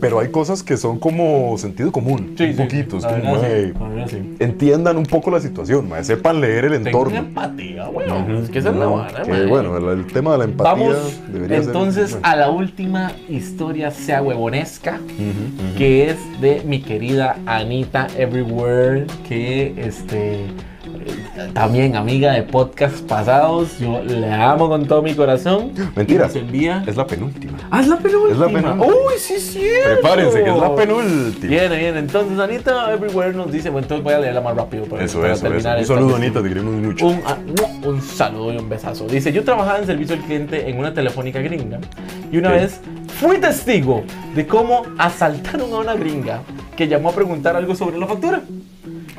Pero 0.00 0.20
hay 0.20 0.28
cosas 0.28 0.62
que 0.62 0.76
son 0.76 1.00
como 1.00 1.58
sentido 1.58 1.90
común, 1.90 2.36
Sí, 2.38 2.44
un 2.44 2.50
sí, 2.52 2.62
poquito. 2.62 2.98
es 2.98 3.04
como, 3.04 3.40
sí, 3.40 3.46
"Ey, 3.46 3.72
la 3.72 3.88
verdad 3.88 4.06
sí. 4.08 4.36
entiendan 4.38 4.96
un 4.96 5.04
poco 5.06 5.28
la 5.32 5.40
situación, 5.40 5.88
mae, 5.88 6.04
sepan 6.04 6.40
leer 6.40 6.66
el 6.66 6.70
Tengo 6.74 6.86
entorno. 6.86 7.16
empatía, 7.16 7.88
weón. 7.88 8.36
Es 8.44 8.48
que 8.48 8.60
esa 8.60 8.68
es 8.70 8.76
la 8.76 8.84
No, 8.84 8.92
vara, 8.92 9.22
que, 9.24 9.46
bueno, 9.46 9.76
el, 9.76 9.98
el 9.98 10.06
tema 10.06 10.30
de 10.30 10.38
la 10.38 10.44
empatía 10.44 10.72
Vamos 10.72 11.20
debería 11.32 11.56
ser- 11.56 11.66
entonces 11.66 12.12
bueno. 12.12 12.28
a 12.28 12.36
la 12.36 12.48
última 12.48 13.10
historia 13.28 13.90
sea 13.90 14.22
huevonesca, 14.22 15.00
Ujú, 15.02 15.24
ujú. 15.70 15.76
que 15.76 16.10
es 16.10 16.16
de 16.40 16.62
mi 16.64 16.80
querida 16.80 17.36
Anita 17.44 18.06
Everywhere, 18.16 19.04
que 19.28 19.74
este 19.78 20.44
también 21.52 21.96
amiga 21.96 22.32
de 22.32 22.42
podcasts 22.42 23.00
pasados. 23.02 23.78
Yo 23.78 24.02
le 24.02 24.32
amo 24.32 24.68
con 24.68 24.86
todo 24.86 25.02
mi 25.02 25.14
corazón. 25.14 25.72
Mentira. 25.96 26.24
Y 26.24 26.26
nos 26.28 26.36
envía. 26.36 26.84
Es 26.86 26.96
la 26.96 27.06
penúltima. 27.06 27.58
Ah, 27.70 27.80
es 27.80 27.88
la 27.88 27.98
penúltima. 27.98 28.32
Es 28.32 28.38
la 28.38 28.46
penúltima. 28.46 28.84
Uy, 28.86 29.14
sí, 29.18 29.38
cierto. 29.38 30.00
Prepárense, 30.00 30.42
que 30.44 30.50
es 30.50 30.56
la 30.56 30.74
penúltima. 30.74 31.48
Viene, 31.50 31.76
viene. 31.76 31.98
Entonces, 31.98 32.38
Anita 32.38 32.92
Everywhere 32.92 33.32
nos 33.34 33.50
dice. 33.52 33.70
Bueno, 33.70 33.84
entonces 33.84 34.04
voy 34.04 34.14
a 34.14 34.18
leerla 34.20 34.40
más 34.40 34.56
rápido. 34.56 34.84
Para, 34.84 35.04
Eso, 35.04 35.20
para 35.20 35.32
eso, 35.32 35.46
eso. 35.46 35.48
terminar 35.48 35.76
Un 35.76 35.82
esta 35.82 35.94
saludo. 35.94 36.16
Anita, 36.16 36.42
te 36.42 36.48
queremos 36.48 36.74
mucho. 36.74 37.06
Un, 37.06 37.20
ah, 37.26 37.36
un 37.84 38.02
saludo 38.02 38.52
y 38.52 38.56
un 38.58 38.68
besazo. 38.68 39.06
Dice, 39.06 39.32
yo 39.32 39.44
trabajaba 39.44 39.78
en 39.78 39.86
servicio 39.86 40.14
al 40.16 40.22
cliente 40.22 40.68
en 40.68 40.78
una 40.78 40.92
telefónica 40.92 41.40
gringa 41.40 41.78
y 42.30 42.36
una 42.38 42.48
Ok. 42.50 42.54
vez 42.56 42.80
fui 43.20 43.38
testigo 43.38 44.02
de 44.34 44.46
cómo 44.46 44.82
asaltaron 44.98 45.72
a 45.72 45.78
una 45.78 45.94
gringa 45.94 46.42
que 46.76 46.86
llamó 46.86 47.08
a 47.08 47.12
preguntar 47.12 47.56
algo 47.56 47.74
sobre 47.74 47.98
la 47.98 48.06
factura. 48.06 48.42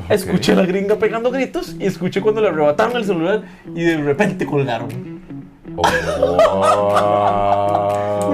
Escuché 0.10 0.54
a 0.54 0.56
la 0.56 0.66
gringa 0.66 0.96
pegando 0.96 1.30
gritos 1.30 1.76
y 1.80 1.86
escuché 1.86 2.20
cuando 2.20 2.42
le 2.42 2.48
arrebataron 2.50 2.98
el 2.98 3.06
celular 3.06 3.44
y 3.76 3.84
de 3.84 3.98
repente 3.98 4.44
colgaron. 4.46 4.90
Oh. 5.78 5.84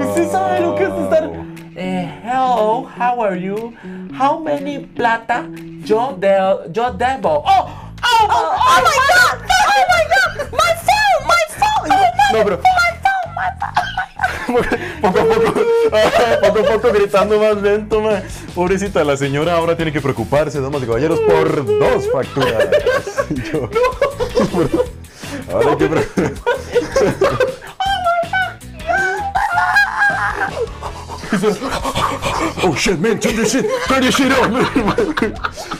¿Usted 0.08 0.30
sabe 0.30 0.60
lo 0.60 0.74
que 0.74 0.84
es 0.84 0.90
estar? 0.90 1.30
Eh, 1.76 2.10
hello, 2.24 2.88
how 2.98 3.22
are 3.22 3.38
you? 3.38 3.74
How 4.18 4.40
many 4.40 4.78
plata 4.78 5.46
yo, 5.84 6.16
de, 6.18 6.34
yo 6.72 6.92
debo? 6.92 7.44
Oh, 7.44 7.44
oh, 7.44 8.26
oh, 8.26 8.56
Oh 8.58 8.80
my 8.82 8.96
god! 9.12 9.38
Oh 9.44 9.84
my 9.92 10.04
god! 10.08 10.32
My 10.52 10.72
phone! 10.80 11.22
My 11.26 11.44
phone! 11.58 11.90
No, 12.32 12.42
pero 12.42 12.58
poco 15.00 15.18
a 15.20 15.24
poco, 15.24 15.52
poco 16.42 16.58
a 16.58 16.72
poco 16.72 16.92
gritando 16.92 17.38
más 17.40 17.56
lento, 17.62 18.00
ma. 18.00 18.22
Pobrecita, 18.54 19.04
la 19.04 19.16
señora 19.16 19.54
ahora 19.56 19.76
tiene 19.76 19.92
que 19.92 20.00
preocuparse, 20.00 20.60
damas 20.60 20.82
y 20.82 20.86
caballeros, 20.86 21.20
por 21.20 21.66
dos 21.78 22.08
facturas. 22.10 22.68
Yo- 23.52 23.70
ahora 25.52 25.70
hay 25.70 25.76
que 25.76 25.88
Oh 32.62 32.74
shit, 32.74 32.98
man, 32.98 33.18
turn 33.20 33.36
this 33.36 33.52
shit, 33.52 33.66
turn 33.88 34.00
this 34.02 34.14
shit 34.16 34.32
off, 34.32 34.50
man. 34.50 34.66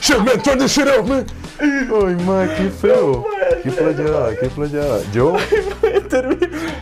Shit, 0.01 0.19
man, 0.23 0.41
turn 0.41 0.59
this 0.59 0.73
shit 0.73 0.87
off, 0.87 1.07
man. 1.07 1.25
Ay, 1.59 2.15
ma, 2.25 2.45
qué 2.55 2.69
feo. 2.69 3.25
Qué 3.63 3.71
playada, 3.71 4.35
qué 4.39 4.47
playada. 4.49 4.99
Yo, 5.11 5.35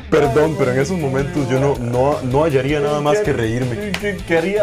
perdón, 0.10 0.56
pero 0.58 0.72
en 0.74 0.80
esos 0.80 0.98
momentos 0.98 1.48
yo 1.50 1.60
no, 1.60 1.76
no, 1.80 2.20
no 2.24 2.44
hallaría 2.44 2.80
nada 2.80 3.00
más 3.02 3.20
que 3.20 3.32
reírme. 3.34 3.92
¿Qué 4.28 4.60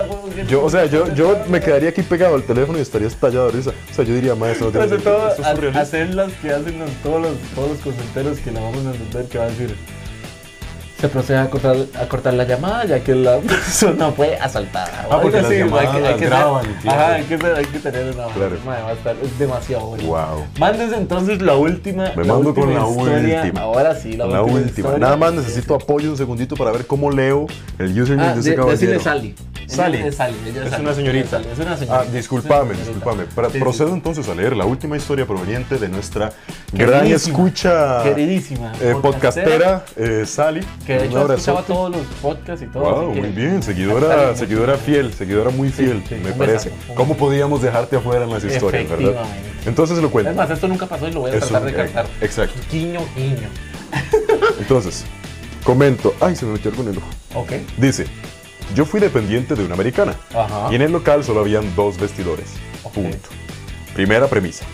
Yo, 0.48 0.64
o 0.64 0.70
sea, 0.70 0.84
yo, 0.86 1.12
yo 1.14 1.38
me 1.48 1.60
quedaría 1.60 1.90
aquí 1.90 2.02
pegado 2.02 2.34
al 2.34 2.42
teléfono 2.42 2.78
y 2.78 2.82
estaría 2.82 3.08
estallado 3.08 3.46
de 3.46 3.52
risa. 3.52 3.70
O 3.90 3.94
sea, 3.94 4.04
yo 4.04 4.14
diría, 4.14 4.34
maestro, 4.34 4.66
no 4.66 4.72
tiene 4.72 4.88
sentido. 4.88 5.12
todo, 5.16 5.28
Esto 5.30 5.42
es 5.42 5.48
ha- 5.48 5.54
surrealista. 5.54 5.80
hacer 5.82 6.14
las 6.14 6.32
que 6.34 6.50
hacen 6.50 6.78
los- 6.78 6.90
todos 7.02 7.22
los, 7.22 7.32
todos 7.54 7.68
los 8.24 8.38
que 8.40 8.50
la 8.52 8.60
vamos 8.60 8.86
a 8.86 8.90
entender 8.90 9.26
que 9.26 9.38
va 9.38 9.44
a 9.44 9.48
decir. 9.48 9.76
Se 11.02 11.08
procede 11.08 11.38
a 11.38 11.50
cortar, 11.50 11.74
a 12.00 12.06
cortar 12.06 12.32
la 12.34 12.44
llamada 12.44 12.84
ya 12.84 13.00
que 13.02 13.12
la 13.16 13.38
persona 13.38 14.12
fue 14.16 14.36
asaltada. 14.36 15.06
Ah, 15.10 15.18
porque 15.20 15.38
Algo 15.38 15.48
las 15.48 15.50
hay 15.50 16.00
que- 16.00 16.06
hay 16.06 16.14
que 16.14 16.26
graban, 16.26 16.64
ser-. 16.80 16.90
Ajá, 16.90 17.14
hay 17.14 17.24
que, 17.24 17.38
ser- 17.38 17.54
hay 17.56 17.64
que 17.64 17.78
tener 17.80 18.04
una. 18.14 18.26
Claro. 18.32 18.56
Madre, 18.64 18.82
va 18.84 18.88
a 18.88 18.92
estar, 18.92 19.16
es 19.20 19.36
demasiado 19.38 19.86
bueno. 19.86 20.04
Wow. 20.04 20.44
Entonces 20.96 21.42
la 21.42 21.56
última. 21.56 22.12
Me 22.16 22.24
la 22.24 22.34
mando 22.34 22.54
con 22.54 22.68
última 22.68 22.84
la 22.84 22.88
historia. 22.88 23.40
última. 23.42 23.60
Ahora 23.62 23.94
sí, 23.96 24.12
la, 24.12 24.26
La 24.26 24.42
última. 24.42 24.60
última. 24.90 24.98
Nada 24.98 25.16
más 25.16 25.32
necesito 25.34 25.74
apoyo 25.74 26.08
un 26.10 26.16
segundito 26.16 26.54
para 26.54 26.70
ver 26.70 26.86
cómo 26.86 27.10
leo 27.10 27.48
el 27.80 28.00
username 28.00 28.28
Ah, 28.30 28.34
de 28.34 28.40
ese 28.40 28.50
de, 28.50 28.54
caballero. 28.56 28.78
decirle 28.78 29.00
Sally. 29.00 29.34
Sally. 29.66 29.98
Ella 29.98 30.06
es 30.08 30.16
Sally, 30.16 30.34
ella 30.46 30.64
Es 30.66 30.78
una 30.78 30.94
señorita. 30.94 31.40
Es 31.40 31.58
una 31.58 31.76
señorita. 31.76 32.00
Ah, 32.00 32.04
discúlpame, 32.12 32.74
discúlpame. 32.74 33.24
Sí, 33.24 33.52
sí. 33.54 33.58
procedo 33.58 33.92
entonces 33.94 34.28
a 34.28 34.34
leer 34.36 34.54
la 34.56 34.66
última 34.66 34.96
historia 34.96 35.26
proveniente 35.26 35.78
de 35.78 35.88
nuestra 35.88 36.30
gran 36.72 37.06
escucha 37.06 38.02
Queridísima. 38.04 38.72
eh, 38.80 38.94
podcastera 39.02 39.84
eh, 39.96 40.24
Sally. 40.26 40.60
Que 40.86 40.91
de 40.98 41.06
hecho 41.06 41.32
escuchaba 41.32 41.62
todos 41.62 41.90
los 41.96 42.06
podcasts 42.20 42.62
y 42.64 42.66
todo. 42.66 42.82
Wow, 42.82 43.10
así 43.10 43.14
que- 43.14 43.20
muy 43.26 43.30
bien, 43.30 43.62
seguidora, 43.62 44.36
seguidora 44.36 44.76
fiel, 44.76 45.12
seguidora 45.14 45.50
muy 45.50 45.70
fiel, 45.70 46.02
sí, 46.08 46.14
me 46.16 46.32
parece. 46.32 46.70
besazo. 46.70 46.94
¿Cómo 46.94 47.16
podíamos 47.16 47.62
dejarte 47.62 47.96
afuera 47.96 48.24
en 48.24 48.30
las 48.30 48.44
historias, 48.44 48.88
verdad? 48.88 49.24
Entonces 49.66 49.98
lo 49.98 50.06
Es 50.06 50.12
cuento. 50.12 50.32
más, 50.34 50.50
esto 50.50 50.68
nunca 50.68 50.86
pasó 50.86 51.08
y 51.08 51.12
lo 51.12 51.20
voy 51.20 51.30
a 51.30 51.34
Eso, 51.36 51.46
tratar 51.48 51.64
de 51.64 51.70
eh, 51.70 51.74
captar. 51.74 52.06
exacto. 52.20 52.54
Guiño, 52.70 53.00
guiño. 53.16 53.48
Entonces, 54.58 55.04
comento. 55.64 56.14
Ay, 56.20 56.36
se 56.36 56.44
me 56.46 56.52
metió 56.52 56.70
algo 56.70 56.82
en 56.82 56.88
el 56.90 56.98
ojo. 56.98 57.08
Ok. 57.34 57.52
Dice, 57.76 58.06
yo 58.74 58.84
fui 58.84 59.00
dependiente 59.00 59.54
de 59.54 59.64
una 59.64 59.74
americana. 59.74 60.14
Ajá. 60.34 60.68
Y 60.70 60.76
en 60.76 60.82
el 60.82 60.92
local 60.92 61.24
solo 61.24 61.40
habían 61.40 61.74
dos 61.76 61.98
vestidores. 61.98 62.46
Punto. 62.94 63.28
Primera 63.94 64.26
premisa. 64.26 64.64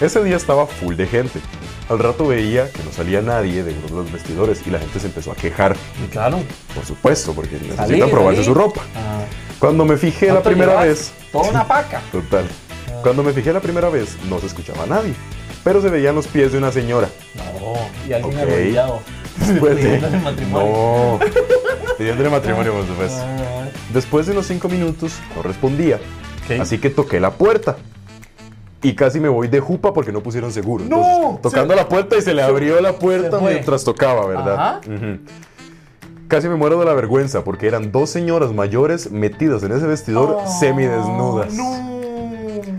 Ese 0.00 0.22
día 0.22 0.36
estaba 0.36 0.66
full 0.66 0.94
de 0.94 1.06
gente. 1.06 1.40
Al 1.88 1.98
rato 1.98 2.26
veía 2.26 2.70
que 2.70 2.82
no 2.82 2.92
salía 2.92 3.22
nadie 3.22 3.64
de 3.64 3.72
uno 3.72 3.86
de 3.98 4.02
los 4.04 4.12
vestidores 4.12 4.60
y 4.66 4.70
la 4.70 4.78
gente 4.78 5.00
se 5.00 5.06
empezó 5.06 5.32
a 5.32 5.34
quejar. 5.34 5.74
Y 6.04 6.08
claro. 6.08 6.38
Por 6.74 6.84
supuesto, 6.84 7.32
porque 7.32 7.54
necesitan 7.54 7.88
Salí, 7.88 8.02
probarse 8.02 8.42
salí. 8.42 8.44
su 8.44 8.54
ropa. 8.54 8.82
Ah, 8.94 9.20
Cuando 9.58 9.84
me 9.86 9.96
fijé 9.96 10.26
la 10.26 10.32
¿cuánto 10.34 10.50
primera 10.50 10.72
llevas? 10.72 10.86
vez, 10.86 11.12
Toda 11.32 11.48
una 11.50 11.66
paca. 11.66 12.02
total. 12.12 12.46
Cuando 13.02 13.22
me 13.22 13.32
fijé 13.32 13.52
la 13.52 13.60
primera 13.60 13.88
vez, 13.88 14.16
no 14.28 14.38
se 14.38 14.46
escuchaba 14.46 14.82
a 14.82 14.86
nadie. 14.86 15.14
Pero 15.64 15.80
se 15.80 15.88
veían 15.88 16.14
los 16.14 16.26
pies 16.26 16.52
de 16.52 16.58
una 16.58 16.70
señora. 16.72 17.08
No. 17.34 17.74
Y 18.08 18.12
alguien 18.12 18.34
Ok. 18.36 18.42
arrodillado. 18.42 19.00
Después 19.38 19.76
de... 19.76 19.98
Matrimonio. 20.22 20.68
No. 20.68 21.18
Pidiéndole 21.96 22.28
matrimonio, 22.30 22.72
por 22.74 22.86
supuesto. 22.86 23.18
Ah, 23.22 23.68
Después 23.94 24.26
de 24.26 24.32
unos 24.32 24.46
cinco 24.46 24.68
minutos, 24.68 25.12
no 25.34 25.42
respondía. 25.42 26.00
Así 26.60 26.78
que 26.78 26.90
toqué 26.90 27.20
la 27.20 27.30
puerta. 27.32 27.76
Y 28.82 28.94
casi 28.94 29.18
me 29.18 29.28
voy 29.28 29.48
de 29.48 29.60
jupa 29.60 29.92
porque 29.92 30.12
no 30.12 30.22
pusieron 30.22 30.52
seguro. 30.52 30.84
¡No! 30.84 30.96
Entonces, 30.98 31.40
tocando 31.42 31.74
la 31.74 31.88
puerta 31.88 32.16
y 32.16 32.22
se 32.22 32.32
le 32.32 32.42
abrió 32.42 32.80
la 32.80 32.92
puerta 32.92 33.38
mientras 33.40 33.84
tocaba, 33.84 34.26
¿verdad? 34.26 34.54
Ajá. 34.54 34.80
Casi 36.28 36.46
me 36.46 36.56
muero 36.56 36.78
de 36.78 36.84
la 36.84 36.92
vergüenza 36.92 37.42
porque 37.42 37.66
eran 37.66 37.90
dos 37.90 38.10
señoras 38.10 38.52
mayores 38.52 39.10
metidas 39.10 39.62
en 39.62 39.72
ese 39.72 39.86
vestidor 39.86 40.42
semidesnudas. 40.60 41.54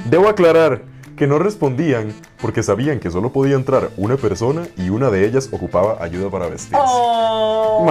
Debo 0.08 0.30
aclarar 0.30 0.84
que 1.18 1.26
no 1.26 1.40
respondían 1.40 2.14
porque 2.40 2.62
sabían 2.62 3.00
que 3.00 3.10
solo 3.10 3.34
podía 3.34 3.56
entrar 3.56 3.90
una 3.98 4.18
persona 4.18 4.68
y 4.78 4.90
una 4.90 5.10
de 5.10 5.26
ellas 5.26 5.50
ocupaba 5.52 5.98
ayuda 6.00 6.30
para 6.30 6.48
vestirse. 6.48 6.78
Oh, 6.80 7.84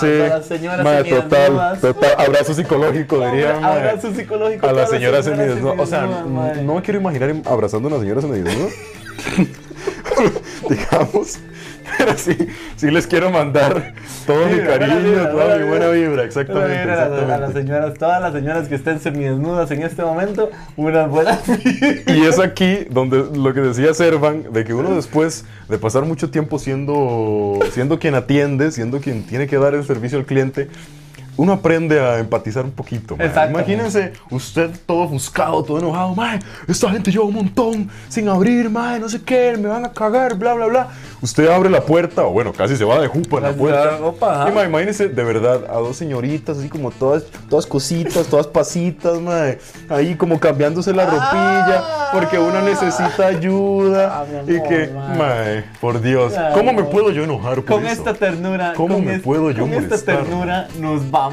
Sí. 0.00 0.06
a 0.20 0.28
las 0.28 0.46
señoras 0.46 0.84
Ma, 0.84 1.04
total, 1.04 1.78
abrazo 2.18 2.54
psicológico 2.54 3.24
diría. 3.26 3.58
ma. 3.60 3.74
Abrazo 3.74 4.12
psicológico 4.14 4.66
A 4.66 4.72
las 4.72 4.90
señora 4.90 5.22
señoras 5.22 5.24
semidesnuda. 5.24 5.74
O 5.82 5.86
sea, 5.86 6.06
no 6.06 6.74
me 6.74 6.82
quiero 6.82 7.00
imaginar 7.00 7.34
abrazando 7.46 7.88
a 7.88 7.92
una 7.92 8.00
señora 8.00 8.20
semidesnuda. 8.22 8.68
Digamos. 10.68 11.38
Pero 11.98 12.14
sí, 12.16 12.36
sí 12.76 12.90
les 12.90 13.06
quiero 13.06 13.30
mandar 13.30 13.94
todo 14.26 14.46
mi 14.46 14.58
cariño, 14.60 14.98
vibra, 15.00 15.30
toda 15.30 15.56
mi 15.58 15.64
buena 15.68 15.88
vibra. 15.88 16.08
vibra. 16.08 16.24
Exactamente. 16.24 16.80
A, 16.80 16.86
las- 16.86 17.08
exactamente. 17.10 17.60
señoras, 17.60 17.94
todas 17.98 18.22
las 18.22 18.32
señoras 18.32 18.68
que 18.68 18.74
estén 18.74 19.00
semidesnudas 19.00 19.70
en 19.70 19.82
este 19.82 20.02
momento, 20.02 20.50
unas 20.76 21.08
buenas 21.10 21.40
Y 22.06 22.24
es 22.24 22.38
aquí 22.38 22.86
donde 22.90 23.24
lo 23.34 23.52
que 23.54 23.60
decía 23.60 23.92
Servan, 23.94 24.52
de 24.52 24.64
que 24.64 24.74
uno 24.74 24.94
después 24.94 25.44
de 25.68 25.78
pasar 25.78 26.04
mucho 26.04 26.30
tiempo 26.30 26.58
siendo, 26.58 27.58
siendo 27.72 27.98
quien 27.98 28.14
atiende, 28.14 28.70
siendo 28.72 29.00
quien 29.00 29.22
tiene 29.24 29.46
que 29.46 29.56
dar 29.58 29.74
el 29.74 29.84
servicio 29.84 30.18
al 30.18 30.24
cliente, 30.26 30.68
uno 31.40 31.54
aprende 31.54 31.98
a 31.98 32.18
empatizar 32.18 32.64
un 32.66 32.70
poquito. 32.72 33.14
Exactamente. 33.14 33.72
Imagínense 33.72 34.12
usted 34.30 34.70
todo 34.84 34.98
ofuscado, 35.04 35.62
todo 35.62 35.78
enojado. 35.78 36.14
Mae, 36.14 36.38
esta 36.68 36.90
gente 36.90 37.10
lleva 37.10 37.24
un 37.24 37.34
montón 37.34 37.88
sin 38.08 38.28
abrir, 38.28 38.68
mae, 38.68 39.00
no 39.00 39.08
sé 39.08 39.22
qué, 39.22 39.56
me 39.58 39.68
van 39.68 39.86
a 39.86 39.90
cagar, 39.92 40.34
bla, 40.34 40.52
bla, 40.52 40.66
bla. 40.66 40.88
Usted 41.22 41.48
abre 41.48 41.70
la 41.70 41.80
puerta, 41.80 42.24
o 42.24 42.30
bueno, 42.30 42.52
casi 42.52 42.76
se 42.76 42.84
va 42.84 43.00
de 43.00 43.06
jupa 43.08 43.38
en 43.38 43.42
la 43.44 43.52
puerta. 43.52 43.98
Y, 44.48 44.52
mae, 44.52 44.66
imagínense 44.66 45.08
de 45.08 45.24
verdad 45.24 45.64
a 45.70 45.74
dos 45.78 45.96
señoritas 45.96 46.58
así 46.58 46.68
como 46.68 46.90
todas, 46.90 47.24
todas 47.48 47.64
cositas, 47.66 48.26
todas 48.26 48.46
pasitas, 48.46 49.18
mae, 49.20 49.58
ahí 49.88 50.16
como 50.16 50.38
cambiándose 50.38 50.92
la 50.92 51.06
ropilla 51.06 51.84
porque 52.12 52.38
una 52.38 52.60
necesita 52.62 53.26
ayuda 53.28 54.20
Ah, 54.20 54.24
y 54.46 54.60
que, 54.68 54.90
mae. 54.94 55.18
mae, 55.18 55.64
por 55.80 56.00
Dios, 56.02 56.34
¿cómo 56.54 56.72
me 56.72 56.82
puedo 56.84 57.10
yo 57.12 57.24
enojar 57.24 57.56
por 57.56 57.64
Con 57.76 57.86
eso? 57.86 57.92
esta 57.92 58.14
ternura, 58.14 58.72
¿Cómo 58.76 58.98
me 58.98 59.14
es- 59.16 59.22
puedo 59.22 59.50
yo 59.52 59.62
con 59.62 59.72
esta 59.72 59.86
molestar, 59.88 60.16
ternura 60.24 60.68
nos 60.78 61.08
vamos, 61.10 61.29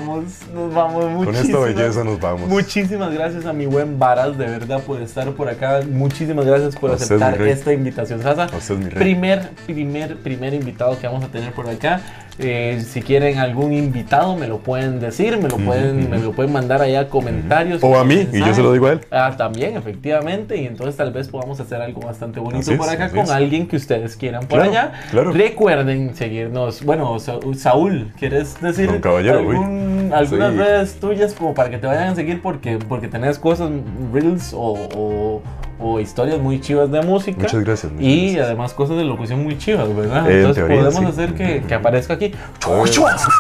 nos 0.53 0.73
vamos 0.73 1.25
Con 1.25 1.35
esta 1.35 1.59
belleza 1.59 2.03
nos 2.03 2.19
vamos. 2.19 2.47
Muchísimas 2.47 3.13
gracias 3.13 3.45
a 3.45 3.53
mi 3.53 3.65
buen 3.65 3.99
Varas, 3.99 4.37
de 4.37 4.45
verdad, 4.45 4.81
por 4.81 5.01
estar 5.01 5.29
por 5.31 5.49
acá. 5.49 5.81
Muchísimas 5.89 6.45
gracias 6.45 6.75
por 6.75 6.91
A 6.91 6.95
aceptar 6.95 7.41
esta 7.41 7.73
invitación, 7.73 8.21
Sasa. 8.21 8.47
Primer, 8.95 9.49
primer, 9.65 10.17
primer 10.17 10.53
invitado 10.53 10.97
que 10.99 11.07
vamos 11.07 11.23
a 11.23 11.27
tener 11.27 11.53
por 11.53 11.69
acá. 11.69 12.01
Eh, 12.39 12.83
si 12.88 13.01
quieren 13.01 13.39
algún 13.39 13.73
invitado, 13.73 14.35
me 14.35 14.47
lo 14.47 14.59
pueden 14.59 14.99
decir, 14.99 15.38
me 15.38 15.49
lo 15.49 15.57
pueden, 15.57 16.09
me 16.09 16.19
lo 16.19 16.33
pueden 16.33 16.53
mandar 16.53 16.81
allá 16.81 17.09
comentarios. 17.09 17.83
O 17.83 17.97
a 17.97 18.03
mí, 18.03 18.27
y 18.31 18.39
yo 18.39 18.53
se 18.53 18.61
lo 18.61 18.71
digo 18.73 18.88
a 18.88 18.91
él. 18.93 19.01
Ah, 19.09 19.33
también, 19.38 19.75
efectivamente. 19.75 20.55
Y 20.57 20.65
entonces 20.67 20.95
tal 20.95 21.11
vez 21.11 21.27
podamos 21.29 21.59
hacer 21.59 21.81
algo 21.81 22.01
bastante 22.01 22.39
bonito 22.39 22.71
es, 22.71 22.77
por 22.77 22.88
acá 22.89 23.09
con 23.09 23.19
es. 23.21 23.29
alguien 23.31 23.67
que 23.67 23.75
ustedes 23.75 24.15
quieran 24.15 24.41
por 24.47 24.59
Claro, 24.59 24.69
allá. 24.71 24.91
claro. 25.09 25.31
Recuerden 25.31 26.15
seguirnos. 26.15 26.83
Bueno, 26.83 27.17
Sa- 27.19 27.39
Saúl, 27.55 28.11
¿quieres 28.19 28.59
decir 28.61 28.88
Don 28.88 28.99
Caballero, 29.01 29.39
algún- 29.39 30.11
algunas 30.13 30.51
Sí. 30.53 30.57
redes 30.59 30.99
tuyas 30.99 31.33
como 31.33 31.53
para 31.53 31.69
que 31.69 31.77
te 31.79 31.88
vayan 31.88 32.09
a 32.09 32.15
seguir 32.15 32.41
porque, 32.41 32.77
porque 32.77 33.07
tenés 33.07 33.39
cosas, 33.39 33.69
reels 34.13 34.53
o, 34.53 34.73
o- 34.95 35.41
o 35.80 35.99
historias 35.99 36.39
muy 36.39 36.59
chivas 36.61 36.91
de 36.91 37.01
música? 37.01 37.41
Muchas 37.41 37.63
gracias, 37.63 37.91
muchas 37.91 38.07
Y 38.07 38.21
gracias. 38.25 38.45
además 38.45 38.73
cosas 38.73 38.97
de 38.97 39.03
locución 39.03 39.43
muy 39.43 39.57
chivas, 39.57 39.93
¿verdad? 39.95 40.30
En 40.30 40.38
Entonces 40.38 40.55
teoría, 40.65 40.89
podemos 40.89 41.15
sí. 41.15 41.21
hacer 41.21 41.34
que, 41.36 41.61
que 41.67 41.73
aparezca 41.73 42.13
aquí. 42.15 42.34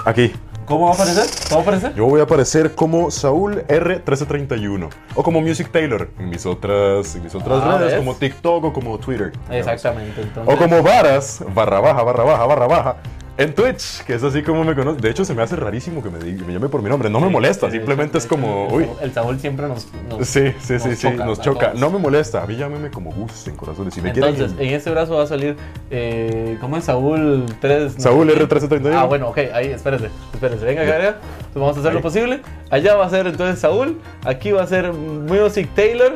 Aquí. 0.05 0.33
¿Cómo 0.65 0.85
va 0.87 0.91
a 0.91 0.93
aparecer? 0.95 1.23
¿Cómo 1.47 1.55
va 1.55 1.59
a 1.59 1.61
aparecer? 1.63 1.95
Yo 1.95 2.05
voy 2.07 2.19
a 2.19 2.23
aparecer 2.23 2.75
como 2.75 3.09
Saúl 3.09 3.63
R1331 3.67 4.89
o 5.15 5.23
como 5.23 5.39
Music 5.41 5.69
Taylor 5.71 6.09
en 6.19 6.29
mis 6.29 6.45
otras, 6.45 7.15
en 7.15 7.23
mis 7.23 7.33
otras 7.35 7.61
Ah, 7.63 7.77
redes, 7.77 7.91
¿ves? 7.93 7.99
como 7.99 8.15
TikTok 8.15 8.63
o 8.65 8.73
como 8.73 8.97
Twitter. 8.97 9.31
Exactamente. 9.49 10.21
Entonces, 10.21 10.53
O 10.53 10.57
como 10.57 10.83
Varas, 10.83 11.41
barra 11.55 11.79
baja, 11.79 12.03
barra 12.03 12.23
baja, 12.25 12.45
barra 12.45 12.67
baja. 12.67 12.95
En 13.39 13.53
Twitch, 13.53 14.03
que 14.03 14.15
es 14.15 14.23
así 14.23 14.41
como 14.41 14.63
me 14.63 14.73
conoce. 14.73 14.99
De 14.99 15.11
hecho, 15.11 15.23
se 15.23 15.35
me 15.35 15.43
hace 15.43 15.55
rarísimo 15.55 16.01
que 16.01 16.09
me, 16.09 16.17
diga- 16.17 16.43
me 16.43 16.53
llame 16.53 16.69
por 16.69 16.81
mi 16.81 16.89
nombre. 16.89 17.07
No 17.07 17.19
me 17.19 17.29
molesta, 17.29 17.67
Sí, 17.67 17.73
simplemente 17.77 18.17
es 18.17 18.25
como, 18.25 18.67
uy. 18.67 18.87
El 18.99 19.13
Saúl 19.13 19.39
siempre 19.39 19.67
nos. 19.67 19.87
nos- 20.09 20.27
Sí, 20.27 20.53
sí, 20.59 20.79
sí, 20.79 20.87
nos 20.89 20.97
sí, 20.97 21.07
choca 21.11 21.25
nos 21.25 21.39
choca. 21.41 21.73
No 21.75 21.91
me 21.91 21.99
molesta, 21.99 22.41
a 22.41 22.47
mí 22.47 22.55
llámeme 22.55 22.89
como 22.89 23.11
gusten, 23.11 23.55
corazones. 23.55 23.93
Si 23.93 24.01
me 24.01 24.09
Entonces, 24.09 24.47
quieren. 24.53 24.67
en 24.69 24.73
este 24.75 24.89
brazo 24.89 25.15
va 25.17 25.23
a 25.23 25.27
salir. 25.27 25.55
Eh, 25.91 26.57
¿Cómo 26.59 26.77
es 26.77 26.85
Saúl 26.85 27.45
3? 27.61 27.93
Saúl 27.99 28.27
R1331. 28.31 28.95
Ah, 28.95 29.05
bueno, 29.05 29.29
ok, 29.29 29.37
ahí, 29.53 29.67
espérese, 29.67 30.09
espérese, 30.33 30.65
venga, 30.65 30.81
acá, 30.81 30.95
acá. 30.95 31.07
Entonces 31.19 31.53
vamos 31.53 31.77
a 31.77 31.79
hacer 31.79 31.89
Ahí. 31.91 31.95
lo 31.97 32.01
posible. 32.01 32.41
Allá 32.71 32.95
va 32.95 33.05
a 33.05 33.09
ser 33.11 33.27
entonces 33.27 33.59
Saúl, 33.59 33.99
aquí 34.25 34.51
va 34.51 34.63
a 34.63 34.67
ser 34.67 34.91
Music 34.93 35.69
Taylor 35.75 36.15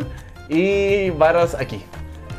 y 0.50 1.12
Varas 1.12 1.54
aquí. 1.54 1.84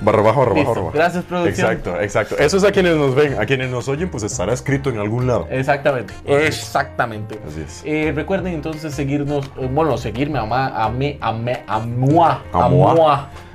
Barra 0.05 0.23
baja, 0.23 0.41
barra 0.41 0.55
baja. 0.55 0.91
Gracias, 0.93 1.25
producción. 1.25 1.71
Exacto, 1.73 2.01
exacto. 2.01 2.39
Eso 2.39 2.57
es 2.57 2.65
a 2.65 2.73
quienes 2.73 2.97
nos 2.97 3.15
ven. 3.15 3.41
A 3.41 3.47
quienes 3.47 3.71
nos 3.71 3.89
oyen, 3.89 4.09
pues 4.11 4.23
estará 4.25 4.53
escrito 4.53 4.91
en 4.91 4.99
algún 4.99 5.27
lado. 5.27 5.47
Exactamente, 5.51 6.13
exactamente. 6.27 7.39
Así 7.47 7.61
es. 7.61 7.83
Eh, 7.85 8.13
recuerden 8.15 8.55
entonces 8.55 8.95
seguirnos, 8.95 9.47
eh, 9.59 9.69
bueno, 9.73 9.97
seguirme 9.99 10.39
a, 10.39 10.45
ma- 10.45 10.69
a 10.85 10.89
mí, 10.89 11.19
a 11.21 11.33
me, 11.33 11.63
a 11.67 11.79
mua, 11.79 12.43
A 12.53 12.69
moi. 12.69 12.97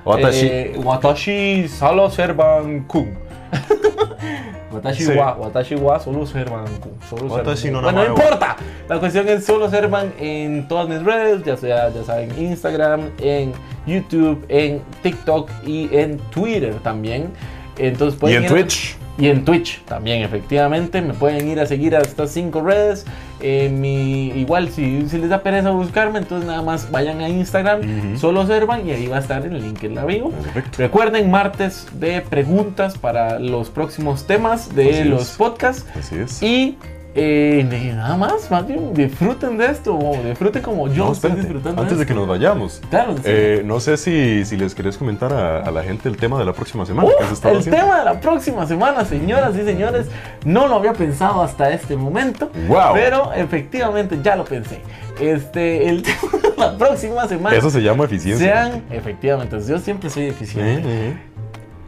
Watashi. 0.06 0.48
Eh, 0.50 0.80
watashi 0.82 1.68
solo 1.68 2.10
servan 2.10 2.84
kun. 2.86 3.27
Watashi 4.72 5.04
Sí. 5.06 5.16
wa, 5.16 5.34
watashi 5.36 5.76
wa 5.76 6.00
solo 6.00 6.20
Watashi 6.20 6.32
servan 6.34 6.66
no. 7.72 7.82
Bueno, 7.82 8.06
importa. 8.08 8.56
La 8.90 9.00
cuestión 9.00 9.28
es 9.30 9.46
solo 9.46 9.70
servan 9.70 10.14
en 10.20 10.68
todas 10.68 10.90
mis 10.90 11.02
redes, 11.04 11.44
ya 11.46 11.56
sea, 11.58 11.90
ya 11.90 12.04
saben, 12.04 12.32
Instagram, 12.38 13.10
en 13.20 13.54
YouTube, 13.86 14.46
en 14.50 14.82
TikTok 15.04 15.50
y 15.66 15.90
en 15.96 16.18
Twitter 16.32 16.76
también. 16.84 17.32
Entonces 17.78 18.18
Y 18.18 18.20
pueden 18.20 18.38
en 18.38 18.44
ir 18.44 18.50
a- 18.50 18.54
Twitch. 18.54 18.98
y 19.18 19.28
en 19.30 19.46
Twitch 19.46 19.84
también, 19.86 20.22
efectivamente. 20.24 21.02
Me 21.02 21.14
pueden 21.14 21.48
ir 21.48 21.60
a 21.60 21.66
seguir 21.66 21.96
a 21.96 22.00
estas 22.00 22.32
cinco 22.32 22.62
redes. 22.62 23.06
Eh, 23.40 23.70
mi, 23.70 24.30
igual, 24.30 24.70
si, 24.70 25.08
si 25.10 25.18
les 25.18 25.30
da 25.30 25.44
pereza 25.44 25.70
buscarme, 25.72 26.20
entonces 26.20 26.48
nada 26.48 26.62
más 26.62 26.90
vayan 26.92 27.22
a 27.22 27.30
Instagram, 27.30 28.18
solo 28.18 28.42
observan 28.42 28.88
y 28.88 28.92
ahí 28.92 29.08
va 29.08 29.18
a 29.18 29.20
estar 29.20 29.46
el 29.46 29.62
link 29.62 29.84
en 29.84 29.96
la 29.96 30.06
bio. 30.06 30.30
Perfecto. 30.30 30.78
Recuerden, 30.80 31.30
martes 31.30 31.88
de 31.94 32.22
preguntas 32.22 32.98
para 32.98 33.40
los 33.40 33.70
próximos 33.70 34.26
temas 34.26 34.76
de 34.76 35.02
Así 35.02 35.04
los 35.10 35.22
es. 35.22 35.38
podcasts. 35.38 35.86
Así 35.98 36.16
es. 36.16 36.42
Y 36.42 36.78
eh, 37.20 37.94
nada 37.96 38.16
más, 38.16 38.50
más 38.52 38.68
bien 38.68 38.94
disfruten 38.94 39.58
de 39.58 39.66
esto, 39.68 39.98
disfruten 40.24 40.62
como 40.62 40.88
yo 40.88 41.06
No, 41.08 41.12
estoy 41.14 41.32
disfrutando 41.32 41.82
antes 41.82 41.98
de 41.98 42.04
esto. 42.04 42.14
que 42.14 42.20
nos 42.20 42.28
vayamos. 42.28 42.82
Claro, 42.90 43.16
sí. 43.18 43.24
Eh, 43.26 43.62
no 43.66 43.80
sé 43.80 43.98
si, 43.98 44.46
si 44.46 44.56
les 44.58 44.76
querés 44.76 44.98
comentar 44.98 45.34
a, 45.34 45.62
a 45.64 45.72
la 45.72 45.84
gente 45.84 46.08
el 46.10 46.18
tema 46.18 46.38
de 46.38 46.46
la 46.46 46.54
próxima 46.54 46.86
semana. 46.86 47.10
el 47.20 47.26
haciendo. 47.58 47.62
tema 47.78 48.00
de 48.00 48.06
la 48.06 48.20
próxima 48.22 48.66
semana, 48.68 49.04
señoras 49.06 49.56
y 49.58 49.64
señores, 49.66 50.08
no 50.46 50.68
lo 50.68 50.76
había 50.76 50.94
pensado 50.94 51.42
hasta 51.42 51.72
este 51.72 51.96
momento, 51.96 52.52
Wow. 52.68 52.94
pero 52.94 53.34
efectivamente 53.34 54.20
ya 54.24 54.36
lo 54.36 54.46
pensé. 54.46 54.82
Este, 55.20 55.90
el 55.90 56.04
tema 56.04 56.20
de 56.44 56.54
la 56.58 56.78
próxima 56.78 57.28
semana 57.28 57.56
Eso 57.56 57.70
se 57.72 57.82
llama 57.82 58.06
eficiencia. 58.06 58.54
sean, 58.70 58.84
efectivamente, 58.92 59.58
yo 59.68 59.80
siempre 59.80 60.10
soy 60.10 60.26
eficiente. 60.28 61.18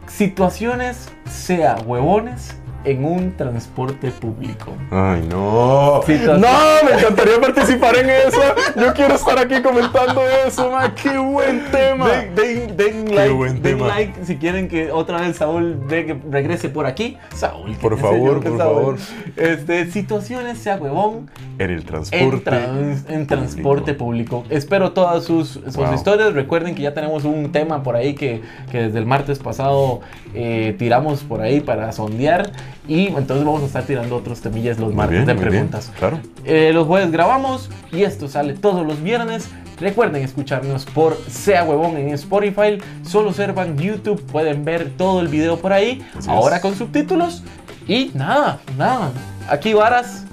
Situaciones, 0.08 1.08
sea 1.30 1.76
huevones, 1.86 2.56
en 2.84 3.04
un 3.04 3.36
transporte 3.36 4.10
público. 4.10 4.72
Ay, 4.90 5.26
no. 5.28 6.00
Situación- 6.06 6.40
No, 6.40 6.48
me 6.88 6.98
encantaría 6.98 7.40
participar 7.40 7.96
en 7.96 8.10
eso. 8.10 8.40
Yo 8.80 8.94
quiero 8.94 9.14
estar 9.14 9.38
aquí 9.38 9.60
comentando 9.62 10.22
eso, 10.46 10.70
ma. 10.70 10.94
Qué 10.94 11.18
buen 11.18 11.64
tema. 11.70 12.08
Den, 12.08 12.34
den- 12.34 12.76
den 12.76 13.14
like, 13.14 13.32
buen 13.34 13.62
den 13.62 13.76
tema. 13.78 13.88
like 13.88 14.24
si 14.24 14.36
quieren 14.36 14.68
que 14.68 14.90
otra 14.90 15.20
vez 15.20 15.36
Saúl 15.36 15.86
de 15.88 16.06
que 16.06 16.20
regrese 16.30 16.68
por 16.68 16.86
aquí. 16.86 17.18
Saúl, 17.34 17.72
Por 17.76 17.96
qué 17.96 18.02
favor, 18.02 18.34
por 18.42 18.56
Saúl. 18.58 18.58
favor. 18.58 18.96
Este, 19.36 19.90
situaciones, 19.90 20.58
sea 20.58 20.76
huevón, 20.76 21.30
En 21.58 21.70
el 21.70 21.78
en, 21.80 21.84
transporte. 21.84 22.40
trans- 22.44 23.04
en 23.08 23.26
transporte 23.26 23.94
público. 23.94 24.44
Espero 24.50 24.92
todas 24.92 25.24
sus, 25.24 25.48
sus 25.50 25.76
Wow. 25.76 25.94
historias. 25.94 26.32
Recuerden 26.34 26.74
que 26.74 26.82
ya 26.82 26.94
tenemos 26.94 27.24
un 27.24 27.52
tema 27.52 27.82
por 27.82 27.96
ahí 27.96 28.14
que, 28.14 28.40
que 28.70 28.82
desde 28.84 28.98
el 28.98 29.06
martes 29.06 29.38
pasado 29.38 30.00
eh, 30.34 30.74
tiramos 30.78 31.22
por 31.22 31.40
ahí 31.42 31.60
para 31.60 31.92
sondear. 31.92 32.50
Y 32.90 33.06
entonces 33.06 33.44
vamos 33.46 33.62
a 33.62 33.66
estar 33.66 33.84
tirando 33.84 34.16
otros 34.16 34.40
temillas 34.40 34.76
los 34.78 34.88
Muy 34.88 34.96
martes 34.96 35.12
bien, 35.24 35.26
de 35.26 35.34
bien. 35.34 35.48
preguntas. 35.48 35.92
Claro. 35.96 36.18
Eh, 36.44 36.72
los 36.74 36.88
jueves 36.88 37.12
grabamos 37.12 37.70
y 37.92 38.02
esto 38.02 38.26
sale 38.26 38.54
todos 38.54 38.84
los 38.84 39.00
viernes. 39.00 39.48
Recuerden 39.78 40.24
escucharnos 40.24 40.86
por 40.86 41.16
Sea 41.30 41.62
Huevón 41.62 41.96
en 41.96 42.08
Spotify. 42.14 42.78
Solo 43.06 43.32
servan 43.32 43.78
YouTube. 43.78 44.20
Pueden 44.26 44.64
ver 44.64 44.90
todo 44.96 45.20
el 45.20 45.28
video 45.28 45.56
por 45.60 45.72
ahí. 45.72 46.04
Así 46.18 46.28
ahora 46.28 46.56
es. 46.56 46.62
con 46.62 46.74
subtítulos. 46.74 47.44
Y 47.86 48.10
nada, 48.14 48.58
nada. 48.76 49.12
Aquí 49.48 49.72
Varas. 49.72 50.24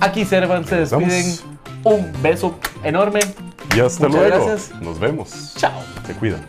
Aquí 0.00 0.24
Servan 0.24 0.64
se 0.64 0.76
despiden. 0.76 1.08
Vamos. 1.10 1.44
Un 1.82 2.22
beso 2.22 2.54
enorme. 2.84 3.18
Y 3.76 3.80
hasta 3.80 4.06
Muchas 4.06 4.22
luego. 4.30 4.46
gracias. 4.46 4.80
Nos 4.80 5.00
vemos. 5.00 5.52
Chao. 5.56 5.72
Se 6.06 6.14
cuidan. 6.14 6.46